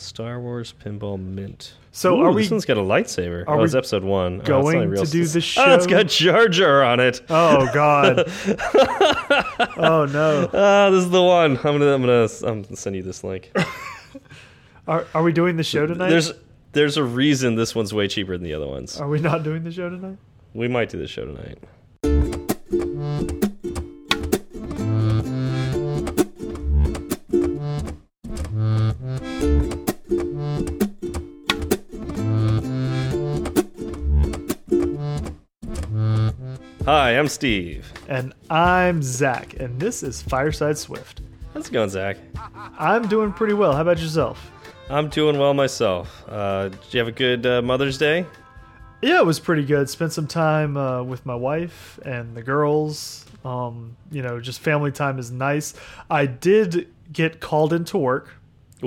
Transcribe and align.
Star 0.00 0.40
Wars 0.40 0.74
Pinball 0.84 1.18
Mint. 1.18 1.74
So 1.92 2.16
Ooh, 2.16 2.22
are 2.22 2.32
we 2.32 2.42
This 2.42 2.50
one's 2.50 2.64
got 2.64 2.76
a 2.76 2.82
lightsaber. 2.82 3.44
are 3.46 3.60
oh, 3.60 3.64
it's 3.64 3.74
episode 3.74 4.04
one. 4.04 4.34
Oh, 4.34 4.38
it's 4.40 4.46
going 4.48 4.88
real 4.88 5.04
to 5.04 5.10
do 5.10 5.26
the 5.26 5.54
Oh, 5.58 5.74
it's 5.74 5.86
got 5.86 6.06
Jar 6.06 6.48
Jar 6.48 6.82
on 6.82 7.00
it. 7.00 7.20
Oh 7.28 7.68
God. 7.74 8.18
oh 9.76 10.06
no. 10.06 10.50
Ah, 10.52 10.90
this 10.90 11.04
is 11.04 11.10
the 11.10 11.22
one. 11.22 11.56
I'm 11.56 11.62
gonna, 11.62 11.94
I'm 11.94 12.00
gonna, 12.00 12.28
I'm 12.44 12.62
gonna 12.62 12.76
send 12.76 12.96
you 12.96 13.02
this 13.02 13.24
link. 13.24 13.52
Are 14.88 15.06
are 15.14 15.22
we 15.22 15.32
doing 15.32 15.56
the 15.56 15.62
show 15.62 15.86
tonight? 15.86 16.08
There's, 16.08 16.32
there's 16.72 16.96
a 16.96 17.04
reason 17.04 17.54
this 17.54 17.76
one's 17.76 17.94
way 17.94 18.08
cheaper 18.08 18.36
than 18.36 18.42
the 18.42 18.54
other 18.54 18.66
ones. 18.66 19.00
Are 19.00 19.08
we 19.08 19.20
not 19.20 19.44
doing 19.44 19.62
the 19.62 19.70
show 19.70 19.88
tonight? 19.88 20.16
We 20.52 20.66
might 20.66 20.88
do 20.88 20.98
the 20.98 21.06
show 21.06 21.24
tonight. 21.24 21.62
Hi, 36.92 37.16
I'm 37.16 37.28
Steve. 37.28 37.92
And 38.08 38.34
I'm 38.50 39.00
Zach, 39.00 39.54
and 39.60 39.78
this 39.78 40.02
is 40.02 40.22
Fireside 40.22 40.76
Swift. 40.76 41.20
How's 41.54 41.68
it 41.68 41.72
going, 41.72 41.88
Zach? 41.88 42.16
I'm 42.76 43.06
doing 43.06 43.32
pretty 43.32 43.54
well. 43.54 43.72
How 43.76 43.82
about 43.82 44.00
yourself? 44.00 44.50
I'm 44.88 45.08
doing 45.08 45.38
well 45.38 45.54
myself. 45.54 46.24
Uh, 46.28 46.70
did 46.70 46.78
you 46.90 46.98
have 46.98 47.06
a 47.06 47.12
good 47.12 47.46
uh, 47.46 47.62
Mother's 47.62 47.96
Day? 47.96 48.26
Yeah, 49.02 49.20
it 49.20 49.24
was 49.24 49.38
pretty 49.38 49.64
good. 49.64 49.88
Spent 49.88 50.12
some 50.12 50.26
time 50.26 50.76
uh, 50.76 51.04
with 51.04 51.24
my 51.24 51.36
wife 51.36 52.00
and 52.04 52.34
the 52.36 52.42
girls. 52.42 53.24
Um, 53.44 53.96
you 54.10 54.22
know, 54.22 54.40
just 54.40 54.58
family 54.58 54.90
time 54.90 55.20
is 55.20 55.30
nice. 55.30 55.74
I 56.10 56.26
did 56.26 56.92
get 57.12 57.38
called 57.38 57.72
into 57.72 57.98
work, 57.98 58.30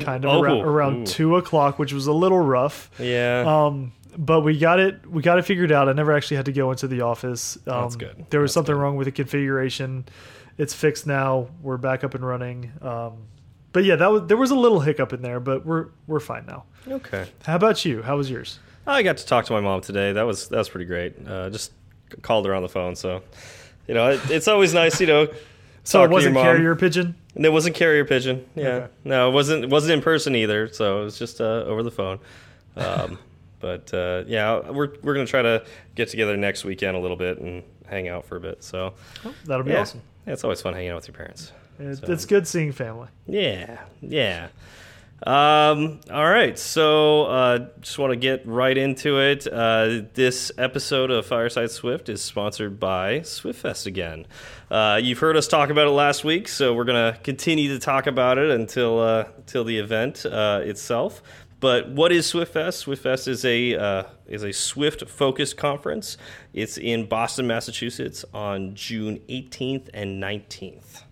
kind 0.02 0.26
of 0.26 0.32
Oh, 0.32 0.42
around, 0.42 0.60
around 0.60 1.08
two 1.08 1.38
o'clock, 1.38 1.80
which 1.80 1.94
was 1.94 2.08
a 2.08 2.14
little 2.14 2.42
rough. 2.42 2.92
Yeah. 3.00 3.46
Um, 3.48 3.94
but 4.18 4.42
we 4.42 4.58
got 4.58 4.80
it. 4.80 5.06
We 5.10 5.22
got 5.22 5.40
it 5.40 5.46
figured 5.46 5.72
out. 5.72 5.90
I 5.90 5.94
never 5.94 6.12
actually 6.12 6.38
had 6.38 6.46
to 6.46 6.52
go 6.54 6.72
into 6.72 6.88
the 6.88 7.02
office. 7.02 7.58
Um, 7.68 7.82
That's 7.84 7.96
good. 7.96 8.26
There 8.30 8.40
was 8.40 8.50
That's 8.50 8.54
something 8.56 8.76
good. 8.76 8.82
wrong 8.82 8.96
with 8.96 9.06
the 9.06 9.12
configuration. 9.12 10.06
It's 10.58 10.74
fixed 10.74 11.08
now. 11.08 11.48
We're 11.62 11.78
back 11.78 12.04
up 12.04 12.14
and 12.16 12.26
running. 12.26 12.72
Um, 12.82 13.24
but 13.72 13.84
yeah, 13.86 13.96
that 13.96 14.12
was 14.12 14.24
there 14.28 14.38
was 14.38 14.52
a 14.52 14.56
little 14.56 14.80
hiccup 14.82 15.14
in 15.14 15.22
there, 15.22 15.40
but 15.40 15.66
we're 15.66 15.88
we're 16.08 16.20
fine 16.20 16.46
now. 16.46 16.66
okay. 16.88 17.28
How 17.46 17.56
about 17.56 17.84
you? 17.86 18.02
How 18.04 18.18
was 18.18 18.30
yours? 18.30 18.60
I 18.86 19.02
got 19.02 19.18
to 19.18 19.26
talk 19.26 19.46
to 19.46 19.54
my 19.54 19.62
mom 19.62 19.82
today. 19.82 20.12
That 20.14 20.24
was 20.24 20.50
that 20.50 20.58
was 20.58 20.70
pretty 20.70 20.86
great. 20.86 21.16
Uh, 21.28 21.50
just 21.50 21.72
called 22.22 22.46
her 22.46 22.54
on 22.54 22.62
the 22.62 22.70
phone, 22.70 22.96
so 22.96 23.24
you 23.88 23.94
know 23.96 24.12
it, 24.12 24.30
it's 24.30 24.48
always 24.48 24.74
nice, 24.74 25.00
you 25.02 25.08
know. 25.08 25.28
So 25.86 26.02
it 26.06 26.10
wasn't 26.12 26.36
to 26.36 26.40
your 26.40 26.46
mom. 26.46 26.56
carrier 26.56 26.76
pigeon. 26.78 27.14
And 27.36 27.46
it 27.46 27.50
wasn't 27.52 27.76
carrier 27.76 28.06
pigeon. 28.06 28.46
Yeah, 28.56 28.68
Okay. 28.70 28.88
no, 29.04 29.28
it 29.28 29.34
wasn't. 29.34 29.66
It 29.66 29.70
wasn't 29.70 29.92
in 29.92 30.02
person 30.02 30.34
either. 30.34 30.70
So 30.72 31.02
it 31.02 31.04
was 31.04 31.20
just 31.20 31.42
uh, 31.42 31.44
over 31.66 31.84
the 31.84 31.92
phone. 31.92 32.20
Um, 32.78 33.20
but 33.64 33.92
uh, 33.94 34.24
yeah, 34.28 34.70
we're 34.70 34.92
we're 35.02 35.14
gonna 35.16 35.26
try 35.26 35.42
to 35.42 35.64
get 35.96 36.10
together 36.10 36.38
next 36.38 36.64
weekend 36.66 36.96
a 36.96 37.00
little 37.00 37.18
bit 37.18 37.40
and 37.40 37.64
hang 37.88 38.08
out 38.10 38.26
for 38.26 38.36
a 38.36 38.40
bit. 38.40 38.64
So 38.64 38.94
That'll 39.46 39.64
be 39.66 39.72
yeah, 39.72 39.80
awesome. 39.82 40.02
yeah, 40.28 40.34
it's 40.34 40.44
always 40.44 40.62
fun 40.62 40.74
hanging 40.76 40.90
out 40.92 40.98
with 40.98 41.08
your 41.08 41.16
parents. 41.16 41.52
It, 41.80 41.96
So- 41.96 42.12
It's 42.14 42.26
good 42.26 42.48
seeing 42.48 42.72
family. 42.74 43.08
Yeah, 43.26 43.80
yeah. 44.02 44.50
Um, 45.26 46.02
all 46.12 46.30
right, 46.30 46.60
so 46.60 47.24
uh, 47.28 47.68
just 47.80 47.98
want 47.98 48.12
to 48.12 48.18
get 48.18 48.46
right 48.46 48.78
into 48.78 49.20
it. 49.22 49.48
Uh, 49.48 50.02
this 50.14 50.52
episode 50.58 51.12
of 51.12 51.26
Fireside 51.26 51.72
Swift 51.72 52.10
is 52.10 52.22
sponsored 52.22 52.78
by 52.78 53.20
SwiftFest 53.22 53.86
again. 53.86 54.26
Uh, 54.70 55.00
you've 55.02 55.20
heard 55.20 55.38
us 55.38 55.48
talk 55.48 55.70
about 55.70 55.88
it 55.88 55.92
last 55.92 56.26
week, 56.26 56.50
so 56.50 56.74
we're 56.74 56.84
going 56.84 57.14
to 57.14 57.18
continue 57.22 57.70
to 57.70 57.80
talk 57.80 58.06
about 58.06 58.38
it 58.38 58.52
until 58.52 59.00
uh, 59.00 59.24
until 59.38 59.64
the 59.64 59.78
event 59.78 60.26
uh, 60.26 60.60
itself. 60.64 61.24
But 61.64 61.88
what 61.88 62.12
is 62.12 62.30
SwiftFest? 62.30 62.84
SwiftFest 62.84 63.30
is 63.30 63.46
a 63.46 63.76
uh, 63.78 64.04
is 64.28 64.44
a 64.44 64.52
Swift 64.52 65.08
focused 65.10 65.56
conference. 65.56 66.18
It's 66.54 66.78
in 66.78 67.06
Boston, 67.06 67.48
Massachusetts, 67.48 68.26
on 68.34 68.76
June 68.76 69.22
18th 69.30 69.88
and 69.94 70.22
19th. 70.22 71.04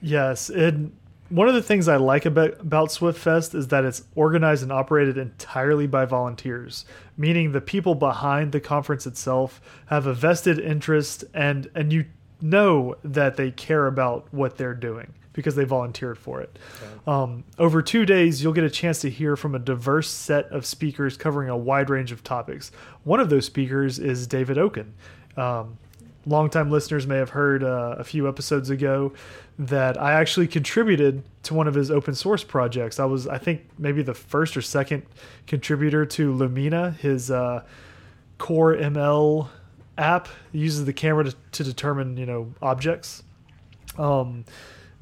Yes, 0.00 0.50
and 0.50 0.96
one 1.30 1.48
of 1.48 1.54
the 1.54 1.64
things 1.64 1.88
I 1.88 1.96
like 1.96 2.26
about 2.26 2.60
about 2.60 2.90
SwiftFest 2.90 3.56
is 3.56 3.66
that 3.66 3.84
it's 3.84 4.04
organized 4.14 4.62
and 4.62 4.70
operated 4.70 5.18
entirely 5.18 5.88
by 5.88 6.04
volunteers, 6.04 6.84
meaning 7.16 7.50
the 7.50 7.60
people 7.60 7.96
behind 7.96 8.52
the 8.52 8.60
conference 8.60 9.04
itself 9.04 9.60
have 9.86 10.06
a 10.06 10.14
vested 10.14 10.60
interest 10.60 11.24
and 11.34 11.68
and 11.74 11.92
you 11.92 12.04
know 12.40 12.94
that 13.02 13.36
they 13.36 13.50
care 13.50 13.88
about 13.88 14.32
what 14.32 14.58
they're 14.58 14.74
doing 14.74 15.12
because 15.40 15.56
they 15.56 15.64
volunteered 15.64 16.18
for 16.18 16.40
it. 16.40 16.58
Um, 17.06 17.44
over 17.58 17.82
two 17.82 18.06
days, 18.06 18.42
you'll 18.42 18.52
get 18.52 18.64
a 18.64 18.70
chance 18.70 19.00
to 19.00 19.10
hear 19.10 19.36
from 19.36 19.54
a 19.54 19.58
diverse 19.58 20.08
set 20.08 20.46
of 20.46 20.66
speakers 20.66 21.16
covering 21.16 21.48
a 21.48 21.56
wide 21.56 21.90
range 21.90 22.12
of 22.12 22.22
topics. 22.22 22.70
One 23.04 23.20
of 23.20 23.30
those 23.30 23.46
speakers 23.46 23.98
is 23.98 24.26
David 24.26 24.58
Okun. 24.58 24.94
Um, 25.36 25.78
longtime 26.26 26.70
listeners 26.70 27.06
may 27.06 27.16
have 27.16 27.30
heard 27.30 27.64
uh, 27.64 27.96
a 27.98 28.04
few 28.04 28.28
episodes 28.28 28.70
ago 28.70 29.12
that 29.58 30.00
I 30.00 30.14
actually 30.14 30.46
contributed 30.46 31.22
to 31.44 31.54
one 31.54 31.68
of 31.68 31.74
his 31.74 31.90
open 31.90 32.14
source 32.14 32.44
projects. 32.44 32.98
I 32.98 33.04
was, 33.04 33.26
I 33.26 33.38
think, 33.38 33.62
maybe 33.78 34.02
the 34.02 34.14
first 34.14 34.56
or 34.56 34.62
second 34.62 35.04
contributor 35.46 36.06
to 36.06 36.32
Lumina, 36.32 36.92
his 36.92 37.30
uh, 37.30 37.64
core 38.38 38.74
ML 38.74 39.48
app. 39.98 40.28
It 40.52 40.58
uses 40.58 40.84
the 40.84 40.92
camera 40.92 41.24
to, 41.24 41.36
to 41.52 41.64
determine, 41.64 42.16
you 42.16 42.26
know, 42.26 42.54
objects. 42.62 43.22
Um, 43.98 44.44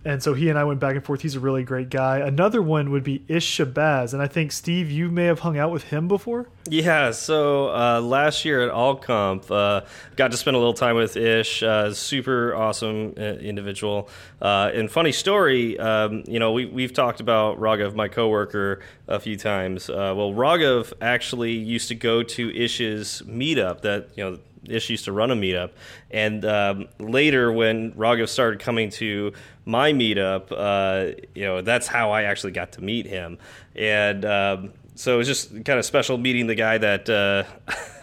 and 0.09 0.23
so 0.23 0.33
he 0.33 0.49
and 0.49 0.59
I 0.59 0.65
went 0.65 0.81
back 0.81 0.95
and 0.95 1.05
forth. 1.05 1.21
He's 1.21 1.35
a 1.35 1.41
really 1.41 1.63
great 1.65 1.91
guy. 1.91 2.21
Another 2.21 2.63
one 2.63 2.91
would 2.91 3.05
be 3.05 3.25
Ish 3.29 3.59
Shabazz, 3.59 4.15
and 4.15 4.23
I 4.23 4.27
think 4.27 4.53
Steve, 4.53 4.91
you 4.91 5.11
may 5.11 5.27
have 5.27 5.41
hung 5.41 5.59
out 5.59 5.71
with 5.71 5.85
him 5.85 6.09
before. 6.09 6.49
Yeah, 6.71 7.13
so 7.13 7.69
uh, 7.69 8.01
last 8.03 8.45
year 8.45 8.61
at 8.69 8.75
AltConf, 8.75 9.51
uh, 9.51 9.87
got 10.17 10.33
to 10.33 10.37
spend 10.37 10.55
a 10.55 10.59
little 10.59 10.75
time 10.75 10.97
with 10.97 11.17
Ish. 11.17 11.63
Uh, 11.63 11.95
super 11.95 12.55
awesome 12.55 13.15
uh, 13.17 13.23
individual. 13.23 14.11
Uh, 14.43 14.71
and 14.75 14.91
funny 14.91 15.13
story, 15.13 15.79
um, 15.79 16.25
you 16.27 16.39
know, 16.39 16.53
we, 16.53 16.67
we've 16.67 16.93
talked 16.93 17.21
about 17.21 17.59
Raghav, 17.59 17.95
my 17.95 18.09
coworker, 18.09 18.83
a 19.07 19.19
few 19.19 19.37
times. 19.39 19.89
Uh, 19.89 20.13
well, 20.15 20.33
Raghav 20.35 20.93
actually 21.01 21.53
used 21.53 21.89
to 21.89 21.95
go 21.95 22.23
to 22.23 22.51
Ish's 22.55 23.23
meetup 23.27 23.81
that, 23.83 24.11
you 24.15 24.25
know, 24.25 24.39
Ish 24.69 24.91
used 24.91 25.07
to 25.07 25.13
run 25.13 25.31
a 25.31 25.37
meetup. 25.37 25.71
And 26.11 26.45
um, 26.45 26.89
later, 26.99 27.51
when 27.51 27.93
Raghav 27.93 28.29
started 28.29 28.61
coming 28.61 28.91
to 28.91 29.33
my 29.65 29.95
meetup, 29.95 30.51
you 31.35 31.45
know, 31.45 31.63
that's 31.63 31.87
how 31.87 32.11
I 32.11 32.25
actually 32.25 32.53
got 32.53 32.73
to 32.73 32.83
meet 32.83 33.07
him. 33.07 33.39
And 33.75 34.27
um, 34.27 34.73
so 34.99 35.15
it 35.15 35.19
was 35.19 35.29
just 35.29 35.51
kind 35.65 35.79
of 35.79 35.85
special 35.85 36.19
meeting 36.19 36.49
the 36.49 36.57
guy 36.57 36.77
that, 36.77 37.09
uh, 37.09 37.45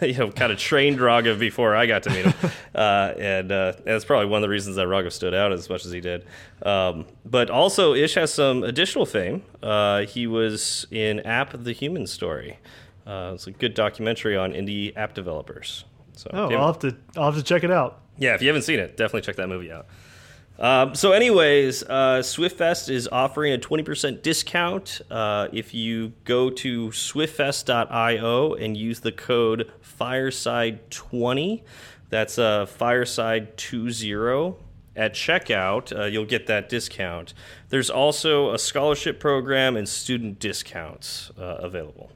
you 0.04 0.14
know, 0.14 0.30
kind 0.30 0.50
of 0.50 0.58
trained 0.58 0.98
Raghav 0.98 1.38
before 1.38 1.76
I 1.76 1.84
got 1.84 2.04
to 2.04 2.10
meet 2.10 2.24
him. 2.24 2.50
uh, 2.74 3.12
and 3.18 3.52
uh, 3.52 3.74
that's 3.84 4.06
probably 4.06 4.28
one 4.28 4.38
of 4.38 4.42
the 4.42 4.48
reasons 4.48 4.76
that 4.76 4.86
Raghav 4.86 5.12
stood 5.12 5.34
out 5.34 5.52
as 5.52 5.68
much 5.68 5.84
as 5.84 5.92
he 5.92 6.00
did. 6.00 6.24
Um, 6.62 7.04
but 7.26 7.50
also, 7.50 7.92
Ish 7.92 8.14
has 8.14 8.32
some 8.32 8.62
additional 8.62 9.04
fame. 9.04 9.42
Uh, 9.62 10.06
he 10.06 10.26
was 10.26 10.86
in 10.90 11.20
App 11.20 11.52
the 11.52 11.72
Human 11.72 12.06
Story. 12.06 12.60
Uh, 13.06 13.32
it's 13.34 13.46
a 13.46 13.50
good 13.50 13.74
documentary 13.74 14.34
on 14.34 14.52
indie 14.52 14.96
app 14.96 15.12
developers. 15.12 15.84
So 16.14 16.30
Oh, 16.32 16.48
I'll 16.50 16.68
have 16.68 16.78
to, 16.78 16.96
I'll 17.14 17.26
have 17.26 17.36
to 17.36 17.42
check 17.42 17.62
it 17.62 17.70
out. 17.70 18.00
yeah, 18.16 18.34
if 18.34 18.40
you 18.40 18.48
haven't 18.48 18.62
seen 18.62 18.78
it, 18.80 18.96
definitely 18.96 19.20
check 19.20 19.36
that 19.36 19.48
movie 19.48 19.70
out. 19.70 19.86
Um, 20.58 20.94
so, 20.94 21.12
anyways, 21.12 21.82
uh, 21.82 22.22
SwiftFest 22.22 22.88
is 22.88 23.08
offering 23.12 23.52
a 23.52 23.58
20% 23.58 24.22
discount 24.22 25.02
uh, 25.10 25.48
if 25.52 25.74
you 25.74 26.12
go 26.24 26.48
to 26.50 26.88
swiftfest.io 26.88 28.54
and 28.54 28.76
use 28.76 29.00
the 29.00 29.12
code 29.12 29.70
Fireside20. 30.00 31.62
That's 32.08 32.38
uh, 32.38 32.66
Fireside20 32.66 34.56
at 34.94 35.12
checkout. 35.12 35.96
Uh, 35.96 36.04
you'll 36.04 36.24
get 36.24 36.46
that 36.46 36.68
discount. 36.68 37.34
There's 37.68 37.90
also 37.90 38.54
a 38.54 38.58
scholarship 38.58 39.20
program 39.20 39.76
and 39.76 39.86
student 39.86 40.38
discounts 40.38 41.30
uh, 41.38 41.58
available. 41.58 42.10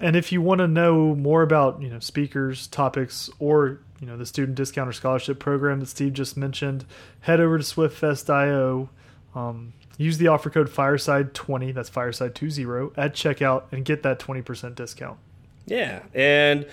And 0.00 0.16
if 0.16 0.32
you 0.32 0.42
want 0.42 0.58
to 0.58 0.68
know 0.68 1.14
more 1.14 1.42
about, 1.42 1.80
you 1.80 1.88
know, 1.88 2.00
speakers, 2.00 2.66
topics, 2.66 3.30
or 3.38 3.80
you 4.00 4.06
know 4.06 4.16
the 4.16 4.26
student 4.26 4.56
discount 4.56 4.88
or 4.88 4.92
scholarship 4.92 5.38
program 5.38 5.80
that 5.80 5.86
Steve 5.86 6.12
just 6.12 6.36
mentioned, 6.36 6.84
head 7.20 7.40
over 7.40 7.58
to 7.58 7.64
SwiftFest.io. 7.64 8.88
Um, 9.34 9.72
use 9.98 10.18
the 10.18 10.28
offer 10.28 10.50
code 10.50 10.68
Fireside20, 10.68 11.74
that's 11.74 11.90
Fireside20 11.90 12.92
at 12.96 13.14
checkout, 13.14 13.64
and 13.72 13.84
get 13.84 14.02
that 14.02 14.18
20% 14.18 14.74
discount. 14.74 15.18
Yeah, 15.66 16.02
and 16.12 16.66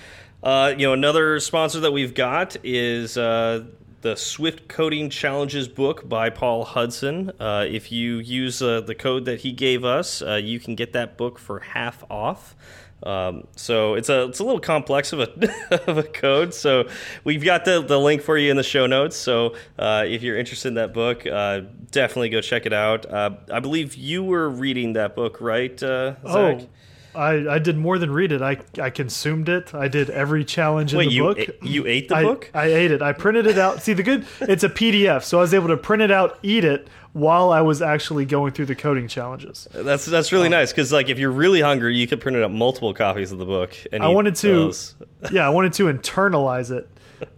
uh, 0.43 0.73
you 0.77 0.87
know 0.87 0.93
another 0.93 1.39
sponsor 1.39 1.79
that 1.81 1.91
we've 1.91 2.13
got 2.13 2.57
is 2.63 3.17
uh, 3.17 3.63
the 4.01 4.15
Swift 4.15 4.67
Coding 4.67 5.09
Challenges 5.09 5.67
book 5.67 6.07
by 6.07 6.29
Paul 6.29 6.65
Hudson. 6.65 7.31
Uh, 7.39 7.65
if 7.67 7.91
you 7.91 8.17
use 8.17 8.61
uh, 8.61 8.81
the 8.81 8.95
code 8.95 9.25
that 9.25 9.41
he 9.41 9.51
gave 9.51 9.85
us, 9.85 10.21
uh, 10.21 10.35
you 10.35 10.59
can 10.59 10.75
get 10.75 10.93
that 10.93 11.17
book 11.17 11.39
for 11.39 11.59
half 11.59 12.03
off. 12.09 12.55
Um, 13.03 13.47
so 13.55 13.95
it's 13.95 14.09
a 14.09 14.25
it's 14.25 14.39
a 14.39 14.43
little 14.43 14.59
complex 14.59 15.13
of 15.13 15.19
a 15.21 15.81
of 15.89 15.97
a 15.97 16.03
code. 16.03 16.53
So 16.53 16.87
we've 17.23 17.43
got 17.43 17.65
the 17.65 17.81
the 17.81 17.99
link 17.99 18.21
for 18.21 18.37
you 18.37 18.51
in 18.51 18.57
the 18.57 18.63
show 18.63 18.85
notes. 18.87 19.15
So 19.15 19.55
uh, 19.79 20.05
if 20.07 20.23
you're 20.23 20.37
interested 20.37 20.69
in 20.69 20.73
that 20.75 20.93
book, 20.93 21.25
uh, 21.25 21.61
definitely 21.91 22.29
go 22.29 22.41
check 22.41 22.65
it 22.65 22.73
out. 22.73 23.11
Uh, 23.11 23.31
I 23.51 23.59
believe 23.59 23.95
you 23.95 24.23
were 24.23 24.49
reading 24.49 24.93
that 24.93 25.15
book, 25.15 25.41
right, 25.41 25.81
uh, 25.81 26.15
Zach? 26.27 26.61
Oh, 26.61 26.67
I, 27.15 27.55
I 27.55 27.59
did 27.59 27.77
more 27.77 27.97
than 27.97 28.11
read 28.11 28.31
it. 28.31 28.41
I, 28.41 28.57
I 28.81 28.89
consumed 28.89 29.49
it. 29.49 29.73
I 29.73 29.87
did 29.87 30.09
every 30.09 30.45
challenge 30.45 30.93
Wait, 30.93 31.03
in 31.03 31.09
the 31.09 31.15
you 31.15 31.23
book. 31.23 31.39
you 31.61 31.87
ate 31.87 32.07
the 32.07 32.15
I, 32.15 32.23
book? 32.23 32.51
I 32.53 32.65
ate 32.67 32.91
it. 32.91 33.01
I 33.01 33.13
printed 33.13 33.47
it 33.47 33.57
out. 33.57 33.81
See, 33.81 33.93
the 33.93 34.03
good, 34.03 34.25
it's 34.41 34.63
a 34.63 34.69
PDF, 34.69 35.23
so 35.23 35.39
I 35.39 35.41
was 35.41 35.53
able 35.53 35.67
to 35.69 35.77
print 35.77 36.01
it 36.01 36.11
out, 36.11 36.39
eat 36.43 36.63
it 36.63 36.87
while 37.13 37.51
I 37.51 37.61
was 37.61 37.81
actually 37.81 38.25
going 38.25 38.53
through 38.53 38.67
the 38.67 38.75
coding 38.75 39.07
challenges. 39.07 39.67
That's 39.73 40.05
that's 40.05 40.31
really 40.31 40.49
nice 40.49 40.71
because 40.71 40.93
like 40.93 41.09
if 41.09 41.19
you're 41.19 41.31
really 41.31 41.61
hungry, 41.61 41.97
you 41.97 42.07
could 42.07 42.21
print 42.21 42.37
out 42.37 42.51
multiple 42.51 42.93
copies 42.93 43.31
of 43.31 43.37
the 43.37 43.45
book. 43.45 43.75
And 43.91 44.03
I 44.03 44.07
wanted 44.07 44.35
to, 44.37 44.73
yeah, 45.31 45.45
I 45.45 45.49
wanted 45.49 45.73
to 45.73 45.85
internalize 45.85 46.71
it 46.71 46.89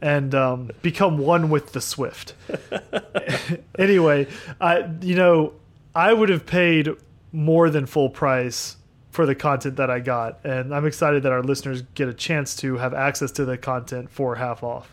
and 0.01 0.33
um, 0.35 0.71
become 0.81 1.17
one 1.17 1.49
with 1.49 1.73
the 1.73 1.81
Swift. 1.81 2.35
anyway, 3.79 4.27
I, 4.61 4.89
you 5.01 5.15
know, 5.15 5.53
I 5.95 6.13
would 6.13 6.29
have 6.29 6.45
paid 6.45 6.89
more 7.31 7.69
than 7.69 7.85
full 7.85 8.09
price 8.09 8.77
for 9.13 9.27
the 9.27 9.35
content 9.35 9.75
that 9.75 9.91
I 9.91 9.99
got, 9.99 10.39
and 10.43 10.73
I'm 10.73 10.87
excited 10.87 11.21
that 11.21 11.31
our 11.31 11.43
listeners 11.43 11.83
get 11.93 12.09
a 12.09 12.13
chance 12.15 12.55
to 12.57 12.77
have 12.77 12.95
access 12.95 13.31
to 13.33 13.45
the 13.45 13.59
content 13.59 14.09
for 14.09 14.35
half 14.35 14.63
off. 14.63 14.91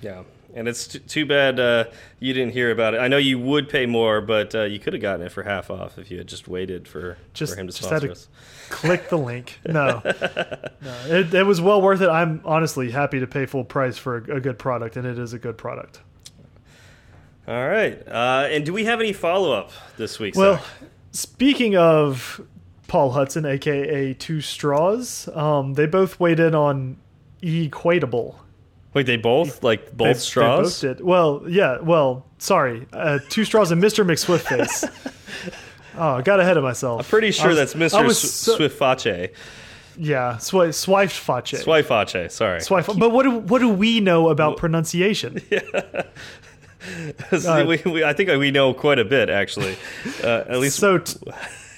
Yeah, 0.00 0.22
and 0.54 0.66
it's 0.66 0.86
too 0.86 1.26
bad 1.26 1.60
uh, 1.60 1.84
you 2.18 2.32
didn't 2.32 2.54
hear 2.54 2.70
about 2.70 2.94
it. 2.94 2.98
I 2.98 3.08
know 3.08 3.18
you 3.18 3.38
would 3.38 3.68
pay 3.68 3.84
more, 3.84 4.22
but 4.22 4.54
uh, 4.54 4.62
you 4.62 4.78
could 4.78 4.94
have 4.94 5.02
gotten 5.02 5.26
it 5.26 5.32
for 5.32 5.42
half 5.42 5.70
off 5.70 5.98
if 5.98 6.10
you 6.10 6.16
had 6.16 6.26
just 6.26 6.48
waited 6.48 6.88
for, 6.88 7.18
Just- 7.34 7.52
for 7.52 7.60
him 7.60 7.66
to 7.66 7.72
just 7.74 7.86
sponsor 7.86 8.10
us. 8.10 8.28
Click 8.70 9.10
the 9.10 9.18
link. 9.18 9.60
No, 9.68 10.00
no 10.02 10.94
it, 11.06 11.34
it 11.34 11.46
was 11.46 11.60
well 11.60 11.82
worth 11.82 12.00
it. 12.00 12.08
I'm 12.08 12.40
honestly 12.46 12.90
happy 12.90 13.20
to 13.20 13.26
pay 13.26 13.44
full 13.44 13.64
price 13.64 13.98
for 13.98 14.16
a, 14.16 14.36
a 14.36 14.40
good 14.40 14.58
product, 14.58 14.96
and 14.96 15.06
it 15.06 15.18
is 15.18 15.34
a 15.34 15.38
good 15.38 15.58
product. 15.58 16.00
All 17.46 17.68
right, 17.68 18.00
uh, 18.08 18.48
and 18.50 18.64
do 18.64 18.72
we 18.72 18.86
have 18.86 19.00
any 19.00 19.12
follow 19.12 19.52
up 19.52 19.72
this 19.98 20.18
week? 20.18 20.36
Well, 20.36 20.56
Zach? 20.56 20.64
speaking 21.12 21.76
of 21.76 22.40
Paul 22.88 23.10
Hudson, 23.12 23.44
aka 23.46 24.14
Two 24.14 24.40
Straws, 24.40 25.28
um, 25.34 25.74
they 25.74 25.86
both 25.86 26.18
weighed 26.18 26.40
in 26.40 26.54
on 26.56 26.96
Equatable. 27.42 28.34
wait, 28.94 29.06
they 29.06 29.16
both 29.16 29.62
like 29.62 29.96
both 29.96 30.06
They- 30.08 30.12
they 30.14 30.18
straws. 30.18 30.80
both 30.82 30.96
did. 30.96 31.04
Well, 31.04 31.42
yeah. 31.46 31.78
Well, 31.80 32.26
sorry, 32.38 32.86
uh, 32.92 33.20
Two 33.28 33.44
Straws 33.44 33.70
and 33.70 33.80
Mr. 33.82 34.04
McSwiftface. 34.04 34.90
oh, 35.98 36.14
I 36.14 36.22
got 36.22 36.40
ahead 36.40 36.56
of 36.56 36.64
myself. 36.64 37.00
I'm 37.00 37.06
pretty 37.06 37.30
sure 37.30 37.48
was- 37.48 37.56
that's 37.58 37.74
Mister 37.76 38.10
so- 38.14 38.58
Swiftface. 38.58 39.30
Yeah, 40.00 40.36
swi 40.38 40.68
Swife 40.68 41.10
Face. 41.10 42.32
Sorry. 42.34 42.60
Swife. 42.60 42.98
But 42.98 43.10
what 43.10 43.24
do 43.24 43.30
what 43.32 43.58
do 43.60 43.68
we 43.68 44.00
know 44.00 44.28
about 44.30 44.56
pronunciation? 44.56 45.42
we, 47.32 47.82
we, 47.84 48.04
I 48.04 48.12
think 48.12 48.30
we 48.30 48.50
know 48.52 48.72
quite 48.72 48.98
a 49.00 49.04
bit 49.04 49.28
actually. 49.28 49.76
Uh, 50.22 50.44
at 50.48 50.58
least 50.58 50.76
So 50.78 51.02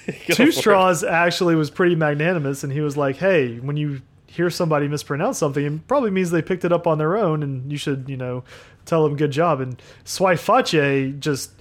t- 0.05 0.11
go 0.27 0.33
for 0.33 0.33
Two 0.33 0.43
it. 0.49 0.53
Straws 0.53 1.03
actually 1.03 1.55
was 1.55 1.69
pretty 1.69 1.95
magnanimous, 1.95 2.63
and 2.63 2.71
he 2.73 2.81
was 2.81 2.95
like, 2.97 3.17
"Hey, 3.17 3.57
when 3.59 3.77
you 3.77 4.01
hear 4.27 4.49
somebody 4.49 4.87
mispronounce 4.87 5.37
something, 5.37 5.63
it 5.65 5.87
probably 5.87 6.09
means 6.11 6.31
they 6.31 6.41
picked 6.41 6.63
it 6.65 6.71
up 6.71 6.87
on 6.87 6.97
their 6.97 7.17
own, 7.17 7.43
and 7.43 7.69
you 7.71 7.77
should, 7.77 8.05
you 8.07 8.15
know, 8.17 8.43
tell 8.85 9.03
them 9.03 9.15
good 9.15 9.31
job." 9.31 9.59
And 9.61 9.81
Swiface 10.05 11.19
just 11.19 11.51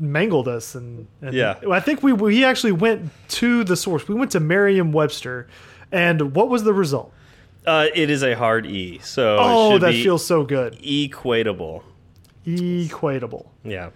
mangled 0.00 0.48
us, 0.48 0.74
and, 0.74 1.06
and 1.20 1.34
Yeah. 1.34 1.56
I 1.70 1.80
think 1.80 2.02
we 2.02 2.12
we 2.12 2.44
actually 2.44 2.72
went 2.72 3.10
to 3.28 3.64
the 3.64 3.76
source. 3.76 4.08
We 4.08 4.14
went 4.14 4.30
to 4.32 4.40
Merriam-Webster, 4.40 5.46
and 5.90 6.34
what 6.34 6.48
was 6.48 6.64
the 6.64 6.72
result? 6.74 7.12
Uh, 7.66 7.86
it 7.94 8.10
is 8.10 8.24
a 8.24 8.34
hard 8.34 8.66
E, 8.66 8.98
so 9.02 9.36
Oh, 9.40 9.78
that 9.78 9.92
feels 9.92 10.24
so 10.26 10.42
good. 10.44 10.76
equatable. 10.82 11.82
Equatable. 12.44 13.46
Yeah, 13.64 13.90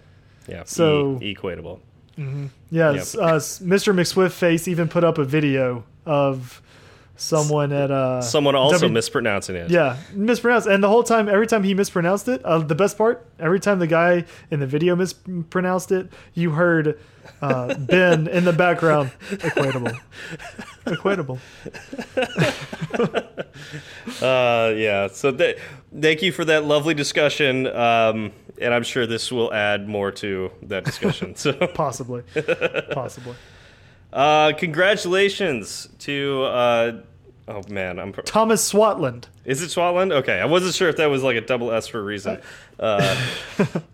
yeah. 0.47 0.63
So- 0.65 1.19
e 1.21 1.35
equatable. 1.35 1.79
Yes, 2.71 3.13
Yep. 3.15 3.23
uh, 3.23 3.35
Mr. 3.35 3.93
McSwiftface 3.93 4.67
even 4.67 4.87
put 4.87 5.03
up 5.03 5.17
a 5.17 5.23
video 5.23 5.83
of 6.05 6.61
someone 7.17 7.71
at 7.73 7.91
uh, 7.91 8.21
Someone 8.21 8.55
also 8.55 8.77
W- 8.77 8.93
mispronouncing 8.93 9.55
it. 9.55 9.69
Yeah, 9.69 9.97
mispronounced. 10.13 10.67
And 10.67 10.83
the 10.83 10.87
whole 10.87 11.03
time, 11.03 11.27
every 11.27 11.47
time 11.47 11.63
he 11.63 11.73
mispronounced 11.73 12.27
it, 12.27 12.43
uh, 12.45 12.59
the 12.59 12.75
best 12.75 12.97
part, 12.97 13.25
every 13.39 13.59
time 13.59 13.79
the 13.79 13.87
guy 13.87 14.25
in 14.51 14.59
the 14.59 14.67
video 14.67 14.95
mispronounced 14.95 15.91
it, 15.91 16.09
you 16.33 16.51
heard 16.51 16.99
uh, 17.41 17.73
Ben 17.79 18.27
in 18.27 18.45
the 18.45 18.53
background, 18.53 19.11
equatable, 19.31 19.97
equatable. 20.85 21.39
Uh, 24.21 24.73
yeah. 24.75 25.07
So 25.07 25.31
th 25.31 25.57
thank 25.99 26.21
you 26.21 26.31
for 26.31 26.45
that 26.45 26.63
lovely 26.65 26.93
discussion. 26.93 27.67
Um, 27.67 28.31
and 28.61 28.73
I'm 28.73 28.83
sure 28.83 29.05
this 29.05 29.31
will 29.31 29.53
add 29.53 29.87
more 29.87 30.11
to 30.13 30.51
that 30.63 30.83
discussion. 30.85 31.35
so, 31.35 31.53
Possibly, 31.73 32.23
possibly. 32.91 33.35
Uh, 34.13 34.53
congratulations 34.53 35.89
to. 35.99 36.43
Uh, 36.43 37.01
oh 37.47 37.61
man, 37.69 37.99
I'm. 37.99 38.13
Thomas 38.13 38.71
Swatland. 38.71 39.25
Is 39.45 39.61
it 39.61 39.67
Swatland? 39.69 40.11
Okay, 40.11 40.39
I 40.39 40.45
wasn't 40.45 40.73
sure 40.75 40.89
if 40.89 40.97
that 40.97 41.07
was 41.07 41.23
like 41.23 41.35
a 41.37 41.41
double 41.41 41.71
S 41.71 41.87
for 41.87 41.99
a 41.99 42.03
reason. 42.03 42.41
Uh, 42.79 43.15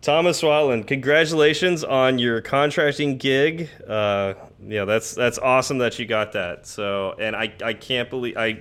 Thomas 0.02 0.42
Swatland, 0.42 0.88
congratulations 0.88 1.86
on 1.86 2.20
your 2.20 2.42
contracting 2.42 3.18
gig. 3.18 3.70
Uh, 3.88 4.34
yeah, 4.68 4.84
that's 4.84 5.16
that's 5.16 5.40
awesome 5.40 5.78
that 5.78 5.98
you 5.98 6.06
got 6.06 6.34
that. 6.34 6.68
So, 6.68 7.16
and 7.18 7.34
I 7.34 7.54
I 7.64 7.76
can't 7.76 8.10
believe 8.10 8.36
I 8.36 8.60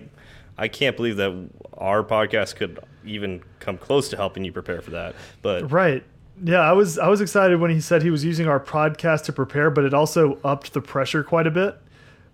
I 0.57 0.69
can't 0.69 0.97
believe 0.97 1.17
that 1.17 1.49
our 1.77 2.05
podcast 2.05 2.55
could 2.55 2.79
even 3.05 3.43
come 3.59 3.79
close 3.79 4.11
to 4.11 4.17
helping 4.17 4.45
you 4.45 4.53
prepare 4.53 4.81
for 4.81 4.93
that. 4.93 5.17
But 5.43 5.73
Right. 5.73 6.05
Yeah, 6.45 6.61
I 6.61 6.73
was 6.73 6.99
I 6.99 7.09
was 7.09 7.21
excited 7.21 7.61
when 7.61 7.71
he 7.71 7.81
said 7.81 8.03
he 8.03 8.11
was 8.11 8.25
using 8.25 8.49
our 8.49 8.59
podcast 8.59 9.25
to 9.25 9.33
prepare, 9.33 9.71
but 9.71 9.85
it 9.85 9.95
also 9.95 10.39
upped 10.43 10.73
the 10.73 10.81
pressure 10.81 11.23
quite 11.23 11.47
a 11.47 11.51
bit 11.51 11.77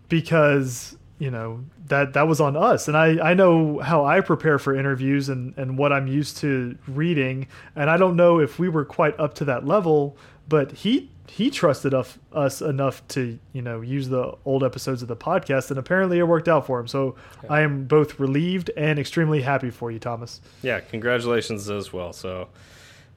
because 0.08 0.96
you 1.18 1.30
know 1.30 1.64
that 1.88 2.14
that 2.14 2.26
was 2.26 2.40
on 2.40 2.56
us, 2.56 2.88
and 2.88 2.96
I 2.96 3.30
I 3.30 3.34
know 3.34 3.80
how 3.80 4.04
I 4.04 4.20
prepare 4.20 4.58
for 4.58 4.74
interviews 4.74 5.28
and 5.28 5.52
and 5.58 5.76
what 5.76 5.92
I'm 5.92 6.06
used 6.06 6.38
to 6.38 6.78
reading, 6.86 7.48
and 7.76 7.90
I 7.90 7.96
don't 7.96 8.16
know 8.16 8.40
if 8.40 8.58
we 8.58 8.68
were 8.68 8.84
quite 8.84 9.18
up 9.20 9.34
to 9.34 9.44
that 9.46 9.66
level, 9.66 10.16
but 10.48 10.72
he 10.72 11.10
he 11.30 11.50
trusted 11.50 11.92
us 11.92 12.18
us 12.32 12.62
enough 12.62 13.06
to 13.08 13.38
you 13.52 13.62
know 13.62 13.80
use 13.80 14.08
the 14.08 14.34
old 14.44 14.64
episodes 14.64 15.02
of 15.02 15.08
the 15.08 15.16
podcast, 15.16 15.70
and 15.70 15.78
apparently 15.78 16.18
it 16.18 16.24
worked 16.26 16.48
out 16.48 16.66
for 16.66 16.80
him. 16.80 16.86
So 16.86 17.16
I 17.50 17.60
am 17.60 17.84
both 17.84 18.18
relieved 18.18 18.70
and 18.76 18.98
extremely 18.98 19.42
happy 19.42 19.70
for 19.70 19.90
you, 19.90 19.98
Thomas. 19.98 20.40
yeah, 20.62 20.80
congratulations 20.80 21.68
as 21.68 21.92
well. 21.92 22.12
So, 22.12 22.48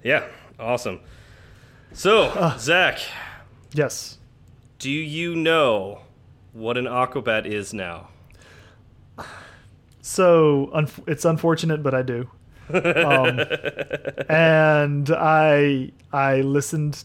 yeah, 0.04 0.26
awesome. 0.62 1.00
So, 1.94 2.54
Zach, 2.60 3.00
Yes. 3.74 4.18
do 4.80 4.90
you 4.92 5.36
know 5.36 6.02
what 6.54 6.78
an 6.78 6.86
Aquabat 6.86 7.46
is 7.46 7.74
now? 7.74 8.10
So 10.04 10.72
unf 10.74 11.00
it's 11.08 11.26
unfortunate, 11.26 11.84
but 11.84 11.94
I 11.94 12.02
do. 12.02 12.28
Um, 12.74 13.40
and 14.30 15.12
I 15.12 15.92
I 16.12 16.42
listened. 16.42 17.04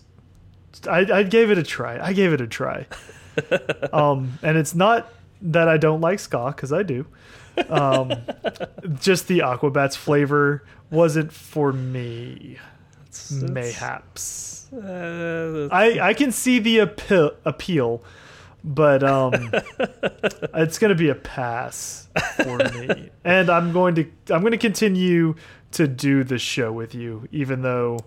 I, 0.89 1.01
I 1.13 1.23
gave 1.23 1.51
it 1.51 1.59
a 1.59 1.63
try. 1.63 2.03
I 2.05 2.15
gave 2.15 2.33
it 2.33 2.41
a 2.41 2.47
try. 2.47 2.87
Um, 3.93 4.39
and 4.43 4.57
it's 4.57 4.75
not 4.75 5.13
that 5.43 5.69
I 5.69 5.77
don't 5.77 6.01
like 6.01 6.21
ska 6.21 6.47
because 6.57 6.73
I 6.73 6.83
do. 6.83 7.05
Um, 7.69 8.13
just 8.99 9.29
the 9.29 9.41
Aquabats 9.41 9.95
flavor 9.95 10.65
wasn't 10.91 11.31
for 11.33 11.71
me. 11.71 12.57
Mayhaps. 13.31 14.73
Uh, 14.73 15.69
I 15.71 16.09
I 16.09 16.15
can 16.15 16.33
see 16.33 16.59
the 16.59 16.79
appeal, 16.79 17.33
appeal 17.45 18.03
but 18.67 19.05
um, 19.05 19.33
it's 20.55 20.79
going 20.79 20.89
to 20.89 20.97
be 20.97 21.09
a 21.09 21.15
pass 21.15 22.09
for 22.43 22.59
me. 22.59 23.11
And 23.25 23.51
I'm 23.51 23.73
going 23.73 23.97
to 23.97 24.07
I'm 24.31 24.41
going 24.41 24.53
to 24.53 24.59
continue 24.59 25.35
to 25.73 25.89
do 25.89 26.23
the 26.23 26.39
show 26.39 26.73
with 26.73 26.95
you, 26.95 27.29
even 27.33 27.63
though 27.63 27.99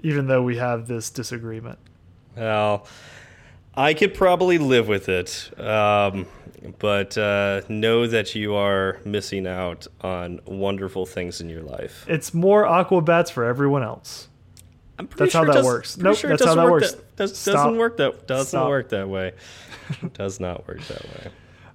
even 0.00 0.26
though 0.26 0.42
we 0.42 0.56
have 0.56 0.86
this 0.86 1.10
disagreement. 1.10 1.78
Well, 2.34 2.86
I 3.76 3.94
could 3.94 4.14
probably 4.14 4.58
live 4.58 4.88
with 4.88 5.08
it, 5.08 5.50
um, 5.60 6.26
but 6.78 7.16
uh, 7.18 7.60
know 7.68 8.06
that 8.06 8.34
you 8.34 8.54
are 8.54 8.98
missing 9.04 9.46
out 9.46 9.86
on 10.00 10.40
wonderful 10.46 11.04
things 11.06 11.40
in 11.40 11.48
your 11.50 11.62
life. 11.62 12.04
It's 12.08 12.32
more 12.32 12.64
Aquabats 12.64 13.30
for 13.30 13.44
everyone 13.44 13.82
else. 13.82 14.28
I'm 14.98 15.06
pretty 15.06 15.24
That's 15.26 15.34
how 15.34 15.44
that 15.44 15.52
does- 15.52 15.64
works. 15.66 15.96
Nope, 15.98 16.16
sure 16.16 16.30
that's 16.30 16.42
how 16.42 16.54
doesn't 16.54 16.64
that 16.64 16.70
work 16.72 16.80
works. 16.82 16.92
That, 16.94 17.16
does, 17.16 17.44
doesn't 17.44 17.76
work 17.76 17.96
that 17.98 18.26
doesn't 18.26 18.46
Stop. 18.46 18.68
work 18.68 18.88
that 18.90 19.08
way. 19.08 19.32
does 20.14 20.40
not 20.40 20.66
work 20.66 20.80
that 20.86 21.04
way. 21.04 21.30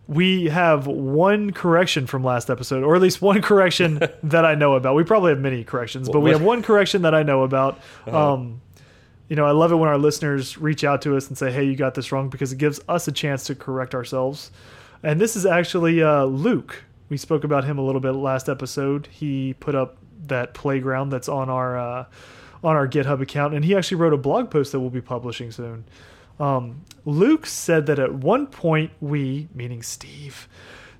we 0.07 0.45
have 0.47 0.87
one 0.87 1.51
correction 1.51 2.07
from 2.07 2.23
last 2.23 2.49
episode, 2.49 2.83
or 2.83 2.95
at 2.95 3.01
least 3.01 3.21
one 3.21 3.41
correction 3.43 4.01
that 4.23 4.43
I 4.43 4.55
know 4.55 4.73
about. 4.73 4.95
We 4.95 5.03
probably 5.03 5.29
have 5.31 5.39
many 5.39 5.63
corrections, 5.63 6.09
but 6.09 6.21
we 6.21 6.31
have 6.31 6.41
one 6.41 6.63
correction 6.63 7.03
that 7.03 7.13
I 7.13 7.21
know 7.21 7.43
about. 7.43 7.79
Uh-huh. 8.07 8.33
Um, 8.33 8.61
you 9.31 9.37
know, 9.37 9.45
I 9.45 9.51
love 9.51 9.71
it 9.71 9.77
when 9.77 9.87
our 9.87 9.97
listeners 9.97 10.57
reach 10.57 10.83
out 10.83 11.03
to 11.03 11.15
us 11.15 11.29
and 11.29 11.37
say, 11.37 11.53
"Hey, 11.53 11.63
you 11.63 11.77
got 11.77 11.95
this 11.95 12.11
wrong," 12.11 12.27
because 12.27 12.51
it 12.51 12.57
gives 12.57 12.81
us 12.89 13.07
a 13.07 13.13
chance 13.13 13.45
to 13.45 13.55
correct 13.55 13.95
ourselves. 13.95 14.51
And 15.03 15.21
this 15.21 15.37
is 15.37 15.45
actually 15.45 16.03
uh, 16.03 16.25
Luke. 16.25 16.83
We 17.07 17.15
spoke 17.15 17.45
about 17.45 17.63
him 17.63 17.77
a 17.77 17.81
little 17.81 18.01
bit 18.01 18.11
last 18.11 18.49
episode. 18.49 19.07
He 19.09 19.53
put 19.53 19.73
up 19.73 19.95
that 20.27 20.53
playground 20.53 21.11
that's 21.11 21.29
on 21.29 21.49
our 21.49 21.79
uh, 21.79 22.05
on 22.61 22.75
our 22.75 22.89
GitHub 22.89 23.21
account, 23.21 23.53
and 23.53 23.63
he 23.63 23.73
actually 23.73 24.01
wrote 24.01 24.11
a 24.11 24.17
blog 24.17 24.51
post 24.51 24.73
that 24.73 24.81
we'll 24.81 24.89
be 24.89 24.99
publishing 24.99 25.49
soon. 25.49 25.85
Um, 26.37 26.81
Luke 27.05 27.45
said 27.45 27.85
that 27.85 27.99
at 27.99 28.13
one 28.13 28.47
point 28.47 28.91
we, 28.99 29.47
meaning 29.55 29.81
Steve, 29.81 30.49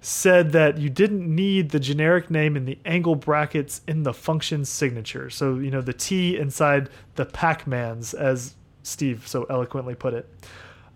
said 0.02 0.52
that 0.52 0.80
you 0.80 0.90
didn't 0.90 1.34
need 1.34 1.70
the 1.70 1.80
generic 1.80 2.32
name 2.32 2.58
in 2.58 2.66
the 2.66 2.78
angle 2.86 3.16
brackets 3.16 3.82
in 3.88 4.02
the 4.04 4.14
function 4.14 4.66
signature. 4.66 5.30
So, 5.30 5.60
you 5.60 5.70
know, 5.70 5.82
the 5.82 5.94
T 5.94 6.38
inside 6.38 6.90
the 7.16 7.26
Pac-Mans, 7.26 8.16
as 8.16 8.56
Steve 8.84 9.28
so 9.28 9.46
eloquently 9.50 9.94
put 9.94 10.16
it. 10.16 10.28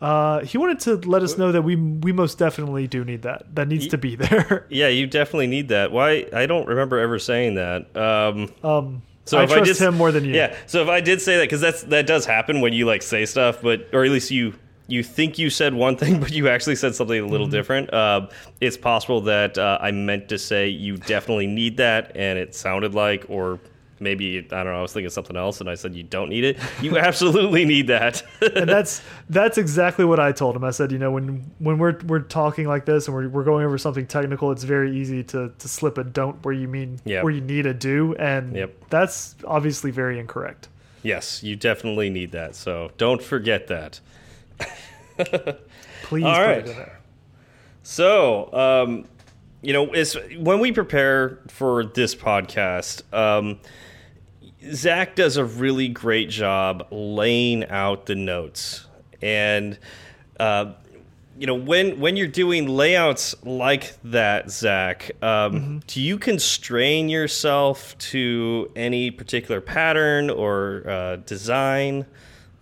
Uh, 0.01 0.41
he 0.43 0.57
wanted 0.57 0.79
to 0.81 0.95
let 1.09 1.23
us 1.23 1.37
know 1.37 1.51
that 1.51 1.61
we 1.61 1.75
we 1.75 2.11
most 2.11 2.37
definitely 2.37 2.85
do 2.87 3.05
need 3.05 3.21
that. 3.21 3.55
That 3.55 3.67
needs 3.67 3.87
to 3.87 3.97
be 3.97 4.15
there. 4.15 4.65
Yeah, 4.69 4.87
you 4.89 5.07
definitely 5.07 5.47
need 5.47 5.69
that. 5.69 5.91
Why? 5.91 6.25
I 6.33 6.47
don't 6.47 6.67
remember 6.67 6.99
ever 6.99 7.17
saying 7.17 7.55
that. 7.55 7.95
Um, 7.95 8.51
Um, 8.61 9.03
So 9.23 9.37
I 9.39 9.43
if 9.43 9.51
I 9.51 9.61
trust 9.61 9.79
him 9.79 9.95
more 9.95 10.11
than 10.11 10.25
you. 10.25 10.33
Yeah. 10.33 10.55
So 10.65 10.81
if 10.81 10.89
I 10.89 10.99
did 10.99 11.21
say 11.21 11.37
that, 11.37 11.43
because 11.43 11.61
that's 11.61 11.83
that 11.83 12.07
does 12.07 12.25
happen 12.25 12.59
when 12.59 12.73
you 12.73 12.85
like 12.85 13.03
say 13.03 13.25
stuff, 13.25 13.61
but 13.61 13.87
or 13.93 14.03
at 14.03 14.11
least 14.11 14.31
you 14.31 14.55
you 14.87 15.03
think 15.03 15.37
you 15.39 15.49
said 15.49 15.73
one 15.73 15.97
thing, 15.97 16.19
but 16.21 16.31
you 16.31 16.47
actually 16.49 16.75
said 16.75 16.95
something 16.95 17.19
a 17.23 17.27
little 17.27 17.47
different. 17.47 17.93
Uh, 17.93 18.27
it's 18.61 18.77
possible 18.77 19.21
that 19.21 19.57
uh, 19.57 19.77
I 19.81 19.91
meant 19.91 20.29
to 20.29 20.37
say 20.37 20.69
you 20.69 20.97
definitely 20.97 21.47
need 21.47 21.77
that, 21.77 22.11
and 22.15 22.37
it 22.39 22.53
sounded 22.55 22.93
like, 22.93 23.25
or 23.29 23.59
maybe 23.99 24.37
I 24.39 24.41
don't 24.41 24.65
know, 24.65 24.79
I 24.79 24.81
was 24.81 24.91
thinking 24.93 25.09
something 25.09 25.37
else, 25.37 25.61
and 25.61 25.69
I 25.69 25.75
said 25.75 25.95
you 25.95 26.03
don't 26.03 26.29
need 26.29 26.43
it. 26.43 26.57
You 26.81 26.97
absolutely 27.09 27.63
need 27.65 27.87
that. 27.87 28.21
and 28.41 28.67
that's 28.69 29.01
that's 29.29 29.57
exactly 29.57 30.03
what 30.05 30.19
I 30.19 30.31
told 30.33 30.55
him. 30.55 30.63
I 30.65 30.71
said, 30.71 30.91
you 30.91 30.99
know, 30.99 31.11
when 31.11 31.49
when 31.59 31.77
we're 31.77 31.97
we're 32.05 32.19
talking 32.19 32.67
like 32.67 32.85
this 32.85 33.07
and 33.07 33.15
we're 33.15 33.29
we're 33.29 33.43
going 33.45 33.65
over 33.65 33.77
something 33.77 34.05
technical, 34.05 34.51
it's 34.51 34.63
very 34.65 34.95
easy 34.97 35.23
to 35.23 35.51
to 35.57 35.67
slip 35.67 35.97
a 35.97 36.03
don't 36.03 36.43
where 36.43 36.53
you 36.53 36.67
mean 36.67 36.99
Yep. 37.05 37.23
where 37.23 37.33
you 37.33 37.41
need 37.41 37.65
a 37.65 37.73
do, 37.73 38.13
and 38.15 38.53
Yep. 38.55 38.89
that's 38.89 39.35
obviously 39.47 39.91
very 39.91 40.19
incorrect. 40.19 40.67
yes, 41.01 41.41
you 41.43 41.55
definitely 41.55 42.09
need 42.09 42.31
that. 42.33 42.53
So 42.55 42.91
don't 42.97 43.21
forget 43.23 43.67
that. 43.67 43.99
Please 46.03 46.23
All 46.23 46.41
right. 46.41 46.59
it 46.59 46.69
in 46.69 46.75
there. 46.75 46.99
So, 47.83 48.51
um, 48.53 49.05
you 49.61 49.73
know, 49.73 49.91
it's, 49.93 50.15
when 50.37 50.59
we 50.59 50.71
prepare 50.71 51.39
for 51.47 51.85
this 51.85 52.15
podcast, 52.15 53.01
um, 53.13 53.59
Zach 54.71 55.15
does 55.15 55.37
a 55.37 55.45
really 55.45 55.87
great 55.87 56.29
job 56.29 56.87
laying 56.91 57.65
out 57.69 58.05
the 58.05 58.15
notes, 58.15 58.87
and 59.21 59.77
uh, 60.39 60.73
you 61.37 61.47
know, 61.47 61.55
when 61.55 61.99
when 61.99 62.15
you're 62.15 62.27
doing 62.27 62.67
layouts 62.67 63.35
like 63.43 63.93
that, 64.05 64.49
Zach, 64.49 65.11
um, 65.21 65.81
do 65.87 66.01
you 66.01 66.17
constrain 66.17 67.09
yourself 67.09 67.97
to 67.97 68.71
any 68.75 69.11
particular 69.11 69.61
pattern 69.61 70.29
or 70.29 70.83
uh, 70.87 71.15
design? 71.17 72.05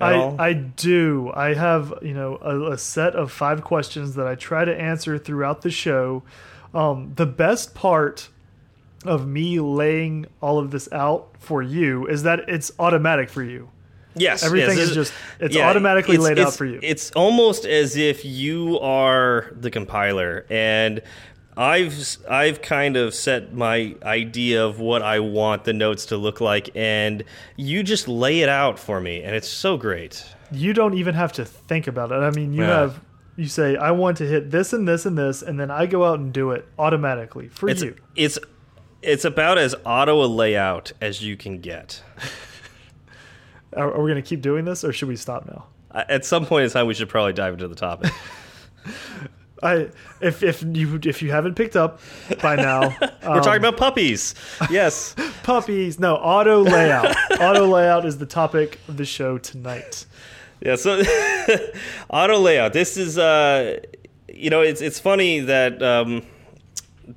I, 0.03 0.17
all? 0.17 0.35
I 0.39 0.53
do. 0.53 1.31
I 1.33 1.53
have 1.53 1.93
you 2.01 2.13
know 2.13 2.37
a, 2.41 2.71
a 2.73 2.77
set 2.77 3.15
of 3.15 3.31
five 3.31 3.63
questions 3.63 4.15
that 4.15 4.27
I 4.27 4.35
try 4.35 4.65
to 4.65 4.75
answer 4.79 5.17
throughout 5.17 5.61
the 5.61 5.71
show. 5.71 6.23
Um, 6.73 7.13
the 7.15 7.25
best 7.25 7.75
part 7.75 8.29
of 9.05 9.27
me 9.27 9.59
laying 9.59 10.25
all 10.41 10.59
of 10.59 10.71
this 10.71 10.91
out 10.91 11.29
for 11.39 11.61
you 11.61 12.07
is 12.07 12.23
that 12.23 12.47
it's 12.47 12.71
automatic 12.79 13.29
for 13.29 13.43
you. 13.43 13.69
Yes, 14.15 14.43
Everything 14.43 14.77
yes, 14.77 14.89
is 14.89 14.95
just- 14.95 15.13
it's 15.39 15.57
automatically 15.57 16.17
laid 16.17 16.37
out 16.39 16.53
for 16.53 16.65
you. 16.65 16.79
It's 16.83 17.11
almost 17.11 17.65
as 17.65 17.95
if 17.97 18.23
you 18.23 18.79
are 18.79 19.51
the 19.59 19.71
compiler, 19.71 20.45
and 20.49 21.01
I've 21.55 22.17
I've 22.29 22.61
kind 22.61 22.97
of 22.97 23.13
set 23.13 23.53
my 23.53 23.95
idea 24.03 24.65
of 24.65 24.79
what 24.79 25.01
I 25.03 25.19
want 25.19 25.65
the 25.65 25.73
notes 25.73 26.05
to 26.07 26.17
look 26.17 26.41
like, 26.41 26.69
and 26.75 27.23
you 27.57 27.83
just 27.83 28.07
lay 28.07 28.41
it 28.41 28.49
out 28.49 28.79
for 28.79 28.99
me, 28.99 29.21
and 29.21 29.35
it's 29.35 29.47
so 29.49 29.77
great. 29.77 30.25
you 30.51 30.73
don't 30.73 30.93
even 30.95 31.15
have 31.15 31.31
to 31.33 31.43
think 31.45 31.87
about 31.87 32.11
it. 32.11 32.15
I 32.15 32.29
mean, 32.31 32.53
you 32.53 32.61
Yeah. 32.63 32.79
have 32.81 32.99
you 33.35 33.47
say 33.47 33.75
I 33.75 33.91
want 33.91 34.17
to 34.17 34.25
hit 34.27 34.51
this 34.51 34.73
and 34.73 34.87
this 34.87 35.05
and 35.05 35.17
this, 35.17 35.41
and 35.41 35.59
then 35.59 35.69
I 35.71 35.85
go 35.87 36.03
out 36.05 36.19
and 36.19 36.31
do 36.33 36.51
it 36.51 36.67
automatically 36.77 37.47
for 37.49 37.69
It's 37.69 37.81
you. 37.81 37.95
it's 38.15 38.37
it's 39.01 39.25
about 39.25 39.57
as 39.57 39.75
auto 39.85 40.23
a 40.23 40.27
layout 40.27 40.91
as 41.01 41.21
you 41.23 41.35
can 41.37 41.59
get. 41.59 42.01
Are, 43.75 43.91
are 43.91 44.03
we 44.03 44.11
going 44.11 44.21
to 44.23 44.27
keep 44.27 44.41
doing 44.41 44.65
this, 44.65 44.83
or 44.83 44.93
should 44.93 45.07
we 45.07 45.15
stop 45.15 45.47
now? 45.47 45.65
At 45.91 46.25
some 46.25 46.45
point 46.45 46.65
in 46.65 46.69
time, 46.69 46.85
we 46.87 46.93
should 46.93 47.09
probably 47.09 47.33
dive 47.33 47.53
into 47.53 47.67
the 47.67 47.73
topic. 47.75 48.11
I 49.63 49.89
if 50.21 50.43
if 50.43 50.61
you 50.63 50.99
if 51.03 51.21
you 51.21 51.31
haven't 51.31 51.55
picked 51.55 51.75
up 51.75 51.99
by 52.41 52.55
now, 52.55 52.95
We're 52.99 53.41
talking 53.41 53.59
about 53.59 53.77
puppies. 53.77 54.35
Yes. 54.69 55.15
puppies. 55.43 55.99
No, 55.99 56.15
auto 56.15 56.61
layout. 56.61 57.15
auto 57.39 57.65
layout 57.65 58.05
is 58.05 58.17
the 58.17 58.25
topic 58.25 58.79
of 58.87 58.97
the 58.97 59.05
show 59.05 59.37
tonight. 59.37 60.05
Yeah, 60.61 60.75
so 60.75 61.01
auto 62.09 62.39
layout. 62.39 62.73
This 62.73 62.97
is 62.97 63.17
uh 63.17 63.79
you 64.27 64.49
know, 64.49 64.61
it's 64.61 64.81
it's 64.81 64.99
funny 64.99 65.39
that 65.41 65.81
um 65.81 66.23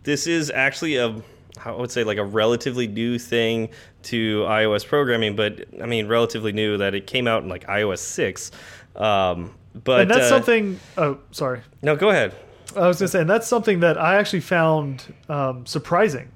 this 0.02 0.26
is 0.26 0.50
actually 0.50 0.96
a 0.96 1.20
how 1.58 1.76
I 1.76 1.80
would 1.80 1.90
say 1.90 2.04
like 2.04 2.18
a 2.18 2.24
relatively 2.24 2.86
new 2.86 3.18
thing 3.18 3.70
to 4.04 4.42
iOS 4.42 4.86
programming, 4.86 5.34
but 5.36 5.64
I 5.82 5.86
mean 5.86 6.06
relatively 6.06 6.52
new 6.52 6.78
that 6.78 6.94
it 6.94 7.06
came 7.06 7.26
out 7.26 7.42
in 7.42 7.48
like 7.48 7.66
iOS 7.66 7.98
6. 7.98 8.50
Um 8.94 9.54
but 9.84 10.02
and 10.02 10.10
that's 10.10 10.24
uh, 10.24 10.28
something. 10.28 10.80
Oh, 10.96 11.18
sorry. 11.30 11.60
No, 11.82 11.96
go 11.96 12.10
ahead. 12.10 12.34
I 12.76 12.86
was 12.88 12.98
going 12.98 13.06
to 13.06 13.08
say, 13.08 13.20
and 13.20 13.30
that's 13.30 13.46
something 13.46 13.80
that 13.80 13.96
I 13.98 14.16
actually 14.16 14.40
found 14.40 15.14
um, 15.28 15.64
surprising 15.66 16.30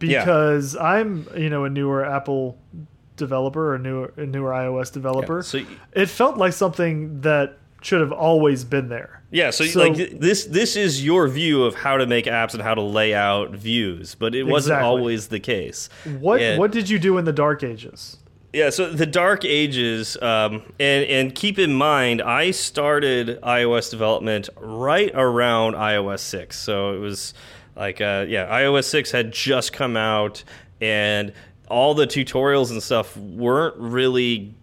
Yeah. 0.00 0.20
because 0.24 0.76
I'm, 0.76 1.26
you 1.36 1.48
know, 1.48 1.64
a 1.64 1.70
newer 1.70 2.04
Apple 2.04 2.58
developer 3.16 3.70
or 3.70 3.74
a 3.76 3.78
newer, 3.78 4.12
a 4.16 4.26
newer 4.26 4.50
iOS 4.50 4.92
developer. 4.92 5.42
So 5.42 5.60
it 5.92 6.06
felt 6.06 6.36
like 6.36 6.52
something 6.52 7.20
that 7.22 7.58
should 7.82 8.00
have 8.00 8.12
always 8.12 8.64
been 8.64 8.88
there. 8.88 9.22
Yeah, 9.30 9.50
so, 9.50 9.64
So- 9.64 9.80
like 9.80 10.18
this 10.20 10.44
this 10.44 10.76
is 10.76 11.04
your 11.04 11.28
view 11.28 11.64
of 11.64 11.74
how 11.74 11.96
to 11.96 12.06
make 12.06 12.26
apps 12.26 12.52
and 12.54 12.62
how 12.62 12.74
to 12.74 12.82
lay 12.82 13.14
out 13.14 13.52
views, 13.52 14.14
but 14.14 14.34
it 14.34 14.44
wasn't 14.44 14.74
Exactly. 14.74 14.86
always 14.88 15.28
the 15.28 15.40
case. 15.40 15.88
What 16.18 16.40
And- 16.42 16.58
what 16.58 16.72
did 16.72 16.88
you 16.90 16.98
do 16.98 17.16
in 17.18 17.24
the 17.24 17.32
dark 17.32 17.62
ages? 17.62 18.18
Yeah, 18.52 18.70
so 18.70 18.90
the 18.90 19.06
Dark 19.06 19.44
Ages, 19.44 20.16
um, 20.22 20.62
and 20.78 21.04
and 21.04 21.34
keep 21.34 21.58
in 21.58 21.74
mind, 21.74 22.22
I 22.22 22.52
started 22.52 23.40
iOS 23.42 23.90
development 23.90 24.48
right 24.56 25.10
around 25.14 25.74
iOS 25.74 26.20
six, 26.20 26.58
so 26.58 26.94
it 26.94 26.98
was 26.98 27.34
like, 27.74 28.00
uh, 28.00 28.24
yeah, 28.28 28.46
iOS 28.46 28.84
six 28.84 29.10
had 29.10 29.32
just 29.32 29.72
come 29.72 29.96
out, 29.96 30.42
and 30.80 31.32
all 31.68 31.94
the 31.94 32.06
tutorials 32.06 32.70
and 32.70 32.82
stuff 32.82 33.16
weren't 33.16 33.76
really 33.76 34.54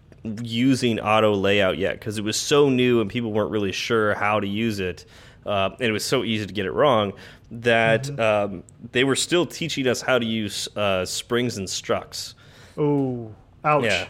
using 0.42 0.98
auto 0.98 1.34
layout 1.34 1.76
yet 1.76 1.98
because 1.98 2.18
it 2.18 2.24
was 2.24 2.36
so 2.36 2.70
new 2.70 3.00
and 3.00 3.10
people 3.10 3.30
weren't 3.32 3.50
really 3.50 3.72
sure 3.72 4.14
how 4.14 4.40
to 4.40 4.46
use 4.48 4.80
it, 4.80 5.04
uh, 5.46 5.70
and 5.78 5.88
it 5.88 5.92
was 5.92 6.04
so 6.04 6.24
easy 6.24 6.46
to 6.46 6.52
get 6.52 6.66
it 6.66 6.72
wrong 6.72 7.12
that 7.50 8.18
um, 8.18 8.64
they 8.92 9.04
were 9.04 9.14
still 9.14 9.46
teaching 9.46 9.86
us 9.86 10.00
how 10.00 10.18
to 10.18 10.26
use 10.26 10.68
uh, 10.76 11.04
springs 11.04 11.58
and 11.58 11.68
struts. 11.68 12.34
Oh, 12.76 13.32
ouch. 13.64 13.84
Yeah. 13.84 14.06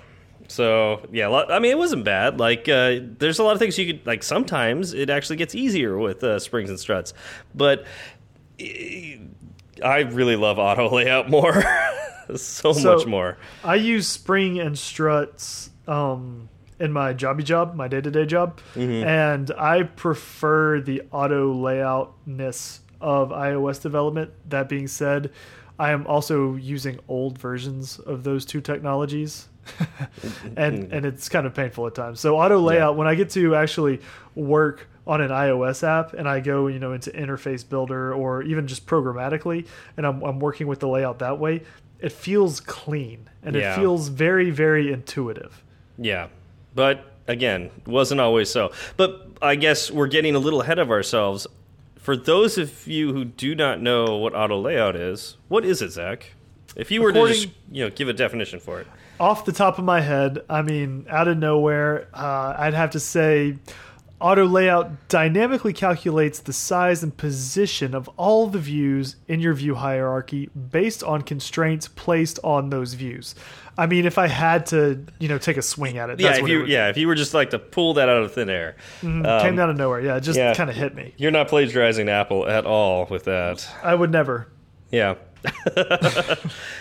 So 0.48 1.00
yeah, 1.10 1.30
I 1.30 1.58
mean, 1.58 1.70
it 1.70 1.78
wasn't 1.78 2.04
bad. 2.04 2.38
Like, 2.38 2.68
uh, 2.68 2.96
there's 3.18 3.38
a 3.38 3.42
lot 3.44 3.52
of 3.52 3.58
things 3.58 3.78
you 3.78 3.86
could 3.94 4.06
like. 4.06 4.22
Sometimes 4.22 4.92
it 4.92 5.08
actually 5.08 5.36
gets 5.36 5.54
easier 5.54 5.96
with 5.98 6.22
uh, 6.22 6.38
springs 6.38 6.68
and 6.68 6.78
struts, 6.78 7.14
but 7.54 7.84
I 8.60 10.00
really 10.10 10.36
love 10.36 10.58
auto 10.58 10.94
layout 10.94 11.28
more, 11.30 11.62
so, 12.36 12.72
So- 12.72 12.96
much 12.96 13.06
more. 13.06 13.38
I 13.64 13.76
use 13.76 14.06
Spring 14.06 14.58
and 14.60 14.78
Struts 14.78 15.70
um, 15.88 16.48
in 16.78 16.92
my 16.92 17.14
jobby 17.14 17.42
job, 17.44 17.74
my 17.74 17.88
day 17.88 18.00
to 18.00 18.10
day 18.10 18.26
job, 18.26 18.60
Mm-hmm. 18.74 19.06
and 19.06 19.50
I 19.58 19.82
prefer 19.84 20.80
the 20.80 21.02
auto 21.10 21.52
layoutness 21.54 22.80
of 23.04 23.28
iOS 23.28 23.80
development. 23.82 24.30
That 24.48 24.68
being 24.68 24.88
said, 24.88 25.30
I 25.78 25.90
am 25.90 26.06
also 26.06 26.54
using 26.54 26.98
old 27.06 27.38
versions 27.38 27.98
of 27.98 28.24
those 28.24 28.46
two 28.46 28.62
technologies. 28.62 29.48
and 30.56 30.84
mm-hmm. 30.84 30.92
and 30.92 31.06
it's 31.06 31.28
kind 31.28 31.46
of 31.46 31.54
painful 31.54 31.86
at 31.86 31.94
times. 31.94 32.20
So 32.20 32.38
auto 32.38 32.58
layout 32.58 32.96
when 32.96 33.06
I 33.06 33.14
get 33.14 33.30
to 33.30 33.54
actually 33.54 34.00
work 34.34 34.88
on 35.06 35.20
an 35.20 35.30
iOS 35.30 35.82
app 35.82 36.12
and 36.12 36.28
I 36.28 36.40
go, 36.40 36.66
you 36.66 36.78
know, 36.78 36.92
into 36.92 37.10
interface 37.10 37.66
builder 37.66 38.12
or 38.12 38.42
even 38.42 38.66
just 38.66 38.86
programmatically 38.86 39.66
and 39.96 40.06
I'm 40.06 40.22
I'm 40.22 40.38
working 40.38 40.66
with 40.66 40.80
the 40.80 40.88
layout 40.88 41.18
that 41.20 41.38
way, 41.38 41.62
it 41.98 42.12
feels 42.12 42.60
clean 42.60 43.30
and 43.42 43.56
Yeah. 43.56 43.72
it 43.72 43.76
feels 43.76 44.08
very 44.08 44.50
very 44.50 44.92
intuitive. 44.92 45.62
Yeah, 45.96 46.28
but 46.74 47.12
again, 47.26 47.70
wasn't 47.86 48.20
always 48.20 48.50
so. 48.50 48.70
But 48.98 49.28
I 49.40 49.56
guess 49.56 49.90
we're 49.90 50.08
getting 50.08 50.34
a 50.34 50.38
little 50.38 50.60
ahead 50.60 50.78
of 50.78 50.90
ourselves 50.90 51.46
for 52.04 52.18
those 52.18 52.58
of 52.58 52.86
you 52.86 53.14
who 53.14 53.24
do 53.24 53.54
not 53.54 53.80
know 53.80 54.18
what 54.18 54.34
auto 54.34 54.60
layout 54.60 54.94
is, 54.94 55.38
what 55.48 55.64
is 55.64 55.80
it, 55.80 55.90
Zach? 55.90 56.34
If 56.76 56.90
you 56.90 57.00
were 57.00 57.08
According- 57.08 57.34
to 57.34 57.40
just 57.46 57.54
you 57.72 57.82
know 57.84 57.90
give 57.90 58.08
a 58.08 58.12
definition 58.12 58.60
for 58.60 58.78
it, 58.80 58.86
Off 59.18 59.44
the 59.46 59.52
top 59.52 59.78
of 59.78 59.84
my 59.84 60.00
head, 60.00 60.40
I 60.50 60.60
mean, 60.60 61.06
out 61.08 61.28
of 61.28 61.38
nowhere, 61.38 62.08
uh, 62.12 62.56
I'd 62.58 62.74
have 62.74 62.90
to 62.90 63.00
say 63.00 63.56
auto 64.20 64.44
layout 64.44 65.08
dynamically 65.08 65.72
calculates 65.72 66.40
the 66.40 66.52
size 66.52 67.02
and 67.02 67.16
position 67.16 67.94
of 67.94 68.08
all 68.16 68.48
the 68.48 68.58
views 68.58 69.16
in 69.28 69.40
your 69.40 69.54
view 69.54 69.76
hierarchy 69.76 70.50
based 70.70 71.02
on 71.02 71.22
constraints 71.22 71.88
placed 71.88 72.38
on 72.44 72.70
those 72.70 72.94
views. 72.94 73.34
I 73.76 73.86
mean, 73.86 74.06
if 74.06 74.18
I 74.18 74.28
had 74.28 74.66
to, 74.66 75.04
you 75.18 75.28
know, 75.28 75.38
take 75.38 75.56
a 75.56 75.62
swing 75.62 75.98
at 75.98 76.10
it, 76.10 76.20
yeah, 76.20 76.28
that's 76.28 76.40
if 76.40 76.48
you 76.48 76.60
would 76.60 76.68
yeah 76.68 76.88
if 76.88 76.96
you 76.96 77.08
were 77.08 77.14
just 77.14 77.34
like 77.34 77.50
to 77.50 77.58
pull 77.58 77.94
that 77.94 78.08
out 78.08 78.22
of 78.22 78.32
thin 78.32 78.48
air, 78.48 78.76
came 79.00 79.24
um, 79.26 79.58
out 79.58 79.70
of 79.70 79.76
nowhere. 79.76 80.00
Yeah, 80.00 80.16
it 80.16 80.20
just 80.20 80.38
yeah. 80.38 80.54
kind 80.54 80.70
of 80.70 80.76
hit 80.76 80.94
me. 80.94 81.14
you're 81.16 81.30
not 81.30 81.48
plagiarizing 81.48 82.08
Apple 82.08 82.46
at 82.46 82.66
all 82.66 83.06
with 83.06 83.24
that. 83.24 83.68
I 83.82 83.94
would 83.94 84.10
never. 84.10 84.48
Yeah. 84.90 85.14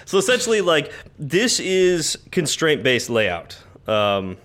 so 0.06 0.18
essentially, 0.18 0.62
like 0.62 0.92
this 1.18 1.60
is 1.60 2.18
constraint 2.32 2.84
based 2.84 3.10
layout. 3.10 3.58
Um, 3.88 4.38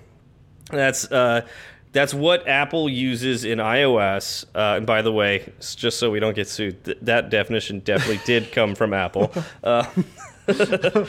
that's 0.71 1.11
uh, 1.11 1.47
that's 1.93 2.15
what 2.15 2.47
Apple 2.49 2.89
uses 2.89 3.45
in 3.45 3.59
iOS. 3.59 4.45
Uh, 4.55 4.77
and 4.77 4.87
by 4.87 5.03
the 5.03 5.13
way, 5.13 5.53
just 5.61 5.99
so 5.99 6.11
we 6.11 6.21
don't 6.21 6.35
get 6.35 6.49
sued, 6.49 6.85
th 6.85 6.99
that 7.03 7.31
definition 7.31 7.81
definitely 7.81 8.21
did 8.25 8.53
come 8.53 8.75
from 8.75 8.93
Apple. 8.93 9.33
Uh, 9.63 9.85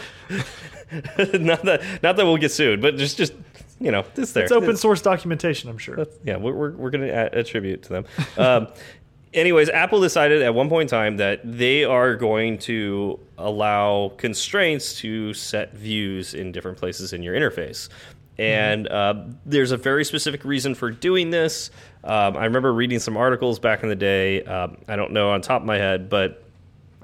not 1.17 1.63
that 1.63 1.81
not 2.01 2.15
that 2.17 2.25
we'll 2.25 2.37
get 2.37 2.51
sued, 2.51 2.81
but 2.81 2.97
just 2.97 3.17
just 3.17 3.33
you 3.79 3.91
know, 3.91 4.03
it's 4.15 4.33
there. 4.33 4.43
It's 4.43 4.51
open 4.51 4.75
source 4.75 5.01
documentation, 5.01 5.69
I'm 5.69 5.77
sure. 5.77 6.05
Yeah, 6.23 6.37
we're, 6.37 6.53
we're, 6.53 6.71
we're 6.71 6.89
going 6.89 7.07
to 7.07 7.37
attribute 7.37 7.83
to 7.83 7.89
them. 7.89 8.05
Um, 8.37 8.67
anyways, 9.33 9.69
Apple 9.69 10.01
decided 10.01 10.41
at 10.41 10.53
one 10.53 10.69
point 10.69 10.91
in 10.91 10.97
time 10.97 11.17
that 11.17 11.39
they 11.43 11.83
are 11.85 12.15
going 12.15 12.57
to 12.59 13.19
allow 13.37 14.11
constraints 14.17 14.95
to 14.99 15.33
set 15.33 15.73
views 15.73 16.33
in 16.33 16.51
different 16.51 16.77
places 16.77 17.13
in 17.13 17.23
your 17.23 17.35
interface. 17.35 17.89
And 18.37 18.87
uh, 18.87 19.25
there's 19.45 19.71
a 19.71 19.77
very 19.77 20.05
specific 20.05 20.45
reason 20.45 20.73
for 20.73 20.91
doing 20.91 21.29
this. 21.29 21.71
Um, 22.03 22.37
I 22.37 22.45
remember 22.45 22.73
reading 22.73 22.99
some 22.99 23.17
articles 23.17 23.59
back 23.59 23.83
in 23.83 23.89
the 23.89 23.95
day. 23.95 24.43
Um, 24.43 24.77
I 24.87 24.95
don't 24.95 25.11
know 25.11 25.31
on 25.31 25.41
top 25.41 25.61
of 25.61 25.67
my 25.67 25.77
head, 25.77 26.09
but 26.09 26.43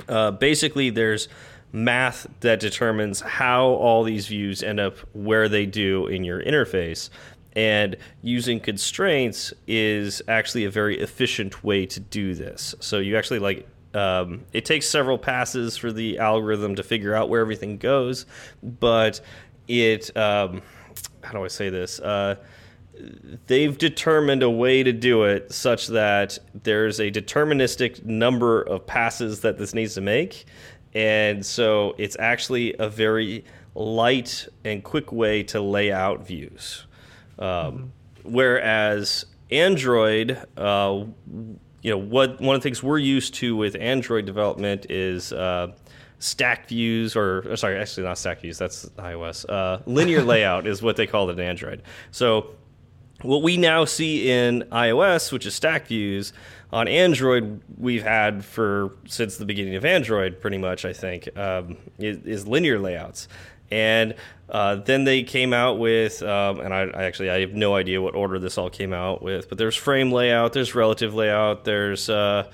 uh, 0.08 0.32
basically 0.32 0.92
there's 0.92 1.28
math 1.76 2.26
that 2.40 2.62
determines 2.62 3.20
how 3.20 3.66
all 3.66 4.04
these 4.04 4.28
views 4.28 4.64
end 4.64 4.80
up 4.80 4.98
where 5.14 5.50
they 5.50 5.66
do 5.66 6.08
in 6.08 6.24
your 6.24 6.42
interface 6.42 7.10
and 7.54 7.98
using 8.22 8.62
constraints 8.62 9.54
is 9.68 10.22
actually 10.30 10.64
a 10.64 10.70
very 10.70 10.98
efficient 11.02 11.66
way 11.66 11.86
to 11.86 12.00
do 12.00 12.34
this 12.34 12.74
so 12.80 13.00
you 13.00 13.18
actually 13.18 13.40
like 13.40 13.68
um, 13.94 14.46
it 14.54 14.64
takes 14.64 14.88
several 14.88 15.18
passes 15.18 15.76
for 15.76 15.92
the 15.92 16.18
algorithm 16.18 16.76
to 16.76 16.84
figure 16.84 17.14
out 17.14 17.28
where 17.28 17.42
everything 17.42 17.78
goes 17.78 18.26
but 18.64 19.20
it 19.68 20.16
um, 20.16 20.62
how 21.24 21.34
do 21.34 21.44
i 21.44 21.50
say 21.50 21.70
this 21.70 22.00
uh, 22.00 22.36
they've 23.48 23.78
determined 23.78 24.44
a 24.44 24.50
way 24.50 24.84
to 24.84 24.92
do 24.92 25.24
it 25.24 25.52
such 25.52 25.88
that 25.88 26.38
there's 26.64 27.00
a 27.00 27.12
deterministic 27.12 28.04
number 28.06 28.62
of 28.62 28.86
passes 28.86 29.42
that 29.42 29.58
this 29.58 29.74
needs 29.74 29.96
to 29.96 30.02
make. 30.02 30.46
And 30.96 31.46
so 31.46 31.94
it's 32.00 32.18
actually 32.18 32.74
a 32.80 32.90
very 32.90 33.46
light 33.76 34.48
and 34.64 34.84
quick 34.84 35.12
way 35.12 35.44
to 35.44 35.62
lay 35.62 35.92
out 35.92 36.26
views. 36.26 36.88
Um, 37.38 37.92
Whereas 38.26 39.26
Android, 39.52 40.38
uh, 40.58 41.06
you 41.82 41.92
know, 41.92 41.98
what 41.98 42.42
one 42.42 42.56
of 42.56 42.62
the 42.62 42.64
things 42.64 42.82
we're 42.82 42.98
used 42.98 43.36
to 43.36 43.56
with 43.56 43.76
Android 43.80 44.26
development 44.26 44.88
is 44.90 45.32
uh, 45.32 45.74
stack 46.18 46.68
views, 46.68 47.16
or, 47.16 47.52
or 47.52 47.56
sorry, 47.56 47.78
actually 47.78 48.04
not 48.04 48.18
stack 48.18 48.42
views. 48.42 48.58
That's 48.58 48.86
iOS. 48.98 49.46
Uh, 49.48 49.82
linear 49.86 50.24
layout 50.24 50.66
is 50.66 50.82
what 50.82 50.96
they 50.96 51.06
call 51.06 51.30
it 51.30 51.34
in 51.34 51.40
Android. 51.40 51.84
So 52.12 52.56
what 53.22 53.44
we 53.44 53.58
now 53.58 53.86
see 53.86 54.32
in 54.32 54.64
iOS, 54.72 55.32
which 55.32 55.46
is 55.46 55.54
stack 55.54 55.88
views, 55.88 56.34
on 56.72 56.88
Android 56.88 57.62
we've 57.78 58.04
had 58.04 58.44
for 58.44 58.92
since 59.06 59.38
the 59.38 59.46
beginning 59.46 59.76
of 59.76 59.86
Android, 59.86 60.40
pretty 60.42 60.58
much. 60.58 60.86
I 60.86 60.94
think 60.94 61.36
um, 61.38 61.78
is, 61.98 62.18
is 62.26 62.48
linear 62.48 62.80
layouts, 62.80 63.28
and 63.72 64.16
uh, 64.50 64.76
then 64.76 65.04
they 65.04 65.24
came 65.24 65.54
out 65.54 65.80
with, 65.80 66.22
um, 66.22 66.60
and 66.60 66.74
I, 66.74 66.82
I 66.84 67.04
actually 67.04 67.30
I 67.30 67.40
have 67.42 67.54
no 67.54 67.76
idea 67.76 68.02
what 68.02 68.16
order 68.16 68.40
this 68.40 68.58
all 68.58 68.70
came 68.70 68.94
out 68.94 69.22
with, 69.22 69.50
but 69.50 69.58
there's 69.58 69.76
frame 69.76 70.12
layout, 70.12 70.54
there's 70.54 70.76
relative 70.76 71.16
layout, 71.16 71.66
there's 71.66 72.10
uh, 72.10 72.48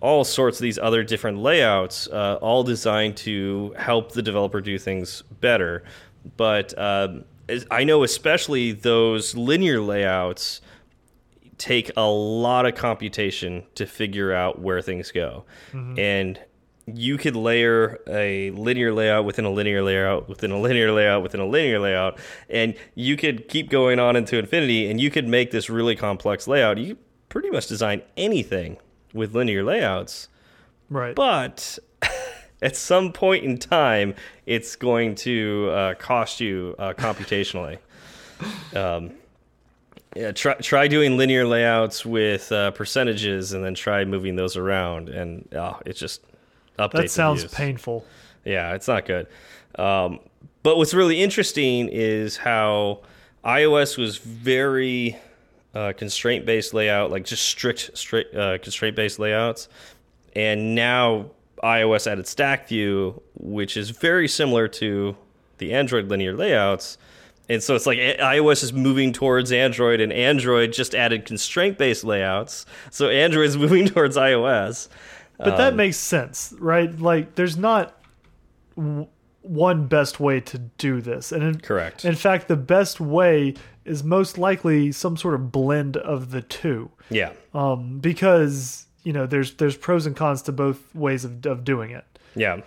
all 0.00 0.24
sorts 0.24 0.58
of 0.58 0.62
these 0.62 0.78
other 0.78 1.02
different 1.02 1.38
layouts, 1.38 2.08
uh, 2.08 2.38
all 2.40 2.62
designed 2.62 3.16
to 3.16 3.74
help 3.78 4.12
the 4.12 4.22
developer 4.22 4.60
do 4.60 4.78
things 4.78 5.22
better. 5.40 5.82
But 6.36 6.76
um, 6.78 7.24
I 7.70 7.84
know 7.84 8.02
especially 8.02 8.72
those 8.72 9.34
linear 9.34 9.80
layouts 9.80 10.60
take 11.58 11.90
a 11.96 12.08
lot 12.08 12.66
of 12.66 12.74
computation 12.74 13.64
to 13.74 13.86
figure 13.86 14.32
out 14.32 14.60
where 14.60 14.80
things 14.80 15.10
go. 15.10 15.44
And 15.98 16.40
you 16.86 17.16
could 17.16 17.34
layer 17.34 18.00
a 18.06 18.50
linear 18.50 18.92
layout 18.92 19.24
within 19.24 19.44
a 19.44 19.50
linear 19.50 19.82
layout 19.82 20.28
within 20.28 20.50
a 20.50 20.60
linear 20.60 20.92
layout 20.92 21.22
within 21.22 21.40
a 21.40 21.46
linear 21.46 21.78
layout 21.78 22.18
and 22.50 22.74
you 22.94 23.16
could 23.16 23.48
keep 23.48 23.70
going 23.70 23.98
on 23.98 24.16
into 24.16 24.36
infinity 24.38 24.90
and 24.90 25.00
you 25.00 25.10
could 25.10 25.26
make 25.26 25.50
this 25.50 25.70
really 25.70 25.96
complex 25.96 26.46
layout. 26.46 26.76
You 26.76 26.98
pretty 27.30 27.50
much 27.50 27.66
design 27.66 28.02
anything 28.16 28.76
with 29.14 29.34
linear 29.34 29.64
layouts. 29.64 30.28
Right. 30.90 31.14
But 31.14 31.78
at 32.62 32.76
some 32.76 33.12
point 33.12 33.44
in 33.44 33.58
time, 33.58 34.14
it's 34.46 34.76
going 34.76 35.14
to 35.16 35.70
uh, 35.70 35.94
cost 35.94 36.40
you 36.40 36.74
uh, 36.78 36.92
computationally. 36.94 37.78
Um, 38.74 39.12
yeah, 40.14 40.32
try 40.32 40.54
try 40.54 40.88
doing 40.88 41.16
linear 41.16 41.46
layouts 41.46 42.06
with 42.06 42.50
uh, 42.52 42.70
percentages, 42.70 43.52
and 43.52 43.64
then 43.64 43.74
try 43.74 44.04
moving 44.04 44.36
those 44.36 44.56
around, 44.56 45.08
and 45.08 45.48
oh, 45.54 45.80
it 45.84 45.94
just 45.94 46.22
updates. 46.78 46.92
that 46.92 47.10
sounds 47.10 47.44
painful. 47.46 48.04
Yeah, 48.44 48.74
it's 48.74 48.88
not 48.88 49.06
good. 49.06 49.26
Um, 49.76 50.20
but 50.62 50.76
what's 50.76 50.94
really 50.94 51.22
interesting 51.22 51.88
is 51.88 52.36
how 52.36 53.00
iOS 53.44 53.98
was 53.98 54.18
very 54.18 55.18
uh, 55.74 55.92
constraint 55.96 56.46
based 56.46 56.72
layout, 56.74 57.10
like 57.10 57.24
just 57.24 57.42
strict, 57.42 57.96
strict 57.96 58.34
uh, 58.34 58.58
constraint 58.58 58.96
based 58.96 59.18
layouts, 59.18 59.68
and 60.36 60.74
now 60.74 61.26
iOS 61.62 62.10
added 62.10 62.26
Stack 62.26 62.68
View, 62.68 63.20
which 63.34 63.76
is 63.76 63.90
very 63.90 64.28
similar 64.28 64.68
to 64.68 65.16
the 65.58 65.72
Android 65.72 66.08
linear 66.08 66.34
layouts. 66.34 66.98
And 67.48 67.62
so 67.62 67.74
it's 67.74 67.86
like 67.86 67.98
iOS 67.98 68.62
is 68.62 68.72
moving 68.72 69.12
towards 69.12 69.52
Android, 69.52 70.00
and 70.00 70.12
Android 70.12 70.72
just 70.72 70.94
added 70.94 71.24
constraint 71.26 71.76
based 71.78 72.02
layouts. 72.04 72.64
So 72.90 73.08
Android 73.10 73.46
is 73.46 73.56
moving 73.64 73.86
towards 73.86 74.16
iOS. 74.16 74.88
But 75.38 75.56
that 75.56 75.72
Um, 75.72 75.76
makes 75.76 75.96
sense, 75.96 76.54
right? 76.58 76.96
Like, 76.98 77.34
there's 77.34 77.56
not 77.56 78.00
w- 78.76 79.08
one 79.42 79.86
best 79.88 80.20
way 80.20 80.40
to 80.40 80.58
do 80.58 81.00
this, 81.00 81.32
and 81.32 81.42
in, 81.42 81.60
Correct. 81.60 82.04
In 82.04 82.14
fact, 82.14 82.48
the 82.48 82.56
best 82.56 83.00
way 83.00 83.54
is 83.84 84.02
most 84.02 84.38
likely 84.38 84.90
some 84.92 85.16
sort 85.16 85.34
of 85.34 85.52
blend 85.52 85.96
of 85.98 86.30
the 86.30 86.40
two, 86.40 86.90
Yeah. 87.10 87.32
um, 87.52 87.98
because 87.98 88.86
you 89.02 89.12
know 89.12 89.26
there's 89.26 89.52
there's 89.56 89.76
pros 89.76 90.06
and 90.06 90.16
cons 90.16 90.40
to 90.42 90.52
both 90.52 90.94
ways 90.94 91.24
of 91.26 91.44
of 91.44 91.62
doing 91.64 91.90
it. 91.90 92.04
Yeah. 92.34 92.60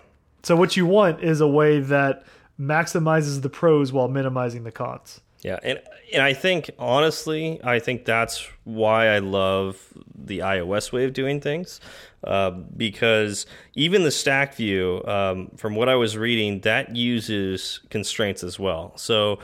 So 0.43 0.55
what 0.55 0.77
you 0.77 0.85
want 0.85 1.23
is 1.23 1.41
a 1.41 1.47
way 1.47 1.79
that 1.79 2.23
maximizes 2.59 3.41
the 3.41 3.49
pros 3.49 3.91
while 3.91 4.07
minimizing 4.07 4.63
the 4.63 4.71
cons. 4.71 5.21
Yeah, 5.41 5.59
and 5.61 5.79
and 6.13 6.23
I 6.23 6.33
think 6.33 6.71
honestly, 6.79 7.59
I 7.63 7.79
think 7.79 8.05
that's 8.05 8.47
why 8.63 9.07
I 9.07 9.19
love 9.19 9.93
the 10.15 10.39
iOS 10.39 10.91
way 10.91 11.05
of 11.05 11.13
doing 11.13 11.39
things, 11.39 11.79
uh, 12.23 12.51
because 12.51 13.45
even 13.75 14.03
the 14.03 14.11
stack 14.11 14.55
view, 14.55 15.03
um, 15.05 15.51
from 15.55 15.75
what 15.75 15.89
I 15.89 15.95
was 15.95 16.17
reading, 16.17 16.61
that 16.61 16.95
uses 16.95 17.81
constraints 17.89 18.43
as 18.43 18.59
well. 18.59 18.93
So 18.97 19.39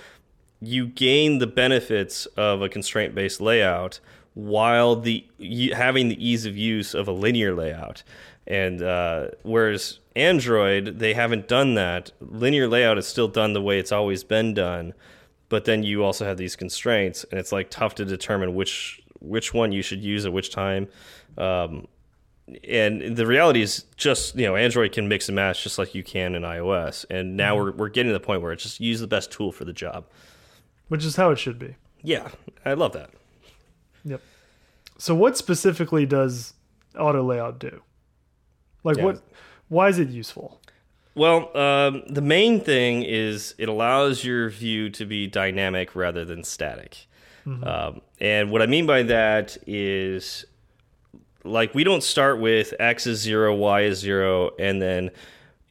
you 0.61 0.87
gain 0.87 1.37
the 1.37 1.47
benefits 1.47 2.25
of 2.37 2.61
a 2.61 2.69
constraint 2.69 3.13
based 3.13 3.39
layout 3.39 3.99
while 4.33 4.95
the 4.95 5.27
having 5.73 6.07
the 6.09 6.27
ease 6.27 6.45
of 6.45 6.57
use 6.57 6.93
of 6.93 7.07
a 7.07 7.11
linear 7.11 7.53
layout. 7.53 8.01
And 8.45 8.81
uh, 8.81 9.27
whereas 9.43 9.99
Android, 10.15 10.99
they 10.99 11.13
haven't 11.13 11.47
done 11.47 11.75
that. 11.75 12.11
Linear 12.19 12.67
layout 12.67 12.97
is 12.97 13.07
still 13.07 13.27
done 13.27 13.53
the 13.53 13.61
way 13.61 13.79
it's 13.79 13.91
always 13.91 14.23
been 14.23 14.53
done, 14.53 14.93
but 15.49 15.65
then 15.65 15.83
you 15.83 16.03
also 16.03 16.25
have 16.25 16.37
these 16.37 16.55
constraints, 16.55 17.23
and 17.31 17.39
it's 17.39 17.51
like 17.51 17.69
tough 17.69 17.95
to 17.95 18.05
determine 18.05 18.53
which 18.53 19.01
which 19.19 19.53
one 19.53 19.71
you 19.71 19.81
should 19.81 20.03
use 20.03 20.25
at 20.25 20.33
which 20.33 20.51
time. 20.51 20.89
Um, 21.37 21.87
and 22.67 23.15
the 23.15 23.25
reality 23.25 23.61
is 23.61 23.85
just 23.95 24.35
you 24.35 24.45
know 24.45 24.57
Android 24.57 24.91
can 24.91 25.07
mix 25.07 25.29
and 25.29 25.35
match 25.37 25.63
just 25.63 25.77
like 25.79 25.95
you 25.95 26.03
can 26.03 26.35
in 26.35 26.43
iOS, 26.43 27.05
and 27.09 27.37
now 27.37 27.55
we're 27.55 27.71
we're 27.71 27.89
getting 27.89 28.09
to 28.09 28.13
the 28.13 28.19
point 28.19 28.41
where 28.41 28.51
it's 28.51 28.63
just 28.63 28.81
use 28.81 28.99
the 28.99 29.07
best 29.07 29.31
tool 29.31 29.51
for 29.53 29.63
the 29.63 29.73
job. 29.73 30.05
which 30.89 31.05
is 31.05 31.15
how 31.15 31.31
it 31.31 31.39
should 31.39 31.57
be. 31.57 31.75
Yeah, 32.01 32.27
I 32.65 32.73
love 32.73 32.91
that. 32.91 33.11
Yep. 34.03 34.21
So 34.97 35.15
what 35.15 35.37
specifically 35.37 36.05
does 36.05 36.53
auto 36.99 37.23
layout 37.23 37.57
do? 37.59 37.81
Like 38.83 38.97
Yeah. 38.97 39.03
what? 39.05 39.21
Why 39.69 39.87
is 39.89 39.99
it 39.99 40.09
useful? 40.09 40.59
Well, 41.15 41.55
um, 41.55 42.03
the 42.07 42.21
main 42.21 42.59
thing 42.59 43.03
is 43.03 43.53
it 43.57 43.69
allows 43.69 44.23
your 44.23 44.49
view 44.49 44.89
to 44.91 45.05
be 45.05 45.27
dynamic 45.27 45.95
rather 45.95 46.25
than 46.25 46.43
static. 46.43 47.07
Um, 47.45 47.99
and 48.21 48.51
what 48.51 48.61
I 48.61 48.67
mean 48.67 48.85
by 48.85 49.03
that 49.03 49.57
is 49.67 50.45
like 51.43 51.75
we 51.75 51.83
don't 51.83 52.01
start 52.03 52.39
with 52.39 52.73
x 52.79 53.05
is 53.05 53.19
zero, 53.19 53.53
y 53.53 53.81
is 53.81 53.99
zero, 53.99 54.51
and 54.57 54.81
then 54.81 55.11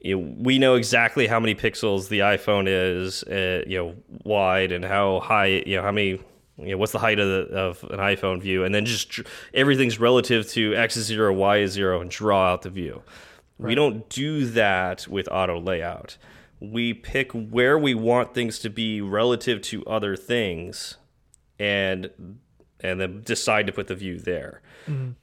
you 0.01 0.19
know, 0.21 0.35
we 0.39 0.59
know 0.59 0.75
exactly 0.75 1.27
how 1.27 1.41
many 1.41 1.55
pixels 1.55 2.09
the 2.09 2.19
iPhone 2.19 2.67
is, 2.69 3.23
uh, 3.25 3.63
you 3.67 3.79
know, 3.79 3.95
wide 4.25 4.71
and 4.71 4.85
how 4.85 5.21
high, 5.21 5.63
you 5.65 5.77
know, 5.77 5.83
how 5.83 5.93
many, 5.93 6.21
you 6.65 6.73
know, 6.73 6.79
what's 6.79 6.93
the 6.93 6.99
height 6.99 7.19
of, 7.19 7.29
the, 7.29 7.57
of 7.57 7.85
an 7.91 7.99
iPhone 7.99 8.41
view, 8.41 8.65
and 8.65 8.75
then 8.75 8.85
just 8.85 9.21
everything's 9.55 9.99
relative 10.01 10.49
to 10.51 10.75
x 10.75 10.97
is 10.97 11.07
zero, 11.07 11.33
y 11.33 11.59
is 11.59 11.73
zero, 11.73 12.01
and 12.01 12.11
draw 12.11 12.53
out 12.53 12.63
the 12.63 12.71
view. 12.71 13.03
We 13.59 13.77
don't 13.77 14.09
do 14.09 14.47
that 14.47 15.07
with 15.07 15.29
auto 15.31 15.61
layout. 15.61 16.17
We 16.59 16.95
pick 16.95 17.31
where 17.33 17.79
we 17.79 17.95
want 17.95 18.35
things 18.35 18.59
to 18.61 18.71
be 18.71 19.01
relative 19.01 19.61
to 19.63 19.85
other 19.85 20.17
things, 20.17 20.97
and 21.59 22.11
and 22.81 23.01
then 23.01 23.23
decide 23.23 23.67
to 23.69 23.73
put 23.73 23.87
the 23.87 23.95
view 23.95 24.19
there. 24.19 24.63
Mm-hmm. 24.87 24.93
And- 25.03 25.19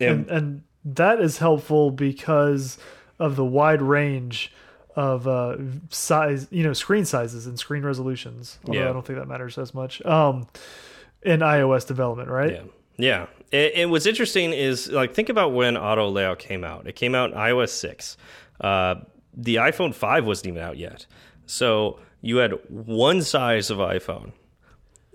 and, 0.00 0.30
and 0.30 0.62
that 0.84 1.20
is 1.20 1.38
helpful 1.38 1.90
because 1.90 2.76
of 3.18 3.36
the 3.36 3.44
wide 3.44 3.80
range 3.80 4.52
of 4.96 5.26
uh, 5.26 5.56
size, 5.90 6.46
you 6.50 6.62
know, 6.62 6.72
screen 6.72 7.04
sizes 7.04 7.46
and 7.46 7.58
screen 7.58 7.82
resolutions. 7.82 8.58
Although 8.66 8.80
Yeah. 8.80 8.90
I 8.90 8.92
don't 8.92 9.04
think 9.06 9.18
that 9.18 9.26
matters 9.28 9.58
as 9.58 9.74
much 9.74 10.04
um, 10.04 10.46
in 11.22 11.40
iOS 11.40 11.86
development, 11.86 12.28
right? 12.28 12.52
Yeah. 12.52 12.62
Yeah. 12.96 13.26
And, 13.52 13.72
and 13.74 13.90
what's 13.90 14.06
interesting 14.06 14.52
is 14.52 14.90
like 14.90 15.14
think 15.14 15.28
about 15.28 15.52
when 15.52 15.76
auto 15.76 16.08
layout 16.10 16.38
came 16.38 16.62
out. 16.64 16.86
It 16.86 16.94
came 16.94 17.14
out 17.14 17.32
in 17.32 17.36
iOS 17.36 17.70
6. 17.70 18.16
Uh, 18.60 18.94
the 19.36 19.56
iPhone 19.56 19.92
5 19.94 20.24
wasn't 20.26 20.48
even 20.48 20.62
out 20.62 20.76
yet. 20.78 21.06
So 21.46 21.98
you 22.20 22.36
had 22.36 22.52
one 22.68 23.20
size 23.22 23.70
of 23.70 23.78
iPhone 23.78 24.32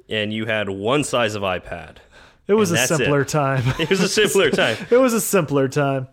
and 0.10 0.34
you 0.34 0.46
had 0.46 0.70
one 0.70 1.04
size 1.06 1.36
of 1.36 1.42
iPad. 1.44 1.98
It 2.48 2.56
was 2.56 2.72
a 2.72 2.74
that's 2.76 2.92
it. 2.92 2.98
simpler 2.98 3.24
time. 3.24 3.64
It 3.80 3.90
was 3.90 4.02
a 4.02 4.10
simpler 4.20 4.50
time. 4.50 4.76
it 4.90 4.98
was 4.98 5.14
a 5.14 5.22
simpler 5.22 5.68
time. 5.70 6.08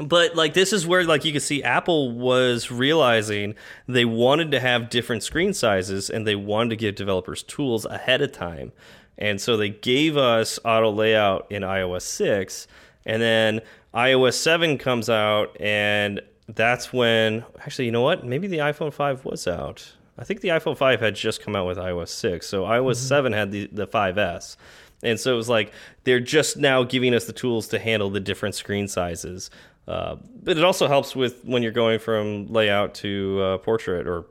But 0.00 0.34
like 0.34 0.54
this 0.54 0.72
is 0.72 0.86
where 0.86 1.04
like 1.04 1.24
you 1.24 1.32
can 1.32 1.40
see 1.40 1.62
Apple 1.62 2.10
was 2.10 2.70
realizing 2.70 3.54
they 3.86 4.04
wanted 4.04 4.50
to 4.50 4.60
have 4.60 4.90
different 4.90 5.22
screen 5.22 5.52
sizes 5.52 6.10
and 6.10 6.26
they 6.26 6.34
wanted 6.34 6.70
to 6.70 6.76
give 6.76 6.96
developers 6.96 7.42
tools 7.44 7.84
ahead 7.84 8.20
of 8.20 8.32
time. 8.32 8.72
And 9.16 9.40
so 9.40 9.56
they 9.56 9.68
gave 9.68 10.16
us 10.16 10.58
auto 10.64 10.90
layout 10.90 11.46
in 11.48 11.62
iOS 11.62 12.02
6 12.02 12.66
and 13.06 13.22
then 13.22 13.60
iOS 13.94 14.34
7 14.34 14.78
comes 14.78 15.08
out 15.08 15.56
and 15.60 16.20
that's 16.48 16.92
when 16.92 17.44
actually 17.60 17.86
you 17.86 17.92
know 17.92 18.02
what? 18.02 18.26
Maybe 18.26 18.48
the 18.48 18.58
iPhone 18.58 18.92
5 18.92 19.24
was 19.24 19.46
out. 19.46 19.92
I 20.18 20.24
think 20.24 20.40
the 20.40 20.48
iPhone 20.48 20.76
5 20.76 21.00
had 21.00 21.14
just 21.14 21.40
come 21.40 21.54
out 21.54 21.68
with 21.68 21.78
iOS 21.78 22.08
6. 22.08 22.44
So 22.46 22.64
iOS 22.64 22.96
mm-hmm. 22.96 23.06
7 23.06 23.32
had 23.32 23.52
the 23.52 23.68
the 23.70 23.86
5S. 23.86 24.56
And 25.04 25.20
so 25.20 25.34
it 25.34 25.36
was 25.36 25.48
like 25.48 25.72
they're 26.04 26.18
just 26.18 26.56
now 26.56 26.82
giving 26.82 27.14
us 27.14 27.26
the 27.26 27.32
tools 27.32 27.68
to 27.68 27.78
handle 27.78 28.10
the 28.10 28.20
different 28.20 28.54
screen 28.54 28.88
sizes. 28.88 29.50
Uh, 29.86 30.16
but 30.42 30.56
it 30.56 30.64
also 30.64 30.88
helps 30.88 31.14
with 31.14 31.44
when 31.44 31.62
you're 31.62 31.72
going 31.72 31.98
from 31.98 32.46
layout 32.46 32.94
to 32.94 33.40
uh, 33.42 33.58
portrait 33.58 34.06
or 34.06 34.26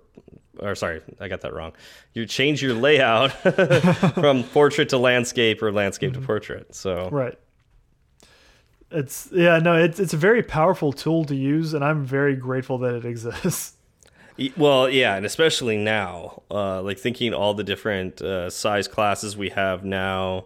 or 0.59 0.75
sorry, 0.75 1.01
I 1.19 1.27
got 1.27 1.41
that 1.41 1.53
wrong. 1.53 1.73
You 2.13 2.25
change 2.25 2.61
your 2.61 2.73
layout 2.73 3.31
from 4.13 4.43
portrait 4.43 4.89
to 4.89 4.97
landscape 4.97 5.61
or 5.61 5.71
landscape 5.71 6.13
to 6.13 6.21
portrait. 6.21 6.75
So 6.75 7.09
Right. 7.09 7.37
It's 8.91 9.29
yeah, 9.31 9.57
no, 9.57 9.75
it's 9.75 9.99
it's 9.99 10.13
a 10.13 10.17
very 10.17 10.43
powerful 10.43 10.93
tool 10.93 11.25
to 11.25 11.35
use, 11.35 11.73
and 11.73 11.83
I'm 11.83 12.05
very 12.05 12.35
grateful 12.35 12.77
that 12.79 12.95
it 12.95 13.05
exists. 13.05 13.75
Well, 14.57 14.89
yeah, 14.89 15.15
and 15.15 15.27
especially 15.27 15.77
now, 15.77 16.41
uh, 16.49 16.81
like 16.81 16.97
thinking 16.97 17.35
all 17.35 17.53
the 17.53 17.63
different 17.63 18.19
uh, 18.19 18.49
size 18.49 18.87
classes 18.87 19.37
we 19.37 19.49
have 19.49 19.85
now. 19.85 20.45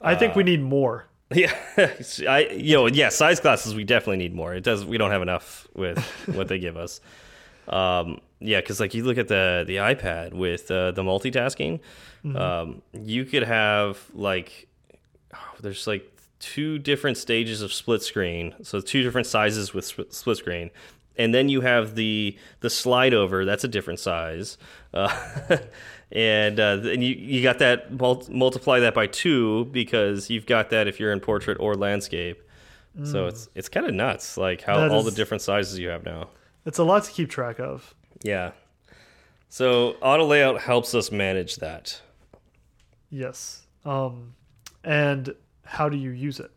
I 0.00 0.16
think 0.16 0.34
we 0.34 0.42
need 0.42 0.60
more. 0.60 1.06
Yeah, 1.34 1.54
I 2.28 2.48
you 2.52 2.76
know 2.76 2.86
yeah, 2.86 3.08
size 3.08 3.40
classes 3.40 3.74
we 3.74 3.84
definitely 3.84 4.18
need 4.18 4.34
more. 4.34 4.54
It 4.54 4.64
does 4.64 4.84
we 4.84 4.98
don't 4.98 5.10
have 5.10 5.22
enough 5.22 5.66
with 5.74 5.98
what 6.34 6.48
they 6.48 6.58
give 6.58 6.76
us. 6.76 7.00
Um, 7.68 8.20
yeah, 8.40 8.60
because 8.60 8.78
like 8.80 8.94
you 8.94 9.04
look 9.04 9.18
at 9.18 9.28
the 9.28 9.64
the 9.66 9.76
iPad 9.76 10.32
with 10.34 10.70
uh, 10.70 10.92
the 10.92 11.02
multitasking, 11.02 11.80
um, 12.36 12.82
you 12.92 13.24
could 13.24 13.42
have 13.42 13.98
like 14.14 14.68
oh, 15.34 15.54
there's 15.60 15.86
like 15.86 16.10
two 16.40 16.78
different 16.78 17.16
stages 17.16 17.62
of 17.62 17.72
split 17.72 18.02
screen, 18.02 18.54
so 18.62 18.80
two 18.80 19.02
different 19.02 19.26
sizes 19.26 19.72
with 19.72 19.84
sp 19.88 20.04
split 20.10 20.36
screen, 20.36 20.70
and 21.16 21.34
then 21.34 21.48
you 21.48 21.62
have 21.62 21.94
the 21.94 22.36
the 22.60 22.70
slide 22.70 23.14
over. 23.14 23.44
That's 23.44 23.64
a 23.64 23.68
different 23.68 24.00
size, 24.00 24.58
uh, 24.92 25.08
and 26.14 26.60
uh, 26.60 26.80
and 26.84 27.02
you 27.02 27.14
you 27.14 27.42
got 27.42 27.58
that 27.58 27.92
mul 27.92 28.22
multiply 28.30 28.78
that 28.80 28.94
by 28.94 29.06
two 29.06 29.64
because 29.66 30.30
you've 30.30 30.46
got 30.46 30.70
that 30.70 30.86
if 30.86 31.00
you're 31.00 31.12
in 31.12 31.20
portrait 31.20 31.56
or 31.60 31.74
landscape. 31.74 32.40
So 33.02 33.26
it's 33.26 33.48
it's 33.56 33.68
kind 33.68 33.86
of 33.86 33.94
nuts, 33.94 34.36
like 34.36 34.62
how 34.62 34.76
That 34.78 34.90
all 34.92 35.00
is- 35.00 35.06
the 35.06 35.10
different 35.10 35.42
sizes 35.42 35.78
you 35.80 35.88
have 35.88 36.04
now. 36.04 36.28
It's 36.64 36.78
a 36.78 36.84
lot 36.84 37.02
to 37.04 37.10
keep 37.10 37.28
track 37.28 37.58
of. 37.58 37.92
Yeah. 38.22 38.52
So 39.48 39.96
auto 40.00 40.24
layout 40.24 40.60
helps 40.60 40.94
us 40.94 41.10
manage 41.10 41.56
that. 41.56 42.00
Yes. 43.10 43.62
Um, 43.84 44.34
and 44.84 45.34
how 45.64 45.88
do 45.88 45.96
you 45.96 46.10
use 46.10 46.38
it? 46.40 46.50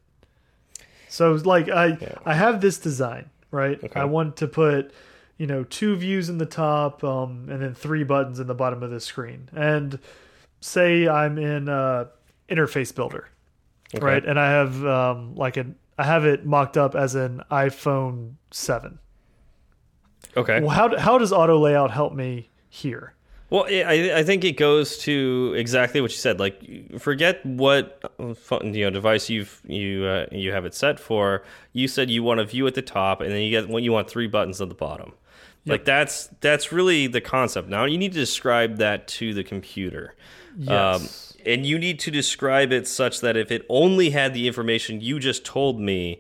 So 1.10 1.34
like 1.44 1.70
I 1.70 1.98
I 2.26 2.34
have 2.36 2.62
this 2.62 2.78
design, 2.78 3.30
right? 3.52 3.84
Okay. 3.84 4.00
I 4.00 4.04
want 4.06 4.38
to 4.38 4.48
put, 4.48 4.92
you 5.38 5.48
know, 5.48 5.64
two 5.64 5.96
views 5.96 6.30
in 6.30 6.38
the 6.38 6.46
top, 6.46 7.04
um, 7.04 7.48
and 7.50 7.62
then 7.62 7.74
three 7.74 8.04
buttons 8.04 8.40
in 8.40 8.48
the 8.48 8.56
bottom 8.56 8.82
of 8.84 8.90
the 8.90 9.00
screen. 9.00 9.50
And 9.56 10.00
say 10.62 11.08
I'm 11.08 11.38
in 11.38 11.70
uh 11.70 12.06
interface 12.50 12.94
builder, 12.96 13.30
Okay. 13.96 14.04
right? 14.06 14.26
And 14.26 14.40
I 14.40 14.50
have 14.52 14.84
um 14.86 15.36
like 15.36 15.58
an 15.58 15.76
I 15.98 16.04
have 16.04 16.26
it 16.26 16.46
mocked 16.46 16.78
up 16.78 16.96
as 16.96 17.16
an 17.16 17.42
iPhone 17.52 18.34
seven. 18.52 19.00
Okay. 20.36 20.60
Well, 20.60 20.70
how 20.70 20.98
how 20.98 21.18
does 21.18 21.32
auto 21.32 21.58
layout 21.60 21.92
help 21.92 22.14
me 22.14 22.50
here? 22.70 23.14
Well, 23.50 23.66
I 23.70 24.12
I 24.16 24.24
think 24.24 24.44
it 24.44 24.58
goes 24.58 24.98
to 25.00 25.54
exactly 25.56 26.02
what 26.02 26.12
you 26.12 26.18
said. 26.18 26.40
Like, 26.40 27.00
forget 27.00 27.46
what 27.46 28.04
you 28.20 28.84
know 28.84 28.90
device 28.90 29.30
you've 29.30 29.62
you 29.66 30.04
uh, 30.06 30.26
you 30.32 30.52
have 30.52 30.66
it 30.66 30.74
set 30.74 31.00
for. 31.00 31.44
You 31.72 31.88
said 31.88 32.10
you 32.10 32.24
want 32.24 32.40
a 32.40 32.46
view 32.46 32.68
at 32.68 32.74
the 32.76 32.82
top, 32.82 33.22
and 33.22 33.32
then 33.32 33.42
you 33.42 33.50
get 33.50 33.70
what 33.70 33.84
you 33.84 33.92
want 33.94 34.10
three 34.10 34.28
buttons 34.28 34.60
at 34.60 34.68
the 34.70 34.76
bottom. 34.76 35.14
Like 35.72 35.86
that's 35.86 36.28
that's 36.42 36.72
really 36.72 37.08
the 37.08 37.22
concept. 37.22 37.70
Now 37.70 37.86
you 37.86 37.98
need 37.98 38.14
to 38.14 38.20
describe 38.20 38.78
that 38.78 39.08
to 39.10 39.34
the 39.34 39.44
computer. 39.44 40.16
Yes. 40.58 41.36
Um, 41.36 41.42
and 41.46 41.66
you 41.66 41.78
need 41.80 42.00
to 42.00 42.12
describe 42.12 42.72
it 42.72 42.88
such 42.88 43.22
that 43.22 43.38
if 43.38 43.52
it 43.52 43.66
only 43.70 44.10
had 44.10 44.34
the 44.34 44.48
information 44.48 45.02
you 45.02 45.20
just 45.20 45.46
told 45.46 45.80
me, 45.80 46.20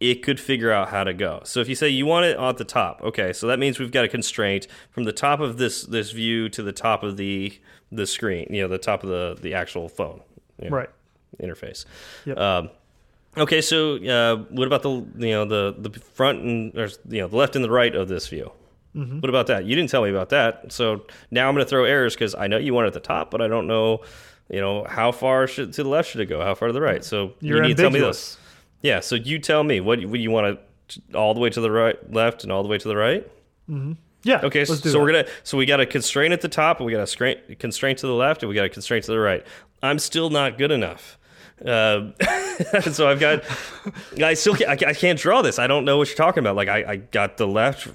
it 0.00 0.22
could 0.22 0.38
figure 0.38 0.70
out 0.70 0.90
how 0.90 1.04
to 1.04 1.14
go. 1.14 1.40
So 1.44 1.60
if 1.60 1.68
you 1.68 1.74
say 1.74 1.88
you 1.88 2.04
want 2.04 2.26
it 2.26 2.38
at 2.38 2.56
the 2.58 2.64
top, 2.64 3.00
okay, 3.02 3.32
so 3.32 3.46
that 3.46 3.58
means 3.58 3.78
we've 3.78 3.92
got 3.92 4.04
a 4.04 4.08
constraint 4.08 4.66
from 4.90 5.04
the 5.04 5.12
top 5.12 5.40
of 5.40 5.56
this 5.56 5.84
this 5.84 6.10
view 6.10 6.48
to 6.50 6.62
the 6.62 6.72
top 6.72 7.02
of 7.02 7.16
the 7.16 7.58
the 7.90 8.06
screen, 8.06 8.46
you 8.50 8.60
know, 8.62 8.68
the 8.68 8.78
top 8.78 9.02
of 9.04 9.08
the 9.08 9.38
the 9.40 9.54
actual 9.54 9.88
phone 9.88 10.20
you 10.62 10.68
know, 10.70 10.76
Right. 10.76 10.90
interface. 11.40 11.84
Yep. 12.26 12.36
Um, 12.38 12.70
okay, 13.38 13.60
so 13.60 13.96
uh, 13.96 14.36
what 14.50 14.66
about 14.66 14.82
the 14.82 14.90
you 14.90 15.32
know 15.32 15.44
the 15.44 15.74
the 15.78 15.98
front 16.00 16.42
and 16.42 16.76
or 16.76 16.88
you 17.08 17.20
know 17.22 17.28
the 17.28 17.36
left 17.36 17.56
and 17.56 17.64
the 17.64 17.70
right 17.70 17.94
of 17.94 18.08
this 18.08 18.28
view? 18.28 18.52
Mm-hmm. 18.96 19.20
What 19.20 19.28
about 19.28 19.46
that? 19.48 19.64
You 19.64 19.76
didn't 19.76 19.90
tell 19.90 20.02
me 20.02 20.10
about 20.10 20.30
that. 20.30 20.72
So 20.72 21.04
now 21.30 21.48
I'm 21.48 21.54
going 21.54 21.64
to 21.64 21.68
throw 21.68 21.84
errors 21.84 22.14
because 22.14 22.34
I 22.34 22.46
know 22.46 22.56
you 22.56 22.72
want 22.74 22.86
it 22.86 22.88
at 22.88 22.94
the 22.94 23.00
top, 23.00 23.30
but 23.30 23.42
I 23.42 23.48
don't 23.48 23.66
know, 23.66 24.00
you 24.48 24.60
know, 24.60 24.84
how 24.84 25.12
far 25.12 25.46
should 25.46 25.72
to 25.74 25.82
the 25.82 25.88
left 25.88 26.10
should 26.10 26.20
it 26.20 26.26
go? 26.26 26.40
How 26.40 26.54
far 26.54 26.68
to 26.68 26.72
the 26.72 26.80
right? 26.80 27.04
So 27.04 27.34
You're 27.40 27.58
you 27.58 27.62
need 27.68 27.76
to 27.76 27.82
tell 27.82 27.90
me 27.90 28.00
this. 28.00 28.38
Yeah. 28.82 29.00
So 29.00 29.14
you 29.14 29.38
tell 29.38 29.62
me 29.62 29.80
what 29.80 30.04
what 30.06 30.20
you 30.20 30.30
want 30.30 30.58
to 30.88 31.02
all 31.14 31.34
the 31.34 31.40
way 31.40 31.50
to 31.50 31.60
the 31.60 31.70
right, 31.70 32.12
left, 32.12 32.44
and 32.44 32.52
all 32.52 32.62
the 32.62 32.68
way 32.68 32.78
to 32.78 32.88
the 32.88 32.96
right. 32.96 33.26
Mm 33.68 33.80
-hmm. 33.80 33.96
Yeah. 34.22 34.44
Okay, 34.44 34.64
so 34.64 34.74
that. 34.74 34.94
we're 34.94 35.12
gonna 35.12 35.24
so 35.44 35.56
we 35.56 35.66
got 35.66 35.80
a 35.80 35.86
constraint 35.86 36.32
at 36.32 36.40
the 36.40 36.48
top, 36.48 36.80
and 36.80 36.86
we 36.86 36.92
got 36.92 37.16
a 37.20 37.54
constraint 37.58 38.00
to 38.00 38.06
the 38.06 38.14
left, 38.14 38.42
and 38.42 38.50
we 38.50 38.56
got 38.56 38.64
a 38.64 38.74
constraint 38.74 39.04
to 39.04 39.12
the 39.12 39.20
right. 39.20 39.46
I'm 39.82 39.98
still 39.98 40.30
not 40.30 40.58
good 40.58 40.70
enough. 40.70 41.18
Uh, 41.64 42.10
so 42.92 43.08
I've 43.08 43.20
got 43.20 43.42
I 44.22 44.34
still 44.34 44.54
can't, 44.54 44.70
I, 44.70 44.90
I 44.90 44.94
can't 44.94 45.18
draw 45.18 45.42
this. 45.42 45.58
I 45.58 45.66
don't 45.66 45.84
know 45.84 45.98
what 45.98 46.08
you're 46.08 46.16
talking 46.16 46.40
about. 46.40 46.56
Like 46.56 46.68
I, 46.68 46.84
I 46.92 46.96
got 46.96 47.36
the 47.36 47.46
left, 47.46 47.88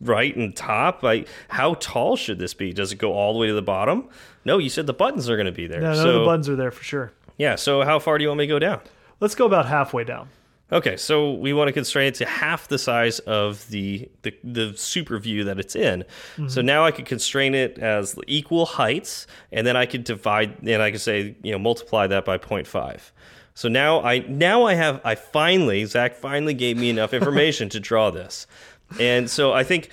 right, 0.00 0.34
and 0.34 0.54
top. 0.54 1.04
I 1.04 1.24
how 1.48 1.74
tall 1.74 2.16
should 2.16 2.38
this 2.38 2.54
be? 2.54 2.72
Does 2.72 2.92
it 2.92 2.96
go 2.96 3.12
all 3.12 3.32
the 3.32 3.38
way 3.38 3.46
to 3.46 3.54
the 3.54 3.62
bottom? 3.62 4.08
No, 4.44 4.58
you 4.58 4.68
said 4.68 4.86
the 4.86 4.94
buttons 4.94 5.28
are 5.28 5.36
going 5.36 5.46
to 5.46 5.52
be 5.52 5.66
there. 5.66 5.80
No, 5.80 5.92
none 5.92 5.96
so 5.96 6.18
the 6.20 6.24
buttons 6.24 6.48
are 6.48 6.56
there 6.56 6.70
for 6.70 6.84
sure. 6.84 7.12
yeah. 7.36 7.56
So 7.56 7.82
how 7.82 7.98
far 7.98 8.18
do 8.18 8.22
you 8.22 8.28
want 8.28 8.38
me 8.38 8.44
to 8.44 8.48
go 8.48 8.58
down? 8.58 8.80
Let's 9.20 9.34
go 9.34 9.46
about 9.46 9.66
halfway 9.66 10.04
down. 10.04 10.28
Okay, 10.72 10.96
so 10.96 11.32
we 11.32 11.52
want 11.52 11.68
to 11.68 11.72
constrain 11.72 12.08
it 12.08 12.16
to 12.16 12.26
half 12.26 12.66
the 12.66 12.78
size 12.78 13.20
of 13.20 13.68
the 13.70 14.08
the, 14.22 14.34
the 14.42 14.76
super 14.76 15.18
view 15.18 15.44
that 15.44 15.60
it's 15.60 15.76
in. 15.76 16.02
Mm-hmm. 16.02 16.48
So 16.48 16.60
now 16.60 16.84
I 16.84 16.90
could 16.90 17.06
constrain 17.06 17.54
it 17.54 17.78
as 17.78 18.18
equal 18.26 18.66
heights, 18.66 19.28
and 19.52 19.64
then 19.64 19.76
I 19.76 19.86
could 19.86 20.02
divide, 20.02 20.56
and 20.66 20.82
I 20.82 20.90
could 20.90 21.00
say, 21.00 21.36
you 21.44 21.52
know, 21.52 21.58
multiply 21.58 22.08
that 22.08 22.24
by 22.24 22.38
0.5. 22.38 23.00
So 23.56 23.70
now 23.70 24.02
I 24.02 24.18
now 24.18 24.64
I 24.64 24.74
have 24.74 25.00
I 25.02 25.14
finally 25.14 25.86
Zach 25.86 26.14
finally 26.14 26.52
gave 26.52 26.76
me 26.76 26.90
enough 26.90 27.14
information 27.20 27.70
to 27.70 27.80
draw 27.80 28.10
this, 28.10 28.46
and 29.00 29.30
so 29.30 29.54
I 29.54 29.64
think 29.64 29.88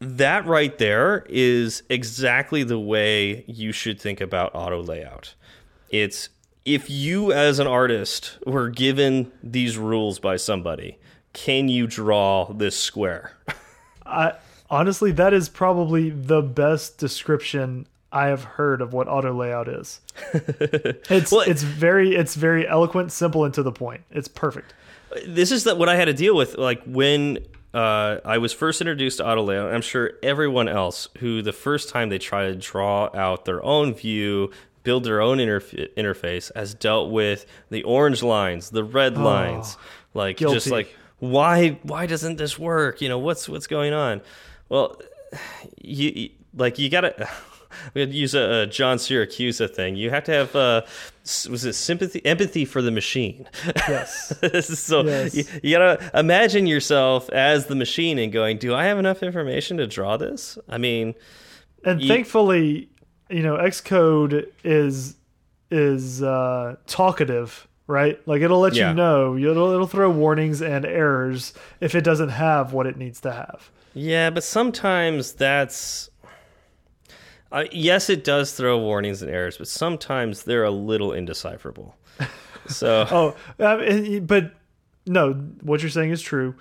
that 0.00 0.46
right 0.46 0.76
there 0.78 1.26
is 1.28 1.82
exactly 1.90 2.62
the 2.62 2.78
way 2.78 3.44
you 3.46 3.70
should 3.70 4.00
think 4.00 4.22
about 4.22 4.54
auto 4.54 4.82
layout. 4.82 5.34
It's 5.90 6.30
if 6.64 6.88
you 6.88 7.32
as 7.32 7.58
an 7.58 7.66
artist 7.66 8.38
were 8.46 8.70
given 8.70 9.30
these 9.42 9.76
rules 9.76 10.18
by 10.18 10.36
somebody, 10.36 10.98
can 11.34 11.68
you 11.68 11.86
draw 11.86 12.50
this 12.50 12.80
square? 12.80 13.36
I 14.06 14.36
honestly 14.70 15.12
that 15.12 15.34
is 15.34 15.50
probably 15.50 16.08
the 16.08 16.40
best 16.40 16.96
description 16.96 17.86
I 18.12 18.26
have 18.26 18.44
heard 18.44 18.80
of 18.80 18.92
what 18.92 19.08
auto 19.08 19.32
layout 19.34 19.68
is. 19.68 20.00
it's 20.32 21.32
well, 21.32 21.42
it's 21.42 21.62
very 21.62 22.14
it's 22.14 22.34
very 22.34 22.66
eloquent, 22.66 23.12
simple, 23.12 23.44
and 23.44 23.52
to 23.54 23.62
the 23.62 23.72
point. 23.72 24.02
It's 24.10 24.28
perfect. 24.28 24.74
This 25.26 25.52
is 25.52 25.64
that 25.64 25.78
what 25.78 25.88
I 25.88 25.96
had 25.96 26.06
to 26.06 26.14
deal 26.14 26.36
with, 26.36 26.56
like 26.56 26.82
when 26.84 27.38
uh, 27.74 28.20
I 28.24 28.38
was 28.38 28.52
first 28.52 28.80
introduced 28.80 29.18
to 29.18 29.26
auto 29.26 29.42
layout. 29.42 29.72
I'm 29.72 29.82
sure 29.82 30.12
everyone 30.22 30.68
else 30.68 31.08
who 31.18 31.42
the 31.42 31.52
first 31.52 31.88
time 31.88 32.08
they 32.08 32.18
try 32.18 32.46
to 32.46 32.54
draw 32.54 33.10
out 33.14 33.44
their 33.44 33.62
own 33.64 33.94
view, 33.94 34.50
build 34.82 35.04
their 35.04 35.20
own 35.20 35.38
interf 35.38 35.94
interface, 35.96 36.50
has 36.54 36.74
dealt 36.74 37.10
with 37.10 37.44
the 37.70 37.82
orange 37.82 38.22
lines, 38.22 38.70
the 38.70 38.84
red 38.84 39.16
oh, 39.18 39.22
lines, 39.22 39.76
like 40.14 40.38
guilty. 40.38 40.54
just 40.54 40.68
like 40.68 40.94
why 41.18 41.78
why 41.82 42.06
doesn't 42.06 42.36
this 42.36 42.58
work? 42.58 43.00
You 43.00 43.08
know 43.08 43.18
what's 43.18 43.48
what's 43.48 43.66
going 43.66 43.92
on? 43.92 44.22
Well, 44.68 45.00
you 45.80 46.30
like 46.54 46.78
you 46.78 46.88
gotta 46.88 47.28
we 47.94 48.00
had 48.00 48.10
to 48.10 48.16
use 48.16 48.34
a, 48.34 48.62
a 48.62 48.66
John 48.66 48.98
Siracusa 48.98 49.72
thing. 49.72 49.96
You 49.96 50.10
have 50.10 50.24
to 50.24 50.32
have 50.32 50.56
uh, 50.56 50.82
was 51.50 51.64
it 51.64 51.74
sympathy, 51.74 52.24
empathy 52.24 52.64
for 52.64 52.82
the 52.82 52.90
machine? 52.90 53.48
Yes. 53.88 54.32
so 54.78 55.04
yes. 55.04 55.34
You, 55.34 55.44
you, 55.62 55.76
gotta 55.76 56.10
imagine 56.18 56.66
yourself 56.66 57.30
as 57.30 57.66
the 57.66 57.76
machine 57.76 58.18
and 58.18 58.32
going, 58.32 58.58
"Do 58.58 58.74
I 58.74 58.84
have 58.84 58.98
enough 58.98 59.22
information 59.22 59.76
to 59.76 59.86
draw 59.86 60.16
this?" 60.16 60.58
I 60.68 60.78
mean, 60.78 61.14
and 61.84 62.00
you, 62.00 62.08
thankfully, 62.08 62.88
you 63.30 63.42
know, 63.42 63.56
Xcode 63.56 64.50
is 64.64 65.16
is 65.70 66.22
uh, 66.22 66.76
talkative 66.86 67.68
right? 67.86 68.20
Like 68.26 68.42
it'll 68.42 68.60
let 68.60 68.74
yeah. 68.74 68.90
you 68.90 68.94
know, 68.94 69.36
it'll 69.36 69.70
it'll 69.70 69.86
throw 69.86 70.10
warnings 70.10 70.60
and 70.62 70.84
errors 70.84 71.52
if 71.80 71.94
it 71.94 72.02
doesn't 72.02 72.30
have 72.30 72.72
what 72.72 72.86
it 72.86 72.96
needs 72.96 73.20
to 73.22 73.32
have. 73.32 73.70
Yeah, 73.94 74.30
but 74.30 74.44
sometimes 74.44 75.32
that's 75.32 76.10
uh, 77.52 77.64
yes, 77.72 78.10
it 78.10 78.24
does 78.24 78.52
throw 78.52 78.78
warnings 78.78 79.22
and 79.22 79.30
errors, 79.30 79.58
but 79.58 79.68
sometimes 79.68 80.44
they're 80.44 80.64
a 80.64 80.70
little 80.70 81.12
indecipherable. 81.12 81.96
So, 82.68 83.06
oh, 83.12 83.64
uh, 83.64 84.18
but 84.22 84.52
no, 85.06 85.34
what 85.62 85.82
you're 85.82 85.88
saying 85.88 86.10
is 86.10 86.20
true. 86.20 86.56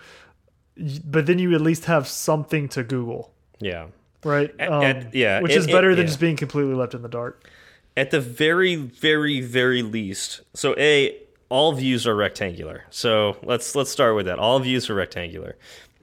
But 1.04 1.26
then 1.26 1.40
you 1.40 1.56
at 1.56 1.62
least 1.62 1.86
have 1.86 2.08
something 2.08 2.70
to 2.70 2.84
Google. 2.84 3.34
Yeah. 3.60 3.88
Right. 4.24 4.52
Um, 4.62 4.84
at, 4.84 5.16
yeah. 5.16 5.40
Which 5.40 5.54
is 5.54 5.66
better 5.66 5.96
than 5.96 6.04
yeah. 6.04 6.08
just 6.10 6.20
being 6.20 6.36
completely 6.36 6.76
left 6.76 6.94
in 6.94 7.02
the 7.02 7.10
dark. 7.10 7.50
At 7.98 8.12
the 8.12 8.22
very, 8.22 8.76
very, 8.76 9.42
very 9.42 9.82
least. 9.82 10.42
So, 10.54 10.76
a 10.78 11.18
all 11.50 11.74
views 11.74 12.08
are 12.08 12.16
rectangular. 12.16 12.84
So 12.90 13.38
let's 13.44 13.76
let's 13.76 13.92
start 13.92 14.16
with 14.16 14.26
that. 14.26 14.40
All 14.40 14.60
views 14.60 14.90
are 14.90 14.96
rectangular, 14.96 15.58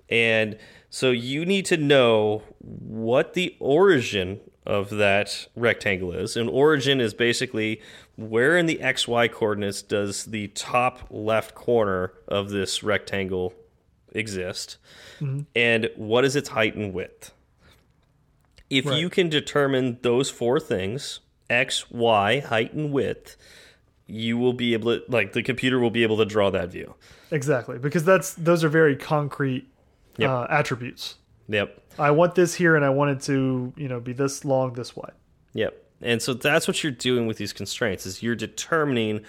and 0.08 0.56
so 0.90 1.10
you 1.10 1.44
need 1.44 1.66
to 1.66 1.76
know 1.76 2.42
what 2.60 3.34
the 3.34 3.56
origin 3.58 4.40
of 4.64 4.90
that 4.90 5.48
rectangle 5.56 6.12
is. 6.12 6.36
And 6.36 6.48
origin 6.48 7.00
is 7.00 7.14
basically 7.14 7.80
where 8.16 8.56
in 8.56 8.66
the 8.66 8.78
xy 8.82 9.30
coordinates 9.30 9.82
does 9.82 10.26
the 10.26 10.48
top 10.48 11.06
left 11.10 11.54
corner 11.54 12.12
of 12.28 12.50
this 12.50 12.82
rectangle 12.82 13.54
exist, 14.14 14.78
mm 15.20 15.28
-hmm. 15.28 15.46
and 15.56 15.90
what 15.96 16.24
is 16.24 16.36
its 16.36 16.50
height 16.50 16.74
and 16.76 16.92
width. 16.94 17.32
If 18.68 18.86
right. 18.86 19.00
you 19.00 19.10
can 19.10 19.28
determine 19.28 19.98
those 20.02 20.30
four 20.30 20.60
things, 20.60 21.20
x, 21.50 21.90
y, 21.90 22.40
height, 22.40 22.72
and 22.72 22.92
width, 22.92 23.36
you 24.06 24.38
will 24.38 24.52
be 24.52 24.74
able 24.74 24.98
to 24.98 25.04
like 25.08 25.32
the 25.32 25.42
computer 25.42 25.78
will 25.78 25.90
be 25.90 26.04
able 26.04 26.16
to 26.16 26.24
draw 26.24 26.50
that 26.50 26.70
view. 26.70 26.94
Exactly, 27.30 27.78
because 27.78 28.04
that's 28.04 28.34
those 28.34 28.64
are 28.64 28.70
very 28.70 28.96
concrete 28.96 29.66
yep. 30.16 30.30
uh, 30.30 30.46
attributes. 30.48 31.16
Yep. 31.48 31.81
I 31.98 32.10
want 32.10 32.34
this 32.34 32.54
here 32.54 32.76
and 32.76 32.84
I 32.84 32.90
want 32.90 33.10
it 33.10 33.20
to, 33.22 33.72
you 33.76 33.88
know, 33.88 34.00
be 34.00 34.12
this 34.12 34.44
long, 34.44 34.72
this 34.72 34.96
wide. 34.96 35.12
Yep. 35.54 35.78
And 36.00 36.20
so 36.20 36.34
that's 36.34 36.66
what 36.66 36.82
you're 36.82 36.92
doing 36.92 37.26
with 37.26 37.36
these 37.36 37.52
constraints 37.52 38.06
is 38.06 38.22
you're 38.22 38.34
determining 38.34 39.24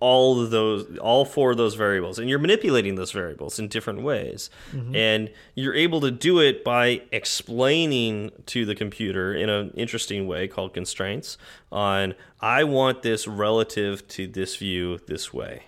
all 0.00 0.40
of 0.40 0.50
those 0.50 0.98
all 0.98 1.24
four 1.26 1.50
of 1.50 1.58
those 1.58 1.74
variables 1.74 2.18
and 2.18 2.28
you're 2.28 2.38
manipulating 2.38 2.94
those 2.94 3.12
variables 3.12 3.58
in 3.58 3.68
different 3.68 4.00
ways 4.00 4.50
mm 4.72 4.80
-hmm. 4.80 4.96
and 4.96 5.30
you're 5.54 5.74
able 5.74 6.00
to 6.00 6.10
do 6.10 6.40
it 6.40 6.64
by 6.64 7.02
explaining 7.12 8.30
to 8.46 8.64
the 8.64 8.74
computer 8.74 9.34
in 9.34 9.50
an 9.50 9.70
interesting 9.74 10.26
way 10.26 10.48
called 10.48 10.72
constraints 10.72 11.36
on 11.70 12.14
i 12.40 12.64
want 12.64 13.02
this 13.02 13.28
relative 13.28 14.08
to 14.08 14.26
this 14.26 14.56
view 14.56 14.98
this 15.06 15.34
way 15.34 15.62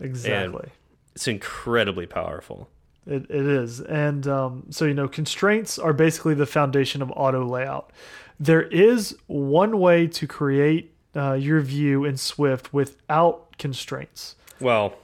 exactly 0.00 0.62
and 0.62 0.72
it's 1.14 1.28
incredibly 1.28 2.06
powerful 2.06 2.68
it, 3.06 3.22
it 3.30 3.46
is. 3.46 3.80
And 3.80 4.26
um, 4.26 4.64
so, 4.70 4.84
you 4.84 4.94
know, 4.94 5.08
constraints 5.08 5.78
are 5.78 5.92
basically 5.92 6.34
the 6.34 6.46
foundation 6.46 7.02
of 7.02 7.10
auto 7.12 7.44
layout. 7.44 7.92
There 8.38 8.62
is 8.62 9.16
one 9.26 9.78
way 9.78 10.06
to 10.08 10.26
create 10.26 10.92
uh, 11.14 11.34
your 11.34 11.60
view 11.60 12.04
in 12.04 12.16
Swift 12.16 12.72
without 12.72 13.56
constraints. 13.58 14.36
Well, 14.60 14.94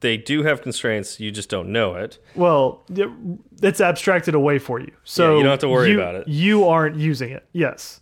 they 0.00 0.16
do 0.16 0.42
have 0.42 0.62
constraints. 0.62 1.20
You 1.20 1.30
just 1.30 1.48
don't 1.48 1.70
know 1.70 1.94
it. 1.94 2.18
Well, 2.34 2.82
it's 3.62 3.80
abstracted 3.80 4.34
away 4.34 4.58
for 4.58 4.80
you, 4.80 4.92
so 5.04 5.32
yeah, 5.32 5.36
you 5.36 5.42
don't 5.44 5.50
have 5.50 5.60
to 5.60 5.68
worry 5.68 5.90
you, 5.90 6.00
about 6.00 6.16
it. 6.16 6.28
You 6.28 6.66
aren't 6.66 6.96
using 6.96 7.30
it. 7.30 7.46
Yes, 7.52 8.00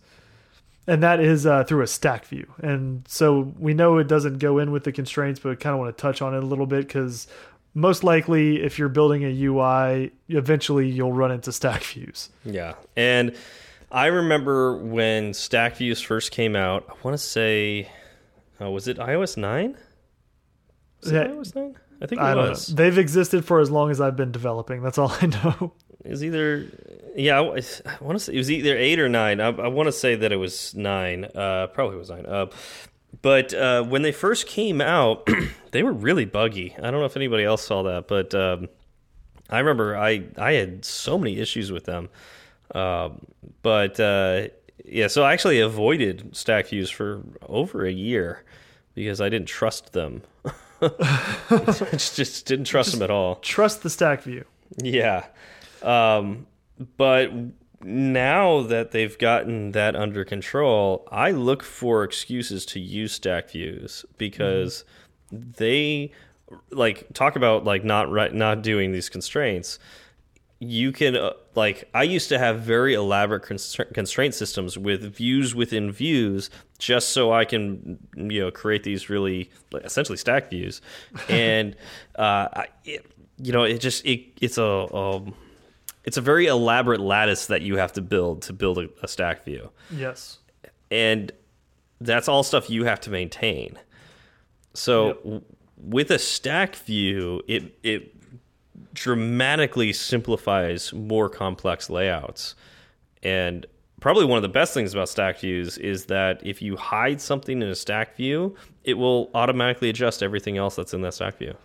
and 0.87 1.03
that 1.03 1.19
is 1.19 1.45
uh, 1.45 1.63
through 1.63 1.83
a 1.83 1.87
stack 1.87 2.25
view. 2.25 2.51
And 2.61 3.07
so 3.07 3.53
we 3.57 3.73
know 3.73 3.99
it 3.99 4.07
doesn't 4.07 4.39
go 4.39 4.57
in 4.57 4.71
with 4.71 4.83
the 4.83 4.91
constraints, 4.91 5.39
but 5.39 5.59
kind 5.59 5.73
of 5.73 5.79
want 5.79 5.95
to 5.95 6.01
touch 6.01 6.21
on 6.21 6.33
it 6.33 6.43
a 6.43 6.45
little 6.45 6.65
bit 6.65 6.87
because 6.87 7.27
most 7.73 8.03
likely 8.03 8.61
if 8.61 8.77
you're 8.77 8.89
building 8.89 9.23
a 9.23 9.43
UI, 9.43 10.11
eventually 10.27 10.89
you'll 10.89 11.13
run 11.13 11.31
into 11.31 11.51
stack 11.51 11.83
views. 11.83 12.29
Yeah. 12.45 12.73
And 12.95 13.35
I 13.91 14.07
remember 14.07 14.77
when 14.77 15.33
stack 15.33 15.77
views 15.77 16.01
first 16.01 16.31
came 16.31 16.55
out, 16.55 16.85
I 16.89 16.93
want 17.03 17.13
to 17.15 17.23
say, 17.23 17.89
uh, 18.61 18.69
was 18.69 18.87
it 18.87 18.97
iOS 18.97 19.37
9? 19.37 19.77
Was 21.01 21.11
yeah. 21.11 21.25
iOS 21.25 21.55
9? 21.55 21.75
I 22.01 22.07
think 22.07 22.19
it 22.19 22.23
I 22.23 22.35
was. 22.35 22.67
They've 22.67 22.97
existed 22.97 23.45
for 23.45 23.59
as 23.59 23.69
long 23.69 23.91
as 23.91 24.01
I've 24.01 24.15
been 24.15 24.31
developing. 24.31 24.81
That's 24.81 24.97
all 24.97 25.15
I 25.21 25.27
know. 25.27 25.73
Is 26.03 26.23
either, 26.23 26.65
yeah, 27.15 27.39
I, 27.39 27.43
I, 27.43 28.03
want 28.03 28.17
to 28.17 28.19
say 28.19 28.33
it 28.33 28.37
was 28.37 28.49
either 28.49 28.75
eight 28.75 28.99
or 28.99 29.07
nine. 29.07 29.39
I, 29.39 29.49
I 29.49 29.67
want 29.67 29.85
to 29.85 29.91
say 29.91 30.15
that 30.15 30.31
it 30.31 30.37
was 30.37 30.73
nine. 30.73 31.25
Uh, 31.25 31.67
probably 31.67 31.97
was 31.97 32.09
nine. 32.09 32.25
Uh, 32.25 32.47
but 33.21 33.53
uh, 33.53 33.83
when 33.83 34.01
they 34.01 34.11
first 34.11 34.47
came 34.47 34.81
out, 34.81 35.27
they 35.71 35.83
were 35.83 35.93
really 35.93 36.25
buggy. 36.25 36.75
I 36.77 36.91
don't 36.91 36.99
know 36.99 37.05
if 37.05 37.15
anybody 37.15 37.43
else 37.43 37.65
saw 37.65 37.83
that, 37.83 38.07
but 38.07 38.33
um, 38.33 38.69
I 39.49 39.59
remember 39.59 39.97
I 39.97 40.23
I 40.37 40.53
had 40.53 40.85
so 40.85 41.17
many 41.17 41.37
issues 41.37 41.71
with 41.71 41.85
them. 41.85 42.09
Um, 42.73 43.25
but 43.61 43.99
uh, 43.99 44.47
yeah, 44.85 45.07
so 45.07 45.23
I 45.23 45.33
actually 45.33 45.59
avoided 45.59 46.35
stack 46.35 46.67
views 46.67 46.89
for 46.89 47.21
over 47.47 47.85
a 47.85 47.91
year 47.91 48.43
because 48.95 49.21
I 49.21 49.29
didn't 49.29 49.47
trust 49.47 49.93
them. 49.93 50.23
I 50.81 51.89
just 51.91 52.45
didn't 52.45 52.65
trust 52.65 52.89
just 52.89 52.99
them 52.99 53.03
at 53.03 53.11
all. 53.11 53.35
Trust 53.35 53.83
the 53.83 53.89
stack 53.89 54.23
view. 54.23 54.45
Yeah. 54.81 55.25
Um, 55.83 56.47
but 56.97 57.31
now 57.83 58.61
that 58.63 58.91
they've 58.91 59.17
gotten 59.17 59.71
that 59.71 59.95
under 59.95 60.23
control, 60.25 61.07
I 61.11 61.31
look 61.31 61.63
for 61.63 62.03
excuses 62.03 62.65
to 62.67 62.79
use 62.79 63.13
stack 63.13 63.49
views 63.49 64.05
because 64.17 64.83
mm 65.31 65.37
-hmm. 65.37 65.55
they 65.57 66.11
like 66.71 67.07
talk 67.13 67.35
about 67.35 67.63
like 67.63 67.83
not 67.83 68.11
right 68.11 68.33
not 68.33 68.61
doing 68.61 68.91
these 68.91 69.09
constraints. 69.09 69.79
You 70.59 70.91
can 70.91 71.15
uh, 71.15 71.33
like 71.55 71.89
I 71.93 72.03
used 72.03 72.29
to 72.29 72.37
have 72.37 72.59
very 72.59 72.93
elaborate 72.93 73.43
constraint 73.93 74.35
systems 74.35 74.77
with 74.77 75.15
views 75.15 75.55
within 75.55 75.91
views 75.91 76.49
just 76.77 77.09
so 77.09 77.31
I 77.31 77.45
can 77.45 77.97
you 78.15 78.41
know 78.41 78.51
create 78.51 78.83
these 78.83 79.09
really 79.09 79.49
like, 79.71 79.85
essentially 79.85 80.17
stack 80.17 80.49
views 80.49 80.81
and 81.29 81.75
uh 82.15 82.47
I, 82.53 82.67
it, 82.85 83.05
you 83.37 83.51
know 83.51 83.63
it 83.63 83.79
just 83.79 84.05
it 84.05 84.19
it's 84.39 84.57
a 84.57 84.95
um, 84.95 85.33
it's 86.03 86.17
a 86.17 86.21
very 86.21 86.47
elaborate 86.47 86.99
lattice 86.99 87.47
that 87.47 87.61
you 87.61 87.77
have 87.77 87.93
to 87.93 88.01
build 88.01 88.41
to 88.43 88.53
build 88.53 88.77
a, 88.77 88.89
a 89.03 89.07
stack 89.07 89.45
view. 89.45 89.69
Yes. 89.95 90.39
And 90.89 91.31
that's 91.99 92.27
all 92.27 92.43
stuff 92.43 92.69
you 92.69 92.85
have 92.85 92.99
to 93.01 93.09
maintain. 93.09 93.77
So 94.73 95.19
yep. 95.23 95.43
with 95.77 96.11
a 96.11 96.19
stack 96.19 96.75
view, 96.75 97.41
it 97.47 97.77
it 97.83 98.15
dramatically 98.93 99.93
simplifies 99.93 100.93
more 100.93 101.29
complex 101.29 101.89
layouts. 101.89 102.55
And 103.23 103.65
probably 103.99 104.25
one 104.25 104.37
of 104.37 104.41
the 104.41 104.49
best 104.49 104.73
things 104.73 104.93
about 104.93 105.07
stack 105.09 105.39
views 105.39 105.77
is 105.77 106.05
that 106.05 106.45
if 106.45 106.61
you 106.61 106.75
hide 106.75 107.21
something 107.21 107.61
in 107.61 107.67
a 107.67 107.75
stack 107.75 108.15
view, 108.17 108.55
it 108.83 108.95
will 108.95 109.29
automatically 109.33 109.89
adjust 109.89 110.23
everything 110.23 110.57
else 110.57 110.75
that's 110.75 110.93
in 110.93 111.01
that 111.01 111.13
stack 111.13 111.37
view. 111.37 111.55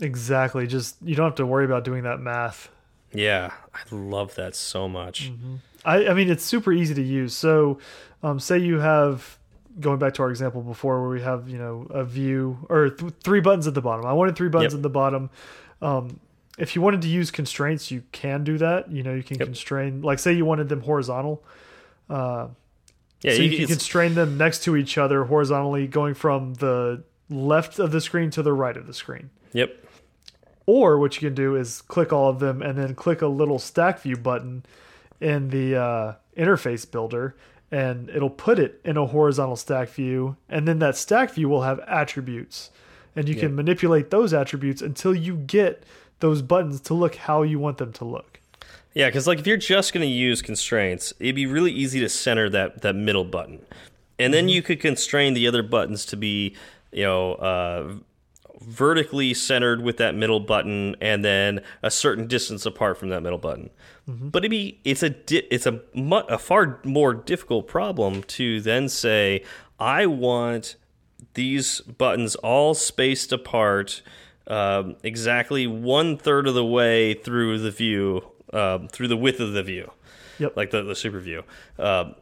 Exactly. 0.00 0.66
Just 0.66 0.96
you 1.02 1.14
don't 1.14 1.26
have 1.26 1.34
to 1.36 1.46
worry 1.46 1.64
about 1.64 1.84
doing 1.84 2.02
that 2.04 2.18
math. 2.18 2.70
Yeah, 3.14 3.52
I 3.72 3.94
love 3.94 4.34
that 4.34 4.56
so 4.56 4.88
much. 4.88 5.30
Mm 5.30 5.38
-hmm. 5.42 5.58
I, 5.84 6.10
I 6.10 6.14
mean, 6.14 6.30
it's 6.30 6.44
super 6.44 6.72
easy 6.72 6.94
to 6.94 7.24
use. 7.24 7.36
So, 7.36 7.78
um, 8.22 8.40
say 8.40 8.58
you 8.58 8.80
have 8.80 9.38
going 9.80 9.98
back 9.98 10.14
to 10.14 10.22
our 10.22 10.30
example 10.30 10.62
before 10.62 11.00
where 11.00 11.10
we 11.10 11.20
have 11.20 11.48
you 11.48 11.58
know 11.58 11.86
a 11.90 12.04
view 12.04 12.66
or 12.68 12.90
th 12.90 13.12
three 13.22 13.40
buttons 13.40 13.66
at 13.66 13.74
the 13.74 13.80
bottom. 13.80 14.04
I 14.06 14.12
wanted 14.12 14.36
three 14.36 14.48
buttons 14.48 14.72
yep. 14.72 14.78
at 14.78 14.82
the 14.82 14.88
bottom. 15.02 15.30
Um, 15.80 16.20
if 16.58 16.76
you 16.76 16.82
wanted 16.82 17.02
to 17.02 17.08
use 17.08 17.30
constraints, 17.30 17.90
you 17.90 18.02
can 18.12 18.44
do 18.44 18.58
that. 18.58 18.90
You 18.90 19.02
know, 19.02 19.14
you 19.14 19.22
can 19.22 19.38
yep. 19.38 19.46
constrain, 19.46 20.02
like 20.02 20.18
say 20.18 20.32
you 20.32 20.44
wanted 20.44 20.68
them 20.68 20.80
horizontal. 20.80 21.42
Uh, 22.08 22.48
yeah, 23.22 23.32
so 23.32 23.42
you, 23.42 23.50
you 23.50 23.58
can 23.58 23.66
constrain 23.66 24.14
them 24.14 24.36
next 24.36 24.62
to 24.64 24.76
each 24.76 24.98
other 24.98 25.24
horizontally, 25.24 25.86
going 25.86 26.14
from 26.14 26.54
the 26.54 27.02
left 27.30 27.78
of 27.78 27.90
the 27.90 28.00
screen 28.00 28.30
to 28.30 28.42
the 28.42 28.52
right 28.52 28.76
of 28.76 28.86
the 28.86 28.94
screen. 28.94 29.30
Yep. 29.52 29.83
Or 30.66 30.98
what 30.98 31.14
you 31.14 31.28
can 31.28 31.34
do 31.34 31.56
is 31.56 31.82
click 31.82 32.12
all 32.12 32.30
of 32.30 32.38
them 32.38 32.62
and 32.62 32.78
then 32.78 32.94
click 32.94 33.22
a 33.22 33.26
little 33.26 33.58
stack 33.58 34.00
view 34.00 34.16
button 34.16 34.64
in 35.20 35.50
the 35.50 35.76
uh, 35.76 36.14
interface 36.36 36.90
builder 36.90 37.36
and 37.70 38.08
it'll 38.10 38.30
put 38.30 38.58
it 38.58 38.80
in 38.84 38.96
a 38.96 39.06
horizontal 39.06 39.56
stack 39.56 39.88
view 39.90 40.36
and 40.48 40.66
then 40.66 40.78
that 40.78 40.96
stack 40.96 41.32
view 41.32 41.48
will 41.48 41.62
have 41.62 41.80
attributes. 41.80 42.70
And 43.16 43.28
you 43.28 43.36
can 43.36 43.54
manipulate 43.54 44.10
those 44.10 44.34
attributes 44.34 44.82
until 44.82 45.14
you 45.14 45.36
get 45.36 45.84
those 46.18 46.42
buttons 46.42 46.80
to 46.80 46.94
look 46.94 47.14
how 47.14 47.42
you 47.42 47.60
want 47.60 47.78
them 47.78 47.92
to 47.92 48.04
look. 48.04 48.40
Yeah 48.94 49.08
because 49.08 49.26
like 49.26 49.38
if 49.38 49.46
you're 49.46 49.56
just 49.56 49.92
going 49.92 50.06
to 50.06 50.12
use 50.12 50.40
constraints 50.40 51.12
it'd 51.20 51.34
be 51.34 51.46
really 51.46 51.72
easy 51.72 52.00
to 52.00 52.08
center 52.08 52.48
that 52.50 52.82
that 52.82 52.96
middle 52.96 53.24
button. 53.24 53.60
And 54.18 54.32
then 54.32 54.44
mm 54.44 54.48
-hmm. 54.48 54.54
you 54.54 54.62
could 54.62 54.80
constrain 54.80 55.34
the 55.34 55.48
other 55.48 55.62
buttons 55.62 56.06
to 56.06 56.16
be 56.16 56.54
you 56.92 57.04
know 57.04 57.34
uh, 57.34 57.94
vertically 58.64 59.34
centered 59.34 59.82
with 59.82 59.96
that 59.98 60.14
middle 60.14 60.40
button 60.40 60.96
and 61.00 61.24
then 61.24 61.60
a 61.82 61.90
certain 61.90 62.26
distance 62.26 62.66
apart 62.66 62.98
from 62.98 63.10
that 63.10 63.22
middle 63.22 63.38
button. 63.38 63.70
Mm 64.08 64.18
-hmm. 64.18 64.30
But 64.30 64.44
it'd 64.44 64.50
be 64.50 64.78
it's 64.84 65.02
a 65.02 65.14
it's 65.54 65.66
a 65.66 65.80
a 66.28 66.38
far 66.38 66.80
more 66.84 67.14
difficult 67.14 67.66
problem 67.66 68.22
to 68.22 68.60
then 68.60 68.88
say 68.88 69.44
I 69.78 70.06
want 70.06 70.76
these 71.34 71.82
buttons 71.98 72.36
all 72.36 72.74
spaced 72.74 73.32
apart 73.32 74.02
um, 74.46 74.96
exactly 75.02 75.66
one 75.66 76.16
third 76.16 76.46
of 76.46 76.54
the 76.54 76.64
way 76.64 77.14
through 77.14 77.58
the 77.58 77.70
view 77.70 78.22
um, 78.52 78.88
through 78.88 79.08
the 79.08 79.16
width 79.16 79.40
of 79.40 79.52
the 79.52 79.62
view. 79.62 79.90
Yep. 80.38 80.56
Like 80.56 80.70
the 80.70 80.82
the 80.82 80.94
super 80.94 81.20
view. 81.20 81.44
Uh, 81.78 82.12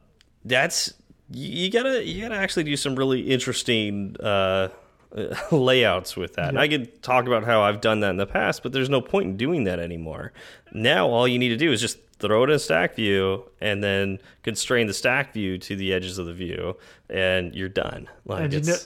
that's 0.45 0.95
you 1.31 1.71
gotta 1.71 2.05
you 2.05 2.23
gotta 2.23 2.37
actually 2.37 2.65
do 2.65 2.77
some 2.77 2.95
really 2.95 3.21
interesting 3.21 4.17
uh, 4.21 4.69
layouts 5.51 6.17
with 6.17 6.35
that. 6.35 6.55
Yeah. 6.55 6.61
I 6.61 6.69
could 6.69 7.03
talk 7.03 7.27
about 7.27 7.45
how 7.45 7.63
I've 7.63 7.81
done 7.81 8.01
that 8.01 8.11
in 8.11 8.17
the 8.17 8.27
past, 8.27 8.63
but 8.63 8.73
there's 8.73 8.89
no 8.89 9.01
point 9.01 9.27
in 9.27 9.37
doing 9.37 9.65
that 9.65 9.79
anymore. 9.79 10.33
Now 10.73 11.09
all 11.09 11.29
you 11.29 11.39
need 11.39 11.51
to 11.51 11.57
do 11.57 11.73
is 11.73 11.81
just 11.81 11.99
throw 12.19 12.45
it 12.45 12.51
in 12.51 12.57
a 12.57 12.59
stack 12.59 12.95
view 12.95 13.45
and 13.61 13.83
then 13.83 14.19
constrain 14.43 14.87
the 14.87 14.95
stack 14.95 15.33
view 15.33 15.59
to 15.59 15.77
the 15.77 15.93
edges 15.93 16.19
of 16.19 16.27
the 16.27 16.33
view 16.33 16.77
and 17.11 17.55
you're 17.55 17.69
done. 17.69 18.09
Like 18.25 18.51
do 18.51 18.59
you, 18.59 18.63
know, 18.63 18.77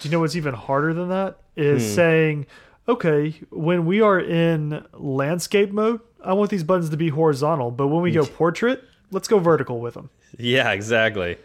do 0.00 0.08
you 0.08 0.12
know 0.12 0.20
what's 0.20 0.36
even 0.36 0.54
harder 0.54 0.94
than 0.94 1.08
that? 1.08 1.38
Is 1.56 1.82
hmm. 1.82 1.94
saying, 1.94 2.46
okay, 2.88 3.34
when 3.50 3.84
we 3.84 4.00
are 4.00 4.20
in 4.20 4.84
landscape 4.92 5.70
mode, 5.70 6.00
I 6.22 6.32
want 6.32 6.50
these 6.50 6.64
buttons 6.64 6.90
to 6.90 6.96
be 6.96 7.08
horizontal, 7.08 7.70
but 7.70 7.88
when 7.88 8.02
we 8.02 8.12
go 8.12 8.24
portrait, 8.26 8.82
let's 9.10 9.28
go 9.28 9.38
vertical 9.38 9.80
with 9.80 9.94
them. 9.94 10.10
Yeah, 10.38 10.72
exactly. 10.72 11.36